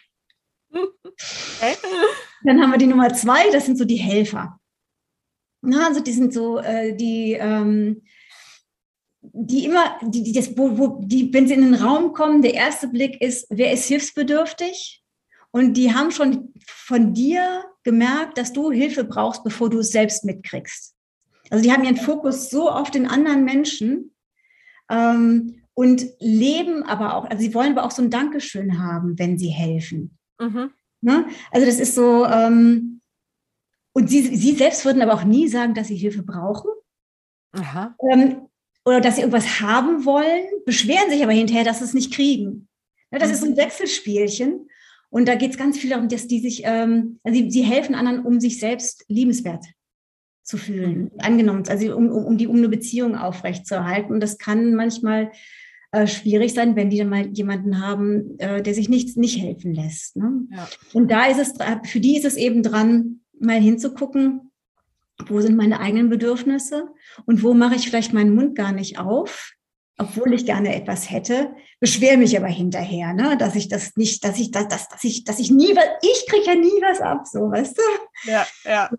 Okay. 0.72 1.76
Dann 2.44 2.62
haben 2.62 2.72
wir 2.72 2.78
die 2.78 2.86
Nummer 2.86 3.12
zwei, 3.14 3.50
das 3.52 3.66
sind 3.66 3.80
so 3.80 3.86
die 3.86 3.96
Helfer. 3.96 4.60
Na, 5.62 5.88
also 5.88 6.02
die 6.02 6.12
sind 6.12 6.34
so 6.34 6.60
äh, 6.60 6.96
die, 6.96 7.34
ähm, 7.34 8.04
die 9.22 9.66
immer, 9.66 10.00
die, 10.04 10.22
die, 10.22 10.34
das, 10.34 10.56
wo, 10.56 10.78
wo, 10.78 11.02
die, 11.02 11.34
wenn 11.34 11.48
sie 11.48 11.56
in 11.56 11.62
den 11.62 11.76
Raum 11.76 12.14
kommen, 12.14 12.44
der 12.44 12.54
erste 12.54 12.88
Blick 12.88 13.20
ist, 13.22 13.48
wer 13.50 13.74
ist 13.74 13.86
hilfsbedürftig? 13.86 14.99
Und 15.52 15.74
die 15.74 15.94
haben 15.94 16.12
schon 16.12 16.54
von 16.68 17.14
dir 17.14 17.66
gemerkt, 17.84 18.38
dass 18.38 18.54
du 18.54 18.72
Hilfe 18.72 19.04
brauchst, 19.04 19.44
bevor 19.44 19.70
du 19.70 19.80
es 19.80 19.92
selbst 19.92 20.26
mitkriegst. 20.26 20.96
Also 21.50 21.64
die 21.64 21.72
haben 21.72 21.84
ihren 21.84 21.98
Fokus 21.98 22.50
so 22.50 22.70
auf 22.70 22.92
den 22.92 23.08
anderen 23.08 23.44
Menschen 23.44 24.14
ähm, 24.90 25.64
und 25.74 26.06
leben 26.20 26.84
aber 26.84 27.16
auch, 27.16 27.26
also 27.26 27.42
sie 27.42 27.54
wollen 27.54 27.78
aber 27.78 27.86
auch 27.86 27.92
so 27.92 28.04
ein 28.04 28.12
Dankeschön 28.12 28.80
haben, 28.80 29.18
wenn 29.18 29.38
sie 29.38 29.50
helfen. 29.50 30.18
Mhm. 30.40 30.72
Ne? 31.02 31.28
Also 31.52 31.66
das 31.66 31.80
ist 31.80 31.96
so, 31.96 32.26
ähm, 32.26 33.02
und 33.94 34.10
sie, 34.10 34.22
sie 34.36 34.54
selbst 34.54 34.86
würden 34.86 35.02
aber 35.02 35.14
auch 35.14 35.24
nie 35.24 35.48
sagen, 35.48 35.74
dass 35.74 35.88
sie 35.88 35.96
Hilfe 35.96 36.22
brauchen. 36.22 36.70
Ähm, 38.12 38.48
oder 38.86 39.02
dass 39.02 39.16
sie 39.16 39.22
irgendwas 39.22 39.62
haben 39.62 40.06
wollen, 40.06 40.46
beschweren 40.66 41.10
sich 41.10 41.24
aber 41.24 41.32
hinterher, 41.32 41.64
dass 41.64 41.80
sie 41.80 41.86
es 41.86 41.94
nicht 41.94 42.14
kriegen. 42.14 42.68
Ja, 43.12 43.20
das 43.20 43.30
mhm. 43.30 43.34
ist 43.34 43.40
so 43.42 43.46
ein 43.48 43.52
mhm. 43.54 43.58
Wechselspielchen. 43.58 44.70
Und 45.10 45.28
da 45.28 45.36
geht 45.36 45.52
es 45.52 45.58
ganz 45.58 45.78
viel 45.78 45.90
darum, 45.90 46.08
dass 46.08 46.28
die 46.28 46.40
sich, 46.40 46.62
ähm, 46.66 47.20
also 47.24 47.40
sie, 47.40 47.50
sie 47.50 47.64
helfen 47.64 47.96
anderen, 47.96 48.26
um 48.26 48.40
sich 48.40 48.60
selbst 48.60 49.06
liebenswert 49.08 49.66
zu 50.44 50.58
fühlen, 50.58 51.04
mhm. 51.04 51.12
angenommen, 51.20 51.64
also 51.68 51.96
um, 51.96 52.10
um, 52.10 52.26
um 52.26 52.38
die 52.38 52.48
um 52.48 52.58
eine 52.58 52.70
Beziehung 52.70 53.16
aufrechtzuerhalten. 53.16 54.14
Und 54.14 54.20
das 54.20 54.38
kann 54.38 54.76
manchmal 54.76 55.32
äh, 55.92 56.06
schwierig 56.06 56.54
sein, 56.54 56.76
wenn 56.76 56.90
die 56.90 56.98
dann 56.98 57.10
mal 57.10 57.28
jemanden 57.28 57.82
haben, 57.82 58.38
äh, 58.40 58.62
der 58.62 58.74
sich 58.74 58.90
nicht, 58.90 59.18
nicht 59.18 59.42
helfen 59.42 59.74
lässt. 59.74 60.16
Ne? 60.16 60.48
Ja. 60.52 60.68
Und 60.94 61.10
da 61.10 61.26
ist 61.26 61.40
es, 61.40 61.54
für 61.90 62.00
die 62.00 62.18
ist 62.18 62.26
es 62.26 62.38
eben 62.38 62.62
dran, 62.62 63.22
mal 63.40 63.60
hinzugucken, 63.60 64.52
wo 65.28 65.42
sind 65.42 65.58
meine 65.58 65.80
eigenen 65.80 66.10
Bedürfnisse 66.10 66.88
und 67.26 67.44
wo 67.44 67.54
mache 67.54 67.76
ich 67.76 67.88
vielleicht 67.88 68.14
meinen 68.14 68.36
Mund 68.36 68.56
gar 68.56 68.72
nicht 68.72 69.00
auf, 69.00 69.54
obwohl 70.00 70.34
ich 70.34 70.46
gerne 70.46 70.74
etwas 70.74 71.12
hätte, 71.12 71.54
beschwere 71.82 72.18
mich 72.18 72.36
aber 72.38 72.48
hinterher, 72.48 73.14
ne, 73.14 73.36
dass 73.38 73.56
ich 73.56 73.68
das 73.68 73.98
nicht, 73.98 74.24
dass 74.24 74.40
ich 74.40 74.50
das, 74.50 74.70
dass, 74.70 74.88
dass 74.88 75.04
ich, 75.04 75.26
dass 75.26 75.40
ich 75.40 75.52
nie 75.52 75.76
was, 75.76 75.86
ich 76.02 76.26
kriege 76.28 76.46
ja 76.46 76.56
nie 76.56 76.82
was 76.82 77.02
ab, 77.02 77.28
so, 77.28 77.52
weißt 77.52 77.78
du? 77.78 78.30
Ja, 78.32 78.48
ja. 78.64 78.90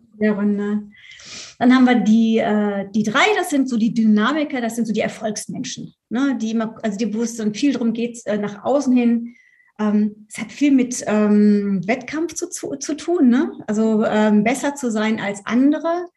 Dann 1.58 1.74
haben 1.74 1.84
wir 1.86 1.96
die, 1.96 2.38
äh, 2.38 2.86
die 2.90 3.02
drei, 3.02 3.24
das 3.36 3.48
sind 3.48 3.68
so 3.68 3.78
die 3.78 3.94
Dynamiker, 3.94 4.60
das 4.60 4.76
sind 4.76 4.86
so 4.86 4.92
die 4.92 5.00
Erfolgsmenschen, 5.00 5.94
ne, 6.10 6.36
die 6.40 6.50
immer, 6.50 6.76
also 6.82 6.98
die, 6.98 7.12
wo 7.14 7.22
es 7.22 7.36
dann 7.36 7.54
viel 7.54 7.72
darum 7.72 7.94
geht, 7.94 8.20
äh, 8.26 8.36
nach 8.36 8.62
außen 8.62 8.94
hin. 8.94 9.34
Ähm, 9.78 10.26
es 10.28 10.36
hat 10.36 10.52
viel 10.52 10.70
mit 10.70 11.02
ähm, 11.06 11.80
Wettkampf 11.86 12.34
zu, 12.34 12.50
zu, 12.50 12.76
zu 12.76 12.94
tun, 12.94 13.30
ne? 13.30 13.52
Also 13.66 14.04
ähm, 14.04 14.44
besser 14.44 14.74
zu 14.74 14.90
sein 14.90 15.18
als 15.18 15.40
andere 15.46 16.08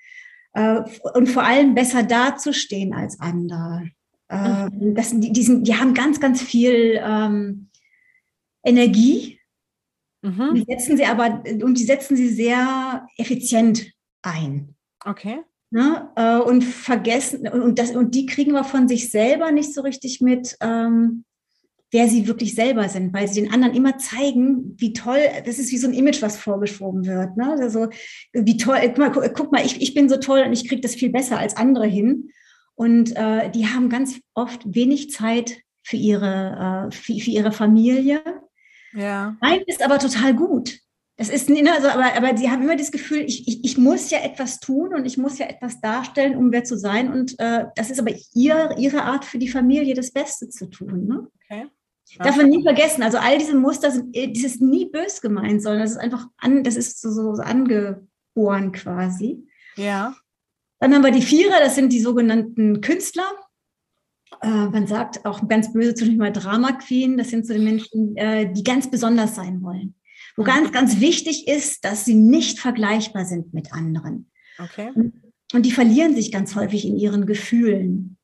äh, 0.53 0.81
und 1.13 1.29
vor 1.29 1.43
allem 1.43 1.73
besser 1.73 2.03
dazustehen 2.03 2.93
als 2.93 3.21
andere. 3.21 3.83
Mhm. 4.33 4.95
das, 4.95 5.11
die, 5.11 5.31
die, 5.31 5.43
sind, 5.43 5.67
die 5.67 5.75
haben 5.75 5.93
ganz, 5.93 6.19
ganz 6.19 6.41
viel 6.41 6.99
ähm, 7.03 7.69
Energie. 8.63 9.39
Mhm. 10.21 10.55
Die 10.55 10.65
setzen 10.67 10.97
sie 10.97 11.05
aber 11.05 11.43
und 11.61 11.77
die 11.77 11.83
setzen 11.83 12.15
sie 12.15 12.29
sehr 12.29 13.07
effizient 13.17 13.91
ein. 14.21 14.75
Okay. 15.05 15.39
Ne? 15.69 16.09
Äh, 16.15 16.37
und 16.37 16.63
vergessen, 16.63 17.47
und, 17.47 17.79
das, 17.79 17.91
und 17.95 18.13
die 18.13 18.25
kriegen 18.25 18.51
wir 18.51 18.63
von 18.63 18.87
sich 18.87 19.09
selber 19.09 19.51
nicht 19.51 19.73
so 19.73 19.81
richtig 19.81 20.21
mit, 20.21 20.55
ähm, 20.61 21.25
wer 21.91 22.07
sie 22.07 22.27
wirklich 22.27 22.55
selber 22.55 22.87
sind, 22.89 23.13
weil 23.13 23.27
sie 23.27 23.41
den 23.41 23.51
anderen 23.51 23.75
immer 23.75 23.97
zeigen, 23.97 24.75
wie 24.77 24.93
toll, 24.93 25.19
das 25.45 25.59
ist 25.59 25.71
wie 25.71 25.77
so 25.77 25.87
ein 25.87 25.93
Image, 25.93 26.21
was 26.21 26.37
vorgeschoben 26.37 27.05
wird. 27.05 27.37
Ne? 27.37 27.57
Also, 27.59 27.87
wie 28.33 28.57
toll, 28.57 28.79
guck 28.95 28.97
mal, 28.97 29.33
guck 29.33 29.51
mal 29.51 29.65
ich, 29.65 29.81
ich 29.81 29.93
bin 29.93 30.09
so 30.09 30.17
toll 30.17 30.43
und 30.45 30.53
ich 30.53 30.67
kriege 30.67 30.81
das 30.81 30.95
viel 30.95 31.09
besser 31.09 31.37
als 31.37 31.57
andere 31.57 31.87
hin. 31.87 32.29
Und 32.75 33.15
äh, 33.15 33.49
die 33.51 33.67
haben 33.67 33.89
ganz 33.89 34.19
oft 34.33 34.61
wenig 34.65 35.11
Zeit 35.11 35.61
für 35.83 35.97
ihre, 35.97 36.87
äh, 36.89 36.91
für, 36.91 37.13
für 37.13 37.29
ihre 37.29 37.51
Familie. 37.51 38.23
Ja. 38.93 39.37
Nein, 39.41 39.61
ist 39.67 39.83
aber 39.83 39.99
total 39.99 40.33
gut. 40.33 40.79
Das 41.15 41.29
ist, 41.29 41.49
ne, 41.49 41.71
also, 41.71 41.89
aber, 41.89 42.15
aber 42.15 42.35
sie 42.35 42.49
haben 42.49 42.63
immer 42.63 42.75
das 42.75 42.91
Gefühl, 42.91 43.21
ich, 43.21 43.47
ich, 43.47 43.63
ich 43.63 43.77
muss 43.77 44.09
ja 44.09 44.19
etwas 44.19 44.59
tun 44.59 44.95
und 44.95 45.05
ich 45.05 45.17
muss 45.17 45.37
ja 45.37 45.45
etwas 45.45 45.79
darstellen, 45.79 46.35
um 46.35 46.51
wer 46.51 46.63
zu 46.63 46.77
sein. 46.77 47.11
Und 47.11 47.39
äh, 47.39 47.65
das 47.75 47.91
ist 47.91 47.99
aber 47.99 48.11
ihr, 48.33 48.75
ihre 48.77 49.03
Art 49.03 49.23
für 49.23 49.37
die 49.37 49.47
Familie, 49.47 49.93
das 49.93 50.11
Beste 50.11 50.49
zu 50.49 50.67
tun. 50.67 51.05
Ne? 51.05 51.27
Okay. 51.45 51.67
Darf 52.17 52.35
man 52.35 52.49
nie 52.49 52.63
vergessen. 52.63 53.03
Also 53.03 53.19
all 53.19 53.37
diese 53.37 53.55
Muster 53.55 53.91
sind, 53.91 54.15
äh, 54.15 54.31
das 54.31 54.43
ist 54.43 54.61
nie 54.61 54.85
bös 54.85 55.21
gemeint, 55.21 55.61
sondern 55.61 55.81
das 55.83 55.91
ist 55.91 55.97
einfach 55.97 56.27
an, 56.37 56.63
das 56.63 56.75
ist 56.75 56.99
so, 56.99 57.11
so 57.11 57.41
angeboren 57.41 58.71
quasi. 58.71 59.47
Ja. 59.75 60.15
Dann 60.83 60.93
haben 60.93 61.03
wir 61.03 61.11
die 61.11 61.21
Vierer, 61.21 61.59
das 61.59 61.75
sind 61.75 61.93
die 61.93 62.01
sogenannten 62.01 62.81
Künstler. 62.81 63.31
Äh, 64.41 64.47
man 64.47 64.85
sagt 64.85 65.25
auch 65.25 65.47
ganz 65.47 65.71
böse 65.71 65.95
zu 65.95 66.05
mal 66.11 66.33
Drama 66.33 66.73
Queen, 66.73 67.17
das 67.17 67.29
sind 67.29 67.47
so 67.47 67.53
die 67.53 67.59
Menschen, 67.59 68.17
äh, 68.17 68.51
die 68.51 68.63
ganz 68.63 68.91
besonders 68.91 69.35
sein 69.35 69.61
wollen 69.61 69.95
wo 70.35 70.43
mhm. 70.43 70.47
ganz, 70.47 70.71
ganz 70.71 70.99
wichtig 70.99 71.47
ist, 71.47 71.85
dass 71.85 72.05
sie 72.05 72.15
nicht 72.15 72.59
vergleichbar 72.59 73.25
sind 73.25 73.53
mit 73.53 73.73
anderen. 73.73 74.31
Okay. 74.57 74.91
Und 75.53 75.65
die 75.65 75.71
verlieren 75.71 76.15
sich 76.15 76.31
ganz 76.31 76.55
häufig 76.55 76.85
in 76.85 76.97
ihren 76.97 77.25
Gefühlen. 77.25 78.17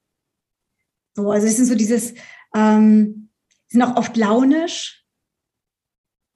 So, 1.16 1.32
also 1.32 1.48
es 1.48 1.58
sind 1.58 1.66
so 1.66 1.76
dieses, 1.76 2.14
ähm, 2.56 3.30
sind 3.68 3.82
auch 3.84 3.98
oft 3.98 4.18
launisch, 4.18 5.06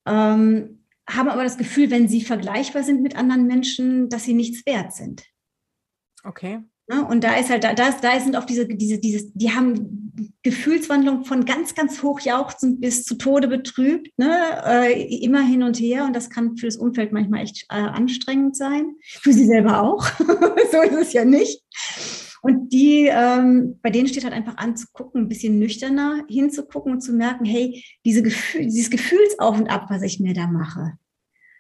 ähm, 0.06 0.86
haben 1.10 1.30
aber 1.30 1.44
das 1.44 1.58
Gefühl, 1.58 1.90
wenn 1.90 2.08
sie 2.08 2.22
vergleichbar 2.22 2.84
sind 2.84 3.02
mit 3.02 3.16
anderen 3.16 3.48
Menschen, 3.48 4.10
dass 4.10 4.24
sie 4.24 4.34
nichts 4.34 4.66
wert 4.66 4.94
sind. 4.94 5.24
Okay. 6.24 6.60
Ne? 6.88 7.06
Und 7.06 7.24
da 7.24 7.36
ist 7.36 7.50
halt, 7.50 7.64
da, 7.64 7.74
da 7.74 8.20
sind 8.20 8.36
auch 8.36 8.46
diese, 8.46 8.68
diese, 8.68 9.00
dieses, 9.00 9.32
die 9.34 9.52
haben 9.52 10.12
Gefühlswandlung 10.44 11.24
von 11.24 11.46
ganz, 11.46 11.76
ganz 11.76 12.04
hoch 12.04 12.20
jauchzend 12.20 12.82
bis 12.82 13.04
zu 13.04 13.16
Tode 13.16 13.48
betrübt, 13.48 14.10
ne? 14.18 14.62
Äh, 14.66 15.24
immer 15.24 15.42
hin 15.42 15.64
und 15.64 15.80
her. 15.80 16.04
Und 16.04 16.14
das 16.14 16.30
kann 16.30 16.58
für 16.58 16.66
das 16.66 16.76
Umfeld 16.76 17.14
manchmal 17.14 17.44
echt 17.44 17.66
äh, 17.70 17.76
anstrengend 17.76 18.58
sein. 18.58 18.96
Für 19.02 19.32
sie 19.32 19.46
selber 19.46 19.82
auch. 19.82 20.06
so 20.72 20.82
ist 20.82 20.94
es 20.94 21.14
ja 21.14 21.24
nicht. 21.24 21.64
Und 22.42 22.74
die, 22.74 23.10
ähm, 23.10 23.80
bei 23.82 23.90
denen 23.90 24.10
steht 24.10 24.26
halt 24.26 24.34
einfach 24.34 24.58
an 24.58 24.76
zu 24.76 24.88
gucken, 24.92 25.22
ein 25.22 25.30
bisschen 25.30 25.60
nüchterner 25.60 26.26
hinzugucken 26.28 26.92
und 26.92 27.02
zu 27.02 27.14
merken, 27.14 27.46
hey, 27.46 27.82
diese 28.06 28.22
Gefühl, 28.22 28.66
dieses 28.66 28.90
Gefühlsauf 28.90 29.58
und 29.58 29.70
ab, 29.70 29.86
was 29.88 30.02
ich 30.02 30.20
mir 30.20 30.34
da 30.34 30.48
mache, 30.48 30.98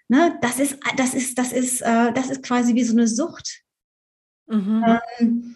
ne, 0.10 0.38
das 0.41 0.60
ist, 0.60 0.78
das 0.97 1.13
ist, 1.13 1.38
das 1.38 1.54
ist, 1.54 1.82
äh, 1.82 2.12
das 2.12 2.30
ist 2.30 2.43
quasi 2.43 2.76
wie 2.76 2.84
so 2.84 2.91
eine 2.91 3.08
Sucht. 3.08 3.62
Mhm. 4.47 4.84
Ähm, 5.19 5.56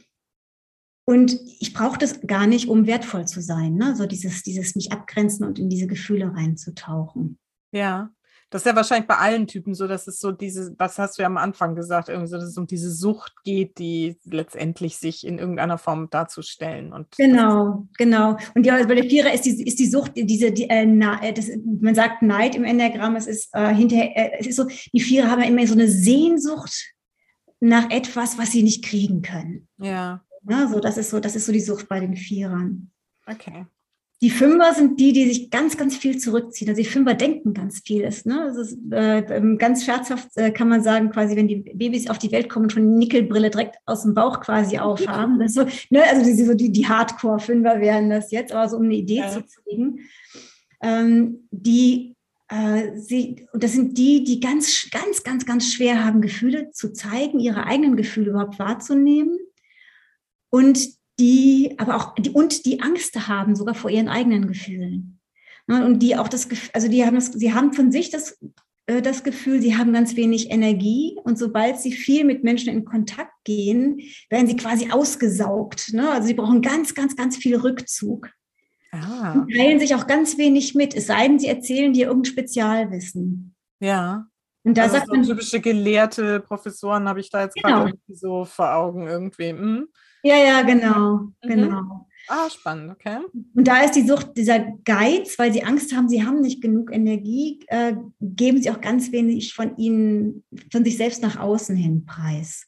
und 1.06 1.40
ich 1.60 1.74
brauche 1.74 1.98
das 1.98 2.22
gar 2.28 2.48
nicht, 2.48 2.68
um 2.68 2.86
wertvoll 2.86 3.26
zu 3.26 3.42
sein. 3.42 3.76
Ne? 3.76 3.96
So 3.96 4.06
dieses, 4.06 4.44
dieses 4.44 4.76
mich 4.76 4.92
abgrenzen 4.92 5.46
und 5.46 5.58
in 5.58 5.70
diese 5.70 5.88
Gefühle 5.88 6.34
reinzutauchen. 6.36 7.40
Ja, 7.72 8.12
das 8.50 8.62
ist 8.62 8.66
ja 8.66 8.76
wahrscheinlich 8.78 9.08
bei 9.08 9.18
allen 9.18 9.46
Typen 9.46 9.74
so, 9.74 9.88
dass 9.88 10.08
es 10.08 10.22
so 10.22 10.32
diese, 10.32 10.74
was 10.78 10.98
hast 10.98 11.18
du 11.18 11.22
ja 11.22 11.28
am 11.28 11.36
Anfang 11.36 11.76
gesagt, 11.76 12.08
irgendwie 12.08 12.30
so, 12.30 12.38
dass 12.38 12.46
es 12.48 12.58
um 12.58 12.66
diese 12.66 12.90
Sucht 12.92 13.34
geht, 13.44 13.78
die 13.78 14.18
letztendlich 14.24 14.98
sich 14.98 15.28
in 15.28 15.38
irgendeiner 15.38 15.78
Form 15.78 16.10
darzustellen. 16.10 16.94
Und 16.94 17.08
genau, 17.18 17.88
genau. 17.98 18.38
Und 18.56 18.66
ja, 18.66 18.82
bei 18.86 18.96
der 18.96 19.04
Vierer 19.04 19.34
ist 19.34 19.42
die, 19.42 19.68
ist 19.68 19.80
die 19.80 19.88
Sucht, 19.88 20.14
diese, 20.16 20.52
die, 20.54 20.70
äh, 20.70 20.84
äh 20.86 21.34
das, 21.34 21.50
man 21.66 21.94
sagt 21.94 22.22
Neid 22.22 22.56
im 22.56 22.64
Enneagramm, 22.64 23.18
es 23.18 23.28
ist 23.28 23.50
äh, 23.54 23.74
hinterher, 23.74 24.16
äh, 24.16 24.40
es 24.40 24.48
ist 24.48 24.56
so, 24.56 24.66
die 24.94 25.02
Vierer 25.02 25.30
haben 25.30 25.42
ja 25.42 25.48
immer 25.48 25.68
so 25.68 25.74
eine 25.74 25.90
Sehnsucht 25.90 26.94
nach 27.60 27.90
etwas, 27.90 28.38
was 28.38 28.52
sie 28.52 28.64
nicht 28.64 28.84
kriegen 28.84 29.22
können. 29.22 29.68
Ja. 29.78 30.24
ja 30.48 30.68
so, 30.68 30.80
das 30.80 30.98
ist 30.98 31.10
so, 31.10 31.20
das 31.20 31.36
ist 31.36 31.46
so 31.46 31.52
die 31.52 31.60
Sucht 31.60 31.90
bei 31.90 32.00
den 32.00 32.16
Vierern. 32.16 32.92
Okay. 33.26 33.66
Die 34.22 34.32
Fünfer 34.32 34.74
sind 34.74 35.00
die, 35.00 35.14
die 35.14 35.28
sich 35.28 35.52
ganz, 35.52 35.78
ganz 35.78 35.96
viel 35.96 36.18
zurückziehen. 36.18 36.70
Also 36.70 36.82
die 36.82 36.88
Fünfer 36.88 37.14
denken 37.14 37.54
ganz 37.54 37.82
vieles. 37.86 38.26
Ne? 38.26 38.46
Das 38.48 38.58
ist, 38.58 38.80
äh, 38.92 39.20
ähm, 39.20 39.60
ganz 39.60 39.86
scherzhaft 39.86 40.30
äh, 40.36 40.50
kann 40.50 40.70
man 40.70 40.82
sagen, 40.82 41.12
quasi, 41.12 41.36
wenn 41.36 41.48
die 41.48 41.58
Babys 41.58 42.10
auf 42.10 42.18
die 42.18 42.32
Welt 42.32 42.50
kommen 42.50 42.66
und 42.66 42.72
schon 42.72 42.84
eine 42.84 42.98
Nickelbrille 42.98 43.52
direkt 43.52 43.76
aus 43.86 44.02
dem 44.02 44.16
Bauch 44.16 44.40
quasi 44.40 44.80
aufhaben. 44.80 45.38
Das 45.40 45.54
so, 45.54 45.66
ne? 45.92 46.02
Also 46.10 46.26
die, 46.26 46.44
so 46.44 46.56
die, 46.56 46.72
die 46.72 46.88
Hardcore-Fünfer 46.88 47.80
wären 47.80 48.10
das 48.10 48.32
jetzt, 48.32 48.52
aber 48.54 48.68
so 48.68 48.78
um 48.78 48.86
eine 48.86 48.96
Idee 48.96 49.18
ja. 49.18 49.30
zu 49.30 49.44
kriegen. 49.44 50.00
Ähm, 50.82 51.48
die 51.52 52.17
sie, 52.96 53.46
und 53.52 53.64
das 53.64 53.74
sind 53.74 53.98
die, 53.98 54.24
die 54.24 54.40
ganz, 54.40 54.90
ganz, 54.90 55.24
ganz, 55.24 55.46
ganz 55.46 55.74
schwer 55.74 56.06
haben, 56.06 56.22
Gefühle 56.22 56.72
zu 56.72 56.94
zeigen, 56.94 57.40
ihre 57.40 57.66
eigenen 57.66 57.98
Gefühle 57.98 58.32
überhaupt 58.32 58.58
wahrzunehmen. 58.58 59.38
Und 60.50 60.80
die, 61.20 61.76
aber 61.78 61.98
auch, 61.98 62.16
die, 62.16 62.30
und 62.30 62.66
die 62.66 62.82
Angst 62.82 63.28
haben, 63.28 63.56
sogar 63.56 63.76
vor 63.76 63.90
ihren 63.90 64.08
eigenen 64.08 64.48
Gefühlen. 64.48 65.20
Ne, 65.68 65.86
und 65.86 66.00
die 66.00 66.16
auch 66.16 66.30
das, 66.30 66.48
also 66.74 66.88
die 66.88 67.06
haben 67.06 67.16
das, 67.16 67.28
sie 67.34 67.54
haben 67.54 67.74
von 67.74 67.92
sich 67.92 68.10
das, 68.10 68.40
äh, 68.86 69.02
das 69.02 69.24
Gefühl, 69.24 69.62
sie 69.62 69.76
haben 69.76 69.92
ganz 69.92 70.16
wenig 70.16 70.50
Energie 70.50 71.18
und 71.24 71.38
sobald 71.38 71.80
sie 71.80 71.92
viel 71.92 72.24
mit 72.24 72.44
Menschen 72.44 72.70
in 72.70 72.86
Kontakt 72.86 73.34
gehen, 73.44 74.00
werden 74.30 74.48
sie 74.48 74.56
quasi 74.56 74.92
ausgesaugt. 74.92 75.92
Ne? 75.94 76.10
Also 76.10 76.28
sie 76.28 76.34
brauchen 76.34 76.62
ganz, 76.62 76.96
ganz, 76.96 77.16
ganz 77.16 77.36
viel 77.36 77.58
Rückzug. 77.58 78.30
Ah. 78.92 79.46
Die 79.48 79.54
teilen 79.56 79.80
sich 79.80 79.96
auch 79.96 80.08
ganz 80.08 80.38
wenig 80.38 80.76
mit, 80.76 80.96
es 80.96 81.08
sei 81.08 81.28
denn, 81.28 81.40
sie 81.40 81.48
erzählen 81.48 81.94
dir 81.94 82.08
irgendein 82.08 82.32
Spezialwissen. 82.32 83.56
Ja. 83.80 84.28
Und 84.64 84.78
da 84.78 84.84
also 84.84 84.96
sagt 84.96 85.08
so 85.08 85.16
man. 85.16 85.24
Typische 85.24 85.60
gelehrte 85.60 86.40
Professoren 86.42 87.08
habe 87.08 87.20
ich 87.20 87.30
da 87.30 87.44
jetzt 87.44 87.56
genau. 87.56 87.68
gerade 87.68 87.90
irgendwie 87.90 88.16
so 88.16 88.46
vor 88.46 88.74
Augen 88.76 89.08
irgendwie. 89.08 89.50
Hm? 89.50 89.88
Ja, 90.24 90.36
ja, 90.38 90.62
genau, 90.64 91.20
mhm. 91.20 91.34
genau. 91.42 92.08
Ah, 92.28 92.50
spannend, 92.50 92.92
okay. 92.92 93.20
Und 93.56 93.68
da 93.68 93.84
ist 93.84 93.94
die 93.94 94.06
Sucht, 94.06 94.36
dieser 94.36 94.60
Geiz, 94.84 95.40
weil 95.40 95.54
sie 95.54 95.64
Angst 95.64 95.96
haben, 95.96 96.10
sie 96.10 96.26
haben 96.26 96.42
nicht 96.42 96.62
genug 96.62 96.94
Energie, 96.94 97.64
äh, 97.68 97.94
geben 98.20 98.62
sie 98.62 98.70
auch 98.70 98.82
ganz 98.82 99.14
wenig 99.14 99.54
von 99.54 99.78
ihnen, 99.78 100.44
von 100.70 100.84
sich 100.84 100.98
selbst 100.98 101.22
nach 101.22 101.40
außen 101.40 101.78
hin 101.78 102.06
preis 102.06 102.68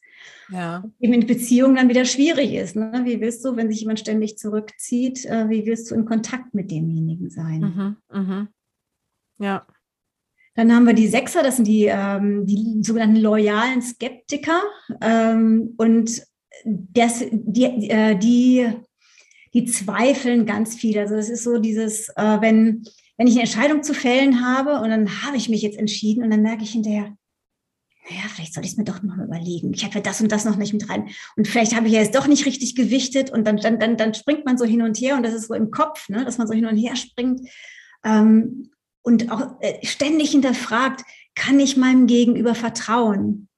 ja. 0.50 0.84
eben 1.00 1.12
in 1.12 1.26
Beziehungen 1.26 1.76
dann 1.76 1.88
wieder 1.88 2.04
schwierig 2.04 2.54
ist. 2.54 2.76
Ne? 2.76 3.02
Wie 3.04 3.20
willst 3.20 3.44
du, 3.44 3.56
wenn 3.56 3.70
sich 3.70 3.80
jemand 3.80 4.00
ständig 4.00 4.38
zurückzieht, 4.38 5.24
äh, 5.26 5.48
wie 5.48 5.66
willst 5.66 5.90
du 5.90 5.94
in 5.94 6.04
Kontakt 6.04 6.54
mit 6.54 6.70
demjenigen 6.70 7.30
sein? 7.30 7.60
Mhm, 7.60 8.20
mh. 8.20 8.48
Ja. 9.38 9.66
Dann 10.54 10.74
haben 10.74 10.86
wir 10.86 10.94
die 10.94 11.08
Sechser, 11.08 11.42
das 11.42 11.56
sind 11.56 11.66
die, 11.66 11.86
ähm, 11.86 12.44
die 12.44 12.82
sogenannten 12.82 13.16
loyalen 13.16 13.80
Skeptiker. 13.80 14.60
Ähm, 15.00 15.74
und 15.78 16.22
das, 16.64 17.24
die, 17.30 17.88
äh, 17.88 18.16
die, 18.16 18.68
die 19.54 19.64
zweifeln 19.64 20.46
ganz 20.46 20.74
viel. 20.74 20.98
Also 20.98 21.14
es 21.14 21.28
ist 21.28 21.44
so 21.44 21.58
dieses, 21.58 22.08
äh, 22.10 22.40
wenn, 22.40 22.84
wenn 23.16 23.26
ich 23.26 23.34
eine 23.34 23.42
Entscheidung 23.42 23.82
zu 23.82 23.94
fällen 23.94 24.44
habe 24.44 24.80
und 24.80 24.90
dann 24.90 25.22
habe 25.22 25.36
ich 25.36 25.48
mich 25.48 25.62
jetzt 25.62 25.78
entschieden 25.78 26.24
und 26.24 26.30
dann 26.30 26.42
merke 26.42 26.64
ich 26.64 26.72
hinterher, 26.72 27.16
naja, 28.10 28.22
vielleicht 28.28 28.54
soll 28.54 28.64
ich 28.64 28.72
es 28.72 28.76
mir 28.76 28.84
doch 28.84 29.02
noch 29.02 29.16
mal 29.16 29.26
überlegen. 29.26 29.72
Ich 29.72 29.84
habe 29.84 29.94
ja 29.94 30.00
das 30.00 30.20
und 30.20 30.32
das 30.32 30.44
noch 30.44 30.56
nicht 30.56 30.72
mit 30.72 30.88
rein. 30.88 31.08
Und 31.36 31.46
vielleicht 31.46 31.76
habe 31.76 31.86
ich 31.86 31.92
ja 31.92 32.00
jetzt 32.00 32.14
doch 32.14 32.26
nicht 32.26 32.44
richtig 32.44 32.74
gewichtet 32.74 33.30
und 33.30 33.46
dann, 33.46 33.56
dann, 33.58 33.78
dann, 33.78 33.96
dann 33.96 34.14
springt 34.14 34.44
man 34.44 34.58
so 34.58 34.64
hin 34.64 34.82
und 34.82 35.00
her 35.00 35.16
und 35.16 35.22
das 35.22 35.34
ist 35.34 35.46
so 35.46 35.54
im 35.54 35.70
Kopf, 35.70 36.08
ne, 36.08 36.24
dass 36.24 36.38
man 36.38 36.48
so 36.48 36.52
hin 36.52 36.66
und 36.66 36.76
her 36.76 36.96
springt 36.96 37.48
ähm, 38.04 38.70
und 39.02 39.30
auch 39.30 39.60
äh, 39.60 39.84
ständig 39.86 40.32
hinterfragt, 40.32 41.04
kann 41.34 41.60
ich 41.60 41.76
meinem 41.76 42.06
Gegenüber 42.06 42.54
vertrauen? 42.54 43.48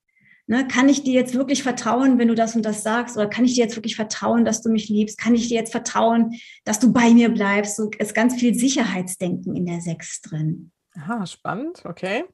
Ne, 0.47 0.67
kann 0.69 0.89
ich 0.89 1.03
dir 1.03 1.15
jetzt 1.15 1.35
wirklich 1.35 1.63
vertrauen, 1.63 2.19
wenn 2.19 2.29
du 2.29 2.35
das 2.35 2.55
und 2.55 2.65
das 2.65 2.83
sagst? 2.83 3.17
Oder 3.17 3.29
kann 3.29 3.45
ich 3.45 3.55
dir 3.55 3.65
jetzt 3.65 3.77
wirklich 3.77 3.97
vertrauen, 3.97 4.45
dass 4.45 4.61
du 4.61 4.71
mich 4.71 4.89
liebst? 4.89 5.17
Kann 5.17 5.35
ich 5.35 5.49
dir 5.49 5.55
jetzt 5.55 5.73
vertrauen, 5.73 6.35
dass 6.65 6.79
du 6.79 6.93
bei 6.93 7.11
mir 7.11 7.31
bleibst? 7.31 7.77
So 7.77 7.91
ist 7.99 8.15
ganz 8.15 8.35
viel 8.35 8.55
Sicherheitsdenken 8.55 9.57
in 9.57 9.65
der 9.65 9.81
Sechs 9.81 10.21
drin. 10.21 10.73
Aha, 10.95 11.27
spannend, 11.27 11.83
okay. 11.85 12.25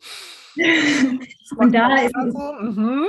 Und 1.56 1.72
da 1.72 1.96
ist, 2.02 2.14
also, 2.14 2.52
mhm. 2.60 3.06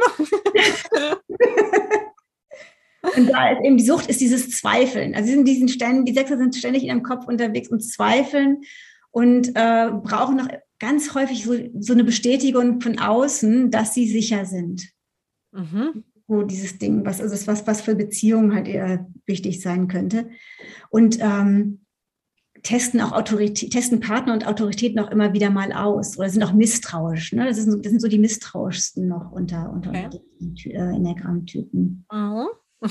und 3.18 3.28
da 3.28 3.52
ist 3.52 3.64
eben 3.64 3.78
die 3.78 3.86
Sucht, 3.86 4.08
ist 4.08 4.22
dieses 4.22 4.52
Zweifeln. 4.52 5.16
Also 5.16 5.30
sind 5.32 5.48
diesen 5.48 5.68
ständig, 5.68 6.06
die 6.06 6.14
Sechser 6.14 6.38
sind 6.38 6.56
ständig 6.56 6.84
in 6.84 6.90
ihrem 6.90 7.04
Kopf 7.04 7.26
unterwegs 7.28 7.70
und 7.70 7.82
zweifeln 7.82 8.62
und 9.12 9.50
äh, 9.56 9.89
brauchen 9.91 10.38
noch 10.38 10.47
ganz 10.80 11.14
häufig 11.16 11.43
so, 11.43 11.56
so 11.80 11.93
eine 11.93 12.04
Bestätigung 12.04 12.82
von 12.82 13.00
außen, 13.00 13.72
dass 13.72 13.93
sie 13.93 14.08
sicher 14.08 14.45
sind. 14.45 14.89
Mhm. 15.52 16.04
So 16.28 16.43
dieses 16.43 16.78
Ding, 16.78 17.06
was 17.06 17.22
also 17.22 17.47
was, 17.47 17.66
was 17.66 17.82
für 17.82 17.95
Beziehungen 17.95 18.54
halt 18.54 18.68
eher 18.68 19.08
wichtig 19.26 19.62
sein 19.62 19.88
könnte. 19.88 20.30
Und 20.89 21.20
ähm, 21.20 21.86
testen 22.64 23.01
auch 23.01 23.12
Autorität, 23.12 23.72
testen 23.72 23.99
Partner 23.99 24.34
und 24.34 24.47
Autoritäten 24.47 24.99
auch 24.99 25.12
immer 25.12 25.34
wieder 25.34 25.49
mal 25.49 25.72
aus 25.72 26.18
oder 26.18 26.30
sind 26.30 26.43
auch 26.43 26.53
misstrauisch. 26.53 27.34
Ne? 27.34 27.45
Das, 27.45 27.57
ist, 27.57 27.68
das 27.68 27.89
sind 27.89 28.01
so 28.01 28.07
die 28.07 28.20
misstrauischsten 28.20 29.07
noch 29.07 29.32
unter, 29.32 29.72
unter 29.72 29.89
okay. 29.89 30.10
äh, 30.66 30.78
Enneagramm-Typen. 30.78 32.05
Mhm. 32.12 32.47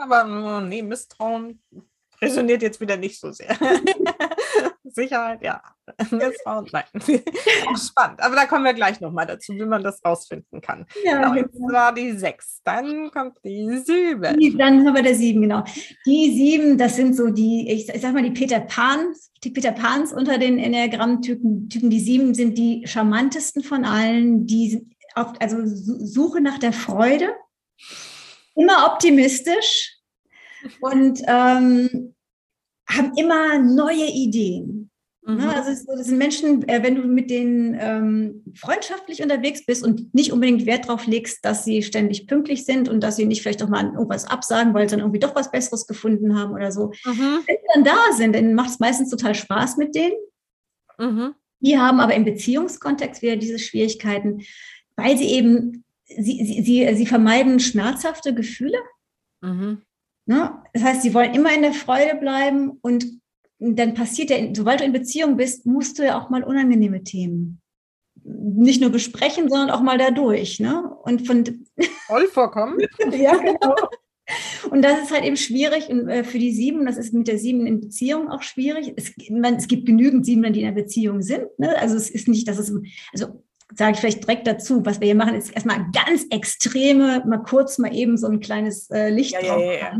Aber 0.00 0.60
nee, 0.62 0.82
Misstrauen 0.82 1.60
resoniert 2.20 2.62
jetzt 2.62 2.80
wieder 2.80 2.96
nicht 2.96 3.20
so 3.20 3.30
sehr. 3.30 3.56
Sicherheit, 4.94 5.42
ja. 5.42 5.62
Frauen, 6.44 6.68
nein. 6.72 6.84
Spannend. 7.76 8.20
Aber 8.22 8.36
da 8.36 8.46
kommen 8.46 8.64
wir 8.64 8.74
gleich 8.74 9.00
nochmal 9.00 9.26
dazu, 9.26 9.54
wie 9.54 9.64
man 9.64 9.82
das 9.82 10.04
rausfinden 10.04 10.60
kann. 10.60 10.86
Ja, 11.04 11.20
genau. 11.20 11.34
Jetzt 11.34 11.54
war 11.60 11.92
die 11.92 12.12
sechs. 12.12 12.60
Dann 12.64 13.10
kommt 13.10 13.38
die 13.44 13.78
sieben. 13.78 14.38
Die, 14.38 14.56
dann 14.56 14.86
haben 14.86 14.94
wir 14.94 15.02
der 15.02 15.14
sieben, 15.14 15.42
genau. 15.42 15.64
Die 16.06 16.32
sieben, 16.32 16.78
das 16.78 16.96
sind 16.96 17.16
so 17.16 17.28
die, 17.28 17.70
ich, 17.70 17.88
ich 17.88 18.00
sag 18.00 18.14
mal, 18.14 18.22
die 18.22 18.30
Peter 18.30 18.60
Pans, 18.60 19.32
die 19.42 19.50
Peter 19.50 19.72
Pans 19.72 20.12
unter 20.12 20.38
den 20.38 20.58
Enneagramm-Typen. 20.58 21.68
Typen, 21.68 21.90
die 21.90 22.00
sieben 22.00 22.34
sind 22.34 22.56
die 22.56 22.86
charmantesten 22.86 23.62
von 23.62 23.84
allen. 23.84 24.46
Die 24.46 24.86
auf, 25.14 25.32
also 25.40 25.58
Suche 25.64 26.40
nach 26.40 26.58
der 26.58 26.72
Freude, 26.72 27.34
immer 28.54 28.92
optimistisch 28.92 29.96
und 30.80 31.20
ähm, 31.26 32.14
haben 32.88 33.12
immer 33.16 33.58
neue 33.58 34.06
Ideen. 34.06 34.79
Ne, 35.36 35.42
mhm. 35.42 35.50
Also 35.50 35.86
das 35.86 36.06
sind 36.06 36.18
Menschen, 36.18 36.68
äh, 36.68 36.82
wenn 36.82 36.94
du 36.94 37.02
mit 37.02 37.30
denen 37.30 37.76
ähm, 37.78 38.44
freundschaftlich 38.54 39.22
unterwegs 39.22 39.64
bist 39.64 39.84
und 39.84 40.12
nicht 40.14 40.32
unbedingt 40.32 40.66
Wert 40.66 40.86
darauf 40.86 41.06
legst, 41.06 41.44
dass 41.44 41.64
sie 41.64 41.82
ständig 41.82 42.26
pünktlich 42.26 42.64
sind 42.64 42.88
und 42.88 43.00
dass 43.00 43.16
sie 43.16 43.26
nicht 43.26 43.42
vielleicht 43.42 43.62
auch 43.62 43.68
mal 43.68 43.84
irgendwas 43.84 44.26
absagen, 44.26 44.74
weil 44.74 44.88
sie 44.88 44.96
dann 44.96 45.00
irgendwie 45.00 45.20
doch 45.20 45.34
was 45.34 45.50
Besseres 45.50 45.86
gefunden 45.86 46.38
haben 46.38 46.52
oder 46.52 46.72
so. 46.72 46.92
Mhm. 47.04 47.40
Wenn 47.46 47.56
sie 47.56 47.68
dann 47.74 47.84
da 47.84 48.12
sind, 48.16 48.34
dann 48.34 48.54
macht 48.54 48.70
es 48.70 48.80
meistens 48.80 49.10
total 49.10 49.34
Spaß 49.34 49.76
mit 49.76 49.94
denen. 49.94 50.16
Mhm. 50.98 51.34
Die 51.60 51.78
haben 51.78 52.00
aber 52.00 52.14
im 52.14 52.24
Beziehungskontext 52.24 53.22
wieder 53.22 53.36
diese 53.36 53.58
Schwierigkeiten, 53.58 54.42
weil 54.96 55.18
sie 55.18 55.28
eben, 55.28 55.84
sie, 56.06 56.44
sie, 56.44 56.62
sie, 56.62 56.94
sie 56.94 57.06
vermeiden 57.06 57.60
schmerzhafte 57.60 58.34
Gefühle. 58.34 58.78
Mhm. 59.42 59.82
Ne? 60.26 60.62
Das 60.72 60.82
heißt, 60.82 61.02
sie 61.02 61.12
wollen 61.12 61.34
immer 61.34 61.54
in 61.54 61.62
der 61.62 61.72
Freude 61.72 62.14
bleiben 62.16 62.78
und 62.80 63.19
dann 63.60 63.94
passiert 63.94 64.30
ja, 64.30 64.38
sobald 64.54 64.80
du 64.80 64.84
in 64.84 64.92
Beziehung 64.92 65.36
bist, 65.36 65.66
musst 65.66 65.98
du 65.98 66.04
ja 66.04 66.20
auch 66.20 66.30
mal 66.30 66.42
unangenehme 66.42 67.04
Themen 67.04 67.60
nicht 68.24 68.80
nur 68.80 68.90
besprechen, 68.90 69.48
sondern 69.48 69.70
auch 69.70 69.82
mal 69.82 69.98
dadurch. 69.98 70.60
Ne? 70.60 70.88
Und 71.02 71.26
von 71.26 71.44
voll 72.06 72.26
vorkommen. 72.28 72.78
ja, 73.12 73.36
genau. 73.36 73.74
Und 74.70 74.82
das 74.82 75.02
ist 75.02 75.10
halt 75.10 75.24
eben 75.24 75.36
schwierig 75.36 75.88
und, 75.88 76.08
äh, 76.08 76.22
für 76.22 76.38
die 76.38 76.52
Sieben, 76.52 76.86
das 76.86 76.96
ist 76.96 77.12
mit 77.12 77.26
der 77.26 77.38
Sieben 77.38 77.66
in 77.66 77.80
Beziehung 77.80 78.28
auch 78.28 78.42
schwierig. 78.42 78.92
Es, 78.96 79.12
man, 79.28 79.56
es 79.56 79.66
gibt 79.66 79.86
genügend 79.86 80.24
Sieben, 80.24 80.42
die 80.52 80.60
in 80.60 80.66
der 80.66 80.80
Beziehung 80.80 81.22
sind. 81.22 81.46
Ne? 81.58 81.76
Also 81.78 81.96
es 81.96 82.10
ist 82.10 82.28
nicht, 82.28 82.46
dass 82.46 82.58
es, 82.58 82.72
also 83.12 83.42
sage 83.74 83.92
ich 83.92 83.98
vielleicht 83.98 84.22
direkt 84.22 84.46
dazu, 84.46 84.84
was 84.84 85.00
wir 85.00 85.06
hier 85.06 85.16
machen, 85.16 85.34
ist 85.34 85.50
erstmal 85.50 85.86
ganz 85.92 86.26
extreme, 86.30 87.24
mal 87.26 87.38
kurz 87.38 87.78
mal 87.78 87.94
eben 87.94 88.16
so 88.16 88.28
ein 88.28 88.40
kleines 88.40 88.88
äh, 88.90 89.10
Licht 89.10 89.32
ja, 89.32 89.40
drauf. 89.40 89.62
Ja, 89.62 89.72
ja, 89.72 89.98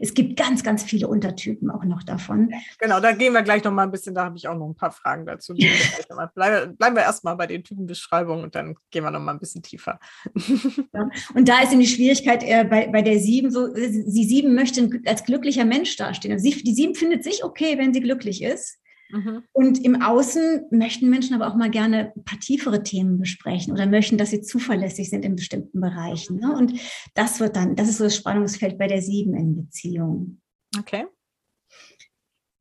es 0.00 0.14
gibt 0.14 0.36
ganz, 0.36 0.62
ganz 0.62 0.82
viele 0.82 1.08
Untertypen 1.08 1.70
auch 1.70 1.84
noch 1.84 2.02
davon. 2.02 2.52
Genau, 2.78 3.00
da 3.00 3.12
gehen 3.12 3.32
wir 3.32 3.42
gleich 3.42 3.64
noch 3.64 3.72
mal 3.72 3.84
ein 3.84 3.90
bisschen, 3.90 4.14
da 4.14 4.24
habe 4.24 4.36
ich 4.36 4.48
auch 4.48 4.56
noch 4.56 4.68
ein 4.68 4.74
paar 4.74 4.92
Fragen 4.92 5.26
dazu. 5.26 5.54
bleiben, 5.54 6.76
bleiben 6.76 6.96
wir 6.96 7.02
erstmal 7.02 7.36
bei 7.36 7.46
den 7.46 7.64
Typenbeschreibungen 7.64 8.44
und 8.44 8.54
dann 8.54 8.76
gehen 8.90 9.04
wir 9.04 9.10
noch 9.10 9.20
mal 9.20 9.32
ein 9.32 9.40
bisschen 9.40 9.62
tiefer. 9.62 9.98
Ja, 10.94 11.08
und 11.34 11.48
da 11.48 11.60
ist 11.60 11.72
eben 11.72 11.80
die 11.80 11.86
Schwierigkeit 11.86 12.42
äh, 12.42 12.64
bei, 12.64 12.88
bei 12.88 13.02
der 13.02 13.18
Sieben 13.18 13.50
so, 13.50 13.74
sie 13.74 14.24
Sieben 14.24 14.54
möchte 14.54 14.88
als 15.06 15.24
glücklicher 15.24 15.64
Mensch 15.64 15.96
dastehen. 15.96 16.32
Also 16.32 16.42
sie, 16.42 16.62
die 16.62 16.74
Sieben 16.74 16.94
findet 16.94 17.24
sich 17.24 17.44
okay, 17.44 17.76
wenn 17.78 17.92
sie 17.92 18.00
glücklich 18.00 18.42
ist. 18.42 18.78
Mhm. 19.10 19.42
Und 19.52 19.84
im 19.84 20.02
Außen 20.02 20.66
möchten 20.70 21.08
Menschen 21.08 21.34
aber 21.34 21.48
auch 21.48 21.56
mal 21.56 21.70
gerne 21.70 22.12
ein 22.14 22.24
paar 22.24 22.38
tiefere 22.38 22.82
Themen 22.82 23.18
besprechen 23.18 23.72
oder 23.72 23.86
möchten, 23.86 24.18
dass 24.18 24.30
sie 24.30 24.42
zuverlässig 24.42 25.08
sind 25.10 25.24
in 25.24 25.36
bestimmten 25.36 25.80
Bereichen. 25.80 26.38
Ne? 26.38 26.54
Und 26.54 26.74
das 27.14 27.40
wird 27.40 27.56
dann, 27.56 27.76
das 27.76 27.88
ist 27.88 27.98
so 27.98 28.04
das 28.04 28.16
Spannungsfeld 28.16 28.78
bei 28.78 28.86
der 28.86 29.02
Sieben 29.02 29.34
in 29.34 29.56
Beziehung. 29.56 30.40
Okay. 30.78 31.06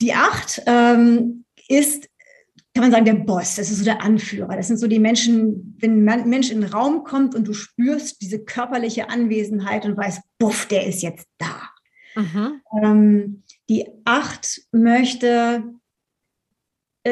Die 0.02 0.14
Acht 0.14 0.62
ähm, 0.68 1.46
ist, 1.68 2.08
kann 2.74 2.84
man 2.84 2.92
sagen, 2.92 3.06
der 3.06 3.16
Boss, 3.16 3.56
das 3.56 3.70
ist 3.70 3.80
so 3.80 3.84
der 3.84 4.02
Anführer. 4.02 4.56
Das 4.56 4.68
sind 4.68 4.78
so 4.78 4.88
die 4.88 5.00
Menschen, 5.00 5.76
wenn 5.80 6.08
ein 6.08 6.30
Mensch 6.30 6.52
in 6.52 6.62
den 6.62 6.72
Raum 6.72 7.04
kommt 7.04 7.36
und 7.36 7.48
du 7.48 7.54
spürst 7.54 8.22
diese 8.22 8.40
körperliche 8.40 9.10
Anwesenheit 9.10 9.86
und 9.86 9.98
weißt, 9.98 10.22
buff, 10.38 10.68
der 10.68 10.86
ist 10.86 11.02
jetzt 11.02 11.28
da. 11.40 11.70
Mhm. 12.16 12.62
Ähm, 12.82 13.44
die 13.70 13.88
Acht 14.06 14.62
möchte 14.72 15.64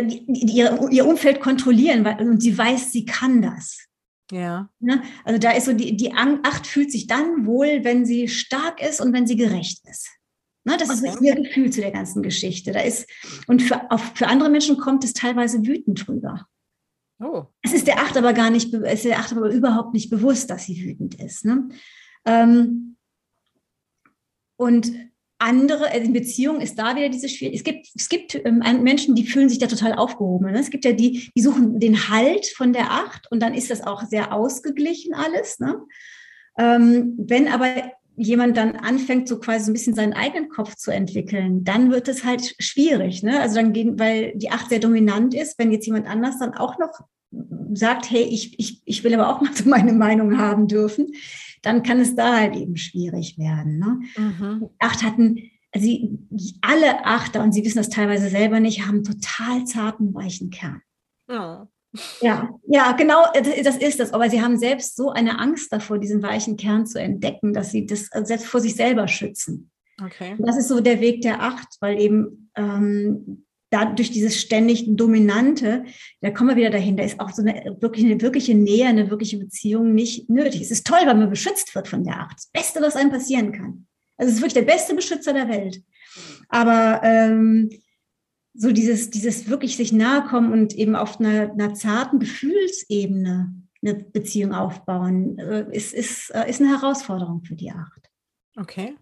die, 0.01 0.25
die, 0.27 0.57
ihr, 0.57 0.87
ihr 0.91 1.05
Umfeld 1.05 1.39
kontrollieren 1.39 2.05
weil, 2.05 2.27
und 2.27 2.41
sie 2.41 2.57
weiß, 2.57 2.91
sie 2.91 3.05
kann 3.05 3.41
das. 3.41 3.85
Ja. 4.31 4.69
Ne? 4.79 5.03
Also 5.23 5.39
da 5.39 5.51
ist 5.51 5.65
so, 5.65 5.73
die, 5.73 5.95
die 5.95 6.13
Acht 6.13 6.65
fühlt 6.65 6.91
sich 6.91 7.07
dann 7.07 7.45
wohl, 7.45 7.83
wenn 7.83 8.05
sie 8.05 8.27
stark 8.27 8.81
ist 8.81 9.01
und 9.01 9.13
wenn 9.13 9.27
sie 9.27 9.35
gerecht 9.35 9.87
ist. 9.87 10.09
Ne? 10.63 10.77
Das 10.77 10.89
okay. 10.89 11.09
ist 11.09 11.21
ihr 11.21 11.35
Gefühl 11.35 11.71
zu 11.71 11.81
der 11.81 11.91
ganzen 11.91 12.23
Geschichte. 12.23 12.71
Da 12.71 12.81
ist, 12.81 13.07
und 13.47 13.61
für, 13.61 13.91
auf, 13.91 14.13
für 14.15 14.27
andere 14.27 14.49
Menschen 14.49 14.77
kommt 14.77 15.03
es 15.03 15.13
teilweise 15.13 15.65
wütend 15.65 16.07
drüber. 16.07 16.47
Oh. 17.19 17.45
Es 17.61 17.73
ist 17.73 17.87
der 17.87 17.99
Acht 17.99 18.17
aber 18.17 18.33
gar 18.33 18.49
nicht, 18.49 18.73
es 18.73 18.93
ist 18.93 19.05
der 19.05 19.19
Acht 19.19 19.31
aber 19.31 19.49
überhaupt 19.49 19.93
nicht 19.93 20.09
bewusst, 20.09 20.49
dass 20.49 20.65
sie 20.65 20.83
wütend 20.83 21.15
ist. 21.15 21.45
Ne? 21.45 21.69
Ähm, 22.25 22.97
und 24.57 24.91
andere, 25.37 25.91
also 25.91 26.05
in 26.05 26.13
Beziehungen 26.13 26.61
ist 26.61 26.79
da 26.79 26.95
wieder 26.95 27.09
diese 27.09 27.29
Schwierigkeit. 27.29 27.59
Es 27.59 27.63
gibt, 27.63 27.87
es 27.95 28.09
gibt 28.09 28.45
ähm, 28.45 28.83
Menschen, 28.83 29.15
die 29.15 29.25
fühlen 29.25 29.49
sich 29.49 29.59
da 29.59 29.67
total 29.67 29.93
aufgehoben. 29.93 30.51
Ne? 30.51 30.59
Es 30.59 30.69
gibt 30.69 30.85
ja 30.85 30.93
die, 30.93 31.31
die 31.35 31.41
suchen 31.41 31.79
den 31.79 32.09
Halt 32.09 32.45
von 32.45 32.73
der 32.73 32.91
Acht 32.91 33.29
und 33.31 33.41
dann 33.41 33.53
ist 33.53 33.69
das 33.69 33.81
auch 33.81 34.03
sehr 34.03 34.33
ausgeglichen 34.33 35.13
alles. 35.13 35.59
Ne? 35.59 35.81
Ähm, 36.57 37.15
wenn 37.17 37.47
aber 37.49 37.67
jemand 38.17 38.55
dann 38.55 38.77
anfängt, 38.77 39.27
so 39.27 39.39
quasi 39.39 39.65
so 39.65 39.71
ein 39.71 39.73
bisschen 39.73 39.93
seinen 39.93 40.13
eigenen 40.13 40.47
Kopf 40.47 40.75
zu 40.75 40.91
entwickeln, 40.91 41.65
dann 41.65 41.91
wird 41.91 42.07
es 42.07 42.23
halt 42.23 42.55
schwierig. 42.59 43.23
Ne? 43.23 43.41
Also 43.41 43.55
dann 43.55 43.73
gehen, 43.73 43.99
weil 43.99 44.31
die 44.35 44.51
Acht 44.51 44.69
sehr 44.69 44.79
dominant 44.79 45.33
ist, 45.33 45.59
wenn 45.59 45.71
jetzt 45.71 45.85
jemand 45.85 46.07
anders 46.07 46.39
dann 46.39 46.53
auch 46.53 46.79
noch 46.79 47.01
sagt, 47.73 48.09
hey, 48.09 48.23
ich, 48.23 48.57
ich, 48.57 48.81
ich 48.85 49.03
will 49.03 49.13
aber 49.13 49.29
auch 49.29 49.41
mal 49.41 49.53
so 49.53 49.67
meine 49.67 49.91
Meinung 49.91 50.37
haben 50.37 50.67
dürfen, 50.67 51.11
dann 51.65 51.83
kann 51.83 51.99
es 51.99 52.15
da 52.15 52.37
halt 52.37 52.55
eben 52.55 52.77
schwierig 52.77 53.37
werden. 53.37 53.79
Ne? 53.79 53.99
Mhm. 54.17 54.69
Acht 54.79 55.03
hatten, 55.03 55.37
also 55.71 55.85
sie, 55.85 56.17
alle 56.61 57.05
Achter, 57.05 57.43
und 57.43 57.53
Sie 57.53 57.63
wissen 57.65 57.77
das 57.77 57.89
teilweise 57.89 58.29
selber 58.29 58.59
nicht, 58.59 58.85
haben 58.85 59.03
total 59.03 59.65
zarten, 59.65 60.13
weichen 60.13 60.49
Kern. 60.49 60.81
Oh. 61.27 61.65
Ja, 62.21 62.49
ja, 62.67 62.91
genau, 62.91 63.23
das 63.33 63.77
ist 63.77 63.99
das. 63.99 64.13
Aber 64.13 64.29
sie 64.29 64.41
haben 64.41 64.57
selbst 64.57 64.95
so 64.95 65.11
eine 65.11 65.39
Angst 65.39 65.71
davor, 65.71 65.97
diesen 65.97 66.21
weichen 66.21 66.57
Kern 66.57 66.85
zu 66.85 66.99
entdecken, 66.99 67.53
dass 67.53 67.71
sie 67.71 67.85
das 67.85 68.09
selbst 68.23 68.47
vor 68.47 68.59
sich 68.59 68.75
selber 68.75 69.07
schützen. 69.07 69.71
Okay. 70.03 70.35
Und 70.37 70.45
das 70.45 70.57
ist 70.57 70.67
so 70.67 70.81
der 70.81 70.99
Weg 70.99 71.21
der 71.21 71.41
Acht, 71.41 71.77
weil 71.79 71.99
eben 71.99 72.51
ähm, 72.55 73.44
da 73.75 73.85
durch 73.85 74.11
dieses 74.11 74.39
ständig 74.39 74.85
Dominante, 74.87 75.83
da 76.21 76.31
kommen 76.31 76.49
wir 76.49 76.55
wieder 76.55 76.69
dahin, 76.69 76.95
da 76.95 77.03
ist 77.03 77.19
auch 77.19 77.31
so 77.31 77.41
eine 77.41 77.75
wirklich 77.79 78.05
eine 78.05 78.21
wirkliche 78.21 78.55
Nähe, 78.55 78.87
eine 78.87 79.09
wirkliche 79.09 79.37
Beziehung 79.37 79.93
nicht 79.93 80.29
nötig. 80.29 80.61
Es 80.61 80.71
ist 80.71 80.87
toll, 80.87 80.99
weil 81.05 81.15
man 81.15 81.29
beschützt 81.29 81.75
wird 81.75 81.87
von 81.87 82.03
der 82.03 82.21
Acht. 82.21 82.37
Das 82.37 82.47
Beste, 82.47 82.81
was 82.81 82.95
einem 82.95 83.11
passieren 83.11 83.51
kann. 83.51 83.87
Also 84.17 84.29
es 84.29 84.35
ist 84.37 84.41
wirklich 84.41 84.65
der 84.65 84.71
beste 84.73 84.95
Beschützer 84.95 85.33
der 85.33 85.49
Welt. 85.49 85.83
Aber 86.47 87.01
ähm, 87.03 87.69
so 88.53 88.71
dieses, 88.71 89.09
dieses 89.09 89.49
wirklich 89.49 89.75
sich 89.75 89.91
nahe 89.91 90.23
kommen 90.23 90.53
und 90.53 90.73
eben 90.73 90.95
auf 90.95 91.19
einer, 91.19 91.51
einer 91.51 91.73
zarten 91.73 92.19
Gefühlsebene 92.19 93.53
eine 93.83 93.93
Beziehung 93.93 94.53
aufbauen, 94.53 95.37
äh, 95.37 95.67
ist, 95.71 95.93
ist, 95.93 96.29
äh, 96.29 96.49
ist 96.49 96.61
eine 96.61 96.69
Herausforderung 96.69 97.43
für 97.43 97.55
die 97.55 97.71
Acht. 97.71 98.09
Okay. 98.55 98.95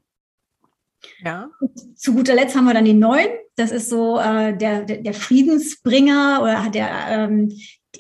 Ja. 1.24 1.50
Und 1.60 2.00
zu 2.00 2.14
guter 2.14 2.36
Letzt 2.36 2.56
haben 2.56 2.66
wir 2.66 2.74
dann 2.74 2.86
die 2.86 2.94
Neun. 2.94 3.28
Das 3.56 3.72
ist 3.72 3.90
so 3.90 4.20
äh, 4.20 4.56
der, 4.56 4.84
der, 4.84 4.98
der, 4.98 5.14
Friedensbringer 5.14 6.40
oder 6.42 6.70
der, 6.70 7.08
ähm, 7.10 7.50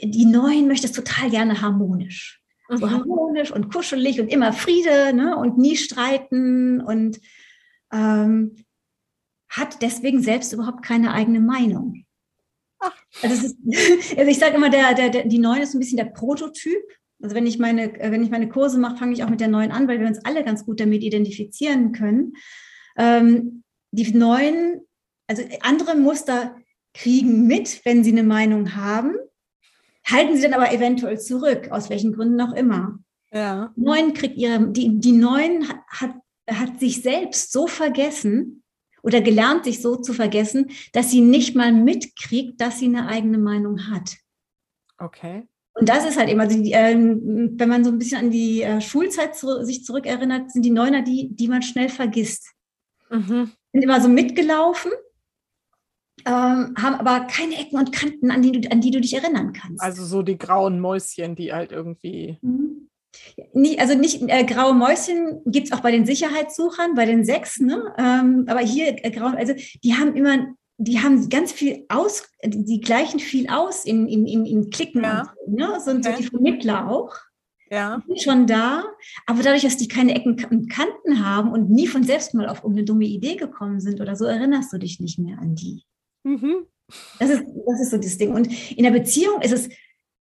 die 0.01 0.25
Neun 0.25 0.67
möchte 0.67 0.87
es 0.87 0.93
total 0.93 1.29
gerne 1.29 1.61
harmonisch. 1.61 2.41
Mhm. 2.69 2.77
So 2.77 2.89
harmonisch 2.89 3.51
und 3.51 3.71
kuschelig 3.71 4.19
und 4.19 4.27
immer 4.27 4.53
Friede 4.53 5.13
ne? 5.13 5.37
und 5.37 5.57
nie 5.57 5.77
streiten 5.77 6.81
und 6.81 7.19
ähm, 7.91 8.55
hat 9.49 9.81
deswegen 9.81 10.21
selbst 10.21 10.51
überhaupt 10.53 10.83
keine 10.83 11.13
eigene 11.13 11.39
Meinung. 11.39 12.05
Ach. 12.79 12.95
Also, 13.21 13.47
ist, 13.47 13.57
also 14.17 14.29
ich 14.29 14.39
sage 14.39 14.55
immer, 14.55 14.69
der, 14.69 14.93
der, 14.95 15.09
der, 15.09 15.25
die 15.25 15.39
Neun 15.39 15.61
ist 15.61 15.73
ein 15.73 15.79
bisschen 15.79 15.97
der 15.97 16.05
Prototyp. 16.05 16.81
Also 17.21 17.35
wenn 17.35 17.45
ich 17.45 17.59
meine, 17.59 17.93
wenn 17.99 18.23
ich 18.23 18.31
meine 18.31 18.49
Kurse 18.49 18.79
mache, 18.79 18.97
fange 18.97 19.13
ich 19.13 19.23
auch 19.23 19.29
mit 19.29 19.39
der 19.39 19.47
Neun 19.47 19.71
an, 19.71 19.87
weil 19.87 19.99
wir 19.99 20.07
uns 20.07 20.25
alle 20.25 20.43
ganz 20.43 20.65
gut 20.65 20.79
damit 20.79 21.03
identifizieren 21.03 21.93
können. 21.93 22.33
Ähm, 22.97 23.63
die 23.91 24.13
neuen, 24.13 24.81
also 25.27 25.43
andere 25.61 25.95
Muster 25.95 26.55
kriegen 26.93 27.47
mit, 27.47 27.83
wenn 27.85 28.03
sie 28.03 28.11
eine 28.11 28.23
Meinung 28.23 28.75
haben, 28.75 29.15
halten 30.05 30.35
sie 30.35 30.43
dann 30.43 30.53
aber 30.53 30.71
eventuell 30.71 31.19
zurück, 31.19 31.69
aus 31.71 31.89
welchen 31.89 32.13
Gründen 32.13 32.41
auch 32.41 32.53
immer. 32.53 32.99
Ja. 33.31 33.71
Neun 33.75 34.13
kriegt 34.13 34.37
ihre, 34.37 34.71
die, 34.71 34.99
die 34.99 35.11
Neun 35.11 35.67
hat, 35.67 35.79
hat, 35.87 36.15
hat 36.49 36.79
sich 36.79 37.01
selbst 37.01 37.51
so 37.51 37.67
vergessen 37.67 38.63
oder 39.01 39.21
gelernt, 39.21 39.65
sich 39.65 39.81
so 39.81 39.95
zu 39.95 40.13
vergessen, 40.13 40.71
dass 40.93 41.11
sie 41.11 41.21
nicht 41.21 41.55
mal 41.55 41.71
mitkriegt, 41.71 42.61
dass 42.61 42.79
sie 42.79 42.85
eine 42.85 43.07
eigene 43.07 43.37
Meinung 43.37 43.89
hat. 43.89 44.17
Okay. 44.97 45.47
Und 45.75 45.89
das 45.89 46.05
ist 46.05 46.17
halt 46.17 46.29
immer, 46.29 46.43
also 46.43 46.61
die, 46.61 46.73
äh, 46.73 46.95
wenn 46.95 47.69
man 47.69 47.83
so 47.83 47.89
ein 47.89 47.97
bisschen 47.97 48.19
an 48.19 48.31
die 48.31 48.61
äh, 48.61 48.79
Schulzeit 48.79 49.35
zu, 49.35 49.65
sich 49.65 49.83
zurückerinnert, 49.83 50.51
sind 50.51 50.63
die 50.63 50.71
Neuner 50.71 51.01
die, 51.01 51.35
die 51.35 51.47
man 51.47 51.63
schnell 51.63 51.89
vergisst. 51.89 52.52
Mhm. 53.13 53.51
Sind 53.71 53.81
immer 53.83 54.01
so 54.01 54.09
mitgelaufen 54.09 54.91
ähm, 56.25 56.73
haben 56.77 56.95
aber 56.95 57.25
keine 57.27 57.59
Ecken 57.59 57.77
und 57.77 57.91
Kanten, 57.91 58.31
an 58.31 58.41
die, 58.41 58.51
du, 58.51 58.71
an 58.71 58.81
die 58.81 58.91
du 58.91 59.01
dich 59.01 59.13
erinnern 59.13 59.53
kannst. 59.53 59.81
Also 59.81 60.05
so 60.05 60.21
die 60.21 60.37
grauen 60.37 60.79
Mäuschen, 60.79 61.35
die 61.35 61.51
halt 61.53 61.71
irgendwie. 61.71 62.37
Mhm. 62.41 62.89
Nie, 63.53 63.77
also 63.77 63.95
nicht 63.95 64.21
äh, 64.27 64.43
graue 64.43 64.73
Mäuschen 64.73 65.41
gibt 65.45 65.67
es 65.67 65.73
auch 65.73 65.81
bei 65.81 65.91
den 65.91 66.05
Sicherheitssuchern, 66.05 66.95
bei 66.95 67.05
den 67.05 67.25
sechs, 67.25 67.59
ne? 67.59 67.93
Ähm, 67.97 68.45
aber 68.47 68.61
hier 68.61 69.03
äh, 69.05 69.11
graue, 69.11 69.37
also 69.37 69.53
die 69.83 69.93
haben 69.93 70.15
immer, 70.15 70.47
die 70.77 70.99
haben 70.99 71.29
ganz 71.29 71.51
viel 71.51 71.85
aus, 71.89 72.27
die 72.43 72.79
gleichen 72.81 73.19
viel 73.19 73.49
aus 73.49 73.85
in, 73.85 74.07
in, 74.07 74.25
in, 74.25 74.45
in 74.45 74.69
Klicken, 74.71 75.03
Ja. 75.03 75.33
und 75.45 75.59
so, 75.59 75.67
ne? 75.67 75.79
Sind 75.79 76.07
Okay. 76.07 76.15
so 76.15 76.21
die 76.23 76.27
Vermittler 76.29 76.89
auch. 76.89 77.15
Ja. 77.73 77.97
Die 77.97 78.07
sind 78.09 78.21
schon 78.21 78.45
da, 78.45 78.83
aber 79.25 79.41
dadurch, 79.41 79.63
dass 79.63 79.77
die 79.77 79.87
keine 79.87 80.13
Ecken 80.13 80.45
und 80.51 80.69
Kanten 80.69 81.25
haben 81.25 81.51
und 81.51 81.71
nie 81.71 81.87
von 81.87 82.03
selbst 82.03 82.35
mal 82.35 82.47
auf 82.47 82.59
irgendeine 82.59 82.85
dumme 82.85 83.05
Idee 83.05 83.35
gekommen 83.35 83.79
sind 83.79 83.99
oder 83.99 84.15
so, 84.15 84.25
erinnerst 84.25 84.71
du 84.71 84.77
dich 84.77 84.99
nicht 84.99 85.17
mehr 85.17 85.39
an 85.39 85.55
die. 85.55 85.83
Mhm. 86.23 86.67
Das 87.17 87.31
ist, 87.31 87.43
das 87.65 87.81
ist 87.81 87.89
so 87.89 87.97
das 87.97 88.19
Ding. 88.19 88.31
Und 88.31 88.47
in 88.77 88.83
der 88.83 88.91
Beziehung 88.91 89.41
ist 89.41 89.53
es 89.53 89.69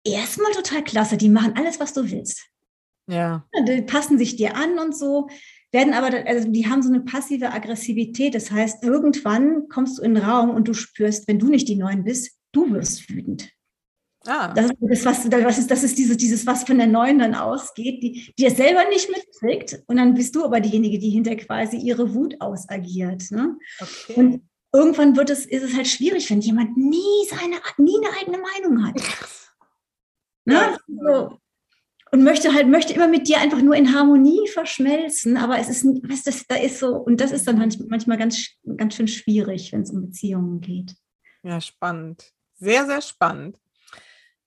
erstmal 0.03 0.53
total 0.53 0.83
klasse. 0.83 1.19
Die 1.19 1.29
machen 1.29 1.53
alles, 1.55 1.79
was 1.79 1.93
du 1.93 2.11
willst. 2.11 2.49
Ja. 3.07 3.47
Ja, 3.53 3.65
Die 3.65 3.83
passen 3.83 4.17
sich 4.17 4.37
dir 4.37 4.57
an 4.57 4.79
und 4.79 4.97
so, 4.97 5.29
werden 5.73 5.93
aber, 5.93 6.27
also 6.27 6.49
die 6.49 6.67
haben 6.67 6.83
so 6.83 6.89
eine 6.89 7.03
passive 7.03 7.53
Aggressivität. 7.53 8.35
Das 8.35 8.51
heißt, 8.51 8.83
irgendwann 8.83 9.69
kommst 9.69 9.99
du 9.99 10.03
in 10.03 10.15
den 10.15 10.25
Raum 10.25 10.49
und 10.49 10.69
du 10.69 10.73
spürst, 10.73 11.29
wenn 11.29 11.39
du 11.39 11.49
nicht 11.49 11.69
die 11.69 11.77
Neuen 11.77 12.05
bist, 12.05 12.39
du 12.53 12.73
wirst 12.73 13.11
wütend. 13.11 13.53
Ah. 14.27 14.53
Das 14.53 14.71
was, 15.05 15.29
das 15.29 15.59
ist, 15.59 15.71
das 15.71 15.83
ist 15.83 15.99
dieses, 15.99 16.17
dieses, 16.17 16.47
was 16.47 16.65
von 16.65 16.79
der 16.79 16.87
Neuen 16.87 17.19
dann 17.19 17.35
ausgeht, 17.35 18.03
die, 18.03 18.33
die 18.39 18.47
es 18.47 18.57
selber 18.57 18.89
nicht 18.89 19.11
mitkriegt. 19.11 19.83
Und 19.87 19.97
dann 19.97 20.15
bist 20.15 20.35
du 20.35 20.45
aber 20.45 20.61
diejenige, 20.61 20.99
die 20.99 21.11
hinter 21.11 21.35
quasi 21.37 21.77
ihre 21.77 22.15
Wut 22.15 22.41
ausagiert. 22.41 23.31
Ne? 23.31 23.57
okay. 23.81 24.15
Und 24.15 24.43
irgendwann 24.73 25.17
wird 25.17 25.31
es, 25.31 25.47
ist 25.47 25.63
es 25.63 25.75
halt 25.75 25.89
schwierig, 25.89 26.31
wenn 26.31 26.41
jemand 26.41 26.77
nie 26.77 27.27
seine, 27.29 27.57
nie 27.79 27.97
eine 27.97 28.17
eigene 28.21 28.39
Meinung 28.39 28.87
hat. 28.87 29.01
Ne? 30.45 30.77
So. 30.87 31.39
Und 32.11 32.25
möchte 32.25 32.53
halt, 32.53 32.69
möchte 32.69 32.93
immer 32.93 33.09
mit 33.09 33.27
dir 33.27 33.39
einfach 33.39 33.63
nur 33.63 33.75
in 33.75 33.95
Harmonie 33.95 34.47
verschmelzen, 34.49 35.39
aber 35.39 35.59
es 35.59 35.71
ist, 35.71 35.85
weißt, 35.85 36.27
das, 36.27 36.47
da 36.47 36.57
ist 36.57 36.79
so, 36.79 36.97
und 36.97 37.21
das 37.23 37.33
ist 37.33 37.49
dann 37.49 37.59
manch- 37.59 37.83
manchmal 37.89 38.19
ganz, 38.19 38.51
ganz 38.77 38.95
schön 38.95 39.09
schwierig, 39.09 39.73
wenn 39.73 39.81
es 39.81 39.91
um 39.91 40.03
Beziehungen 40.03 40.61
geht. 40.61 40.95
Ja, 41.43 41.61
spannend. 41.61 42.33
Sehr, 42.57 42.85
sehr 42.85 43.01
spannend. 43.01 43.59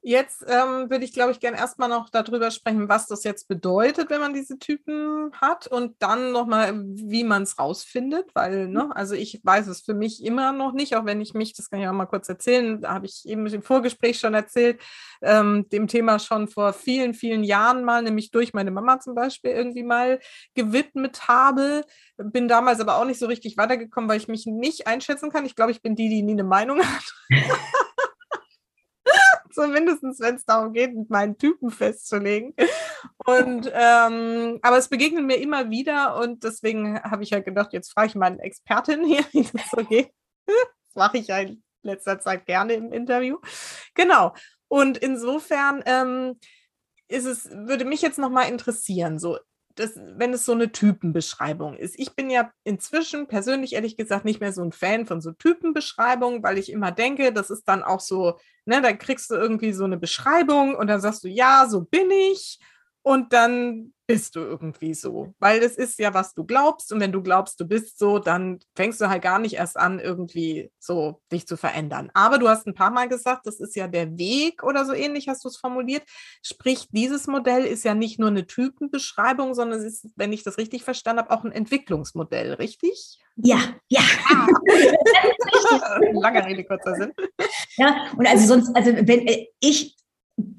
Jetzt 0.08 0.46
ähm, 0.48 0.92
würde 0.92 1.04
ich, 1.04 1.14
glaube 1.14 1.32
ich, 1.32 1.40
gerne 1.40 1.58
erstmal 1.58 1.90
noch 1.90 2.12
darüber 2.12 2.52
sprechen, 2.52 2.88
was 2.88 3.08
das 3.08 3.24
jetzt 3.24 3.48
bedeutet, 3.48 4.12
wenn 4.12 4.22
man 4.22 4.36
diese 4.36 4.60
Typen 4.60 5.32
hat 5.34 5.66
und 5.66 5.96
dann 5.98 6.32
nochmal, 6.32 6.80
wie 6.94 7.24
man 7.24 7.42
es 7.42 7.58
rausfindet, 7.58 8.30
weil, 8.36 8.68
ne, 8.68 8.96
also 8.96 9.16
ich 9.16 9.42
weiß 9.42 9.66
es 9.66 9.82
für 9.82 9.96
mich 9.96 10.24
immer 10.24 10.54
noch 10.54 10.74
nicht, 10.74 10.96
auch 10.96 11.06
wenn 11.06 11.22
ich 11.22 11.34
mich, 11.34 11.54
das 11.54 11.72
kann 11.72 11.80
ich 11.80 11.88
auch 11.88 11.92
mal 11.92 12.06
kurz 12.06 12.30
erzählen, 12.30 12.82
da 12.82 12.94
habe 12.94 13.08
ich 13.08 13.28
eben 13.28 13.48
im 13.48 13.64
Vorgespräch 13.64 14.20
schon 14.20 14.36
erzählt, 14.36 14.80
ähm, 15.24 15.68
dem 15.70 15.88
Thema 15.88 16.20
schon 16.20 16.50
vor 16.50 16.74
vielen, 16.74 17.16
vielen 17.16 17.44
Jahren 17.44 17.84
mal, 17.84 18.04
nämlich 18.04 18.30
durch 18.30 18.54
meine 18.54 18.70
Mama 18.70 19.00
zum 19.00 19.16
Beispiel 19.16 19.54
irgendwie 19.54 19.82
mal 19.82 20.20
gewidmet 20.54 21.28
habe. 21.28 21.84
Bin 22.18 22.48
damals 22.48 22.80
aber 22.80 22.98
auch 22.98 23.06
nicht 23.06 23.18
so 23.18 23.26
richtig 23.26 23.58
weitergekommen, 23.58 24.08
weil 24.08 24.18
ich 24.18 24.28
mich 24.28 24.46
nicht 24.46 24.86
einschätzen 24.86 25.32
kann. 25.32 25.48
Ich 25.48 25.56
glaube, 25.56 25.72
ich 25.72 25.82
bin 25.82 25.96
die, 25.96 26.10
die 26.10 26.22
nie 26.22 26.34
eine 26.34 26.44
Meinung 26.44 26.80
hat. 26.80 27.16
Zumindest 29.56 30.04
wenn 30.20 30.36
es 30.36 30.44
darum 30.44 30.74
geht, 30.74 31.10
meinen 31.10 31.38
Typen 31.38 31.72
festzulegen. 31.72 32.54
Und 33.26 33.72
ähm, 33.74 34.60
aber 34.62 34.78
es 34.78 34.90
begegnet 34.90 35.24
mir 35.24 35.38
immer 35.38 35.70
wieder 35.70 36.18
und 36.18 36.44
deswegen 36.44 37.02
habe 37.02 37.24
ich 37.24 37.30
ja 37.30 37.40
gedacht, 37.40 37.72
jetzt 37.72 37.94
frage 37.94 38.08
ich 38.08 38.16
mal 38.16 38.34
eine 38.34 38.42
Expertin 38.42 39.06
hier, 39.06 39.24
wie 39.32 39.44
das 39.44 39.70
so 39.72 39.86
geht. 39.86 40.12
Das 40.46 40.96
mache 40.96 41.20
ich 41.20 41.28
ja 41.28 41.40
in 41.40 41.64
letzter 41.84 42.20
Zeit 42.20 42.46
gerne 42.46 42.74
im 42.74 42.92
Interview. 42.92 43.38
Genau. 43.94 44.34
Und 44.68 44.98
insofern 44.98 45.82
ähm, 45.86 46.38
ist 47.08 47.26
es, 47.26 47.50
würde 47.50 47.86
mich 47.86 48.02
jetzt 48.02 48.20
nochmal 48.20 48.50
interessieren, 48.50 49.20
so 49.20 49.38
das, 49.76 49.96
wenn 49.96 50.34
es 50.34 50.46
so 50.46 50.54
eine 50.54 50.72
Typenbeschreibung 50.72 51.76
ist. 51.76 52.00
Ich 52.00 52.16
bin 52.16 52.30
ja 52.30 52.52
inzwischen 52.64 53.28
persönlich 53.28 53.74
ehrlich 53.74 53.98
gesagt 53.98 54.26
nicht 54.26 54.40
mehr 54.40 54.54
so 54.54 54.64
ein 54.64 54.72
Fan 54.72 55.06
von 55.06 55.22
so 55.22 55.32
Typenbeschreibungen, 55.32 56.44
weil 56.44 56.58
ich 56.58 56.72
immer 56.72 56.92
denke, 56.92 57.34
das 57.34 57.50
ist 57.50 57.68
dann 57.68 57.84
auch 57.84 58.00
so, 58.00 58.40
ne, 58.66 58.82
dann 58.82 58.98
kriegst 58.98 59.30
du 59.30 59.36
irgendwie 59.36 59.74
so 59.74 59.84
eine 59.84 59.98
Beschreibung 59.98 60.76
und 60.76 60.88
dann 60.88 61.02
sagst 61.02 61.24
du, 61.24 61.28
ja, 61.28 61.68
so 61.70 61.82
bin 61.82 62.10
ich. 62.12 62.60
Und 63.02 63.34
dann 63.34 63.94
bist 64.08 64.36
du 64.36 64.40
irgendwie 64.40 64.94
so, 64.94 65.34
weil 65.40 65.62
es 65.64 65.78
ist 65.78 66.00
ja, 66.00 66.14
was 66.14 66.34
du 66.34 66.44
glaubst. 66.44 66.94
Und 66.94 67.00
wenn 67.00 67.12
du 67.12 67.22
glaubst, 67.22 67.60
du 67.60 67.66
bist 67.66 67.98
so, 67.98 68.20
dann 68.20 68.60
fängst 68.76 69.02
du 69.02 69.10
halt 69.10 69.22
gar 69.22 69.40
nicht 69.40 69.56
erst 69.56 69.78
an, 69.78 70.00
irgendwie 70.00 70.72
so 70.80 71.22
dich 71.32 71.48
zu 71.48 71.58
verändern. 71.58 72.12
Aber 72.14 72.38
du 72.38 72.48
hast 72.48 72.68
ein 72.68 72.76
paar 72.76 72.92
Mal 72.92 73.10
gesagt, 73.10 73.46
das 73.46 73.60
ist 73.60 73.76
ja 73.76 73.88
der 73.88 74.18
Weg 74.18 74.64
oder 74.64 74.86
so 74.86 74.94
ähnlich 74.94 75.28
hast 75.28 75.44
du 75.44 75.50
es 75.50 75.58
formuliert. 75.58 76.04
Sprich, 76.42 76.88
dieses 76.92 77.28
Modell 77.28 77.66
ist 77.66 77.84
ja 77.84 77.96
nicht 77.96 78.20
nur 78.20 78.30
eine 78.30 78.48
Typenbeschreibung, 78.48 79.54
sondern 79.54 79.80
es 79.80 79.86
ist, 79.86 80.14
wenn 80.16 80.34
ich 80.34 80.44
das 80.44 80.58
richtig 80.58 80.84
verstanden 80.84 81.24
habe, 81.24 81.32
auch 81.32 81.44
ein 81.44 81.52
Entwicklungsmodell, 81.52 82.54
richtig? 82.54 83.20
Ja, 83.38 83.60
ja. 83.90 84.02
Langer 86.14 86.46
Rede, 86.46 86.64
kurzer 86.64 86.96
Sinn. 86.96 87.14
Ja, 87.78 88.12
und 88.18 88.28
also 88.28 88.48
sonst, 88.48 88.76
also 88.76 88.92
wenn 88.94 89.28
äh, 89.28 89.48
ich, 89.60 89.95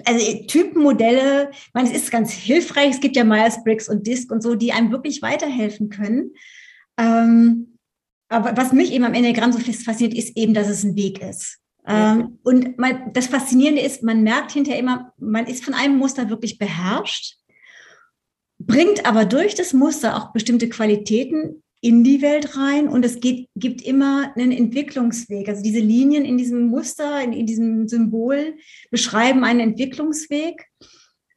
also 0.05 0.27
äh, 0.27 0.47
Typenmodelle, 0.47 1.51
ich 1.53 1.75
meine, 1.75 1.91
es 1.91 1.97
ist 1.97 2.11
ganz 2.11 2.33
hilfreich. 2.33 2.91
Es 2.91 3.01
gibt 3.01 3.17
ja 3.17 3.25
Myers-Briggs 3.25 3.89
und 3.89 4.07
DISC 4.07 4.31
und 4.31 4.43
so, 4.43 4.55
die 4.55 4.73
einem 4.73 4.91
wirklich 4.91 5.23
weiterhelfen 5.23 5.89
können. 5.89 6.33
Ähm, 6.99 7.79
aber 8.29 8.57
was 8.57 8.73
mich 8.73 8.93
eben 8.93 9.05
am 9.05 9.15
Enneagramm 9.15 9.53
so 9.53 9.59
fasziniert, 9.59 10.15
ist 10.15 10.37
eben, 10.37 10.55
dass 10.55 10.69
es 10.69 10.83
ein 10.83 10.97
Weg 10.97 11.21
ist. 11.23 11.59
Ähm, 11.87 12.39
und 12.43 12.79
man, 12.79 13.13
das 13.13 13.29
Faszinierende 13.29 13.83
ist, 13.83 14.03
man 14.03 14.23
merkt 14.23 14.51
hinterher 14.51 14.81
immer, 14.81 15.13
man 15.19 15.47
ist 15.47 15.65
von 15.65 15.75
einem 15.75 15.97
Muster 15.99 16.29
wirklich 16.29 16.59
beherrscht, 16.59 17.37
bringt 18.59 19.07
aber 19.07 19.25
durch 19.25 19.55
das 19.55 19.73
Muster 19.73 20.17
auch 20.17 20.33
bestimmte 20.33 20.69
Qualitäten 20.69 21.63
in 21.81 22.05
die 22.05 22.23
Welt 22.23 22.57
rein 22.57 22.89
und 22.89 23.05
es 23.05 23.21
geht, 23.21 23.49
gibt 23.55 23.83
immer 23.83 24.33
einen 24.35 24.53
Entwicklungsweg. 24.53 25.49
Also 25.49 25.63
diese 25.63 25.81
Linien 25.81 26.25
in 26.25 26.39
diesem 26.39 26.67
Muster, 26.67 27.23
in, 27.23 27.33
in 27.33 27.47
diesem 27.47 27.87
Symbol 27.89 28.55
beschreiben 28.91 29.45
einen 29.45 29.61
Entwicklungsweg. 29.61 30.67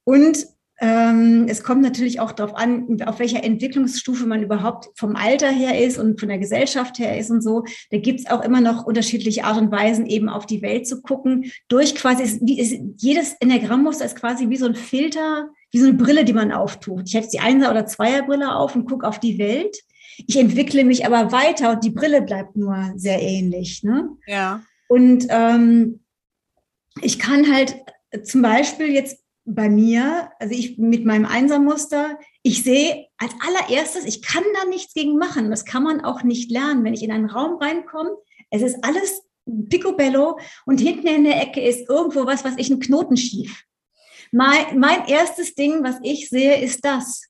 Und 0.06 0.48
ähm, 0.82 1.46
es 1.50 1.62
kommt 1.62 1.82
natürlich 1.82 2.22
auch 2.22 2.32
darauf 2.32 2.56
an, 2.56 3.02
auf 3.06 3.20
welcher 3.20 3.44
Entwicklungsstufe 3.44 4.26
man 4.26 4.42
überhaupt 4.42 4.88
vom 4.96 5.18
Alter 5.18 5.50
her 5.50 5.86
ist 5.86 5.98
und 5.98 6.20
von 6.20 6.30
der 6.30 6.38
Gesellschaft 6.38 7.00
her 7.00 7.18
ist 7.18 7.30
und 7.30 7.42
so. 7.42 7.66
Da 7.92 7.98
gibt 7.98 8.22
es 8.22 8.30
auch 8.30 8.42
immer 8.42 8.62
noch 8.62 8.86
unterschiedliche 8.86 9.44
Art 9.44 9.58
und 9.58 9.72
Weisen, 9.72 10.06
eben 10.06 10.30
auf 10.30 10.46
die 10.46 10.62
Welt 10.62 10.88
zu 10.88 11.02
gucken. 11.02 11.52
Durch 11.68 11.96
quasi, 11.96 12.24
ist, 12.24 12.40
wie, 12.42 12.60
ist, 12.60 12.80
jedes 12.98 13.36
Enneagrammmuster 13.42 14.06
ist 14.06 14.16
quasi 14.16 14.50
wie 14.50 14.58
so 14.58 14.68
ein 14.68 14.76
Filter, 14.76 15.50
wie 15.72 15.80
so 15.80 15.88
eine 15.88 15.98
Brille, 15.98 16.24
die 16.24 16.34
man 16.34 16.54
auftut. 16.54 17.04
Ich 17.08 17.16
habe 17.16 17.24
jetzt 17.24 17.34
die 17.34 17.42
Einser- 17.42 17.72
oder 17.72 17.86
Zweierbrille 17.86 18.56
auf 18.56 18.76
und 18.76 18.86
gucke 18.86 19.06
auf 19.06 19.20
die 19.20 19.38
Welt. 19.38 19.78
Ich 20.28 20.38
entwickle 20.38 20.84
mich 20.84 21.06
aber 21.06 21.32
weiter 21.32 21.72
und 21.72 21.84
die 21.84 21.92
Brille 21.92 22.22
bleibt 22.22 22.56
nur 22.56 22.94
sehr 22.96 23.22
ähnlich. 23.22 23.84
Ne? 23.84 24.10
Ja. 24.28 24.62
Und 24.88 25.28
ähm, 25.30 26.02
ich 27.02 27.20
kann 27.20 27.52
halt 27.52 27.76
zum 28.24 28.42
Beispiel 28.42 28.90
jetzt 28.90 29.24
bei 29.46 29.70
mir, 29.70 30.32
also 30.40 30.54
ich 30.54 30.78
mit 30.78 31.06
meinem 31.06 31.26
Einsermuster, 31.26 32.20
ich 32.44 32.64
sehe 32.64 33.08
als 33.18 33.34
allererstes, 33.46 34.06
ich 34.06 34.22
kann 34.22 34.44
da 34.54 34.70
nichts 34.70 34.94
gegen 34.94 35.18
machen. 35.18 35.50
Das 35.50 35.66
kann 35.66 35.84
man 35.84 36.02
auch 36.02 36.24
nicht 36.24 36.52
lernen. 36.52 36.84
Wenn 36.84 36.94
ich 36.94 37.04
in 37.04 37.12
einen 37.12 37.30
Raum 37.30 37.58
reinkomme, 37.58 38.12
es 38.52 38.62
ist 38.62 38.78
alles 38.84 39.24
picobello 39.70 40.40
und 40.66 40.80
hinten 40.80 41.08
in 41.08 41.24
der 41.24 41.42
Ecke 41.42 41.62
ist 41.62 41.90
irgendwo 41.90 42.26
was, 42.26 42.44
was 42.44 42.58
ich 42.58 42.70
einen 42.70 42.80
Knoten 42.80 43.18
schief. 43.18 43.64
Mein, 44.32 44.78
mein 44.78 45.08
erstes 45.08 45.56
Ding, 45.56 45.84
was 45.84 45.96
ich 46.04 46.30
sehe, 46.30 46.62
ist 46.62 46.86
das. 46.86 47.24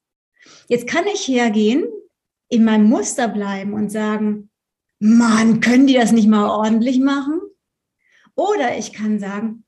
Jetzt 0.68 0.88
kann 0.88 1.08
ich 1.08 1.28
hergehen, 1.28 1.86
in 2.50 2.66
meinem 2.66 2.86
Muster 2.86 3.28
bleiben 3.28 3.74
und 3.74 3.92
sagen, 3.92 4.50
Mann, 5.00 5.62
können 5.62 5.88
die 5.88 5.94
das 5.94 6.12
nicht 6.12 6.28
mal 6.28 6.50
ordentlich 6.50 7.00
machen? 7.00 7.40
Oder 8.36 8.78
ich 8.78 8.94
kann 8.94 9.20
sagen, 9.20 9.66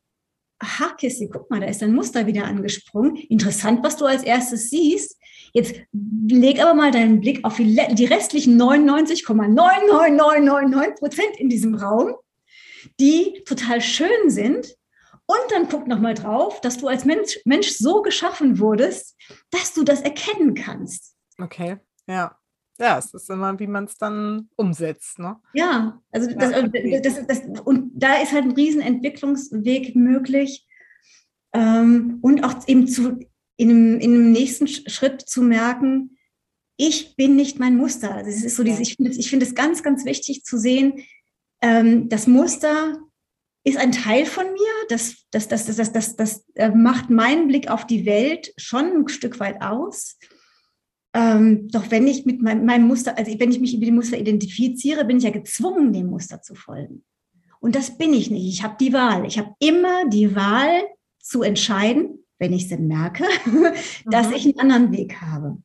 aha, 0.59 0.93
Kissi, 0.97 1.29
guck 1.31 1.49
mal, 1.49 1.59
da 1.59 1.67
ist 1.67 1.81
dein 1.81 1.93
Muster 1.93 2.27
wieder 2.27 2.45
angesprungen. 2.45 3.15
Interessant, 3.15 3.83
was 3.83 3.97
du 3.97 4.05
als 4.05 4.23
erstes 4.23 4.69
siehst. 4.69 5.17
Jetzt 5.53 5.75
leg 5.91 6.61
aber 6.61 6.73
mal 6.73 6.91
deinen 6.91 7.19
Blick 7.19 7.43
auf 7.43 7.57
die, 7.57 7.77
die 7.91 8.05
restlichen 8.05 8.61
99,99999 8.61 10.99
Prozent 10.99 11.37
in 11.37 11.49
diesem 11.49 11.75
Raum, 11.75 12.15
die 12.99 13.43
total 13.45 13.81
schön 13.81 14.29
sind. 14.29 14.75
Und 15.25 15.39
dann 15.49 15.67
guck 15.69 15.87
nochmal 15.87 16.13
drauf, 16.13 16.61
dass 16.61 16.77
du 16.77 16.87
als 16.87 17.03
Mensch, 17.05 17.39
Mensch 17.45 17.71
so 17.71 18.01
geschaffen 18.01 18.59
wurdest, 18.59 19.15
dass 19.49 19.73
du 19.73 19.83
das 19.83 20.01
erkennen 20.01 20.53
kannst. 20.55 21.15
Okay, 21.39 21.77
ja. 22.07 22.37
Ja, 22.79 22.97
es 22.97 23.13
ist 23.13 23.29
immer, 23.29 23.59
wie 23.59 23.67
man 23.67 23.85
es 23.85 23.97
dann 23.97 24.49
umsetzt. 24.55 25.19
Ne? 25.19 25.37
Ja, 25.53 26.01
also 26.11 26.31
das, 26.33 26.51
ja, 26.51 26.99
das, 26.99 27.27
das, 27.27 27.41
und 27.63 27.91
da 27.93 28.15
ist 28.21 28.31
halt 28.31 28.45
ein 28.45 28.51
riesen 28.51 28.81
Entwicklungsweg 28.81 29.95
möglich. 29.95 30.67
Ähm, 31.53 32.19
und 32.21 32.43
auch 32.43 32.67
eben 32.67 32.87
zu, 32.87 33.19
in, 33.57 33.69
einem, 33.69 33.99
in 33.99 34.15
einem 34.15 34.31
nächsten 34.31 34.67
Schritt 34.67 35.21
zu 35.21 35.43
merken, 35.43 36.17
ich 36.77 37.15
bin 37.15 37.35
nicht 37.35 37.59
mein 37.59 37.77
Muster. 37.77 38.15
Also 38.15 38.29
es 38.29 38.43
ist 38.43 38.55
so 38.55 38.63
dieses, 38.63 38.79
ich 38.79 38.95
finde 38.95 39.11
es 39.11 39.17
ich 39.17 39.29
find 39.29 39.55
ganz, 39.55 39.83
ganz 39.83 40.03
wichtig 40.05 40.43
zu 40.43 40.57
sehen, 40.57 41.03
ähm, 41.61 42.09
das 42.09 42.25
Muster 42.25 42.97
ist 43.63 43.77
ein 43.77 43.91
Teil 43.91 44.25
von 44.25 44.45
mir. 44.45 44.71
Das, 44.89 45.25
das, 45.29 45.47
das, 45.47 45.65
das, 45.65 45.75
das, 45.75 45.91
das, 45.91 46.15
das 46.15 46.45
äh, 46.55 46.69
macht 46.69 47.09
meinen 47.09 47.47
Blick 47.47 47.69
auf 47.69 47.85
die 47.85 48.05
Welt 48.05 48.53
schon 48.57 48.85
ein 48.85 49.07
Stück 49.07 49.39
weit 49.39 49.61
aus. 49.61 50.17
Ähm, 51.13 51.67
doch 51.69 51.91
wenn 51.91 52.07
ich 52.07 52.25
mit 52.25 52.41
meinem, 52.41 52.65
meinem, 52.65 52.87
Muster, 52.87 53.17
also 53.17 53.37
wenn 53.37 53.51
ich 53.51 53.59
mich 53.59 53.73
mit 53.73 53.87
dem 53.87 53.95
Muster 53.95 54.17
identifiziere, 54.17 55.03
bin 55.03 55.17
ich 55.17 55.23
ja 55.23 55.29
gezwungen, 55.29 55.91
dem 55.91 56.07
Muster 56.07 56.41
zu 56.41 56.55
folgen. 56.55 57.03
Und 57.59 57.75
das 57.75 57.97
bin 57.97 58.13
ich 58.13 58.31
nicht. 58.31 58.47
Ich 58.47 58.63
habe 58.63 58.77
die 58.79 58.93
Wahl. 58.93 59.25
Ich 59.25 59.37
habe 59.37 59.53
immer 59.59 60.07
die 60.09 60.35
Wahl 60.35 60.83
zu 61.19 61.43
entscheiden, 61.43 62.25
wenn 62.39 62.53
ich 62.53 62.63
es 62.63 62.69
denn 62.69 62.87
merke, 62.87 63.25
dass 64.05 64.29
mhm. 64.29 64.33
ich 64.33 64.45
einen 64.45 64.59
anderen 64.59 64.91
Weg 64.91 65.21
habe. 65.21 65.61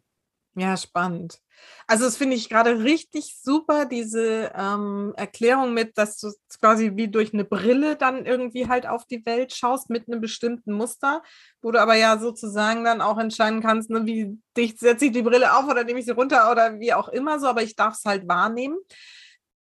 Ja, 0.58 0.76
spannend. 0.76 1.38
Also 1.86 2.04
das 2.04 2.16
finde 2.16 2.34
ich 2.36 2.48
gerade 2.48 2.82
richtig 2.82 3.36
super, 3.42 3.84
diese 3.84 4.52
ähm, 4.54 5.12
Erklärung 5.16 5.74
mit, 5.74 5.98
dass 5.98 6.18
du 6.18 6.32
quasi 6.60 6.92
wie 6.94 7.08
durch 7.08 7.34
eine 7.34 7.44
Brille 7.44 7.96
dann 7.96 8.24
irgendwie 8.24 8.66
halt 8.68 8.86
auf 8.86 9.04
die 9.06 9.24
Welt 9.26 9.52
schaust 9.54 9.90
mit 9.90 10.08
einem 10.08 10.20
bestimmten 10.20 10.72
Muster, 10.72 11.22
wo 11.62 11.72
du 11.72 11.80
aber 11.80 11.94
ja 11.96 12.18
sozusagen 12.18 12.84
dann 12.84 13.00
auch 13.02 13.18
entscheiden 13.18 13.60
kannst, 13.60 13.90
ne, 13.90 14.06
wie 14.06 14.38
dicht 14.56 14.78
setze 14.78 15.06
ich 15.06 15.12
die 15.12 15.22
Brille 15.22 15.54
auf 15.56 15.66
oder 15.68 15.84
nehme 15.84 15.98
ich 16.00 16.06
sie 16.06 16.12
runter 16.12 16.50
oder 16.50 16.78
wie 16.80 16.94
auch 16.94 17.08
immer 17.08 17.38
so, 17.38 17.46
aber 17.48 17.62
ich 17.62 17.76
darf 17.76 17.94
es 17.94 18.04
halt 18.04 18.26
wahrnehmen. 18.28 18.78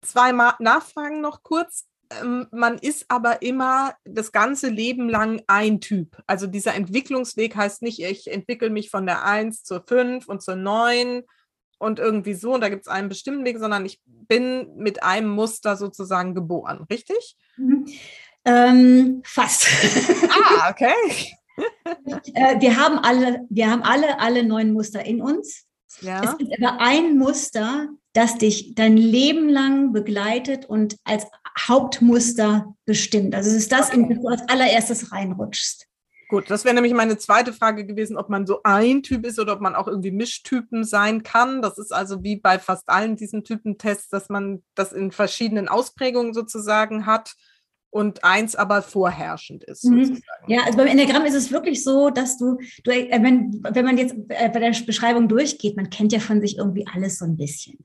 Zwei 0.02 0.32
Nachfragen 0.32 1.20
noch 1.20 1.42
kurz. 1.42 1.86
Ähm, 2.10 2.48
man 2.50 2.78
ist 2.78 3.06
aber 3.08 3.42
immer 3.42 3.94
das 4.04 4.32
ganze 4.32 4.68
Leben 4.68 5.08
lang 5.08 5.42
ein 5.46 5.80
Typ. 5.80 6.16
Also 6.26 6.46
dieser 6.46 6.74
Entwicklungsweg 6.74 7.54
heißt 7.54 7.82
nicht, 7.82 8.00
ich 8.00 8.30
entwickle 8.30 8.70
mich 8.70 8.90
von 8.90 9.06
der 9.06 9.24
1 9.24 9.62
zur 9.62 9.84
5 9.86 10.26
und 10.28 10.42
zur 10.42 10.56
9 10.56 11.22
und 11.78 11.98
irgendwie 11.98 12.34
so, 12.34 12.54
und 12.54 12.60
da 12.60 12.68
gibt 12.68 12.82
es 12.82 12.88
einen 12.88 13.08
bestimmten 13.08 13.44
Weg, 13.44 13.58
sondern 13.58 13.86
ich 13.86 14.00
bin 14.04 14.76
mit 14.76 15.02
einem 15.02 15.30
Muster 15.30 15.76
sozusagen 15.76 16.34
geboren, 16.34 16.84
richtig? 16.90 17.36
Mhm. 17.56 17.86
Ähm, 18.44 19.22
fast. 19.24 19.68
Ah, 20.30 20.70
okay. 20.70 20.94
äh, 22.34 22.60
wir 22.60 22.76
haben 22.76 22.98
alle, 22.98 23.46
wir 23.48 23.70
haben 23.70 23.82
alle, 23.82 24.18
alle 24.18 24.44
neun 24.44 24.72
Muster 24.72 25.04
in 25.04 25.20
uns. 25.20 25.66
Ja. 26.00 26.22
Es 26.22 26.38
gibt 26.38 26.52
aber 26.58 26.80
ein 26.80 27.18
Muster, 27.18 27.88
das 28.12 28.38
dich 28.38 28.74
dein 28.74 28.96
Leben 28.96 29.48
lang 29.48 29.92
begleitet 29.92 30.66
und 30.66 30.96
als 31.04 31.26
Hauptmuster 31.58 32.74
bestimmt. 32.84 33.34
Also 33.34 33.50
es 33.50 33.56
ist 33.56 33.72
das, 33.72 33.90
in 33.90 34.08
das 34.08 34.18
du 34.18 34.28
als 34.28 34.48
allererstes 34.48 35.12
reinrutschst. 35.12 35.86
Gut, 36.28 36.48
das 36.48 36.64
wäre 36.64 36.76
nämlich 36.76 36.94
meine 36.94 37.18
zweite 37.18 37.52
Frage 37.52 37.84
gewesen, 37.84 38.16
ob 38.16 38.28
man 38.28 38.46
so 38.46 38.60
ein 38.62 39.02
Typ 39.02 39.26
ist 39.26 39.40
oder 39.40 39.52
ob 39.54 39.60
man 39.60 39.74
auch 39.74 39.88
irgendwie 39.88 40.12
Mischtypen 40.12 40.84
sein 40.84 41.24
kann. 41.24 41.60
Das 41.60 41.76
ist 41.76 41.92
also 41.92 42.22
wie 42.22 42.36
bei 42.36 42.60
fast 42.60 42.88
allen 42.88 43.16
diesen 43.16 43.42
Typentests, 43.42 44.08
dass 44.08 44.28
man 44.28 44.62
das 44.76 44.92
in 44.92 45.10
verschiedenen 45.10 45.66
Ausprägungen 45.66 46.32
sozusagen 46.32 47.04
hat 47.04 47.34
und 47.90 48.22
eins 48.22 48.54
aber 48.54 48.82
vorherrschend 48.82 49.64
ist. 49.64 49.84
Mhm. 49.84 50.22
Ja, 50.46 50.62
also 50.62 50.78
beim 50.78 50.86
Enneagramm 50.86 51.24
ist 51.24 51.34
es 51.34 51.50
wirklich 51.50 51.82
so, 51.82 52.10
dass 52.10 52.38
du, 52.38 52.58
du 52.84 52.92
äh, 52.92 53.10
wenn, 53.22 53.60
wenn 53.68 53.84
man 53.84 53.98
jetzt 53.98 54.14
äh, 54.28 54.48
bei 54.48 54.60
der 54.60 54.72
Beschreibung 54.86 55.28
durchgeht, 55.28 55.76
man 55.76 55.90
kennt 55.90 56.12
ja 56.12 56.20
von 56.20 56.40
sich 56.40 56.58
irgendwie 56.58 56.86
alles 56.86 57.18
so 57.18 57.24
ein 57.24 57.36
bisschen. 57.36 57.78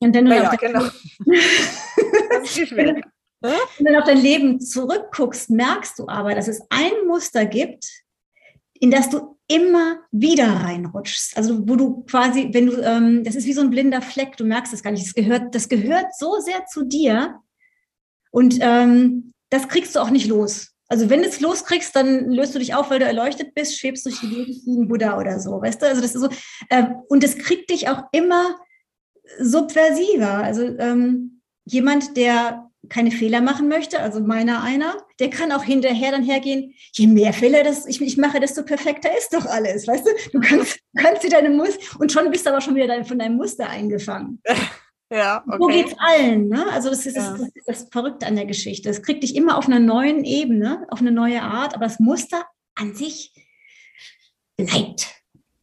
Und 0.00 0.14
wenn 0.14 0.24
du 0.24 0.34
ja, 0.34 0.54
genau. 0.54 0.80
das. 0.80 2.58
Wenn 3.40 3.92
du 3.92 3.98
auf 3.98 4.04
dein 4.04 4.18
Leben 4.18 4.60
zurückguckst, 4.60 5.50
merkst 5.50 5.98
du 5.98 6.08
aber, 6.08 6.34
dass 6.34 6.48
es 6.48 6.60
ein 6.70 7.06
Muster 7.06 7.46
gibt, 7.46 7.86
in 8.80 8.90
das 8.90 9.10
du 9.10 9.38
immer 9.46 10.00
wieder 10.10 10.46
reinrutschst. 10.46 11.36
Also 11.36 11.68
wo 11.68 11.76
du 11.76 12.02
quasi, 12.04 12.50
wenn 12.52 12.66
du, 12.66 12.82
ähm, 12.82 13.24
das 13.24 13.34
ist 13.34 13.46
wie 13.46 13.52
so 13.52 13.60
ein 13.60 13.70
blinder 13.70 14.02
Fleck, 14.02 14.36
du 14.36 14.44
merkst 14.44 14.72
es 14.72 14.82
gar 14.82 14.90
nicht. 14.90 15.06
Das 15.06 15.14
gehört, 15.14 15.54
das 15.54 15.68
gehört 15.68 16.16
so 16.18 16.38
sehr 16.40 16.66
zu 16.66 16.84
dir 16.84 17.40
und 18.30 18.58
ähm, 18.60 19.32
das 19.50 19.68
kriegst 19.68 19.96
du 19.96 20.00
auch 20.00 20.10
nicht 20.10 20.26
los. 20.26 20.74
Also 20.88 21.10
wenn 21.10 21.22
du 21.22 21.28
es 21.28 21.40
loskriegst, 21.40 21.94
dann 21.94 22.30
löst 22.30 22.54
du 22.54 22.58
dich 22.58 22.74
auf, 22.74 22.90
weil 22.90 22.98
du 22.98 23.04
erleuchtet 23.04 23.54
bist, 23.54 23.78
schwebst 23.78 24.06
durch 24.06 24.20
die 24.20 24.28
Gegend 24.28 24.66
wie 24.66 24.80
ein 24.80 24.88
Buddha 24.88 25.18
oder 25.18 25.38
so, 25.38 25.60
weißt 25.60 25.80
du? 25.80 25.86
Also 25.86 26.00
das 26.00 26.14
ist 26.14 26.22
so 26.22 26.28
ähm, 26.70 26.96
und 27.08 27.24
es 27.24 27.38
kriegt 27.38 27.70
dich 27.70 27.88
auch 27.88 28.04
immer 28.12 28.58
subversiver. 29.38 30.34
Also 30.38 30.62
ähm, 30.78 31.40
jemand, 31.64 32.16
der 32.16 32.68
keine 32.88 33.10
Fehler 33.10 33.40
machen 33.40 33.68
möchte, 33.68 34.00
also 34.00 34.20
meiner 34.20 34.62
einer, 34.62 34.94
der 35.18 35.30
kann 35.30 35.52
auch 35.52 35.62
hinterher 35.62 36.12
dann 36.12 36.22
hergehen, 36.22 36.74
je 36.92 37.06
mehr 37.06 37.32
Fehler 37.32 37.62
das 37.62 37.86
ich, 37.86 38.00
ich 38.00 38.16
mache, 38.16 38.40
desto 38.40 38.62
perfekter 38.62 39.10
ist 39.16 39.34
doch 39.34 39.44
alles, 39.46 39.86
weißt 39.86 40.06
du? 40.06 40.10
Du 40.32 40.40
kannst, 40.40 40.78
kannst 40.96 41.22
dir 41.22 41.30
deine 41.30 41.50
Muster, 41.50 41.78
und 41.98 42.12
schon 42.12 42.30
bist 42.30 42.46
du 42.46 42.50
aber 42.50 42.60
schon 42.60 42.74
wieder 42.74 42.86
dein, 42.86 43.04
von 43.04 43.18
deinem 43.18 43.36
Muster 43.36 43.68
eingefangen. 43.68 44.42
Ja, 45.10 45.42
okay. 45.46 45.56
So 45.58 45.66
geht's 45.68 45.94
allen, 45.98 46.48
ne? 46.48 46.66
Also 46.70 46.90
das 46.90 47.06
ist, 47.06 47.16
ja. 47.16 47.30
das, 47.30 47.40
das, 47.40 47.48
ist 47.54 47.66
das 47.66 47.88
Verrückte 47.90 48.26
an 48.26 48.36
der 48.36 48.44
Geschichte. 48.44 48.90
Es 48.90 49.02
kriegt 49.02 49.22
dich 49.22 49.36
immer 49.36 49.56
auf 49.56 49.66
einer 49.66 49.80
neuen 49.80 50.22
Ebene, 50.22 50.86
auf 50.90 51.00
eine 51.00 51.10
neue 51.10 51.40
Art, 51.40 51.74
aber 51.74 51.86
das 51.86 51.98
Muster 51.98 52.44
an 52.74 52.94
sich 52.94 53.32
bleibt. 54.58 55.17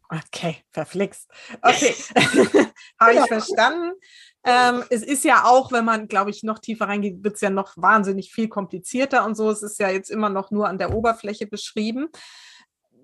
Okay, 0.10 0.58
verflixt. 0.72 1.30
Okay, 1.62 1.96
habe 3.00 3.14
ich 3.14 3.28
verstanden. 3.28 3.94
Ähm, 4.44 4.84
es 4.92 5.02
ist 5.02 5.24
ja 5.24 5.46
auch, 5.46 5.72
wenn 5.72 5.86
man, 5.86 6.08
glaube 6.08 6.30
ich, 6.30 6.44
noch 6.44 6.60
tiefer 6.60 6.88
reingeht, 6.88 7.24
wird 7.24 7.36
es 7.36 7.42
ja 7.42 7.50
noch 7.50 7.74
wahnsinnig 7.78 8.32
viel 8.32 8.48
komplizierter 8.48 9.26
und 9.26 9.36
so. 9.36 9.50
Es 9.50 9.64
ist 9.64 9.80
ja 9.80 9.90
jetzt 9.90 10.12
immer 10.12 10.30
noch 10.30 10.52
nur 10.52 10.68
an 10.68 10.78
der 10.78 10.94
Oberfläche 10.94 11.48
beschrieben. 11.48 12.10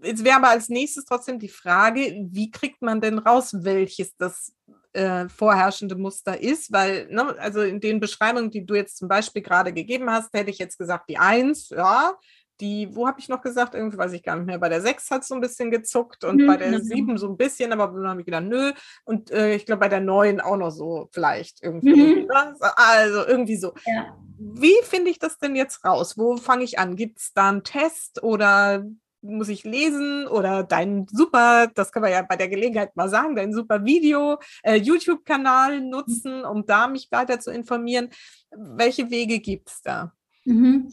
Jetzt 0.04 0.24
wäre 0.24 0.38
aber 0.38 0.50
als 0.50 0.70
nächstes 0.70 1.06
trotzdem 1.06 1.40
die 1.40 1.50
Frage, 1.50 2.28
wie 2.30 2.52
kriegt 2.52 2.82
man 2.82 3.02
denn 3.02 3.18
raus, 3.18 3.56
welches 3.64 4.16
das 4.18 4.54
äh, 4.94 5.28
vorherrschende 5.30 5.96
Muster 5.96 6.40
ist? 6.40 6.72
Weil, 6.72 7.08
ne, 7.10 7.36
also 7.40 7.62
in 7.62 7.80
den 7.80 8.00
Beschreibungen, 8.00 8.52
die 8.52 8.66
du 8.66 8.76
jetzt 8.76 8.98
zum 8.98 9.08
Beispiel 9.08 9.42
gerade 9.42 9.74
gegeben 9.74 10.12
hast, 10.12 10.34
hätte 10.34 10.52
ich 10.52 10.60
jetzt 10.60 10.78
gesagt, 10.78 11.10
die 11.10 11.18
Eins, 11.18 11.70
ja, 11.70 12.14
die, 12.62 12.96
wo 12.96 13.08
habe 13.08 13.20
ich 13.20 13.28
noch 13.28 13.42
gesagt? 13.42 13.76
Irgendwie 13.76 13.98
weiß 13.98 14.14
ich 14.14 14.24
gar 14.24 14.36
nicht 14.36 14.46
mehr. 14.46 14.60
Bei 14.60 14.70
der 14.70 14.82
6 14.82 15.10
hat 15.12 15.24
es 15.24 15.28
so 15.28 15.36
ein 15.36 15.42
bisschen 15.42 15.72
gezuckt 15.72 16.24
und 16.24 16.38
mhm, 16.38 16.48
bei 16.48 16.58
der 16.58 16.80
7 16.80 17.08
genau. 17.08 17.18
so 17.18 17.28
ein 17.28 17.38
bisschen, 17.38 17.74
aber 17.74 17.88
dann 18.00 18.10
habe 18.10 18.22
ich 18.22 18.26
gedacht, 18.26 18.44
nö. 18.44 18.72
Und 19.04 19.32
äh, 19.32 19.56
ich 19.56 19.66
glaube, 19.66 19.82
bei 19.82 19.90
der 19.90 20.00
9 20.00 20.40
auch 20.40 20.58
noch 20.58 20.72
so 20.72 21.10
vielleicht 21.12 21.62
irgendwie. 21.64 22.22
Mhm. 22.22 22.28
Ne? 22.28 22.56
Also 22.76 23.26
irgendwie 23.26 23.58
so. 23.58 23.74
Ja. 23.86 24.16
Wie 24.38 24.76
finde 24.84 25.12
ich 25.12 25.20
das 25.20 25.38
denn 25.38 25.56
jetzt 25.56 25.84
raus? 25.84 26.18
Wo 26.18 26.38
fange 26.38 26.64
ich 26.64 26.80
an? 26.80 26.96
Gibt 26.96 27.20
es 27.20 27.34
da 27.34 27.50
einen 27.50 27.64
Test 27.64 28.24
oder 28.24 28.86
muss 29.22 29.50
ich 29.50 29.64
lesen 29.64 30.28
oder 30.28 30.64
dein 30.64 31.06
super, 31.08 31.68
das 31.76 31.92
kann 31.92 32.02
man 32.02 32.12
ja 32.12 32.24
bei 32.24 32.36
der 32.36 32.48
Gelegenheit 32.48 32.96
mal 32.96 33.08
sagen, 33.08 33.36
dein 33.36 33.54
super 33.54 33.86
Video, 33.86 34.40
äh, 34.64 34.76
YouTube-Kanal 34.76 35.82
nutzen, 35.82 36.44
um 36.44 36.66
da 36.66 36.88
mich 36.88 37.12
weiter 37.12 37.40
zu 37.40 37.52
informieren. 37.52 38.10
Welche 38.50 39.12
Wege 39.12 39.40
gibt 39.40 39.70
es 39.70 39.82
da? 39.84 40.12
Mhm. 40.46 40.90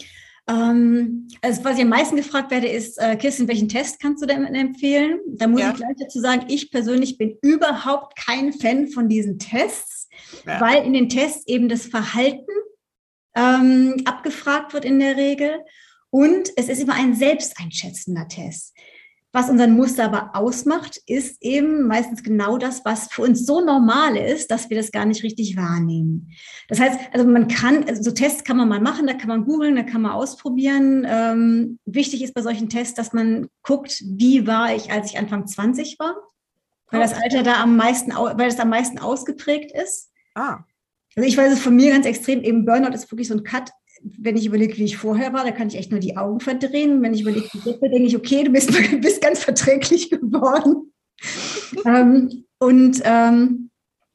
Ähm, 0.48 1.28
also 1.42 1.62
was 1.62 1.76
ich 1.76 1.82
am 1.82 1.90
meisten 1.90 2.16
gefragt 2.16 2.50
werde, 2.50 2.68
ist, 2.68 2.96
äh, 2.98 3.16
Kirsten, 3.16 3.48
welchen 3.48 3.68
Test 3.68 4.00
kannst 4.00 4.22
du 4.22 4.26
denn 4.26 4.44
empfehlen? 4.46 5.20
Da 5.26 5.46
muss 5.46 5.60
ja. 5.60 5.70
ich 5.70 5.76
gleich 5.76 5.96
dazu 5.98 6.20
sagen, 6.20 6.46
ich 6.48 6.70
persönlich 6.70 7.18
bin 7.18 7.36
überhaupt 7.42 8.16
kein 8.16 8.52
Fan 8.52 8.88
von 8.88 9.08
diesen 9.08 9.38
Tests, 9.38 10.08
ja. 10.46 10.60
weil 10.60 10.84
in 10.84 10.94
den 10.94 11.08
Tests 11.10 11.46
eben 11.46 11.68
das 11.68 11.86
Verhalten 11.86 12.50
ähm, 13.36 13.96
abgefragt 14.06 14.72
wird 14.72 14.86
in 14.86 14.98
der 14.98 15.16
Regel. 15.16 15.60
Und 16.10 16.50
es 16.56 16.70
ist 16.70 16.80
immer 16.80 16.94
ein 16.94 17.14
selbsteinschätzender 17.14 18.26
Test. 18.28 18.74
Was 19.38 19.48
unseren 19.48 19.76
Muster 19.76 20.06
aber 20.06 20.34
ausmacht, 20.34 21.00
ist 21.06 21.40
eben 21.44 21.86
meistens 21.86 22.24
genau 22.24 22.58
das, 22.58 22.84
was 22.84 23.06
für 23.06 23.22
uns 23.22 23.46
so 23.46 23.60
normal 23.60 24.16
ist, 24.16 24.50
dass 24.50 24.68
wir 24.68 24.76
das 24.76 24.90
gar 24.90 25.04
nicht 25.04 25.22
richtig 25.22 25.56
wahrnehmen. 25.56 26.32
Das 26.66 26.80
heißt, 26.80 26.98
also 27.12 27.24
man 27.24 27.46
kann, 27.46 27.84
also 27.84 28.02
so 28.02 28.10
Tests 28.10 28.42
kann 28.42 28.56
man 28.56 28.68
mal 28.68 28.80
machen, 28.80 29.06
da 29.06 29.14
kann 29.14 29.28
man 29.28 29.44
googeln, 29.44 29.76
da 29.76 29.84
kann 29.84 30.02
man 30.02 30.10
ausprobieren. 30.10 31.06
Ähm, 31.08 31.78
wichtig 31.84 32.24
ist 32.24 32.34
bei 32.34 32.42
solchen 32.42 32.68
Tests, 32.68 32.94
dass 32.94 33.12
man 33.12 33.46
guckt, 33.62 34.02
wie 34.04 34.48
war 34.48 34.74
ich, 34.74 34.90
als 34.90 35.12
ich 35.12 35.18
Anfang 35.20 35.46
20 35.46 36.00
war, 36.00 36.16
weil 36.90 36.98
das 36.98 37.14
Alter 37.14 37.44
da 37.44 37.62
am 37.62 37.76
meisten, 37.76 38.10
weil 38.10 38.48
es 38.48 38.58
am 38.58 38.70
meisten 38.70 38.98
ausgeprägt 38.98 39.70
ist. 39.70 40.10
Ah. 40.34 40.64
Also 41.14 41.28
ich 41.28 41.36
weiß 41.36 41.52
es 41.52 41.60
von 41.60 41.76
mir 41.76 41.92
ganz 41.92 42.06
extrem, 42.06 42.42
eben 42.42 42.64
Burnout 42.64 42.92
ist 42.92 43.08
wirklich 43.12 43.28
so 43.28 43.34
ein 43.34 43.44
Cut 43.44 43.70
wenn 44.02 44.36
ich 44.36 44.46
überlege, 44.46 44.76
wie 44.76 44.84
ich 44.84 44.96
vorher 44.96 45.32
war, 45.32 45.44
da 45.44 45.50
kann 45.50 45.68
ich 45.68 45.76
echt 45.76 45.90
nur 45.90 46.00
die 46.00 46.16
Augen 46.16 46.40
verdrehen. 46.40 47.02
Wenn 47.02 47.14
ich 47.14 47.22
überlege, 47.22 47.48
wie 47.52 47.72
bin, 47.72 47.90
denke 47.90 48.06
ich, 48.06 48.16
okay, 48.16 48.44
du 48.44 48.50
bist, 48.50 48.70
bist 49.00 49.22
ganz 49.22 49.44
verträglich 49.44 50.10
geworden. 50.10 50.92
ähm, 51.84 52.44
und 52.58 53.00
ähm, 53.04 53.70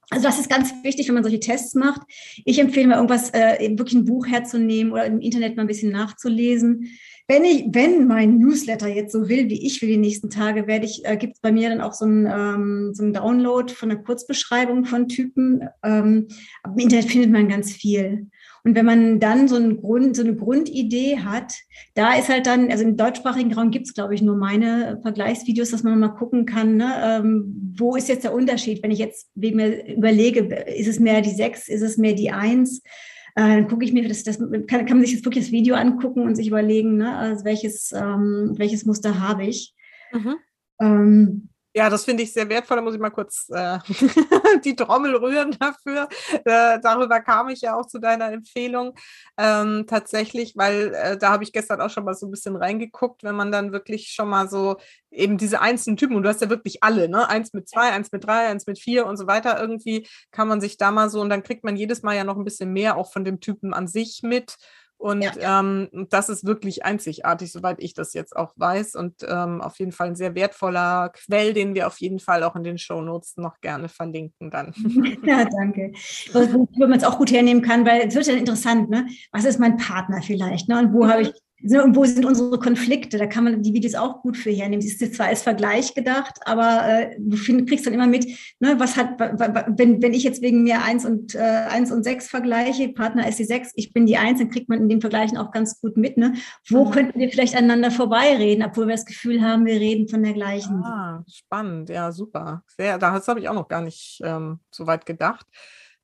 also 0.09 0.27
das 0.27 0.39
ist 0.39 0.49
ganz 0.49 0.71
wichtig, 0.83 1.07
wenn 1.07 1.15
man 1.15 1.23
solche 1.23 1.39
Tests 1.39 1.73
macht. 1.73 2.01
Ich 2.45 2.59
empfehle 2.59 2.87
mir 2.87 2.95
irgendwas, 2.95 3.33
äh, 3.33 3.57
wirklich 3.77 3.95
ein 3.95 4.05
Buch 4.05 4.27
herzunehmen 4.27 4.93
oder 4.93 5.05
im 5.05 5.21
Internet 5.21 5.55
mal 5.55 5.63
ein 5.63 5.67
bisschen 5.67 5.91
nachzulesen. 5.91 6.87
Wenn 7.27 7.45
ich, 7.45 7.65
wenn 7.69 8.05
mein 8.05 8.37
Newsletter 8.37 8.87
jetzt 8.87 9.13
so 9.13 9.29
will, 9.29 9.49
wie 9.49 9.65
ich 9.65 9.81
will 9.81 9.89
die 9.89 9.97
nächsten 9.97 10.29
Tage, 10.29 10.67
werde 10.67 10.85
ich, 10.85 11.05
äh, 11.05 11.17
gibt 11.17 11.35
es 11.35 11.41
bei 11.41 11.51
mir 11.51 11.69
dann 11.69 11.81
auch 11.81 11.93
so 11.93 12.05
ein, 12.05 12.27
ähm, 12.27 12.91
so 12.93 13.09
Download 13.09 13.73
von 13.73 13.89
einer 13.89 14.03
Kurzbeschreibung 14.03 14.85
von 14.85 15.07
Typen. 15.07 15.67
Ähm, 15.83 16.27
Im 16.65 16.77
Internet 16.77 17.09
findet 17.09 17.31
man 17.31 17.47
ganz 17.47 17.71
viel. 17.71 18.27
Und 18.65 18.75
wenn 18.75 18.85
man 18.85 19.19
dann 19.19 19.49
so, 19.49 19.57
einen 19.57 19.81
Grund, 19.81 20.15
so 20.15 20.21
eine 20.21 20.35
Grundidee 20.35 21.19
hat, 21.19 21.53
da 21.95 22.13
ist 22.13 22.29
halt 22.29 22.47
dann, 22.47 22.71
also 22.71 22.85
im 22.85 22.95
deutschsprachigen 22.95 23.53
Raum 23.53 23.71
gibt 23.71 23.87
es, 23.87 23.93
glaube 23.93 24.15
ich, 24.15 24.21
nur 24.21 24.37
meine 24.37 24.99
Vergleichsvideos, 25.01 25.71
dass 25.71 25.83
man 25.83 25.99
mal 25.99 26.09
gucken 26.09 26.45
kann, 26.45 26.77
ne, 26.77 26.93
ähm, 27.03 27.73
wo 27.77 27.95
ist 27.97 28.07
jetzt 28.07 28.23
der 28.23 28.33
Unterschied, 28.33 28.81
wenn 28.81 28.91
ich 28.91 28.99
jetzt 28.99 29.29
wegen 29.35 29.57
mir 29.57 29.85
überlege, 29.93 30.41
ist 30.65 30.87
es 30.87 30.99
mehr 30.99 31.21
die 31.21 31.31
sechs, 31.31 31.67
ist 31.67 31.81
es 31.81 31.97
mehr 31.97 32.13
die 32.13 32.31
eins? 32.31 32.81
Äh, 33.35 33.55
dann 33.55 33.67
gucke 33.67 33.83
ich 33.83 33.91
mir, 33.91 34.07
das, 34.07 34.23
das 34.23 34.37
kann, 34.39 34.85
kann 34.85 34.97
man 34.97 35.01
sich 35.01 35.13
jetzt 35.13 35.25
wirklich 35.25 35.45
das 35.45 35.51
Video 35.51 35.75
angucken 35.75 36.21
und 36.21 36.35
sich 36.35 36.47
überlegen, 36.47 36.95
ne, 36.97 37.17
also 37.17 37.43
welches, 37.43 37.91
ähm, 37.91 38.53
welches 38.55 38.85
Muster 38.85 39.19
habe 39.19 39.45
ich. 39.45 39.75
Mhm. 40.13 40.35
Ähm, 40.79 41.49
ja, 41.75 41.89
das 41.89 42.05
finde 42.05 42.23
ich 42.23 42.33
sehr 42.33 42.47
wertvoll. 42.49 42.77
Da 42.77 42.83
muss 42.83 42.93
ich 42.93 42.99
mal 42.99 43.09
kurz 43.09 43.49
äh, 43.49 43.79
die 44.63 44.75
Trommel 44.75 45.15
rühren 45.15 45.57
dafür. 45.59 46.07
Äh, 46.45 46.79
darüber 46.81 47.19
kam 47.21 47.49
ich 47.49 47.61
ja 47.61 47.75
auch 47.75 47.87
zu 47.87 47.99
deiner 47.99 48.31
Empfehlung. 48.31 48.93
Ähm, 49.37 49.85
tatsächlich, 49.87 50.53
weil 50.55 50.93
äh, 50.93 51.17
da 51.17 51.31
habe 51.31 51.43
ich 51.43 51.51
gestern 51.51 51.81
auch 51.81 51.89
schon 51.89 52.05
mal 52.05 52.13
so 52.13 52.27
ein 52.27 52.31
bisschen 52.31 52.55
reingeguckt, 52.55 53.23
wenn 53.23 53.35
man 53.35 53.51
dann 53.51 53.71
wirklich 53.71 54.11
schon 54.11 54.29
mal 54.29 54.47
so 54.47 54.77
eben 55.09 55.37
diese 55.37 55.61
einzelnen 55.61 55.97
Typen, 55.97 56.15
und 56.15 56.23
du 56.23 56.29
hast 56.29 56.41
ja 56.41 56.49
wirklich 56.49 56.83
alle, 56.83 57.09
ne? 57.09 57.27
Eins 57.29 57.53
mit 57.53 57.67
zwei, 57.67 57.91
eins 57.91 58.11
mit 58.11 58.25
drei, 58.25 58.47
eins 58.47 58.67
mit 58.67 58.79
vier 58.79 59.05
und 59.05 59.17
so 59.17 59.27
weiter. 59.27 59.59
Irgendwie 59.59 60.07
kann 60.31 60.47
man 60.47 60.61
sich 60.61 60.77
da 60.77 60.91
mal 60.91 61.09
so, 61.09 61.21
und 61.21 61.29
dann 61.29 61.43
kriegt 61.43 61.63
man 61.63 61.75
jedes 61.75 62.03
Mal 62.03 62.15
ja 62.15 62.23
noch 62.23 62.37
ein 62.37 62.43
bisschen 62.43 62.71
mehr 62.71 62.97
auch 62.97 63.11
von 63.11 63.25
dem 63.25 63.39
Typen 63.39 63.73
an 63.73 63.87
sich 63.87 64.21
mit. 64.23 64.57
Und 65.03 65.21
ja. 65.21 65.59
ähm, 65.59 65.89
das 66.09 66.29
ist 66.29 66.45
wirklich 66.45 66.85
einzigartig, 66.85 67.51
soweit 67.51 67.83
ich 67.83 67.93
das 67.93 68.13
jetzt 68.13 68.33
auch 68.37 68.53
weiß. 68.55 68.95
Und 68.95 69.15
ähm, 69.27 69.59
auf 69.59 69.77
jeden 69.77 69.91
Fall 69.91 70.07
ein 70.07 70.15
sehr 70.15 70.33
wertvoller 70.33 71.09
Quell, 71.09 71.53
den 71.53 71.75
wir 71.75 71.87
auf 71.87 71.99
jeden 71.99 72.19
Fall 72.19 72.41
auch 72.43 72.55
in 72.55 72.63
den 72.63 72.77
Shownotes 72.77 73.35
noch 73.35 73.59
gerne 73.59 73.89
verlinken 73.89 74.49
dann. 74.49 74.73
Ja, 75.25 75.43
danke. 75.43 75.91
Wo 76.31 76.87
man 76.87 76.93
es 76.93 77.03
auch 77.03 77.17
gut 77.17 77.31
hernehmen 77.31 77.61
kann, 77.61 77.85
weil 77.85 78.07
es 78.07 78.15
wird 78.15 78.27
ja 78.27 78.33
interessant, 78.33 78.89
ne? 78.89 79.07
Was 79.33 79.43
ist 79.43 79.59
mein 79.59 79.75
Partner 79.75 80.21
vielleicht? 80.21 80.69
Ne? 80.69 80.79
Und 80.79 80.93
wo 80.93 81.05
habe 81.05 81.23
ich 81.23 81.33
und 81.63 81.95
wo 81.95 82.03
sind 82.03 82.25
unsere 82.25 82.59
Konflikte? 82.59 83.17
Da 83.17 83.25
kann 83.25 83.45
man 83.45 83.61
die 83.61 83.73
Videos 83.73 83.95
auch 83.95 84.21
gut 84.21 84.35
für 84.35 84.51
hernehmen. 84.51 84.85
Es 84.85 85.01
ist 85.01 85.15
zwar 85.15 85.27
als 85.27 85.43
Vergleich 85.43 85.93
gedacht, 85.93 86.39
aber 86.45 86.81
äh, 86.87 87.15
du 87.17 87.37
find, 87.37 87.69
kriegst 87.69 87.85
dann 87.85 87.93
immer 87.93 88.07
mit, 88.07 88.25
ne, 88.59 88.75
was 88.77 88.97
hat, 88.97 89.17
wenn, 89.19 90.01
wenn 90.01 90.13
ich 90.13 90.23
jetzt 90.23 90.41
wegen 90.41 90.63
mir 90.63 90.81
eins 90.81 91.05
und 91.05 91.35
äh, 91.35 91.39
eins 91.39 91.91
und 91.91 92.03
sechs 92.03 92.27
vergleiche, 92.27 92.89
Partner 92.89 93.27
ist 93.27 93.39
die 93.39 93.45
sechs, 93.45 93.71
ich 93.75 93.93
bin 93.93 94.05
die 94.05 94.17
eins, 94.17 94.39
dann 94.39 94.49
kriegt 94.49 94.67
man 94.67 94.79
in 94.79 94.89
den 94.89 94.99
Vergleichen 94.99 95.37
auch 95.37 95.51
ganz 95.51 95.79
gut 95.79 95.95
mit. 95.95 96.17
Ne? 96.17 96.33
Wo 96.67 96.85
mhm. 96.85 96.91
könnten 96.91 97.19
wir 97.19 97.29
vielleicht 97.29 97.55
aneinander 97.55 97.91
vorbeireden, 97.91 98.65
obwohl 98.65 98.87
wir 98.87 98.95
das 98.95 99.05
Gefühl 99.05 99.41
haben, 99.41 99.65
wir 99.65 99.79
reden 99.79 100.09
von 100.09 100.21
der 100.21 100.33
gleichen. 100.33 100.83
Ah, 100.83 101.23
spannend, 101.31 101.89
ja, 101.89 102.11
super. 102.11 102.63
Sehr, 102.75 102.97
das 102.97 103.27
habe 103.27 103.39
ich 103.39 103.47
auch 103.47 103.53
noch 103.53 103.69
gar 103.69 103.81
nicht 103.81 104.19
ähm, 104.23 104.59
so 104.69 104.85
weit 104.85 105.05
gedacht. 105.05 105.45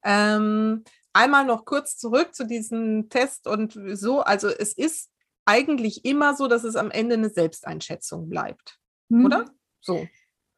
Ähm, 0.05 0.84
einmal 1.12 1.45
noch 1.45 1.66
kurz 1.66 1.97
zurück 1.97 2.34
zu 2.34 2.45
diesem 2.45 3.10
Test 3.10 3.47
und 3.47 3.78
so. 3.93 4.22
Also 4.22 4.47
es 4.47 4.72
ist 4.74 5.10
eigentlich 5.50 6.06
immer 6.06 6.36
so, 6.36 6.47
dass 6.47 6.64
es 6.64 6.76
am 6.76 6.91
Ende 6.91 7.16
eine 7.16 7.30
Selbsteinschätzung 7.30 8.30
bleibt, 8.30 8.78
hm. 9.10 9.26
oder? 9.26 9.45
So. 9.82 10.08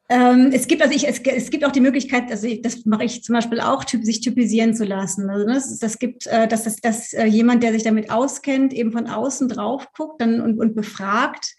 Ähm, 0.08 0.50
es 0.52 0.66
gibt 0.66 0.82
also 0.82 0.94
ich, 0.94 1.08
es, 1.08 1.20
es, 1.20 1.50
gibt 1.50 1.64
auch 1.64 1.72
die 1.72 1.80
Möglichkeit, 1.80 2.30
also 2.30 2.46
ich, 2.46 2.60
das 2.60 2.84
mache 2.84 3.04
ich 3.04 3.24
zum 3.24 3.34
Beispiel 3.34 3.60
auch, 3.60 3.84
typ, 3.84 4.04
sich 4.04 4.20
typisieren 4.20 4.74
zu 4.74 4.84
lassen. 4.84 5.30
Also 5.30 5.46
das, 5.46 5.78
das 5.78 5.98
gibt, 5.98 6.26
äh, 6.26 6.46
dass, 6.46 6.64
dass, 6.64 6.76
dass 6.76 7.12
äh, 7.14 7.24
jemand, 7.24 7.62
der 7.62 7.72
sich 7.72 7.82
damit 7.82 8.10
auskennt, 8.10 8.74
eben 8.74 8.92
von 8.92 9.06
außen 9.06 9.48
drauf 9.48 9.88
guckt 9.96 10.20
dann 10.20 10.42
und, 10.42 10.58
und 10.58 10.74
befragt, 10.74 11.54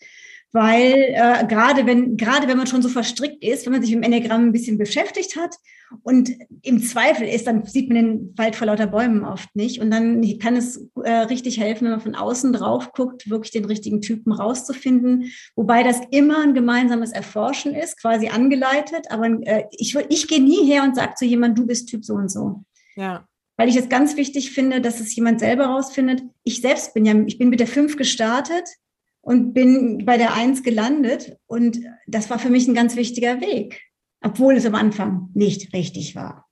weil 0.53 1.15
äh, 1.15 1.47
gerade 1.47 1.87
wenn 1.87 2.15
gerade 2.15 2.47
wenn 2.47 2.57
man 2.57 2.67
schon 2.67 2.83
so 2.83 2.89
verstrickt 2.89 3.43
ist, 3.43 3.65
wenn 3.65 3.73
man 3.73 3.81
sich 3.81 3.93
mit 3.93 4.03
dem 4.03 4.11
Enneagramm 4.11 4.45
ein 4.45 4.51
bisschen 4.51 4.77
beschäftigt 4.77 5.35
hat 5.35 5.55
und 6.03 6.29
im 6.61 6.79
Zweifel 6.79 7.27
ist, 7.27 7.47
dann 7.47 7.65
sieht 7.65 7.89
man 7.89 7.95
den 7.95 8.37
Wald 8.37 8.55
vor 8.55 8.67
lauter 8.67 8.85
Bäumen 8.85 9.25
oft 9.25 9.55
nicht. 9.55 9.81
Und 9.81 9.89
dann 9.89 10.21
kann 10.37 10.55
es 10.55 10.87
äh, 11.03 11.11
richtig 11.11 11.59
helfen, 11.59 11.85
wenn 11.85 11.93
man 11.93 12.01
von 12.01 12.15
außen 12.15 12.53
drauf 12.53 12.91
guckt, 12.93 13.31
wirklich 13.31 13.51
den 13.51 13.65
richtigen 13.65 14.01
Typen 14.01 14.31
rauszufinden, 14.31 15.31
wobei 15.55 15.81
das 15.81 16.01
immer 16.11 16.43
ein 16.43 16.53
gemeinsames 16.53 17.11
Erforschen 17.11 17.73
ist, 17.73 17.99
quasi 17.99 18.27
angeleitet, 18.27 19.07
aber 19.09 19.25
äh, 19.41 19.63
ich 19.71 19.95
ich 20.09 20.27
gehe 20.27 20.41
nie 20.41 20.65
her 20.65 20.83
und 20.83 20.95
sage 20.95 21.15
zu 21.15 21.25
jemandem, 21.25 21.63
du 21.63 21.67
bist 21.67 21.89
Typ 21.89 22.05
so 22.05 22.13
und 22.13 22.29
so. 22.29 22.63
Ja. 22.95 23.27
Weil 23.57 23.69
ich 23.69 23.75
es 23.75 23.89
ganz 23.89 24.17
wichtig 24.17 24.51
finde, 24.51 24.81
dass 24.81 24.99
es 24.99 25.15
jemand 25.15 25.39
selber 25.39 25.65
rausfindet. 25.65 26.21
Ich 26.43 26.61
selbst 26.61 26.93
bin 26.93 27.05
ja, 27.05 27.15
ich 27.25 27.39
bin 27.39 27.49
mit 27.49 27.59
der 27.59 27.67
fünf 27.67 27.97
gestartet 27.97 28.65
und 29.24 29.53
bin 29.53 30.05
bei 30.05 30.17
der 30.17 30.34
Eins 30.36 30.61
gelandet. 30.61 31.38
Und 31.47 31.80
das 32.05 32.30
war 32.30 32.38
für 32.38 32.49
mich 32.49 32.67
ein 32.67 32.76
ganz 32.76 32.95
wichtiger 32.95 33.41
Weg, 33.41 33.82
obwohl 34.21 34.55
es 34.55 34.65
am 34.65 34.76
Anfang 34.76 35.30
nicht 35.34 35.74
richtig 35.74 36.15
war. 36.15 36.47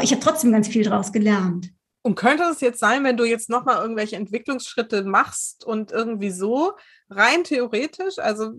Ich 0.00 0.12
habe 0.12 0.22
trotzdem 0.22 0.52
ganz 0.52 0.68
viel 0.68 0.84
daraus 0.84 1.12
gelernt. 1.12 1.70
Und 2.04 2.14
könnte 2.16 2.44
es 2.44 2.60
jetzt 2.60 2.80
sein, 2.80 3.04
wenn 3.04 3.16
du 3.16 3.24
jetzt 3.24 3.48
nochmal 3.48 3.80
irgendwelche 3.80 4.16
Entwicklungsschritte 4.16 5.04
machst 5.04 5.64
und 5.64 5.92
irgendwie 5.92 6.30
so 6.30 6.72
rein 7.10 7.44
theoretisch, 7.44 8.18
also 8.18 8.52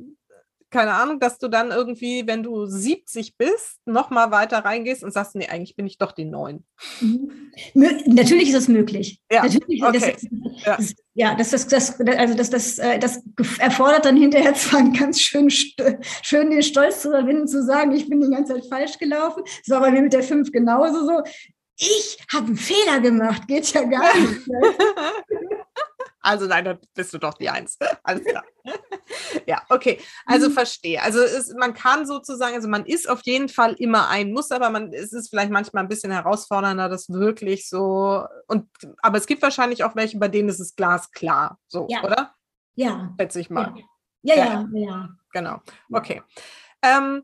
keine 0.74 0.94
Ahnung, 0.94 1.20
dass 1.20 1.38
du 1.38 1.48
dann 1.48 1.72
irgendwie, 1.72 2.26
wenn 2.26 2.42
du 2.42 2.66
70 2.66 3.38
bist, 3.38 3.80
nochmal 3.86 4.32
weiter 4.32 4.58
reingehst 4.66 5.04
und 5.04 5.14
sagst, 5.14 5.36
nee, 5.36 5.48
eigentlich 5.48 5.76
bin 5.76 5.86
ich 5.86 6.00
doch 6.00 6.12
die 6.12 6.26
Neun. 6.26 6.66
Mhm. 7.00 7.52
Natürlich 7.76 8.50
ist 8.50 8.56
es 8.56 8.68
möglich. 8.68 9.22
Ja, 9.32 9.44
Natürlich, 9.44 9.84
okay. 9.84 10.16
das, 10.18 10.66
ja. 10.66 10.76
Das, 10.78 10.96
ja, 11.14 11.36
das, 11.36 11.52
das, 11.52 11.68
das, 11.68 12.02
also 12.02 12.34
das, 12.34 12.50
das, 12.50 12.80
äh, 12.80 12.98
das 12.98 13.22
erfordert 13.60 14.06
dann 14.06 14.18
hinterher 14.18 14.54
zwar 14.56 14.80
einen 14.80 14.94
ganz 14.94 15.22
schön, 15.22 15.50
schön 15.52 16.50
den 16.50 16.64
Stolz 16.64 17.04
zu 17.04 17.10
überwinden, 17.10 17.48
zu 17.48 17.64
sagen, 17.64 17.92
ich 17.92 18.10
bin 18.10 18.20
die 18.20 18.32
ganze 18.32 18.56
Zeit 18.56 18.66
falsch 18.66 18.98
gelaufen. 18.98 19.44
Das 19.46 19.70
war 19.70 19.80
bei 19.80 19.92
mir 19.92 20.02
mit 20.02 20.14
der 20.14 20.24
Fünf 20.24 20.52
genauso 20.52 21.06
so. 21.06 21.22
Ich 21.78 22.18
habe 22.34 22.48
einen 22.48 22.58
Fehler 22.58 23.00
gemacht, 23.00 23.48
geht 23.48 23.72
ja 23.74 23.84
gar 23.84 24.18
nicht. 24.18 24.42
Also 26.24 26.48
nein, 26.48 26.64
dann 26.64 26.80
bist 26.96 27.14
du 27.14 27.18
doch 27.18 27.34
die 27.34 27.50
Eins. 27.50 27.78
Alles 28.04 28.24
klar. 28.24 28.44
ja, 29.46 29.62
okay. 29.70 30.00
Also 30.26 30.50
mhm. 30.50 30.54
verstehe. 30.54 31.02
Also 31.02 31.20
es, 31.20 31.54
man 31.54 31.74
kann 31.74 32.06
sozusagen, 32.06 32.56
also 32.56 32.70
man 32.70 32.86
ist 32.86 33.10
auf 33.10 33.22
jeden 33.26 33.50
Fall 33.50 33.74
immer 33.74 34.08
ein 34.08 34.32
Muss, 34.32 34.50
aber 34.52 34.70
man, 34.70 34.94
es 34.94 35.12
ist 35.12 35.30
vielleicht 35.30 35.52
manchmal 35.52 35.84
ein 35.84 35.90
bisschen 35.90 36.12
herausfordernder, 36.12 36.88
das 36.88 37.10
wirklich 37.10 37.68
so. 37.68 38.26
Und 38.48 38.70
aber 39.02 39.18
es 39.18 39.28
gibt 39.28 39.42
wahrscheinlich 39.42 39.84
auch 39.84 39.96
welche, 39.96 40.18
bei 40.18 40.30
denen 40.30 40.50
ist 40.50 40.62
es 40.62 40.76
glasklar, 40.76 41.60
so, 41.68 41.88
ja. 41.90 42.04
oder? 42.04 42.34
Ja. 42.76 43.14
Schätze 43.20 43.42
ich 43.42 43.50
mal. 43.50 43.76
Ja, 44.22 44.36
ja, 44.36 44.46
ja. 44.46 44.68
ja. 44.74 45.10
Genau. 45.34 45.62
Okay. 45.92 46.22
Ähm, 46.82 47.24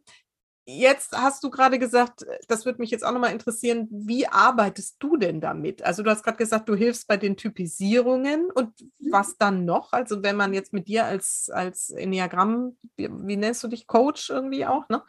Jetzt 0.78 1.17
hast 1.17 1.43
du 1.43 1.49
gerade 1.49 1.80
gesagt, 1.80 2.28
das 2.47 2.63
würde 2.63 2.80
mich 2.80 2.91
jetzt 2.91 3.03
auch 3.03 3.11
nochmal 3.11 3.32
interessieren, 3.32 3.88
wie 3.89 4.28
arbeitest 4.28 4.97
du 4.99 5.17
denn 5.17 5.41
damit? 5.41 5.82
Also 5.82 6.03
du 6.03 6.11
hast 6.11 6.24
gerade 6.24 6.38
gesagt, 6.38 6.70
du 6.70 6.76
hilfst 6.76 7.07
bei 7.07 7.17
den 7.17 7.38
Typisierungen 7.38 8.51
und 8.51 8.80
mhm. 8.80 9.11
was 9.11 9.38
dann 9.38 9.65
noch? 9.65 9.93
Also 9.93 10.22
wenn 10.22 10.36
man 10.36 10.53
jetzt 10.53 10.72
mit 10.72 10.88
dir 10.88 11.05
als, 11.05 11.49
als 11.51 11.89
Enneagramm, 11.89 12.78
wie, 12.97 13.09
wie 13.11 13.38
nennst 13.38 13.63
du 13.63 13.67
dich, 13.67 13.88
Coach 13.88 14.30
irgendwie 14.30 14.65
auch, 14.65 14.88
ne? 14.89 15.01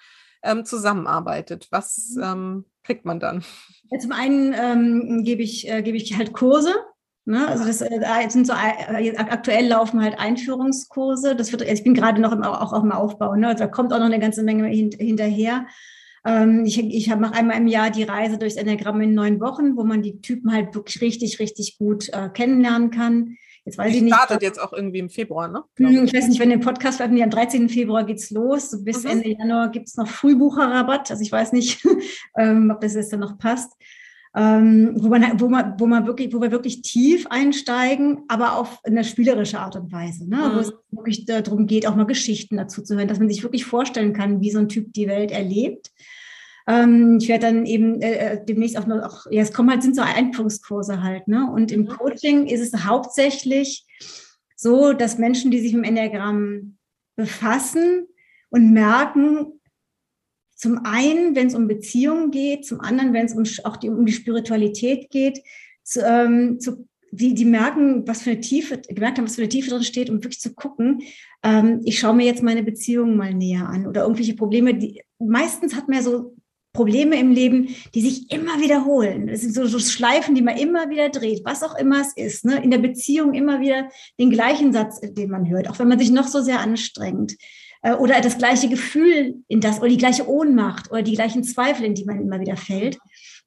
Ähm, 0.42 0.64
zusammenarbeitet, 0.64 1.68
was 1.70 2.14
mhm. 2.16 2.22
ähm, 2.22 2.64
kriegt 2.82 3.04
man 3.04 3.20
dann? 3.20 3.44
Ja, 3.90 3.98
zum 3.98 4.12
einen 4.12 4.54
ähm, 4.54 5.24
gebe 5.24 5.42
ich, 5.42 5.68
äh, 5.68 5.82
gebe 5.82 5.98
ich 5.98 6.16
halt 6.16 6.32
Kurse, 6.32 6.74
Ne? 7.31 7.47
Also 7.47 7.64
das 7.64 7.81
äh, 7.81 8.28
sind 8.28 8.45
so 8.45 8.53
äh, 8.53 9.16
aktuell 9.16 9.68
laufen 9.68 10.03
halt 10.03 10.18
Einführungskurse. 10.18 11.37
Das 11.37 11.53
wird, 11.53 11.62
ich 11.62 11.85
bin 11.85 11.95
gerade 11.95 12.20
noch 12.20 12.33
im, 12.33 12.43
auch 12.43 12.72
auf 12.72 12.83
dem 12.83 12.91
Aufbau. 12.91 13.37
Ne? 13.37 13.47
Also 13.47 13.64
da 13.64 13.66
kommt 13.68 13.93
auch 13.93 13.99
noch 13.99 14.07
eine 14.07 14.18
ganze 14.18 14.43
Menge 14.43 14.66
hin, 14.66 14.91
hinterher. 14.99 15.66
Ähm, 16.26 16.64
ich 16.66 16.78
ich 16.78 17.09
mache 17.14 17.35
einmal 17.35 17.57
im 17.57 17.68
Jahr 17.68 17.91
die 17.91 18.03
Reise 18.03 18.37
durchs 18.37 18.57
Enneagramm 18.57 19.01
in 19.01 19.14
neun 19.14 19.41
Wochen, 19.41 19.76
wo 19.76 19.85
man 19.85 20.03
die 20.03 20.20
Typen 20.20 20.53
halt 20.53 20.74
wirklich 20.74 21.01
richtig, 21.01 21.39
richtig 21.39 21.78
gut 21.78 22.09
äh, 22.09 22.28
kennenlernen 22.31 22.91
kann. 22.91 23.37
Jetzt 23.64 23.78
weiß 23.78 23.93
die 23.93 23.99
ich 23.99 24.03
nicht. 24.03 24.14
startet 24.14 24.43
jetzt 24.43 24.61
auch 24.61 24.72
irgendwie 24.72 24.99
im 24.99 25.09
Februar, 25.09 25.47
ne? 25.47 25.62
Hm, 25.76 26.07
ich 26.07 26.12
weiß 26.12 26.26
nicht, 26.26 26.41
wenn 26.41 26.51
der 26.51 26.59
Podcast 26.59 26.97
veröffentlicht, 26.97 27.24
am 27.24 27.31
13. 27.31 27.68
Februar 27.68 28.03
geht's 28.05 28.33
los. 28.33 28.70
So 28.70 28.83
bis 28.83 29.05
mhm. 29.05 29.11
Ende 29.11 29.31
Januar 29.31 29.70
gibt 29.70 29.87
es 29.87 29.97
noch 29.97 30.09
Frühbucherrabatt. 30.09 31.12
Also 31.12 31.22
ich 31.22 31.31
weiß 31.31 31.53
nicht, 31.53 31.87
ähm, 32.37 32.72
ob 32.74 32.81
das 32.81 32.95
jetzt 32.95 33.12
dann 33.12 33.20
noch 33.20 33.39
passt 33.39 33.72
ähm, 34.37 34.93
wo, 34.97 35.09
man, 35.09 35.41
wo, 35.41 35.49
man, 35.49 35.74
wo, 35.78 35.87
man 35.87 36.07
wirklich, 36.07 36.33
wo 36.33 36.41
wir 36.41 36.53
wirklich 36.53 36.83
tief 36.83 37.26
einsteigen, 37.28 38.22
aber 38.28 38.57
auf 38.57 38.78
eine 38.85 39.03
spielerische 39.03 39.59
Art 39.59 39.74
und 39.74 39.91
Weise, 39.91 40.28
ne? 40.28 40.37
Mhm. 40.37 40.55
wo 40.55 40.61
es 40.61 40.72
wirklich 40.91 41.24
darum 41.24 41.66
geht, 41.66 41.87
auch 41.87 41.97
mal 41.97 42.07
Geschichten 42.07 42.57
dazu 42.57 42.83
zu 42.83 42.97
hören, 42.97 43.09
dass 43.09 43.18
man 43.18 43.28
sich 43.28 43.43
wirklich 43.43 43.64
vorstellen 43.64 44.12
kann, 44.12 44.41
wie 44.41 44.53
so 44.53 44.61
ein 44.61 44.68
Typ 44.68 44.93
die 44.93 45.09
Welt 45.09 45.33
erlebt. 45.33 45.91
Ähm, 46.68 47.18
ich 47.20 47.28
werde 47.28 47.47
dann 47.47 47.66
eben 47.66 48.01
äh, 48.01 48.35
äh 48.35 48.45
demnächst 48.45 48.78
auch 48.78 48.87
noch, 48.87 49.03
auch, 49.03 49.26
ja, 49.31 49.43
es 49.43 49.53
kommen 49.53 49.70
halt, 49.70 49.83
sind 49.83 49.97
so 49.97 50.03
Einführungskurse 50.03 51.03
halt, 51.03 51.26
ne? 51.26 51.51
Und 51.53 51.72
im 51.72 51.83
mhm. 51.83 51.89
Coaching 51.89 52.47
ist 52.47 52.61
es 52.61 52.85
hauptsächlich 52.85 53.85
so, 54.55 54.93
dass 54.93 55.18
Menschen, 55.18 55.51
die 55.51 55.59
sich 55.59 55.72
mit 55.72 55.87
dem 55.87 55.97
Enneagramm 55.97 56.76
befassen 57.16 58.07
und 58.51 58.72
merken, 58.72 59.59
zum 60.61 60.84
einen, 60.84 61.34
wenn 61.34 61.46
es 61.46 61.54
um 61.54 61.66
Beziehungen 61.66 62.30
geht, 62.30 62.66
zum 62.66 62.80
anderen, 62.80 63.14
wenn 63.14 63.24
es 63.24 63.32
um, 63.32 63.44
auch 63.64 63.78
die, 63.78 63.88
um 63.88 64.04
die 64.04 64.12
Spiritualität 64.12 65.08
geht, 65.08 65.40
zu, 65.82 66.02
ähm, 66.02 66.61
zu, 66.61 66.86
die, 67.11 67.32
die 67.32 67.46
merken, 67.46 68.06
was 68.06 68.20
für 68.20 68.32
eine 68.32 68.40
Tiefe, 68.40 68.76
gemerkt 68.76 69.16
haben, 69.16 69.24
was 69.24 69.36
für 69.36 69.40
eine 69.40 69.48
Tiefe 69.48 69.70
drin 69.70 69.82
steht, 69.82 70.11
um 70.11 70.16
wirklich 70.16 70.38
zu 70.38 70.52
gucken, 70.52 71.00
ähm, 71.42 71.80
ich 71.86 71.98
schaue 71.98 72.14
mir 72.14 72.26
jetzt 72.26 72.42
meine 72.42 72.62
Beziehungen 72.62 73.16
mal 73.16 73.32
näher 73.32 73.66
an 73.66 73.86
oder 73.86 74.02
irgendwelche 74.02 74.34
Probleme, 74.34 74.74
die 74.74 75.00
meistens 75.18 75.74
hat 75.74 75.88
man 75.88 75.96
ja 75.96 76.02
so 76.02 76.36
Probleme 76.74 77.18
im 77.18 77.32
Leben, 77.32 77.74
die 77.94 78.02
sich 78.02 78.30
immer 78.30 78.61
wiederholen. 78.61 79.28
Das 79.28 79.40
sind 79.40 79.54
so, 79.54 79.64
so 79.64 79.78
Schleifen, 79.78 80.34
die 80.34 80.42
man 80.42 80.58
immer 80.58 80.90
wieder 80.90 81.08
dreht, 81.08 81.40
was 81.42 81.62
auch 81.62 81.76
immer 81.76 82.02
es 82.02 82.14
ist. 82.16 82.44
Ne? 82.44 82.62
In 82.62 82.70
der 82.70 82.78
Beziehung 82.78 83.32
immer 83.32 83.61
wieder 83.61 83.88
den 84.20 84.30
gleichen 84.30 84.74
Satz, 84.74 85.00
den 85.00 85.30
man 85.30 85.48
hört, 85.48 85.70
auch 85.70 85.78
wenn 85.78 85.88
man 85.88 85.98
sich 85.98 86.11
noch 86.11 86.28
so 86.28 86.42
sehr 86.42 86.61
anstrengt. 86.61 87.34
Äh, 87.83 87.95
oder 87.95 88.20
das 88.20 88.39
gleiche 88.39 88.68
Gefühl 88.68 89.43
in 89.49 89.61
das 89.61 89.78
oder 89.78 89.89
die 89.89 89.97
gleiche 89.97 90.28
Ohnmacht 90.28 90.91
oder 90.91 91.03
die 91.03 91.14
gleichen 91.14 91.45
Zweifel, 91.45 91.85
in 91.85 91.95
die 91.95 92.05
man 92.05 92.20
immer 92.20 92.41
wieder 92.41 92.57
fällt. 92.57 92.99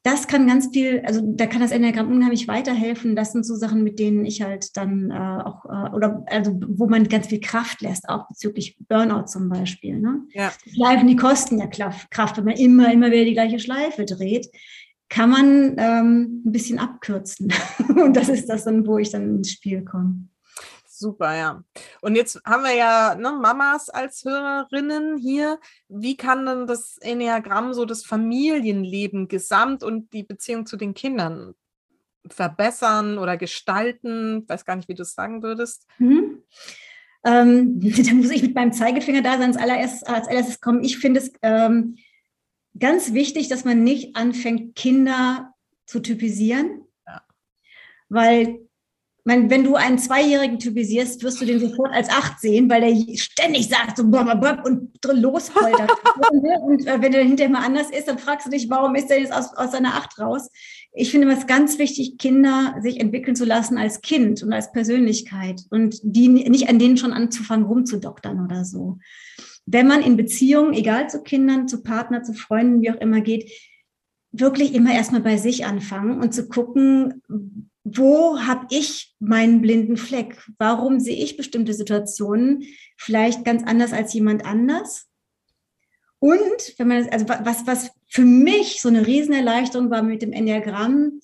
das 0.05 0.27
kann 0.27 0.47
ganz 0.47 0.69
viel, 0.73 1.01
also 1.05 1.21
da 1.23 1.45
kann 1.45 1.61
das 1.61 1.71
Enneagramm 1.71 2.11
unheimlich 2.11 2.47
weiterhelfen. 2.47 3.15
Das 3.15 3.31
sind 3.31 3.45
so 3.45 3.55
Sachen, 3.55 3.83
mit 3.83 3.99
denen 3.99 4.25
ich 4.25 4.41
halt 4.41 4.75
dann 4.75 5.11
äh, 5.11 5.43
auch, 5.43 5.65
äh, 5.65 5.95
oder 5.95 6.25
also 6.27 6.59
wo 6.67 6.87
man 6.87 7.07
ganz 7.07 7.27
viel 7.27 7.39
Kraft 7.39 7.81
lässt, 7.81 8.09
auch 8.09 8.27
bezüglich 8.27 8.77
Burnout 8.89 9.27
zum 9.27 9.49
Beispiel. 9.49 9.99
Ne? 9.99 10.23
Ja. 10.33 10.51
Schleifen, 10.73 11.07
die 11.07 11.15
kosten 11.15 11.59
ja 11.59 11.67
Kraft, 11.67 12.37
wenn 12.37 12.45
man 12.45 12.55
immer, 12.55 12.91
immer 12.91 13.11
wieder 13.11 13.25
die 13.25 13.33
gleiche 13.33 13.59
Schleife 13.59 14.03
dreht, 14.03 14.49
kann 15.07 15.29
man 15.29 15.75
ähm, 15.77 16.43
ein 16.45 16.51
bisschen 16.51 16.79
abkürzen. 16.79 17.53
Und 17.87 18.17
das 18.17 18.29
ist 18.29 18.49
das 18.49 18.65
dann, 18.65 18.85
wo 18.85 18.97
ich 18.97 19.11
dann 19.11 19.37
ins 19.37 19.51
Spiel 19.51 19.85
komme. 19.85 20.27
Super, 21.03 21.35
ja. 21.35 21.63
Und 21.99 22.15
jetzt 22.15 22.41
haben 22.45 22.63
wir 22.63 22.73
ja 22.73 23.15
ne, 23.15 23.33
Mamas 23.33 23.89
als 23.89 24.23
Hörerinnen 24.23 25.17
hier. 25.17 25.59
Wie 25.89 26.15
kann 26.15 26.45
denn 26.45 26.65
das 26.65 26.97
Enneagramm 27.01 27.73
so 27.73 27.83
das 27.83 28.05
Familienleben 28.05 29.27
gesamt 29.27 29.83
und 29.83 30.13
die 30.13 30.23
Beziehung 30.23 30.65
zu 30.65 30.77
den 30.77 30.93
Kindern 30.93 31.55
verbessern 32.25 33.17
oder 33.17 33.35
gestalten? 33.35 34.43
Ich 34.43 34.49
weiß 34.49 34.63
gar 34.63 34.77
nicht, 34.77 34.87
wie 34.87 34.93
du 34.93 35.01
es 35.01 35.13
sagen 35.13 35.43
würdest. 35.43 35.87
Mhm. 35.97 36.41
Ähm, 37.25 37.81
da 38.07 38.13
muss 38.13 38.31
ich 38.31 38.41
mit 38.41 38.55
meinem 38.55 38.71
Zeigefinger 38.71 39.21
da 39.21 39.37
sein. 39.37 39.49
Als 39.49 39.57
allererstes, 39.57 40.03
als 40.03 40.29
allererstes 40.29 40.61
kommen. 40.61 40.85
Ich 40.85 40.99
finde 40.99 41.19
es 41.19 41.33
ähm, 41.41 41.97
ganz 42.79 43.11
wichtig, 43.11 43.49
dass 43.49 43.65
man 43.65 43.83
nicht 43.83 44.15
anfängt, 44.15 44.75
Kinder 44.75 45.53
zu 45.85 45.99
typisieren. 45.99 46.85
Ja. 47.05 47.23
Weil 48.07 48.69
meine, 49.25 49.49
wenn 49.49 49.63
du 49.63 49.75
einen 49.75 49.97
Zweijährigen 49.97 50.59
typisierst, 50.59 51.23
wirst 51.23 51.39
du 51.39 51.45
den 51.45 51.59
sofort 51.59 51.91
als 51.93 52.09
acht 52.09 52.41
sehen, 52.41 52.69
weil 52.69 52.81
der 52.81 53.15
ständig 53.15 53.69
sagt 53.69 53.97
so 53.97 54.07
bop, 54.07 54.25
bop, 54.41 54.65
und 54.65 54.91
losheult. 55.03 55.75
und 56.61 56.87
äh, 56.87 57.01
wenn 57.01 57.11
der 57.11 57.23
hinterher 57.23 57.51
mal 57.51 57.65
anders 57.65 57.89
ist, 57.89 58.07
dann 58.07 58.19
fragst 58.19 58.47
du 58.47 58.51
dich, 58.51 58.69
warum 58.69 58.95
ist 58.95 59.09
der 59.09 59.19
jetzt 59.19 59.31
aus, 59.31 59.55
aus 59.55 59.71
seiner 59.71 59.95
Acht 59.95 60.19
raus? 60.19 60.49
Ich 60.91 61.09
finde 61.09 61.31
es 61.31 61.47
ganz 61.47 61.79
wichtig, 61.79 62.17
Kinder 62.17 62.75
sich 62.81 62.99
entwickeln 62.99 63.35
zu 63.35 63.45
lassen 63.45 63.77
als 63.77 64.01
Kind 64.01 64.43
und 64.43 64.51
als 64.51 64.71
Persönlichkeit 64.71 65.61
und 65.69 65.99
die 66.03 66.27
nicht 66.27 66.69
an 66.69 66.77
denen 66.77 66.97
schon 66.97 67.13
anzufangen, 67.13 67.65
rumzudoktern 67.65 68.43
oder 68.43 68.65
so. 68.65 68.99
Wenn 69.65 69.87
man 69.87 70.01
in 70.01 70.17
Beziehungen, 70.17 70.73
egal 70.73 71.09
zu 71.09 71.23
Kindern, 71.23 71.67
zu 71.69 71.81
Partner, 71.81 72.23
zu 72.23 72.33
Freunden, 72.33 72.81
wie 72.81 72.91
auch 72.91 72.99
immer 72.99 73.21
geht, 73.21 73.49
wirklich 74.33 74.73
immer 74.73 74.93
erstmal 74.93 75.21
bei 75.21 75.37
sich 75.37 75.65
anfangen 75.65 76.19
und 76.19 76.33
zu 76.33 76.49
gucken, 76.49 77.23
wo 77.83 78.39
habe 78.39 78.67
ich 78.69 79.13
meinen 79.19 79.61
blinden 79.61 79.97
Fleck? 79.97 80.37
Warum 80.57 80.99
sehe 80.99 81.17
ich 81.17 81.37
bestimmte 81.37 81.73
Situationen 81.73 82.63
vielleicht 82.97 83.43
ganz 83.43 83.63
anders 83.63 83.91
als 83.91 84.13
jemand 84.13 84.45
anders? 84.45 85.07
Und 86.19 86.73
wenn 86.77 86.87
man 86.87 87.09
also 87.09 87.27
was, 87.27 87.67
was 87.67 87.91
für 88.07 88.23
mich 88.23 88.79
so 88.81 88.87
eine 88.87 89.05
Riesenerleichterung 89.05 89.89
war 89.89 90.03
mit 90.03 90.21
dem 90.21 90.31
Enneagramm, 90.31 91.19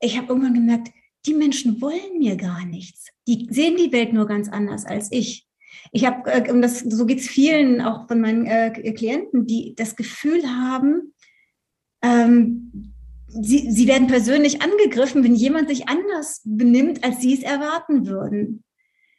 ich 0.00 0.16
habe 0.16 0.28
irgendwann 0.28 0.54
gemerkt, 0.54 0.90
die 1.26 1.34
Menschen 1.34 1.80
wollen 1.80 2.18
mir 2.18 2.36
gar 2.36 2.64
nichts. 2.64 3.08
Die 3.26 3.48
sehen 3.50 3.76
die 3.76 3.90
Welt 3.90 4.12
nur 4.12 4.26
ganz 4.26 4.48
anders 4.48 4.86
als 4.86 5.10
ich. 5.10 5.48
Ich 5.90 6.06
habe, 6.06 6.30
äh, 6.30 6.50
und 6.52 6.62
das, 6.62 6.78
so 6.80 7.06
geht 7.06 7.18
es 7.18 7.28
vielen 7.28 7.80
auch 7.80 8.06
von 8.06 8.20
meinen 8.20 8.46
äh, 8.46 8.70
Klienten, 8.92 9.46
die 9.46 9.74
das 9.74 9.96
Gefühl 9.96 10.44
haben, 10.44 11.14
ähm, 12.02 12.94
sie, 13.28 13.70
sie 13.70 13.86
werden 13.86 14.06
persönlich 14.06 14.62
angegriffen, 14.62 15.22
wenn 15.24 15.34
jemand 15.34 15.68
sich 15.68 15.88
anders 15.88 16.42
benimmt, 16.44 17.04
als 17.04 17.20
sie 17.20 17.34
es 17.34 17.42
erwarten 17.42 18.06
würden. 18.06 18.64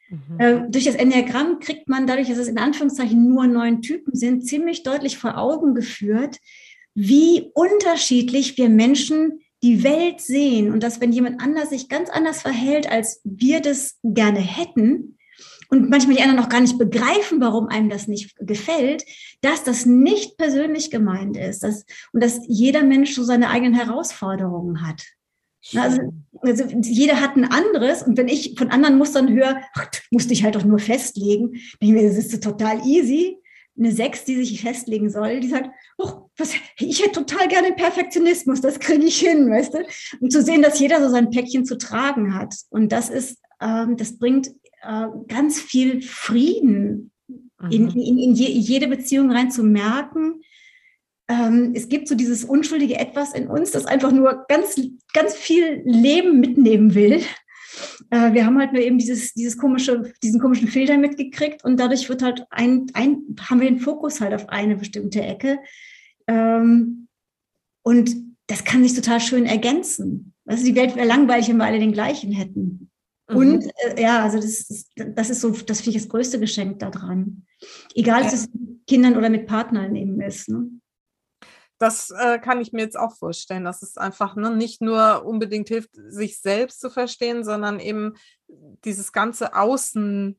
Mhm. 0.10 0.40
Äh, 0.40 0.62
durch 0.70 0.86
das 0.86 0.96
Enneagramm 0.96 1.60
kriegt 1.60 1.88
man 1.88 2.08
dadurch, 2.08 2.30
dass 2.30 2.38
es 2.38 2.48
in 2.48 2.58
Anführungszeichen 2.58 3.28
nur 3.28 3.48
neun 3.48 3.82
Typen 3.82 4.16
sind, 4.16 4.46
ziemlich 4.46 4.84
deutlich 4.84 5.18
vor 5.18 5.38
Augen 5.38 5.76
geführt, 5.76 6.40
wie 6.96 7.52
unterschiedlich 7.54 8.58
wir 8.58 8.70
Menschen 8.70 9.42
die 9.62 9.84
Welt 9.84 10.22
sehen 10.22 10.72
und 10.72 10.84
dass 10.84 11.02
wenn 11.02 11.12
jemand 11.12 11.42
anders 11.42 11.70
sich 11.70 11.90
ganz 11.90 12.10
anders 12.10 12.42
verhält, 12.42 12.90
als 12.90 13.22
wir 13.24 13.62
das 13.62 14.00
gerne 14.04 14.40
hätten, 14.40 15.18
und 15.70 15.90
manchmal 15.90 16.16
die 16.16 16.24
anderen 16.24 16.44
auch 16.44 16.50
gar 16.50 16.62
nicht 16.62 16.78
begreifen, 16.78 17.40
warum 17.40 17.68
einem 17.68 17.90
das 17.90 18.08
nicht 18.08 18.36
gefällt, 18.40 19.06
dass 19.42 19.64
das 19.64 19.86
nicht 19.86 20.38
persönlich 20.38 20.92
gemeint 20.92 21.38
ist 21.38 21.64
dass, 21.64 21.86
und 22.12 22.24
dass 22.24 22.42
jeder 22.48 22.84
Mensch 22.84 23.14
so 23.14 23.24
seine 23.24 23.50
eigenen 23.50 23.76
Herausforderungen 23.76 24.86
hat. 24.86 25.04
Also, 25.76 26.02
also, 26.42 26.64
jeder 26.82 27.20
hat 27.20 27.36
ein 27.36 27.52
anderes 27.52 28.02
und 28.02 28.18
wenn 28.18 28.30
ich 28.30 28.56
von 28.58 28.70
anderen 28.70 28.98
Mustern 28.98 29.32
höre, 29.32 29.62
ach, 29.76 29.88
musste 30.10 30.34
ich 30.34 30.44
halt 30.44 30.56
doch 30.56 30.64
nur 30.64 30.80
festlegen, 30.80 31.60
denke 31.82 31.96
mir, 31.96 32.08
das 32.08 32.18
ist 32.18 32.44
total 32.44 32.86
easy. 32.86 33.38
Eine 33.78 33.92
Sechs, 33.92 34.26
die 34.26 34.36
sich 34.36 34.62
festlegen 34.62 35.10
soll, 35.10 35.40
die 35.40 35.50
sagt, 35.50 35.70
oh, 35.98 36.30
was, 36.38 36.54
ich 36.80 37.02
hätte 37.02 37.24
total 37.24 37.48
gerne 37.48 37.74
Perfektionismus, 37.74 38.60
das 38.62 38.80
kriege 38.80 39.06
ich 39.06 39.20
hin, 39.20 39.50
weißt 39.50 39.74
du? 39.74 39.86
Und 40.20 40.32
zu 40.32 40.42
sehen, 40.42 40.62
dass 40.62 40.80
jeder 40.80 41.02
so 41.02 41.10
sein 41.10 41.30
Päckchen 41.30 41.66
zu 41.66 41.78
tragen 41.78 42.34
hat. 42.34 42.54
Und 42.70 42.92
das 42.92 43.10
ist, 43.10 43.38
ähm, 43.62 43.96
das 43.96 44.18
bringt 44.18 44.52
äh, 44.82 45.08
ganz 45.28 45.60
viel 45.60 46.02
Frieden 46.02 47.12
mhm. 47.28 47.72
in, 47.72 47.90
in, 47.90 48.18
in 48.18 48.34
je, 48.34 48.48
jede 48.48 48.88
Beziehung 48.88 49.32
rein 49.32 49.52
zu 49.52 49.64
merken. 49.64 50.42
Ähm, 51.28 51.74
es 51.76 51.90
gibt 51.90 52.08
so 52.08 52.16
dieses 52.16 52.44
unschuldige 52.44 52.98
Etwas 52.98 53.34
in 53.34 53.48
uns, 53.48 53.72
das 53.72 53.86
einfach 53.86 54.12
nur 54.12 54.46
ganz, 54.48 54.80
ganz 55.14 55.36
viel 55.36 55.82
Leben 55.86 56.40
mitnehmen 56.40 56.96
will. 56.96 57.22
Äh, 58.10 58.34
wir 58.34 58.46
haben 58.46 58.58
halt 58.58 58.74
nur 58.74 58.82
eben 58.82 58.98
dieses, 58.98 59.34
dieses 59.34 59.58
komische, 59.58 60.12
diesen 60.24 60.40
komischen 60.40 60.68
Filter 60.68 60.98
mitgekriegt 60.98 61.64
und 61.64 61.80
dadurch 61.80 62.10
wird 62.10 62.24
halt 62.24 62.46
ein, 62.50 62.88
ein, 62.94 63.36
haben 63.42 63.62
wir 63.62 63.70
den 63.70 63.80
Fokus 63.80 64.22
halt 64.22 64.34
auf 64.34 64.50
eine 64.50 64.76
bestimmte 64.76 65.22
Ecke. 65.22 65.60
Ähm, 66.28 67.08
und 67.84 68.12
das 68.48 68.64
kann 68.64 68.84
sich 68.84 68.96
total 68.96 69.20
schön 69.20 69.46
ergänzen. 69.46 70.34
Also 70.46 70.66
die 70.66 70.76
Welt 70.76 70.96
wäre 70.96 71.08
langweilig, 71.08 71.50
wenn 71.50 71.58
wir 71.58 71.66
alle 71.66 71.80
den 71.80 71.94
gleichen 71.94 72.32
hätten. 72.32 72.89
Mhm. 73.30 73.36
Und 73.36 73.72
äh, 73.84 74.02
ja, 74.02 74.24
also 74.24 74.38
das 74.38 74.70
ist, 74.70 74.92
das 74.96 75.30
ist 75.30 75.42
so, 75.42 75.52
das 75.52 75.82
finde 75.82 75.98
ich 75.98 76.04
das 76.04 76.10
größte 76.12 76.40
Geschenk 76.40 76.80
daran. 76.80 77.46
Egal, 77.94 78.22
ja. 78.22 78.28
ob 78.28 78.34
es 78.34 78.50
mit 78.52 78.88
Kindern 78.88 79.18
oder 79.18 79.30
mit 79.30 79.48
Partnern 79.48 79.96
eben 79.96 80.20
ist. 80.22 80.50
Ne? 80.50 80.70
Das 81.78 82.10
äh, 82.10 82.40
kann 82.40 82.60
ich 82.60 82.74
mir 82.74 82.82
jetzt 82.82 83.00
auch 83.00 83.16
vorstellen, 83.16 83.64
dass 83.64 83.84
es 83.84 83.98
einfach 83.98 84.36
ne, 84.36 84.56
nicht 84.56 84.82
nur 84.82 85.26
unbedingt 85.26 85.70
hilft, 85.70 85.92
sich 85.94 86.42
selbst 86.42 86.82
zu 86.82 86.90
verstehen, 86.90 87.44
sondern 87.44 87.80
eben 87.80 88.16
dieses 88.84 89.14
ganze 89.14 89.56
Außen 89.56 90.38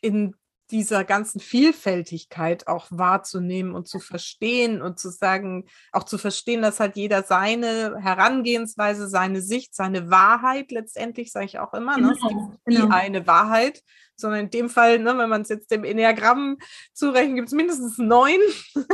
in 0.00 0.34
dieser 0.70 1.04
ganzen 1.04 1.40
Vielfältigkeit 1.40 2.66
auch 2.66 2.86
wahrzunehmen 2.90 3.74
und 3.74 3.88
zu 3.88 3.98
verstehen 3.98 4.82
und 4.82 4.98
zu 4.98 5.10
sagen, 5.10 5.66
auch 5.92 6.04
zu 6.04 6.18
verstehen, 6.18 6.62
dass 6.62 6.80
halt 6.80 6.96
jeder 6.96 7.22
seine 7.22 7.96
Herangehensweise, 8.00 9.08
seine 9.08 9.42
Sicht, 9.42 9.74
seine 9.74 10.10
Wahrheit 10.10 10.70
letztendlich, 10.70 11.32
sage 11.32 11.46
ich 11.46 11.58
auch 11.58 11.74
immer, 11.74 11.98
ne? 11.98 12.12
es 12.12 12.20
gibt 12.20 12.64
genau. 12.64 12.86
nie 12.86 12.92
eine 12.92 13.26
Wahrheit, 13.26 13.82
sondern 14.16 14.40
in 14.40 14.50
dem 14.50 14.68
Fall, 14.68 14.98
ne, 14.98 15.16
wenn 15.16 15.28
man 15.28 15.42
es 15.42 15.48
jetzt 15.48 15.70
dem 15.70 15.84
Enneagramm 15.84 16.58
zurechnet, 16.92 17.36
gibt 17.36 17.48
es 17.48 17.54
mindestens 17.54 17.98
neun. 17.98 18.38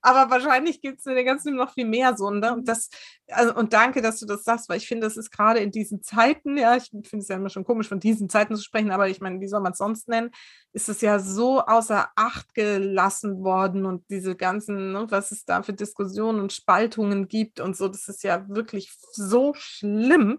Aber 0.00 0.30
wahrscheinlich 0.30 0.80
gibt 0.80 1.00
es 1.00 1.06
in 1.06 1.14
der 1.14 1.24
ganzen 1.24 1.54
noch 1.54 1.72
viel 1.72 1.86
mehr 1.86 2.16
so. 2.16 2.30
Ne? 2.30 2.52
Und, 2.52 2.68
das, 2.68 2.90
also, 3.28 3.54
und 3.54 3.72
danke, 3.72 4.02
dass 4.02 4.18
du 4.20 4.26
das 4.26 4.44
sagst, 4.44 4.68
weil 4.68 4.78
ich 4.78 4.88
finde, 4.88 5.06
das 5.06 5.16
ist 5.16 5.30
gerade 5.30 5.60
in 5.60 5.70
diesen 5.70 6.02
Zeiten, 6.02 6.56
ja, 6.56 6.76
ich 6.76 6.90
finde 6.90 7.18
es 7.18 7.28
ja 7.28 7.36
immer 7.36 7.48
schon 7.48 7.64
komisch, 7.64 7.88
von 7.88 8.00
diesen 8.00 8.28
Zeiten 8.28 8.54
zu 8.56 8.62
sprechen, 8.62 8.90
aber 8.90 9.08
ich 9.08 9.20
meine, 9.20 9.40
wie 9.40 9.48
soll 9.48 9.60
man 9.60 9.72
es 9.72 9.78
sonst 9.78 10.08
nennen, 10.08 10.30
ist 10.72 10.88
es 10.88 11.00
ja 11.00 11.18
so 11.18 11.60
außer 11.60 12.10
Acht 12.16 12.54
gelassen 12.54 13.42
worden 13.42 13.86
und 13.86 14.04
diese 14.10 14.36
ganzen, 14.36 14.92
ne, 14.92 15.06
was 15.08 15.30
es 15.32 15.44
da 15.44 15.62
für 15.62 15.72
Diskussionen 15.72 16.40
und 16.40 16.52
Spaltungen 16.52 17.28
gibt 17.28 17.60
und 17.60 17.76
so, 17.76 17.88
das 17.88 18.08
ist 18.08 18.22
ja 18.22 18.48
wirklich 18.48 18.92
so 19.12 19.54
schlimm. 19.54 20.38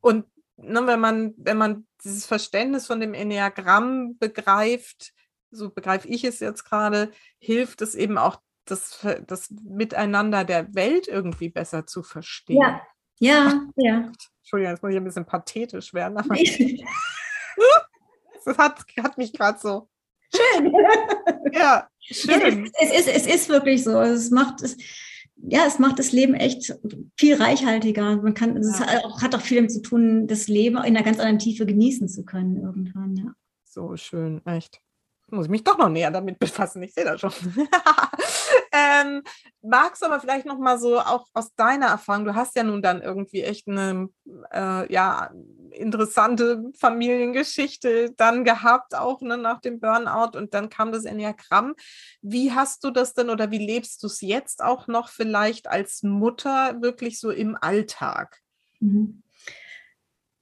Und 0.00 0.26
ne, 0.56 0.86
wenn 0.86 1.00
man, 1.00 1.34
wenn 1.36 1.56
man 1.56 1.86
dieses 2.04 2.26
Verständnis 2.26 2.86
von 2.86 3.00
dem 3.00 3.14
Enneagramm 3.14 4.18
begreift, 4.18 5.12
so 5.50 5.70
begreife 5.70 6.08
ich 6.08 6.24
es 6.24 6.40
jetzt 6.40 6.64
gerade, 6.64 7.10
hilft 7.38 7.82
es 7.82 7.94
eben 7.94 8.18
auch, 8.18 8.40
das, 8.70 9.06
das 9.26 9.50
Miteinander 9.50 10.44
der 10.44 10.74
Welt 10.74 11.08
irgendwie 11.08 11.48
besser 11.48 11.86
zu 11.86 12.02
verstehen. 12.02 12.60
Ja, 12.60 12.80
ja, 13.18 13.66
ja. 13.76 14.12
Entschuldigung, 14.38 14.72
jetzt 14.72 14.82
muss 14.82 14.92
ich 14.92 14.96
ein 14.96 15.04
bisschen 15.04 15.26
pathetisch 15.26 15.92
werden. 15.92 16.18
Aber 16.18 16.34
das 18.44 18.58
hat, 18.58 18.84
hat 19.02 19.18
mich 19.18 19.32
gerade 19.32 19.58
so. 19.58 19.88
Schön. 20.34 20.72
ja, 21.52 21.88
schön. 22.00 22.70
Es, 22.80 22.90
es, 22.90 23.06
ist, 23.06 23.08
es 23.08 23.26
ist 23.26 23.48
wirklich 23.48 23.84
so. 23.84 24.00
Es 24.00 24.30
macht 24.30 24.62
es 24.62 24.76
ja, 25.42 25.64
es 25.66 25.78
macht 25.78 25.98
das 25.98 26.12
Leben 26.12 26.34
echt 26.34 26.74
viel 27.16 27.40
reichhaltiger. 27.40 28.16
Man 28.16 28.34
kann, 28.34 28.56
es 28.56 28.80
ja. 28.80 28.86
hat 29.22 29.34
auch 29.34 29.40
viel 29.40 29.58
damit 29.58 29.72
zu 29.72 29.82
tun, 29.82 30.26
das 30.26 30.48
Leben 30.48 30.76
in 30.78 30.96
einer 30.96 31.02
ganz 31.02 31.18
anderen 31.18 31.38
Tiefe 31.38 31.64
genießen 31.64 32.08
zu 32.08 32.24
können 32.24 32.56
irgendwann, 32.56 33.16
ja. 33.16 33.32
So 33.64 33.96
schön, 33.96 34.44
echt. 34.46 34.80
Muss 35.30 35.44
ich 35.44 35.50
mich 35.50 35.62
doch 35.62 35.78
noch 35.78 35.90
näher 35.90 36.10
damit 36.10 36.38
befassen. 36.38 36.82
Ich 36.82 36.94
sehe 36.94 37.04
das 37.04 37.20
schon. 37.20 37.32
ähm, 38.72 39.22
magst 39.62 40.02
du 40.02 40.06
aber 40.06 40.20
vielleicht 40.20 40.46
noch 40.46 40.58
mal 40.58 40.78
so 40.78 40.98
auch 40.98 41.26
aus 41.34 41.54
deiner 41.54 41.86
Erfahrung, 41.86 42.24
du 42.24 42.34
hast 42.34 42.56
ja 42.56 42.62
nun 42.62 42.82
dann 42.82 43.02
irgendwie 43.02 43.42
echt 43.42 43.68
eine, 43.68 44.08
äh, 44.52 44.92
ja, 44.92 45.30
interessante 45.70 46.64
Familiengeschichte 46.78 48.12
dann 48.16 48.44
gehabt, 48.44 48.94
auch 48.94 49.20
ne, 49.20 49.38
nach 49.38 49.60
dem 49.60 49.80
Burnout 49.80 50.36
und 50.36 50.54
dann 50.54 50.68
kam 50.70 50.92
das 50.92 51.04
Enneagramm. 51.04 51.74
Wie 52.22 52.52
hast 52.52 52.84
du 52.84 52.90
das 52.90 53.14
denn 53.14 53.30
oder 53.30 53.50
wie 53.50 53.64
lebst 53.64 54.02
du 54.02 54.06
es 54.06 54.20
jetzt 54.20 54.62
auch 54.62 54.86
noch 54.88 55.08
vielleicht 55.08 55.68
als 55.68 56.02
Mutter 56.02 56.80
wirklich 56.80 57.20
so 57.20 57.30
im 57.30 57.56
Alltag? 57.60 58.40
Mhm. 58.80 59.22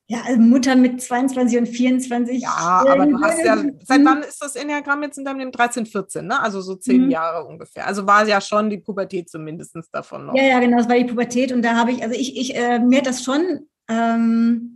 Ja, 0.08 0.18
also 0.24 0.40
Mutter 0.40 0.76
mit 0.76 1.02
22 1.02 1.58
und 1.58 1.66
24. 1.66 2.40
Ja, 2.40 2.84
aber 2.86 3.06
du 3.06 3.20
hast 3.20 3.44
ja, 3.44 3.56
seit 3.82 4.04
wann 4.04 4.22
ist 4.22 4.40
das 4.40 4.54
Enneagramm 4.54 5.02
jetzt 5.02 5.18
in 5.18 5.24
deinem 5.24 5.50
13, 5.50 5.84
14, 5.84 6.26
ne? 6.26 6.40
Also 6.40 6.60
so 6.60 6.76
zehn 6.76 7.06
mhm. 7.06 7.10
Jahre 7.10 7.44
ungefähr. 7.44 7.86
Also 7.86 8.06
war 8.06 8.26
ja 8.26 8.40
schon 8.40 8.70
die 8.70 8.78
Pubertät 8.78 9.28
zumindest 9.28 9.76
davon 9.90 10.26
noch. 10.26 10.36
Ja, 10.36 10.44
ja, 10.44 10.60
genau, 10.60 10.78
es 10.78 10.88
war 10.88 10.96
die 10.96 11.06
Pubertät 11.06 11.50
und 11.50 11.62
da 11.62 11.74
habe 11.74 11.90
ich, 11.90 12.04
also 12.04 12.14
ich, 12.14 12.36
ich, 12.36 12.56
äh, 12.56 12.78
mir 12.78 12.98
hat 12.98 13.06
das 13.06 13.24
schon 13.24 13.66
ähm, 13.88 14.75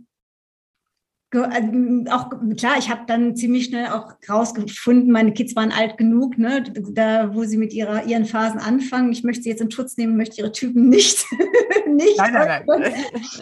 auch 1.33 2.29
klar, 2.57 2.77
ich 2.77 2.89
habe 2.89 3.03
dann 3.07 3.35
ziemlich 3.35 3.65
schnell 3.65 3.87
auch 3.87 4.13
rausgefunden, 4.27 5.11
meine 5.11 5.33
Kids 5.33 5.55
waren 5.55 5.71
alt 5.71 5.97
genug, 5.97 6.37
ne, 6.37 6.63
da 6.91 7.33
wo 7.33 7.43
sie 7.45 7.57
mit 7.57 7.73
ihrer, 7.73 8.05
ihren 8.05 8.25
Phasen 8.25 8.59
anfangen. 8.59 9.11
Ich 9.11 9.23
möchte 9.23 9.43
sie 9.43 9.49
jetzt 9.49 9.61
in 9.61 9.71
Schutz 9.71 9.95
nehmen, 9.97 10.17
möchte 10.17 10.41
ihre 10.41 10.51
Typen 10.51 10.89
nicht. 10.89 11.25
nicht 11.87 12.17
nein, 12.17 12.33
nein, 12.33 12.63
nein. 12.67 12.93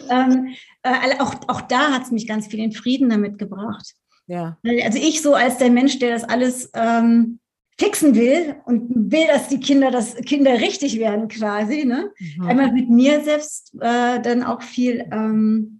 ähm, 0.10 0.48
äh, 0.84 1.20
auch, 1.20 1.36
auch 1.48 1.62
da 1.62 1.92
hat 1.92 2.04
es 2.04 2.12
mich 2.12 2.28
ganz 2.28 2.48
viel 2.48 2.60
in 2.60 2.72
Frieden 2.72 3.10
damit 3.10 3.38
gebracht. 3.38 3.96
Ja. 4.28 4.60
Also 4.84 5.00
ich 5.00 5.22
so 5.24 5.34
als 5.34 5.58
der 5.58 5.72
Mensch, 5.72 5.98
der 5.98 6.12
das 6.12 6.24
alles 6.24 6.70
ähm, 6.76 7.40
fixen 7.80 8.14
will 8.14 8.56
und 8.66 9.12
will, 9.12 9.26
dass 9.28 9.48
die 9.48 9.60
Kinder, 9.60 9.90
dass 9.90 10.16
Kinder 10.18 10.52
richtig 10.52 11.00
werden 11.00 11.28
quasi, 11.30 11.86
ne? 11.86 12.12
Mhm. 12.20 12.46
Einmal 12.46 12.72
mit 12.72 12.90
mir 12.90 13.22
selbst 13.24 13.74
äh, 13.80 14.22
dann 14.22 14.44
auch 14.44 14.62
viel 14.62 15.08
ähm, 15.12 15.79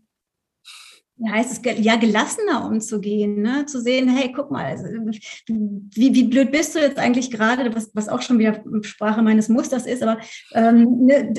heißt 1.28 1.66
es, 1.66 1.84
ja, 1.84 1.98
gelassener 1.98 2.66
umzugehen, 2.66 3.42
ne? 3.42 3.66
zu 3.66 3.82
sehen, 3.82 4.08
hey, 4.08 4.32
guck 4.34 4.52
mal, 4.52 4.66
also, 4.66 4.86
wie, 4.86 6.14
wie 6.14 6.24
blöd 6.24 6.52
bist 6.52 6.76
du 6.76 6.80
jetzt 6.80 6.98
eigentlich 6.98 7.30
gerade, 7.32 7.76
was, 7.76 7.92
was 7.94 8.08
auch 8.08 8.22
schon 8.22 8.40
wieder 8.40 8.64
Sprache 8.82 9.22
meines 9.22 9.50
Musters 9.50 9.86
ist, 9.86 10.02
aber 10.02 10.20
ähm, 10.54 11.06
ne, 11.06 11.34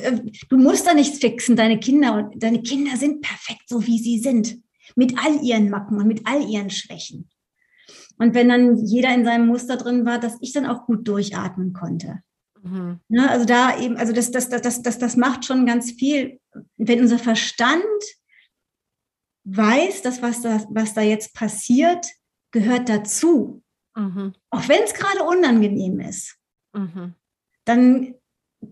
du 0.49 0.57
musst 0.59 0.87
da 0.87 0.93
nichts 0.93 1.18
fixen, 1.18 1.57
deine 1.57 1.78
Kinder, 1.78 2.14
und 2.14 2.43
deine 2.43 2.62
Kinder 2.62 2.97
sind 2.97 3.22
perfekt, 3.22 3.62
so 3.68 3.87
wie 3.87 3.99
sie 3.99 4.18
sind, 4.18 4.59
mit 4.97 5.14
all 5.24 5.43
ihren 5.43 5.70
Macken 5.70 5.99
und 5.99 6.07
mit 6.07 6.26
all 6.26 6.47
ihren 6.49 6.70
Schwächen. 6.70 7.31
Und 8.18 8.35
wenn 8.35 8.51
dann 8.51 8.76
jeder 8.85 9.14
in 9.14 9.24
seinem 9.24 9.47
Muster 9.47 9.76
drin 9.78 10.05
war, 10.05 10.18
dass 10.18 10.37
ich 10.43 10.53
dann 10.53 10.66
auch 10.66 10.85
gut 10.85 11.09
durchatmen 11.09 11.72
konnte. 11.72 12.20
Mhm. 12.62 13.01
Ne, 13.09 13.31
also 13.31 13.47
da 13.47 13.78
eben, 13.78 13.97
also 13.97 14.12
das, 14.12 14.31
das, 14.31 14.51
das, 14.51 14.61
das, 14.61 14.83
das, 14.83 14.99
das 14.99 15.16
macht 15.16 15.47
schon 15.47 15.64
ganz 15.64 15.93
viel, 15.93 16.39
wenn 16.76 17.01
unser 17.01 17.18
Verstand 17.18 17.83
weiß, 19.57 20.03
dass 20.03 20.22
was 20.22 20.42
da, 20.42 20.64
was 20.70 20.94
da 20.94 21.03
jetzt 21.03 21.34
passiert, 21.34 22.07
gehört 22.51 22.88
dazu. 22.88 23.62
Mhm. 23.96 24.34
Auch 24.51 24.68
wenn 24.68 24.82
es 24.84 24.94
gerade 24.94 25.24
unangenehm 25.24 26.01
ist. 26.01 26.36
Mhm. 26.72 27.14
Dann 27.64 28.14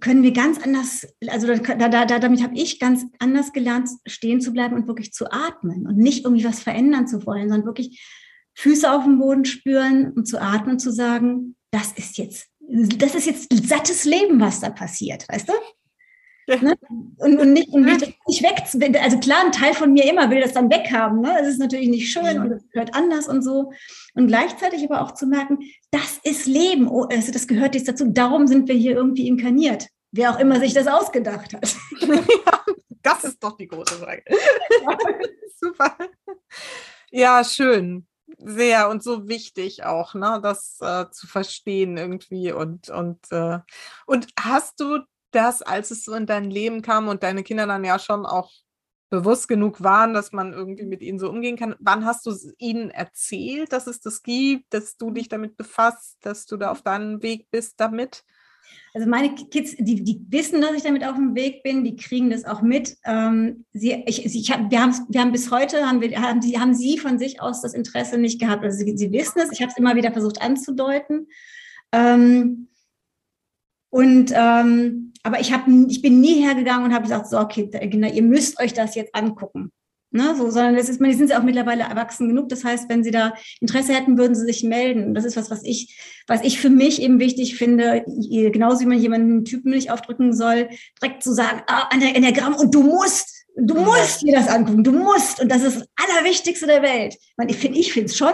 können 0.00 0.22
wir 0.22 0.32
ganz 0.32 0.58
anders, 0.58 1.06
also 1.28 1.46
da, 1.46 1.88
da, 1.88 2.04
da, 2.04 2.18
damit 2.18 2.42
habe 2.42 2.54
ich 2.54 2.78
ganz 2.78 3.04
anders 3.18 3.52
gelernt, 3.52 3.88
stehen 4.06 4.40
zu 4.40 4.52
bleiben 4.52 4.76
und 4.76 4.86
wirklich 4.86 5.12
zu 5.12 5.30
atmen 5.30 5.86
und 5.86 5.96
nicht 5.96 6.24
irgendwie 6.24 6.44
was 6.44 6.60
verändern 6.60 7.06
zu 7.06 7.24
wollen, 7.24 7.48
sondern 7.48 7.66
wirklich 7.66 8.04
Füße 8.54 8.90
auf 8.90 9.04
dem 9.04 9.18
Boden 9.18 9.44
spüren 9.44 10.12
und 10.12 10.26
zu 10.26 10.40
atmen 10.40 10.72
und 10.72 10.78
zu 10.80 10.92
sagen, 10.92 11.56
das 11.70 11.92
ist 11.92 12.18
jetzt, 12.18 12.48
das 12.60 13.14
ist 13.14 13.26
jetzt 13.26 13.68
sattes 13.68 14.04
Leben, 14.04 14.40
was 14.40 14.60
da 14.60 14.70
passiert, 14.70 15.26
weißt 15.28 15.48
du? 15.48 15.52
Ne? 16.48 16.78
Und, 17.18 17.38
und, 17.38 17.52
nicht, 17.52 17.68
und 17.68 17.84
nicht, 17.84 18.16
nicht 18.26 18.42
weg. 18.42 18.62
Also 19.02 19.18
klar, 19.18 19.44
ein 19.44 19.52
Teil 19.52 19.74
von 19.74 19.92
mir 19.92 20.10
immer 20.10 20.30
will 20.30 20.40
das 20.40 20.54
dann 20.54 20.70
weghaben. 20.70 21.20
Ne? 21.20 21.36
Es 21.40 21.48
ist 21.48 21.58
natürlich 21.58 21.88
nicht 21.88 22.10
schön 22.10 22.38
und 22.40 22.52
es 22.52 22.68
gehört 22.70 22.94
anders 22.94 23.28
und 23.28 23.42
so. 23.42 23.72
Und 24.14 24.28
gleichzeitig 24.28 24.82
aber 24.84 25.02
auch 25.02 25.12
zu 25.12 25.26
merken, 25.26 25.58
das 25.90 26.18
ist 26.22 26.46
Leben. 26.46 26.88
Oh, 26.88 27.02
also 27.02 27.32
das 27.32 27.46
gehört 27.46 27.74
jetzt 27.74 27.88
dazu. 27.88 28.06
Darum 28.08 28.46
sind 28.46 28.66
wir 28.66 28.74
hier 28.74 28.96
irgendwie 28.96 29.28
inkarniert. 29.28 29.88
Wer 30.10 30.30
auch 30.30 30.38
immer 30.38 30.58
sich 30.58 30.72
das 30.72 30.86
ausgedacht 30.86 31.52
hat. 31.52 31.76
Ja, 32.00 32.64
das 33.02 33.24
ist 33.24 33.44
doch 33.44 33.56
die 33.58 33.68
große 33.68 33.96
Frage. 33.96 34.22
Super. 35.60 35.96
Ja, 37.10 37.44
schön 37.44 38.06
sehr 38.36 38.88
und 38.88 39.02
so 39.02 39.26
wichtig 39.26 39.84
auch, 39.84 40.14
ne, 40.14 40.38
das 40.42 40.76
äh, 40.80 41.06
zu 41.10 41.26
verstehen 41.26 41.96
irgendwie 41.96 42.52
und 42.52 42.88
und 42.90 43.20
äh, 43.32 43.58
und 44.06 44.28
hast 44.38 44.80
du 44.80 45.00
das, 45.30 45.62
als 45.62 45.90
es 45.90 46.04
so 46.04 46.14
in 46.14 46.26
dein 46.26 46.50
Leben 46.50 46.82
kam 46.82 47.08
und 47.08 47.22
deine 47.22 47.42
Kinder 47.42 47.66
dann 47.66 47.84
ja 47.84 47.98
schon 47.98 48.26
auch 48.26 48.50
bewusst 49.10 49.48
genug 49.48 49.82
waren, 49.82 50.12
dass 50.12 50.32
man 50.32 50.52
irgendwie 50.52 50.84
mit 50.84 51.00
ihnen 51.00 51.18
so 51.18 51.30
umgehen 51.30 51.56
kann. 51.56 51.74
Wann 51.78 52.04
hast 52.04 52.26
du 52.26 52.34
ihnen 52.58 52.90
erzählt, 52.90 53.72
dass 53.72 53.86
es 53.86 54.00
das 54.00 54.22
gibt, 54.22 54.72
dass 54.74 54.96
du 54.96 55.10
dich 55.10 55.28
damit 55.28 55.56
befasst, 55.56 56.18
dass 56.20 56.46
du 56.46 56.56
da 56.56 56.70
auf 56.70 56.82
deinem 56.82 57.22
Weg 57.22 57.50
bist 57.50 57.74
damit? 57.78 58.22
Also 58.92 59.08
meine 59.08 59.34
Kids, 59.34 59.76
die, 59.78 60.02
die 60.02 60.20
wissen, 60.28 60.60
dass 60.60 60.72
ich 60.72 60.82
damit 60.82 61.04
auf 61.04 61.14
dem 61.14 61.34
Weg 61.34 61.62
bin, 61.62 61.84
die 61.84 61.96
kriegen 61.96 62.30
das 62.30 62.44
auch 62.44 62.60
mit. 62.60 62.96
Ähm, 63.04 63.64
sie, 63.72 64.02
ich, 64.06 64.24
ich 64.24 64.50
hab, 64.50 64.70
wir, 64.70 64.82
haben, 64.82 64.94
wir 65.08 65.20
haben 65.20 65.32
bis 65.32 65.50
heute, 65.50 65.86
haben, 65.86 66.00
wir, 66.00 66.20
haben, 66.20 66.42
sie, 66.42 66.58
haben 66.58 66.74
sie 66.74 66.98
von 66.98 67.18
sich 67.18 67.40
aus 67.40 67.62
das 67.62 67.74
Interesse 67.74 68.18
nicht 68.18 68.40
gehabt. 68.40 68.64
Also 68.64 68.78
sie, 68.78 68.96
sie 68.96 69.12
wissen 69.12 69.40
es, 69.40 69.52
ich 69.52 69.62
habe 69.62 69.70
es 69.70 69.78
immer 69.78 69.94
wieder 69.94 70.12
versucht 70.12 70.42
anzudeuten. 70.42 71.28
Ähm, 71.92 72.68
und 73.90 74.32
ähm, 74.34 75.12
aber 75.22 75.40
ich, 75.40 75.52
hab, 75.52 75.66
ich 75.88 76.02
bin 76.02 76.20
nie 76.20 76.42
hergegangen 76.42 76.86
und 76.86 76.94
habe 76.94 77.04
gesagt, 77.04 77.28
so, 77.28 77.38
okay, 77.38 77.68
Kinder, 77.68 78.12
ihr 78.12 78.22
müsst 78.22 78.60
euch 78.60 78.72
das 78.72 78.94
jetzt 78.94 79.14
angucken. 79.14 79.72
Ne, 80.10 80.34
so, 80.34 80.48
sondern 80.48 80.74
das 80.74 80.88
ist, 80.88 81.04
die 81.04 81.12
sind 81.12 81.28
ja 81.28 81.38
auch 81.38 81.42
mittlerweile 81.42 81.82
erwachsen 81.82 82.28
genug. 82.28 82.48
Das 82.48 82.64
heißt, 82.64 82.88
wenn 82.88 83.04
sie 83.04 83.10
da 83.10 83.34
Interesse 83.60 83.92
hätten, 83.92 84.16
würden 84.16 84.34
sie 84.34 84.46
sich 84.46 84.62
melden. 84.62 85.12
Das 85.12 85.26
ist 85.26 85.36
was, 85.36 85.50
was 85.50 85.62
ich, 85.64 86.00
was 86.26 86.42
ich 86.42 86.58
für 86.58 86.70
mich 86.70 87.02
eben 87.02 87.18
wichtig 87.18 87.56
finde, 87.56 88.04
genauso 88.06 88.80
wie 88.80 88.86
man 88.86 88.98
jemanden 88.98 89.30
einen 89.30 89.44
Typen 89.44 89.70
nicht 89.70 89.90
aufdrücken 89.90 90.32
soll, 90.32 90.70
direkt 91.02 91.22
zu 91.22 91.34
sagen, 91.34 91.60
ah, 91.66 91.88
an 91.90 92.00
der 92.00 92.16
Enneagramm 92.16 92.54
und 92.54 92.74
du 92.74 92.84
musst, 92.84 93.44
du 93.58 93.74
musst 93.74 94.22
dir 94.22 94.32
das 94.32 94.48
angucken, 94.48 94.82
du 94.82 94.92
musst. 94.92 95.42
Und 95.42 95.52
das 95.52 95.62
ist 95.62 95.76
das 95.76 95.88
Allerwichtigste 95.96 96.66
der 96.66 96.80
Welt. 96.80 97.14
Ich 97.46 97.58
finde, 97.58 97.78
ich 97.78 97.92
finde 97.92 98.06
es 98.06 98.16
schon. 98.16 98.32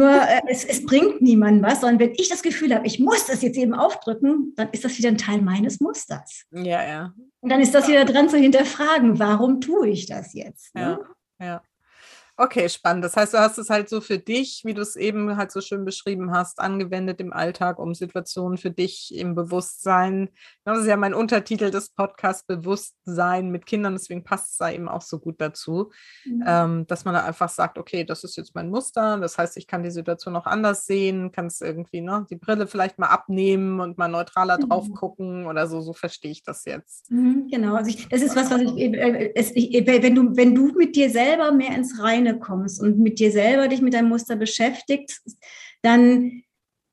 Nur 0.00 0.10
äh, 0.10 0.40
es, 0.48 0.64
es, 0.64 0.86
bringt 0.86 1.20
niemandem 1.20 1.62
was, 1.62 1.82
sondern 1.82 1.98
wenn 2.00 2.14
ich 2.16 2.30
das 2.30 2.42
Gefühl 2.42 2.74
habe, 2.74 2.86
ich 2.86 2.98
muss 3.00 3.26
das 3.26 3.42
jetzt 3.42 3.58
eben 3.58 3.74
aufdrücken, 3.74 4.54
dann 4.56 4.70
ist 4.72 4.82
das 4.82 4.96
wieder 4.96 5.10
ein 5.10 5.18
Teil 5.18 5.42
meines 5.42 5.78
Musters. 5.78 6.46
Ja, 6.52 6.82
ja. 6.82 7.14
Und 7.40 7.52
dann 7.52 7.60
ist 7.60 7.74
das 7.74 7.86
wieder 7.86 8.06
dran 8.06 8.30
zu 8.30 8.38
hinterfragen, 8.38 9.18
warum 9.18 9.60
tue 9.60 9.90
ich 9.90 10.06
das 10.06 10.32
jetzt? 10.32 10.74
Ne? 10.74 10.98
Ja, 11.38 11.46
ja. 11.46 11.62
Okay, 12.42 12.70
spannend. 12.70 13.04
Das 13.04 13.16
heißt, 13.16 13.34
du 13.34 13.38
hast 13.38 13.58
es 13.58 13.68
halt 13.68 13.90
so 13.90 14.00
für 14.00 14.18
dich, 14.18 14.62
wie 14.64 14.72
du 14.72 14.80
es 14.80 14.96
eben 14.96 15.36
halt 15.36 15.52
so 15.52 15.60
schön 15.60 15.84
beschrieben 15.84 16.32
hast, 16.32 16.58
angewendet 16.58 17.20
im 17.20 17.34
Alltag, 17.34 17.78
um 17.78 17.92
Situationen 17.92 18.56
für 18.56 18.70
dich 18.70 19.14
im 19.14 19.34
Bewusstsein. 19.34 20.30
Das 20.64 20.78
ist 20.78 20.86
ja 20.86 20.96
mein 20.96 21.12
Untertitel 21.12 21.70
des 21.70 21.90
Podcasts, 21.90 22.46
Bewusstsein 22.46 23.50
mit 23.50 23.66
Kindern, 23.66 23.92
deswegen 23.92 24.24
passt 24.24 24.52
es 24.52 24.56
da 24.56 24.70
eben 24.70 24.88
auch 24.88 25.02
so 25.02 25.18
gut 25.18 25.38
dazu, 25.38 25.90
mhm. 26.24 26.44
ähm, 26.46 26.86
dass 26.86 27.04
man 27.04 27.12
da 27.12 27.24
einfach 27.24 27.50
sagt, 27.50 27.76
okay, 27.76 28.04
das 28.04 28.24
ist 28.24 28.38
jetzt 28.38 28.54
mein 28.54 28.70
Muster, 28.70 29.18
das 29.18 29.36
heißt, 29.36 29.58
ich 29.58 29.66
kann 29.66 29.82
die 29.82 29.90
Situation 29.90 30.34
auch 30.34 30.46
anders 30.46 30.86
sehen, 30.86 31.32
kann 31.32 31.44
es 31.44 31.60
irgendwie, 31.60 32.00
ne, 32.00 32.26
die 32.30 32.36
Brille 32.36 32.66
vielleicht 32.66 32.98
mal 32.98 33.08
abnehmen 33.08 33.80
und 33.80 33.98
mal 33.98 34.08
neutraler 34.08 34.56
mhm. 34.56 34.70
drauf 34.70 34.86
gucken 34.94 35.44
oder 35.44 35.66
so, 35.66 35.82
so 35.82 35.92
verstehe 35.92 36.30
ich 36.30 36.42
das 36.42 36.64
jetzt. 36.64 37.10
Mhm, 37.10 37.48
genau, 37.50 37.74
also 37.74 37.90
ich, 37.90 38.08
das 38.08 38.22
ist 38.22 38.34
was, 38.34 38.50
was 38.50 38.62
ich, 38.62 38.78
äh, 38.78 39.32
es, 39.34 39.54
ich, 39.54 39.86
wenn 39.86 40.14
du, 40.14 40.34
wenn 40.38 40.54
du 40.54 40.72
mit 40.72 40.96
dir 40.96 41.10
selber 41.10 41.52
mehr 41.52 41.76
ins 41.76 42.02
Reine 42.02 42.29
alleine 42.30 42.38
kommst 42.38 42.80
und 42.80 42.98
mit 42.98 43.18
dir 43.18 43.32
selber 43.32 43.68
dich 43.68 43.80
mit 43.80 43.94
deinem 43.94 44.08
Muster 44.08 44.36
beschäftigst, 44.36 45.38
dann 45.82 46.42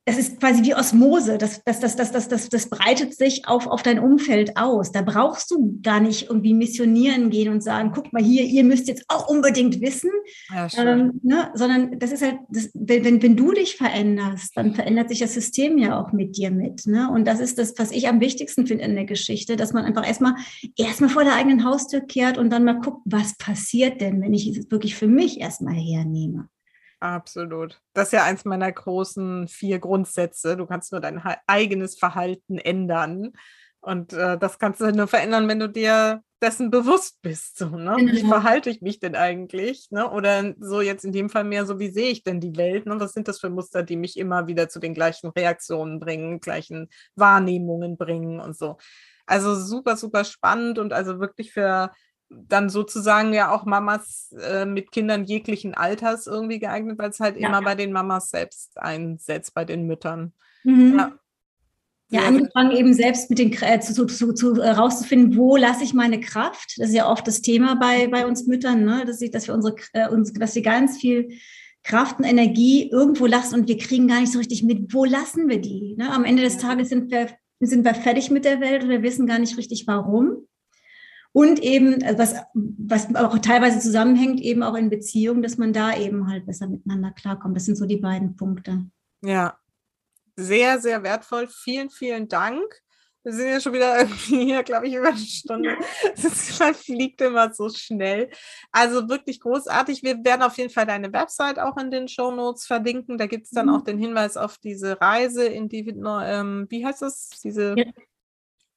das 0.08 0.18
ist 0.18 0.40
quasi 0.40 0.64
wie 0.64 0.74
Osmose, 0.74 1.38
das, 1.38 1.62
das, 1.66 1.82
das, 1.82 1.98
das, 1.98 2.14
das, 2.14 2.30
das, 2.30 2.48
das 2.48 2.70
breitet 2.70 3.14
sich 3.14 3.46
auf, 3.46 3.68
auf 3.68 3.84
dein 3.84 4.00
Umfeld 4.00 4.56
aus. 4.56 4.94
Da 4.94 5.02
brauchst 5.02 5.52
du 5.52 5.82
gar 5.84 6.00
nicht 6.00 6.30
irgendwie 6.30 6.54
missionieren 6.54 7.30
gehen 7.30 7.52
und 7.52 7.62
sagen, 7.62 7.92
guck 7.94 8.14
mal 8.14 8.24
hier, 8.24 8.46
ihr 8.46 8.64
müsst 8.64 8.88
jetzt 8.88 9.04
auch 9.10 9.28
unbedingt 9.28 9.82
wissen, 9.82 10.10
ja, 10.50 10.70
ähm, 10.78 11.20
ne? 11.24 11.52
sondern 11.56 12.00
das 12.00 12.14
ist 12.14 12.22
halt, 12.22 12.38
das, 12.48 12.70
wenn, 12.74 13.22
wenn 13.22 13.36
du 13.36 13.52
dich 13.52 13.76
veränderst, 13.76 14.56
dann 14.56 14.74
verändert 14.74 15.10
sich 15.10 15.20
das 15.20 15.34
System 15.34 15.78
ja 15.78 16.02
auch 16.02 16.14
mit 16.14 16.38
dir 16.38 16.52
mit. 16.52 16.88
Ne? 16.88 17.12
Und 17.12 17.28
das 17.28 17.42
ist 17.42 17.58
das, 17.58 17.74
was 17.78 17.92
ich 17.92 18.08
am 18.08 18.22
wichtigsten 18.22 18.66
finde 18.66 18.86
in 18.86 18.96
der 18.96 19.04
Geschichte, 19.04 19.58
dass 19.58 19.74
man 19.74 19.84
einfach 19.84 20.08
erstmal 20.08 20.36
erstmal 20.78 21.10
vor 21.10 21.26
der 21.26 21.36
eigenen 21.36 21.66
Haustür 21.66 22.00
kehrt 22.00 22.38
und 22.38 22.50
dann 22.50 22.64
mal 22.64 22.80
guckt, 22.80 23.02
was 23.04 23.38
passiert 23.38 24.00
denn, 24.00 24.22
wenn 24.22 24.34
ich 24.34 24.48
es 24.48 24.72
wirklich 24.72 24.96
für 24.96 25.08
mich 25.08 25.42
erstmal 25.42 25.76
hernehme. 25.76 26.48
Absolut. 27.00 27.80
Das 27.94 28.08
ist 28.08 28.14
ja 28.14 28.24
eins 28.24 28.44
meiner 28.46 28.72
großen 28.72 29.48
vier 29.48 29.80
Grundsätze. 29.80 30.58
Du 30.58 30.66
kannst 30.66 30.92
nur 30.92 31.02
dein 31.02 31.22
eigenes 31.46 31.98
Verhalten 31.98 32.58
ändern. 32.58 33.34
Und 33.82 34.14
äh, 34.14 34.38
das 34.38 34.58
kannst 34.58 34.82
du 34.82 34.92
nur 34.92 35.08
verändern, 35.08 35.48
wenn 35.48 35.60
du 35.60 35.70
dir 35.70 36.24
dessen 36.42 36.72
bewusst 36.72 37.22
bist. 37.22 37.58
So, 37.58 37.70
ne? 37.70 37.96
Wie 37.98 38.22
genau. 38.22 38.30
verhalte 38.30 38.70
ich 38.70 38.82
mich 38.82 39.00
denn 39.00 39.16
eigentlich? 39.16 39.88
Ne? 39.92 40.10
Oder 40.10 40.56
so 40.60 40.82
jetzt 40.82 41.06
in 41.06 41.12
dem 41.12 41.30
Fall 41.30 41.44
mehr 41.44 41.66
so, 41.66 41.80
wie 41.80 41.90
sehe 41.90 42.10
ich 42.10 42.24
denn 42.24 42.40
die 42.40 42.58
Welt? 42.58 42.86
Ne? 42.86 43.00
Was 43.00 43.14
sind 43.14 43.28
das 43.28 43.40
für 43.40 43.50
Muster, 43.50 43.84
die 43.84 43.96
mich 43.96 44.18
immer 44.18 44.48
wieder 44.48 44.70
zu 44.70 44.80
den 44.80 44.94
gleichen 44.94 45.30
Reaktionen 45.30 46.00
bringen, 46.00 46.40
gleichen 46.40 46.90
Wahrnehmungen 47.16 47.98
bringen 47.98 48.40
und 48.40 48.58
so. 48.58 48.78
Also 49.26 49.56
super, 49.56 49.98
super 49.98 50.24
spannend 50.24 50.80
und 50.80 50.94
also 50.94 51.20
wirklich 51.20 51.52
für 51.52 51.92
dann 52.30 52.70
sozusagen 52.70 53.34
ja 53.34 53.52
auch 53.52 53.66
Mamas 53.66 54.34
äh, 54.34 54.66
mit 54.66 54.92
Kindern 54.92 55.26
jeglichen 55.26 55.74
Alters 55.74 56.28
irgendwie 56.28 56.60
geeignet, 56.60 56.98
weil 57.00 57.10
es 57.10 57.20
halt 57.20 57.38
ja. 57.38 57.48
immer 57.48 57.62
bei 57.62 57.76
den 57.76 57.92
Mamas 57.92 58.30
selbst 58.30 58.78
einsetzt, 58.78 59.54
bei 59.54 59.66
den 59.66 59.86
Müttern. 59.86 60.34
Mhm. 60.64 60.96
Ja. 60.98 61.20
Ja, 62.10 62.22
angefangen 62.22 62.72
eben 62.72 62.94
selbst 62.94 63.30
mit 63.30 63.38
den 63.38 63.52
äh, 63.62 63.82
zu, 63.82 64.06
zu, 64.06 64.32
zu, 64.32 64.62
äh, 64.62 64.70
rauszufinden, 64.70 65.36
wo 65.36 65.58
lasse 65.58 65.84
ich 65.84 65.94
meine 65.94 66.22
Kraft. 66.22 66.76
Das 66.78 66.88
ist 66.88 66.96
ja 66.96 67.10
oft 67.10 67.28
das 67.28 67.42
Thema 67.42 67.76
bei, 67.76 68.08
bei 68.08 68.26
uns 68.26 68.48
Müttern, 68.48 68.86
ne? 68.86 69.04
dass, 69.06 69.22
ich, 69.22 69.30
dass 69.30 69.48
wir 69.48 69.54
unsere, 69.54 69.76
äh, 69.92 70.08
uns, 70.08 70.32
dass 70.32 70.56
wir 70.56 70.62
ganz 70.62 70.98
viel 70.98 71.38
Kraft 71.84 72.20
und 72.20 72.24
Energie 72.24 72.90
irgendwo 72.90 73.26
lassen 73.26 73.56
und 73.56 73.68
wir 73.68 73.78
kriegen 73.78 74.08
gar 74.08 74.22
nicht 74.22 74.32
so 74.32 74.40
richtig 74.40 74.64
mit, 74.64 74.94
wo 74.94 75.04
lassen 75.04 75.50
wir 75.50 75.60
die. 75.60 75.96
Ne? 75.98 76.10
Am 76.10 76.24
Ende 76.24 76.44
des 76.44 76.58
Tages 76.58 76.88
sind 76.90 77.12
wir, 77.12 77.28
sind 77.60 77.84
wir 77.84 77.94
fertig 77.94 78.32
mit 78.32 78.46
der 78.46 78.62
Welt 78.62 78.84
und 78.84 78.90
wir 78.90 79.04
wissen 79.04 79.28
gar 79.28 79.40
nicht 79.40 79.58
richtig, 79.58 79.86
warum. 79.86 80.47
Und 81.34 81.60
eben, 81.60 82.04
also 82.04 82.20
was, 82.20 82.36
was 82.54 83.16
auch 83.16 83.38
teilweise 83.40 83.80
zusammenhängt, 83.80 84.40
eben 84.40 84.64
auch 84.64 84.76
in 84.76 84.90
Beziehungen, 84.90 85.44
dass 85.44 85.58
man 85.58 85.74
da 85.74 85.96
eben 85.96 86.28
halt 86.28 86.46
besser 86.46 86.68
miteinander 86.68 87.12
klarkommt. 87.12 87.56
Das 87.56 87.66
sind 87.66 87.78
so 87.78 87.86
die 87.86 87.98
beiden 87.98 88.36
Punkte. 88.36 88.86
Ja, 89.24 89.58
sehr, 90.38 90.80
sehr 90.80 91.02
wertvoll. 91.04 91.48
Vielen, 91.48 91.90
vielen 91.90 92.28
Dank. 92.28 92.64
Wir 93.24 93.34
sind 93.34 93.50
ja 93.50 93.60
schon 93.60 93.74
wieder 93.74 94.00
irgendwie 94.00 94.46
hier, 94.46 94.64
glaube 94.64 94.88
ich, 94.88 94.94
über 94.94 95.10
eine 95.10 95.18
Stunde. 95.18 95.76
Es 96.16 96.80
fliegt 96.86 97.20
immer 97.22 97.54
so 97.54 97.70
schnell. 97.70 98.30
Also 98.72 99.10
wirklich 99.10 99.42
großartig. 99.42 100.04
Wir 100.04 100.24
werden 100.24 100.44
auf 100.44 100.58
jeden 100.58 100.70
Fall 100.70 100.86
deine 100.86 101.12
Website 101.12 101.60
auch 101.60 101.76
in 101.78 101.92
den 101.92 102.08
Show 102.08 102.32
Notes 102.32 102.66
verlinken. 102.66 103.18
Da 103.18 103.26
gibt 103.26 103.46
es 103.46 103.50
dann 103.50 103.66
mhm. 103.66 103.74
auch 103.74 103.82
den 103.84 103.98
Hinweis 103.98 104.38
auf 104.38 104.60
diese 104.60 105.02
Reise 105.02 105.44
in 105.46 105.68
die, 105.68 105.80
ähm, 105.90 106.68
wie 106.70 106.86
heißt 106.86 107.02
das? 107.02 107.30
Diese 107.44 107.74
ja. 107.76 107.86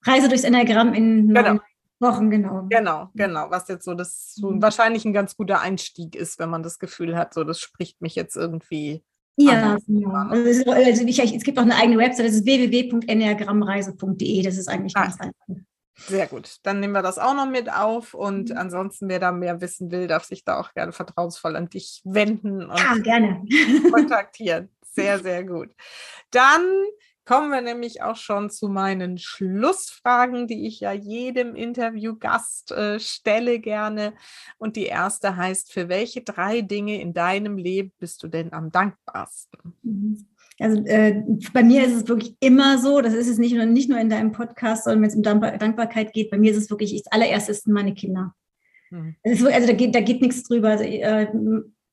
Reise 0.02 0.28
durchs 0.28 0.44
Enneagramm 0.44 0.94
in 0.94 1.28
genau. 1.28 1.60
Wochen, 2.00 2.30
genau. 2.30 2.66
Genau, 2.68 3.08
genau. 3.14 3.50
Was 3.50 3.68
jetzt 3.68 3.84
so 3.84 3.94
das 3.94 4.34
so 4.34 4.50
mhm. 4.50 4.62
wahrscheinlich 4.62 5.04
ein 5.04 5.12
ganz 5.12 5.36
guter 5.36 5.60
Einstieg 5.60 6.16
ist, 6.16 6.38
wenn 6.38 6.50
man 6.50 6.62
das 6.62 6.78
Gefühl 6.78 7.16
hat, 7.16 7.34
so 7.34 7.44
das 7.44 7.60
spricht 7.60 8.00
mich 8.00 8.14
jetzt 8.14 8.36
irgendwie 8.36 9.02
ja, 9.36 9.78
genau. 9.86 10.18
Also, 10.28 10.70
also 10.70 11.06
ich, 11.06 11.18
es 11.18 11.44
gibt 11.44 11.58
auch 11.58 11.62
eine 11.62 11.76
eigene 11.76 11.96
Website, 11.96 12.26
das 12.26 12.34
ist 12.34 12.44
www.enneagrammreise.de. 12.44 14.42
Das 14.42 14.58
ist 14.58 14.68
eigentlich 14.68 14.92
ganz 14.92 15.16
ah, 15.18 15.24
einfach. 15.24 15.64
Sehr 16.06 16.26
gut. 16.26 16.56
Dann 16.62 16.80
nehmen 16.80 16.92
wir 16.92 17.02
das 17.02 17.18
auch 17.18 17.34
noch 17.34 17.48
mit 17.48 17.72
auf. 17.72 18.14
Und 18.14 18.50
mhm. 18.50 18.56
ansonsten, 18.56 19.08
wer 19.08 19.18
da 19.18 19.32
mehr 19.32 19.60
wissen 19.60 19.90
will, 19.90 20.06
darf 20.06 20.24
sich 20.24 20.44
da 20.44 20.60
auch 20.60 20.74
gerne 20.74 20.92
vertrauensvoll 20.92 21.56
an 21.56 21.68
dich 21.68 22.02
wenden 22.04 22.64
und 22.64 22.78
ja, 22.78 22.94
gerne. 22.98 23.44
kontaktieren. 23.90 24.68
Sehr, 24.92 25.20
sehr 25.20 25.44
gut. 25.44 25.70
Dann 26.30 26.62
kommen 27.30 27.52
wir 27.52 27.60
nämlich 27.60 28.02
auch 28.02 28.16
schon 28.16 28.50
zu 28.50 28.68
meinen 28.68 29.16
Schlussfragen, 29.16 30.48
die 30.48 30.66
ich 30.66 30.80
ja 30.80 30.90
jedem 30.90 31.54
Interviewgast 31.54 32.72
äh, 32.72 32.98
stelle 32.98 33.60
gerne. 33.60 34.14
Und 34.58 34.74
die 34.74 34.86
erste 34.86 35.36
heißt, 35.36 35.72
für 35.72 35.88
welche 35.88 36.22
drei 36.22 36.60
Dinge 36.60 37.00
in 37.00 37.14
deinem 37.14 37.56
Leben 37.56 37.92
bist 38.00 38.24
du 38.24 38.26
denn 38.26 38.52
am 38.52 38.72
dankbarsten? 38.72 39.74
Mhm. 39.84 40.26
Also 40.58 40.84
äh, 40.86 41.22
bei 41.52 41.62
mir 41.62 41.86
ist 41.86 41.94
es 41.94 42.08
wirklich 42.08 42.34
immer 42.40 42.78
so, 42.78 43.00
das 43.00 43.14
ist 43.14 43.28
es 43.28 43.38
nicht 43.38 43.54
nur, 43.54 43.64
nicht 43.64 43.88
nur 43.88 44.00
in 44.00 44.10
deinem 44.10 44.32
Podcast, 44.32 44.82
sondern 44.82 45.02
wenn 45.02 45.10
es 45.10 45.14
um 45.14 45.22
Dankbarkeit 45.22 46.12
geht, 46.12 46.32
bei 46.32 46.36
mir 46.36 46.50
ist 46.50 46.58
es 46.58 46.68
wirklich, 46.68 47.00
das 47.00 47.12
allererste 47.12 47.54
sind 47.54 47.72
meine 47.72 47.94
Kinder. 47.94 48.34
Mhm. 48.90 49.14
also 49.22 49.46
da 49.46 49.72
geht, 49.72 49.94
da 49.94 50.00
geht 50.00 50.20
nichts 50.20 50.42
drüber. 50.42 50.70
Also, 50.70 50.82
äh, 50.82 51.28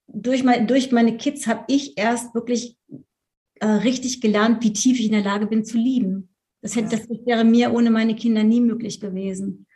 durch, 0.07 0.43
mein, 0.43 0.65
durch 0.65 0.91
meine 0.91 1.15
Kids 1.15 1.45
habe 1.45 1.63
ich 1.67 1.95
erst 1.95 2.33
wirklich 2.33 2.75
äh, 3.61 3.67
richtig 3.67 4.21
gelernt, 4.21 4.63
wie 4.63 4.73
tief 4.73 4.99
ich 4.99 5.05
in 5.07 5.13
der 5.13 5.23
Lage 5.23 5.47
bin 5.47 5.65
zu 5.65 5.77
lieben. 5.77 6.29
Das, 6.61 6.75
hätte, 6.75 6.97
das 6.97 7.07
wäre 7.25 7.43
mir 7.43 7.71
ohne 7.73 7.91
meine 7.91 8.15
Kinder 8.15 8.43
nie 8.43 8.61
möglich 8.61 8.99
gewesen. 8.99 9.67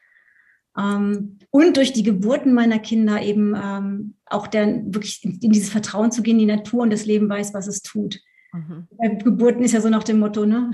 Ähm, 0.77 1.39
und 1.49 1.77
durch 1.77 1.93
die 1.93 2.03
Geburten 2.03 2.53
meiner 2.53 2.79
Kinder 2.79 3.21
eben 3.21 3.55
ähm, 3.61 4.15
auch 4.25 4.47
der, 4.47 4.83
wirklich 4.85 5.23
in, 5.23 5.39
in, 5.41 5.51
dieses 5.51 5.69
Vertrauen 5.69 6.11
zu 6.11 6.21
gehen, 6.21 6.39
die 6.39 6.45
Natur 6.45 6.81
und 6.81 6.91
das 6.91 7.05
Leben 7.05 7.29
weiß, 7.29 7.53
was 7.53 7.67
es 7.67 7.81
tut. 7.81 8.19
Mhm. 8.53 8.87
Bei 8.97 9.09
Geburten 9.09 9.63
ist 9.63 9.73
ja 9.73 9.81
so 9.81 9.89
nach 9.89 10.03
dem 10.03 10.19
Motto, 10.19 10.45
ne? 10.45 10.71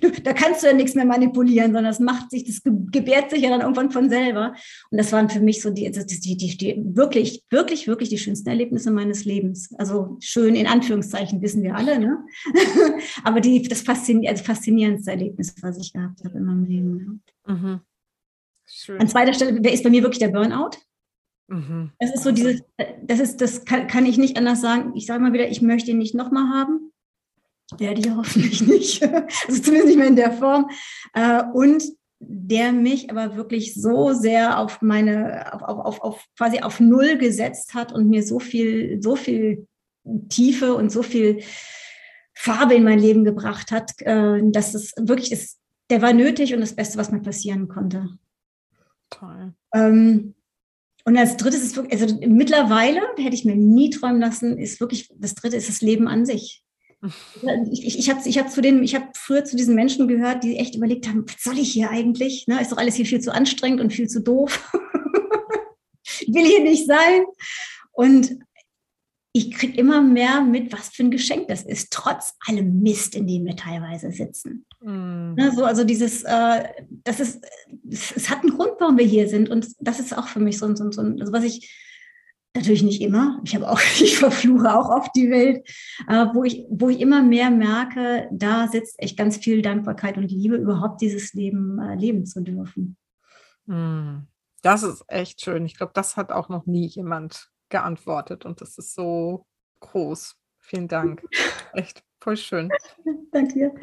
Du, 0.00 0.10
da 0.10 0.32
kannst 0.32 0.62
du 0.62 0.66
ja 0.66 0.72
nichts 0.72 0.94
mehr 0.94 1.04
manipulieren, 1.04 1.72
sondern 1.72 1.86
das 1.86 2.00
macht 2.00 2.30
sich, 2.30 2.44
das 2.44 2.62
gebärt 2.64 3.30
sich 3.30 3.42
ja 3.42 3.50
dann 3.50 3.60
irgendwann 3.60 3.90
von 3.90 4.08
selber. 4.08 4.54
Und 4.90 4.98
das 4.98 5.12
waren 5.12 5.28
für 5.28 5.40
mich 5.40 5.62
so 5.62 5.70
die, 5.70 5.90
die, 5.90 6.36
die, 6.36 6.56
die 6.56 6.82
wirklich, 6.84 7.44
wirklich, 7.50 7.86
wirklich 7.86 8.08
die 8.08 8.18
schönsten 8.18 8.48
Erlebnisse 8.48 8.90
meines 8.90 9.24
Lebens. 9.24 9.70
Also 9.78 10.16
schön 10.20 10.54
in 10.54 10.66
Anführungszeichen, 10.66 11.42
wissen 11.42 11.62
wir 11.62 11.76
alle, 11.76 11.98
ne? 11.98 12.24
Aber 13.24 13.40
die, 13.40 13.62
das 13.62 13.82
faszinier 13.82 14.30
also 14.30 14.44
faszinierendste 14.44 15.10
Erlebnis, 15.10 15.54
was 15.60 15.78
ich 15.78 15.92
gehabt 15.92 16.24
habe 16.24 16.38
in 16.38 16.44
meinem 16.44 16.64
Leben. 16.64 17.22
Ja. 17.46 17.54
Mhm. 17.54 17.80
An 18.98 19.08
zweiter 19.08 19.34
Stelle 19.34 19.70
ist 19.70 19.84
bei 19.84 19.90
mir 19.90 20.02
wirklich 20.02 20.20
der 20.20 20.28
Burnout. 20.28 20.78
Mhm. 21.48 21.90
Das 21.98 22.14
ist 22.14 22.22
so 22.22 22.32
dieses, 22.32 22.62
das 23.02 23.20
ist, 23.20 23.40
das 23.40 23.64
kann, 23.64 23.86
kann 23.86 24.06
ich 24.06 24.16
nicht 24.16 24.36
anders 24.36 24.60
sagen. 24.60 24.92
Ich 24.96 25.06
sage 25.06 25.22
mal 25.22 25.32
wieder, 25.32 25.48
ich 25.48 25.60
möchte 25.60 25.90
ihn 25.90 25.98
nicht 25.98 26.14
nochmal 26.14 26.48
haben 26.48 26.92
werde 27.78 28.00
ich 28.00 28.10
hoffentlich 28.10 28.62
nicht, 28.66 29.02
also 29.48 29.62
zumindest 29.62 29.86
nicht 29.86 29.98
mehr 29.98 30.08
in 30.08 30.16
der 30.16 30.32
Form. 30.32 30.70
Äh, 31.12 31.42
und 31.52 31.84
der 32.20 32.72
mich 32.72 33.10
aber 33.10 33.36
wirklich 33.36 33.74
so 33.74 34.12
sehr 34.12 34.58
auf 34.58 34.80
meine, 34.80 35.52
auf, 35.52 35.62
auf, 35.62 36.00
auf, 36.00 36.24
quasi 36.38 36.60
auf 36.60 36.80
Null 36.80 37.18
gesetzt 37.18 37.74
hat 37.74 37.92
und 37.92 38.08
mir 38.08 38.22
so 38.22 38.38
viel, 38.38 39.02
so 39.02 39.16
viel 39.16 39.66
Tiefe 40.28 40.74
und 40.74 40.90
so 40.90 41.02
viel 41.02 41.42
Farbe 42.34 42.74
in 42.74 42.84
mein 42.84 42.98
Leben 42.98 43.24
gebracht 43.24 43.70
hat, 43.70 43.92
äh, 44.00 44.40
dass 44.42 44.74
es 44.74 44.92
wirklich 44.98 45.32
ist, 45.32 45.60
der 45.90 46.02
war 46.02 46.12
nötig 46.12 46.54
und 46.54 46.60
das 46.60 46.74
Beste, 46.74 46.98
was 46.98 47.12
mir 47.12 47.20
passieren 47.20 47.68
konnte. 47.68 48.08
Toll. 49.10 49.54
Ähm, 49.72 50.34
und 51.04 51.18
als 51.18 51.36
drittes 51.36 51.62
ist 51.62 51.76
wirklich, 51.76 52.00
also 52.00 52.18
mittlerweile, 52.26 53.00
hätte 53.16 53.34
ich 53.34 53.44
mir 53.44 53.56
nie 53.56 53.90
träumen 53.90 54.20
lassen, 54.20 54.58
ist 54.58 54.80
wirklich, 54.80 55.10
das 55.16 55.34
dritte 55.34 55.56
ist 55.56 55.68
das 55.68 55.82
Leben 55.82 56.08
an 56.08 56.24
sich. 56.24 56.63
Ich, 57.70 57.86
ich, 57.86 57.98
ich 57.98 58.10
habe 58.10 58.20
ich 58.24 58.38
hab 58.38 58.50
zu 58.50 58.60
den, 58.60 58.82
ich 58.82 58.94
habe 58.94 59.08
früher 59.14 59.44
zu 59.44 59.56
diesen 59.56 59.74
Menschen 59.74 60.08
gehört, 60.08 60.42
die 60.44 60.56
echt 60.56 60.74
überlegt 60.74 61.08
haben, 61.08 61.24
was 61.26 61.42
soll 61.42 61.58
ich 61.58 61.72
hier 61.72 61.90
eigentlich? 61.90 62.46
Ne, 62.46 62.60
ist 62.60 62.72
doch 62.72 62.78
alles 62.78 62.94
hier 62.94 63.06
viel 63.06 63.20
zu 63.20 63.32
anstrengend 63.32 63.80
und 63.80 63.92
viel 63.92 64.08
zu 64.08 64.20
doof. 64.20 64.72
ich 66.20 66.28
will 66.34 66.46
hier 66.46 66.62
nicht 66.62 66.86
sein. 66.86 67.24
Und 67.92 68.38
ich 69.36 69.50
kriege 69.50 69.76
immer 69.76 70.00
mehr 70.00 70.42
mit, 70.42 70.72
was 70.72 70.90
für 70.90 71.02
ein 71.02 71.10
Geschenk 71.10 71.48
das 71.48 71.62
ist, 71.62 71.92
trotz 71.92 72.34
allem 72.46 72.80
Mist, 72.82 73.16
in 73.16 73.26
dem 73.26 73.44
wir 73.44 73.56
teilweise 73.56 74.12
sitzen. 74.12 74.64
Mm. 74.80 75.34
Ne, 75.34 75.52
so, 75.54 75.64
also 75.64 75.82
dieses, 75.82 76.22
äh, 76.22 76.64
das 76.88 77.18
ist, 77.18 77.44
es 77.90 78.30
hat 78.30 78.42
einen 78.42 78.56
Grund, 78.56 78.72
warum 78.78 78.96
wir 78.96 79.04
hier 79.04 79.28
sind. 79.28 79.48
Und 79.48 79.66
das 79.80 79.98
ist 79.98 80.16
auch 80.16 80.28
für 80.28 80.38
mich 80.38 80.58
so, 80.58 80.74
so, 80.76 80.90
so 80.90 81.02
also 81.02 81.32
was 81.32 81.44
ich 81.44 81.68
Natürlich 82.54 82.84
nicht 82.84 83.02
immer. 83.02 83.40
Ich 83.44 83.54
habe 83.54 83.68
auch, 83.68 83.80
ich 84.00 84.18
verfluche 84.18 84.72
auch 84.72 84.88
oft 84.88 85.10
die 85.16 85.30
Welt, 85.30 85.68
äh, 86.08 86.26
wo 86.32 86.44
ich, 86.44 86.64
wo 86.70 86.88
ich 86.88 87.00
immer 87.00 87.22
mehr 87.22 87.50
merke, 87.50 88.28
da 88.32 88.68
sitzt 88.68 89.00
echt 89.02 89.18
ganz 89.18 89.38
viel 89.38 89.60
Dankbarkeit 89.60 90.16
und 90.16 90.30
Liebe, 90.30 90.56
überhaupt 90.56 91.00
dieses 91.00 91.34
Leben 91.34 91.78
äh, 91.80 91.96
leben 91.96 92.26
zu 92.26 92.42
dürfen. 92.42 92.96
Hm. 93.66 94.26
Das 94.62 94.82
ist 94.82 95.04
echt 95.08 95.42
schön. 95.42 95.66
Ich 95.66 95.76
glaube, 95.76 95.92
das 95.94 96.16
hat 96.16 96.32
auch 96.32 96.48
noch 96.48 96.64
nie 96.64 96.86
jemand 96.86 97.50
geantwortet 97.68 98.46
und 98.46 98.60
das 98.60 98.78
ist 98.78 98.94
so 98.94 99.46
groß. 99.80 100.36
Vielen 100.58 100.88
Dank. 100.88 101.22
Echt 101.74 102.02
voll 102.20 102.38
schön. 102.38 102.70
Danke 103.30 103.52
dir. 103.52 103.74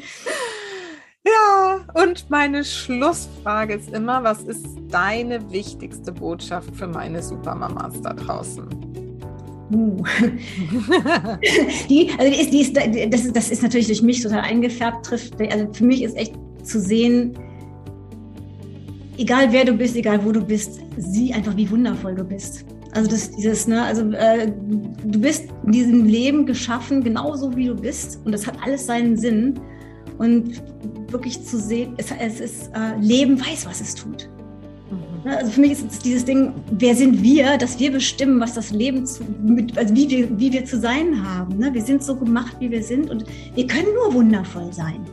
Ja, 1.24 1.86
und 1.94 2.28
meine 2.30 2.64
Schlussfrage 2.64 3.74
ist 3.74 3.90
immer, 3.90 4.24
was 4.24 4.42
ist 4.42 4.66
deine 4.90 5.52
wichtigste 5.52 6.10
Botschaft 6.10 6.74
für 6.74 6.88
meine 6.88 7.22
Supermamas 7.22 8.00
da 8.02 8.12
draußen? 8.12 8.66
Uh. 9.72 10.02
die, 11.88 12.10
also 12.18 12.32
die 12.32 12.40
ist, 12.40 12.50
die 12.50 12.60
ist, 12.60 12.76
das, 13.12 13.24
ist, 13.24 13.36
das 13.36 13.50
ist 13.50 13.62
natürlich 13.62 13.86
durch 13.86 14.02
mich 14.02 14.20
total 14.20 14.40
eingefärbt, 14.40 15.06
trifft. 15.06 15.40
Also 15.40 15.72
für 15.72 15.84
mich 15.84 16.02
ist 16.02 16.16
echt 16.16 16.34
zu 16.64 16.80
sehen, 16.80 17.38
egal 19.16 19.52
wer 19.52 19.64
du 19.64 19.74
bist, 19.74 19.94
egal 19.94 20.24
wo 20.24 20.32
du 20.32 20.44
bist, 20.44 20.80
sieh 20.96 21.32
einfach, 21.32 21.56
wie 21.56 21.70
wundervoll 21.70 22.16
du 22.16 22.24
bist. 22.24 22.64
Also 22.94 23.08
das 23.08 23.30
dieses, 23.30 23.68
ne, 23.68 23.82
also 23.82 24.10
äh, 24.10 24.52
du 25.04 25.20
bist 25.20 25.44
in 25.64 25.72
diesem 25.72 26.04
Leben 26.04 26.44
geschaffen, 26.44 27.02
genauso 27.02 27.56
wie 27.56 27.68
du 27.68 27.74
bist, 27.74 28.20
und 28.24 28.32
das 28.32 28.46
hat 28.46 28.56
alles 28.62 28.86
seinen 28.86 29.16
Sinn. 29.16 29.58
Und 30.18 30.62
wirklich 31.12 31.44
zu 31.44 31.58
sehen, 31.58 31.94
es, 31.96 32.10
es 32.10 32.40
ist, 32.40 32.70
äh, 32.74 32.98
Leben 33.00 33.40
weiß, 33.40 33.66
was 33.66 33.80
es 33.80 33.94
tut. 33.94 34.28
Mhm. 34.90 35.30
Ne, 35.30 35.36
also 35.36 35.50
für 35.52 35.60
mich 35.60 35.72
ist 35.72 35.90
es 35.90 35.98
dieses 35.98 36.24
Ding, 36.24 36.52
wer 36.72 36.94
sind 36.94 37.22
wir, 37.22 37.56
dass 37.58 37.78
wir 37.78 37.92
bestimmen, 37.92 38.40
was 38.40 38.54
das 38.54 38.70
Leben, 38.70 39.06
zu, 39.06 39.22
mit, 39.42 39.76
also 39.78 39.94
wie, 39.94 40.08
wir, 40.08 40.38
wie 40.38 40.52
wir 40.52 40.64
zu 40.64 40.78
sein 40.78 41.22
haben. 41.26 41.58
Ne? 41.58 41.72
Wir 41.72 41.82
sind 41.82 42.02
so 42.02 42.16
gemacht, 42.16 42.56
wie 42.58 42.70
wir 42.70 42.82
sind 42.82 43.10
und 43.10 43.24
wir 43.54 43.66
können 43.66 43.88
nur 43.94 44.14
wundervoll 44.14 44.72
sein. 44.72 45.04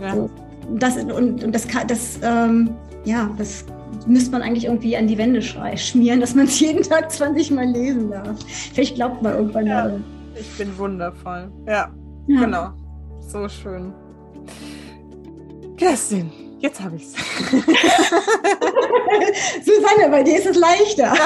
Ja. 0.00 0.14
So, 0.14 0.30
das, 0.78 0.96
und, 0.96 1.42
und 1.42 1.54
das, 1.54 1.66
das, 1.86 2.18
ähm, 2.22 2.70
ja, 3.04 3.30
das 3.36 3.64
müsste 4.06 4.32
man 4.32 4.42
eigentlich 4.42 4.64
irgendwie 4.64 4.96
an 4.96 5.06
die 5.06 5.18
Wände 5.18 5.42
schmieren, 5.42 6.20
dass 6.20 6.34
man 6.34 6.46
es 6.46 6.60
jeden 6.60 6.82
Tag 6.82 7.10
20 7.10 7.50
Mal 7.50 7.66
lesen 7.66 8.10
darf. 8.10 8.36
Vielleicht 8.72 8.94
glaubt 8.94 9.22
man 9.22 9.34
irgendwann 9.34 9.66
ja, 9.66 9.84
mal. 9.84 10.00
Ich 10.38 10.58
bin 10.58 10.76
wundervoll. 10.78 11.50
Ja, 11.66 11.92
ja, 12.26 12.40
genau. 12.40 12.70
So 13.20 13.48
schön. 13.48 13.92
Kerstin, 15.80 16.30
jetzt 16.58 16.78
habe 16.78 16.96
ich 16.96 17.04
es. 17.04 17.14
Susanne, 19.64 20.10
bei 20.10 20.22
dir 20.22 20.38
ist 20.38 20.46
es 20.46 20.56
leichter. 20.56 21.14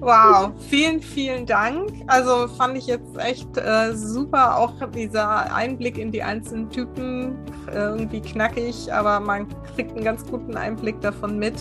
Wow, 0.00 0.50
vielen, 0.68 1.00
vielen 1.00 1.46
Dank. 1.46 1.90
Also 2.08 2.48
fand 2.58 2.76
ich 2.76 2.88
jetzt 2.88 3.16
echt 3.16 3.56
äh, 3.56 3.94
super, 3.94 4.58
auch 4.58 4.74
dieser 4.94 5.54
Einblick 5.54 5.96
in 5.96 6.12
die 6.12 6.22
einzelnen 6.22 6.68
Typen, 6.68 7.38
äh, 7.68 7.76
irgendwie 7.76 8.20
knackig, 8.20 8.92
aber 8.92 9.18
man 9.18 9.46
kriegt 9.74 9.92
einen 9.92 10.04
ganz 10.04 10.26
guten 10.26 10.58
Einblick 10.58 11.00
davon 11.00 11.38
mit. 11.38 11.54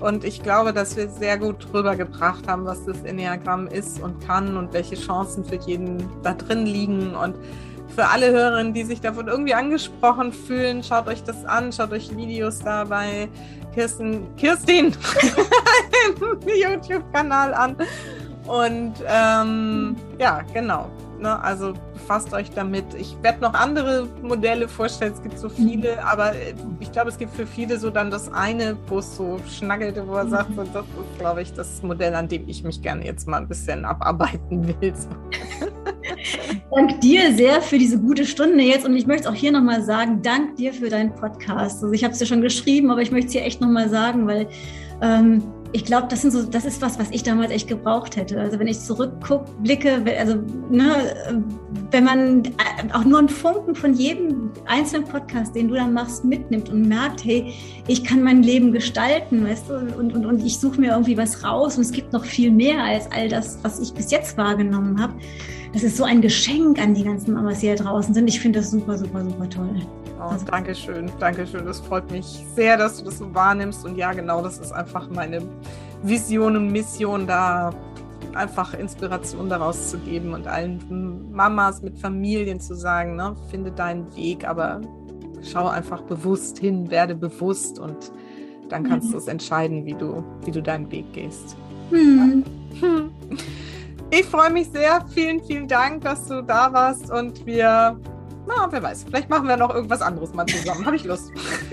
Und 0.00 0.22
ich 0.22 0.42
glaube, 0.42 0.74
dass 0.74 0.98
wir 0.98 1.08
sehr 1.08 1.38
gut 1.38 1.66
rübergebracht 1.72 2.46
haben, 2.46 2.66
was 2.66 2.84
das 2.84 3.02
Enneagramm 3.04 3.68
ist 3.68 4.02
und 4.02 4.20
kann 4.20 4.58
und 4.58 4.74
welche 4.74 4.96
Chancen 4.96 5.42
für 5.42 5.56
jeden 5.56 6.10
da 6.22 6.34
drin 6.34 6.66
liegen. 6.66 7.14
Und 7.14 7.36
für 7.94 8.06
alle 8.06 8.30
Hörerinnen, 8.30 8.74
die 8.74 8.84
sich 8.84 9.00
davon 9.00 9.28
irgendwie 9.28 9.54
angesprochen 9.54 10.32
fühlen, 10.32 10.82
schaut 10.82 11.08
euch 11.08 11.22
das 11.24 11.44
an, 11.44 11.72
schaut 11.72 11.92
euch 11.92 12.16
Videos 12.16 12.60
da 12.60 12.84
bei 12.84 13.28
Kirsten, 13.74 14.34
Kirstin 14.36 14.92
YouTube-Kanal 16.46 17.54
an. 17.54 17.76
Und 18.46 18.94
ähm, 19.06 19.96
ja, 20.18 20.42
genau. 20.54 20.90
Ne, 21.20 21.42
also 21.42 21.72
befasst 21.94 22.32
euch 22.32 22.50
damit. 22.52 22.84
Ich 22.96 23.16
werde 23.22 23.40
noch 23.40 23.54
andere 23.54 24.06
Modelle 24.22 24.68
vorstellen. 24.68 25.12
Es 25.12 25.22
gibt 25.22 25.36
so 25.36 25.48
viele, 25.48 25.92
mhm. 25.92 25.98
aber 26.04 26.32
ich 26.78 26.92
glaube, 26.92 27.08
es 27.08 27.18
gibt 27.18 27.34
für 27.34 27.46
viele 27.46 27.76
so 27.76 27.90
dann 27.90 28.10
das 28.10 28.32
eine, 28.32 28.76
wo 28.86 28.98
es 28.98 29.16
so 29.16 29.40
schnackelt, 29.48 30.00
wo 30.06 30.14
er 30.14 30.24
mhm. 30.24 30.30
sagt, 30.30 30.54
so, 30.54 30.62
das 30.62 30.84
ist, 30.84 31.18
glaube 31.18 31.42
ich, 31.42 31.52
das 31.52 31.82
Modell, 31.82 32.14
an 32.14 32.28
dem 32.28 32.48
ich 32.48 32.62
mich 32.62 32.82
gerne 32.82 33.04
jetzt 33.04 33.26
mal 33.26 33.38
ein 33.38 33.48
bisschen 33.48 33.84
abarbeiten 33.84 34.68
will. 34.80 34.94
So. 34.94 35.08
Dank 36.74 37.00
dir 37.00 37.34
sehr 37.34 37.62
für 37.62 37.78
diese 37.78 37.98
gute 37.98 38.24
Stunde 38.24 38.62
jetzt 38.62 38.86
und 38.86 38.96
ich 38.96 39.06
möchte 39.06 39.24
es 39.24 39.28
auch 39.28 39.34
hier 39.34 39.50
nochmal 39.50 39.82
sagen, 39.82 40.22
dank 40.22 40.54
dir 40.56 40.72
für 40.72 40.88
deinen 40.88 41.12
Podcast. 41.14 41.82
Also 41.82 41.92
ich 41.92 42.04
habe 42.04 42.12
es 42.12 42.20
dir 42.20 42.26
schon 42.26 42.42
geschrieben, 42.42 42.92
aber 42.92 43.02
ich 43.02 43.10
möchte 43.10 43.26
es 43.26 43.32
hier 43.32 43.44
echt 43.44 43.60
nochmal 43.60 43.88
sagen, 43.88 44.26
weil 44.28 44.46
ähm, 45.02 45.42
ich 45.72 45.84
glaube, 45.84 46.08
das 46.08 46.22
so, 46.22 46.44
das 46.44 46.64
ist 46.64 46.80
was, 46.80 46.98
was 46.98 47.10
ich 47.10 47.22
damals 47.22 47.50
echt 47.50 47.68
gebraucht 47.68 48.16
hätte. 48.16 48.40
Also 48.40 48.58
wenn 48.58 48.68
ich 48.68 48.80
zurückgucke, 48.80 49.50
blicke, 49.60 50.02
also 50.18 50.36
ne, 50.70 51.44
wenn 51.90 52.04
man 52.04 52.42
auch 52.92 53.04
nur 53.04 53.18
einen 53.18 53.28
Funken 53.28 53.74
von 53.74 53.92
jedem 53.92 54.50
einzelnen 54.66 55.04
Podcast, 55.06 55.54
den 55.54 55.68
du 55.68 55.74
dann 55.74 55.92
machst, 55.92 56.24
mitnimmt 56.24 56.70
und 56.70 56.88
merkt, 56.88 57.22
hey, 57.24 57.52
ich 57.86 58.02
kann 58.02 58.22
mein 58.22 58.42
Leben 58.42 58.72
gestalten, 58.72 59.46
weißt 59.46 59.68
du, 59.68 59.74
und, 59.98 60.14
und, 60.14 60.24
und 60.24 60.44
ich 60.44 60.58
suche 60.58 60.80
mir 60.80 60.92
irgendwie 60.92 61.18
was 61.18 61.44
raus 61.44 61.76
und 61.76 61.82
es 61.82 61.92
gibt 61.92 62.12
noch 62.12 62.24
viel 62.24 62.50
mehr 62.50 62.82
als 62.82 63.10
all 63.12 63.28
das, 63.28 63.58
was 63.62 63.78
ich 63.78 63.92
bis 63.92 64.10
jetzt 64.10 64.38
wahrgenommen 64.38 65.00
habe. 65.00 65.14
Das 65.74 65.82
ist 65.82 65.98
so 65.98 66.04
ein 66.04 66.22
Geschenk 66.22 66.80
an 66.80 66.94
die 66.94 67.04
ganzen 67.04 67.34
Mamas, 67.34 67.60
die 67.60 67.66
hier 67.66 67.76
draußen 67.76 68.14
sind. 68.14 68.26
Ich 68.26 68.40
finde 68.40 68.60
das 68.60 68.70
super, 68.70 68.96
super, 68.96 69.22
super 69.22 69.48
toll. 69.50 69.82
Oh, 70.18 70.30
also, 70.30 70.44
Dankeschön, 70.46 71.10
Dankeschön. 71.18 71.64
Das 71.64 71.80
freut 71.80 72.10
mich 72.10 72.44
sehr, 72.54 72.76
dass 72.76 72.98
du 72.98 73.04
das 73.04 73.18
so 73.18 73.34
wahrnimmst. 73.34 73.84
Und 73.84 73.96
ja, 73.96 74.12
genau, 74.12 74.42
das 74.42 74.58
ist 74.58 74.72
einfach 74.72 75.08
meine 75.08 75.42
Vision 76.02 76.56
und 76.56 76.72
Mission, 76.72 77.26
da 77.26 77.70
einfach 78.34 78.74
Inspiration 78.74 79.48
daraus 79.48 79.90
zu 79.90 79.98
geben 79.98 80.34
und 80.34 80.46
allen 80.46 81.30
Mamas 81.32 81.82
mit 81.82 81.98
Familien 81.98 82.60
zu 82.60 82.74
sagen, 82.74 83.16
ne, 83.16 83.34
finde 83.50 83.70
deinen 83.70 84.14
Weg, 84.16 84.46
aber 84.46 84.80
schau 85.42 85.68
einfach 85.68 86.02
bewusst 86.02 86.58
hin, 86.58 86.90
werde 86.90 87.14
bewusst 87.14 87.78
und 87.78 88.12
dann 88.68 88.84
kannst 88.84 89.08
mhm. 89.08 89.12
du 89.12 89.18
es 89.18 89.28
entscheiden, 89.28 89.86
wie 89.86 89.94
du, 89.94 90.22
wie 90.44 90.50
du 90.50 90.62
deinen 90.62 90.90
Weg 90.90 91.12
gehst. 91.12 91.56
Mhm. 91.90 92.44
Ich 94.10 94.24
freue 94.24 94.50
mich 94.50 94.68
sehr. 94.70 95.04
Vielen, 95.12 95.44
vielen 95.44 95.68
Dank, 95.68 96.02
dass 96.02 96.26
du 96.28 96.42
da 96.42 96.72
warst 96.72 97.10
und 97.10 97.44
wir 97.44 98.00
na, 98.48 98.66
wer 98.70 98.82
weiß. 98.82 99.04
Vielleicht 99.04 99.28
machen 99.28 99.46
wir 99.46 99.56
noch 99.56 99.74
irgendwas 99.74 100.00
anderes 100.00 100.32
mal 100.32 100.46
zusammen. 100.46 100.84
Habe 100.86 100.96
ich 100.96 101.04
Lust. 101.04 101.30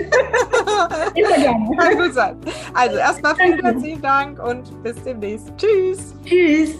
Immer 1.15 1.37
gerne. 1.37 1.69
Kann 1.77 1.97
gut 1.97 2.13
sein. 2.13 2.37
Also 2.73 2.97
erstmal 2.97 3.35
vielen 3.35 3.61
herzlichen 3.61 4.01
Dank 4.01 4.43
und 4.43 4.83
bis 4.83 5.01
demnächst. 5.03 5.51
Tschüss. 5.57 6.13
Tschüss. 6.25 6.75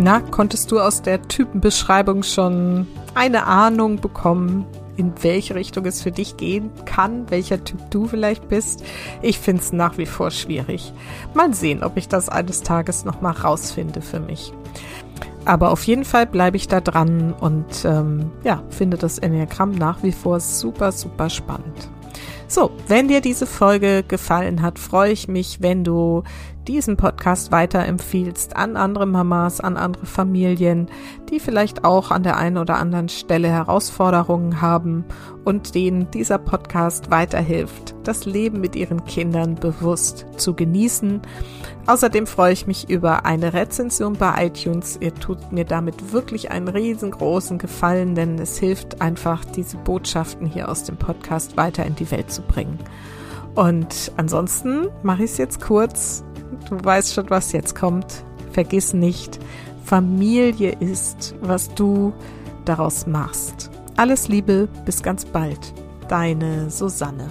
Na, 0.00 0.20
konntest 0.30 0.70
du 0.70 0.78
aus 0.78 1.02
der 1.02 1.22
Typenbeschreibung 1.22 2.22
schon 2.22 2.86
eine 3.14 3.46
Ahnung 3.46 4.00
bekommen, 4.00 4.64
in 4.98 5.12
welche 5.22 5.54
Richtung 5.54 5.86
es 5.86 6.02
für 6.02 6.10
dich 6.10 6.36
gehen 6.36 6.70
kann, 6.84 7.30
welcher 7.30 7.62
Typ 7.62 7.90
du 7.90 8.08
vielleicht 8.08 8.48
bist. 8.48 8.84
Ich 9.22 9.38
finde 9.38 9.62
es 9.62 9.72
nach 9.72 9.96
wie 9.96 10.06
vor 10.06 10.30
schwierig. 10.30 10.92
Mal 11.34 11.54
sehen, 11.54 11.82
ob 11.84 11.96
ich 11.96 12.08
das 12.08 12.28
eines 12.28 12.62
Tages 12.62 13.04
nochmal 13.04 13.32
rausfinde 13.32 14.02
für 14.02 14.20
mich. 14.20 14.52
Aber 15.44 15.70
auf 15.70 15.84
jeden 15.84 16.04
Fall 16.04 16.26
bleibe 16.26 16.56
ich 16.56 16.68
da 16.68 16.80
dran 16.80 17.32
und 17.32 17.84
ähm, 17.84 18.32
ja, 18.42 18.62
finde 18.68 18.98
das 18.98 19.18
Enneagramm 19.18 19.70
nach 19.70 20.02
wie 20.02 20.12
vor 20.12 20.40
super, 20.40 20.92
super 20.92 21.30
spannend. 21.30 21.88
So, 22.48 22.70
wenn 22.88 23.08
dir 23.08 23.20
diese 23.20 23.46
Folge 23.46 24.02
gefallen 24.02 24.62
hat, 24.62 24.78
freue 24.78 25.12
ich 25.12 25.28
mich, 25.28 25.62
wenn 25.62 25.84
du 25.84 26.24
diesen 26.68 26.98
Podcast 26.98 27.50
weiterempfiehlst 27.50 28.54
an 28.54 28.76
andere 28.76 29.06
Mamas, 29.06 29.60
an 29.60 29.78
andere 29.78 30.04
Familien, 30.04 30.88
die 31.30 31.40
vielleicht 31.40 31.82
auch 31.82 32.10
an 32.10 32.22
der 32.22 32.36
einen 32.36 32.58
oder 32.58 32.76
anderen 32.76 33.08
Stelle 33.08 33.48
Herausforderungen 33.48 34.60
haben 34.60 35.06
und 35.44 35.74
denen 35.74 36.10
dieser 36.10 36.36
Podcast 36.36 37.10
weiterhilft, 37.10 37.94
das 38.04 38.26
Leben 38.26 38.60
mit 38.60 38.76
ihren 38.76 39.04
Kindern 39.06 39.54
bewusst 39.54 40.26
zu 40.36 40.54
genießen. 40.54 41.22
Außerdem 41.86 42.26
freue 42.26 42.52
ich 42.52 42.66
mich 42.66 42.90
über 42.90 43.24
eine 43.24 43.54
Rezension 43.54 44.12
bei 44.12 44.46
iTunes. 44.46 44.98
Ihr 45.00 45.14
tut 45.14 45.50
mir 45.50 45.64
damit 45.64 46.12
wirklich 46.12 46.50
einen 46.50 46.68
riesengroßen 46.68 47.56
Gefallen, 47.56 48.14
denn 48.14 48.38
es 48.38 48.58
hilft 48.58 49.00
einfach, 49.00 49.42
diese 49.46 49.78
Botschaften 49.78 50.46
hier 50.46 50.68
aus 50.68 50.84
dem 50.84 50.98
Podcast 50.98 51.56
weiter 51.56 51.86
in 51.86 51.94
die 51.94 52.10
Welt 52.10 52.30
zu 52.30 52.42
bringen. 52.42 52.78
Und 53.54 54.12
ansonsten 54.16 54.86
mache 55.02 55.24
ich 55.24 55.32
es 55.32 55.38
jetzt 55.38 55.60
kurz 55.60 56.22
Du 56.68 56.84
weißt 56.84 57.14
schon, 57.14 57.30
was 57.30 57.52
jetzt 57.52 57.74
kommt. 57.74 58.24
Vergiss 58.52 58.92
nicht, 58.92 59.38
Familie 59.84 60.72
ist, 60.80 61.34
was 61.40 61.72
du 61.74 62.12
daraus 62.64 63.06
machst. 63.06 63.70
Alles 63.96 64.28
Liebe, 64.28 64.68
bis 64.84 65.02
ganz 65.02 65.24
bald. 65.24 65.72
Deine 66.08 66.70
Susanne. 66.70 67.28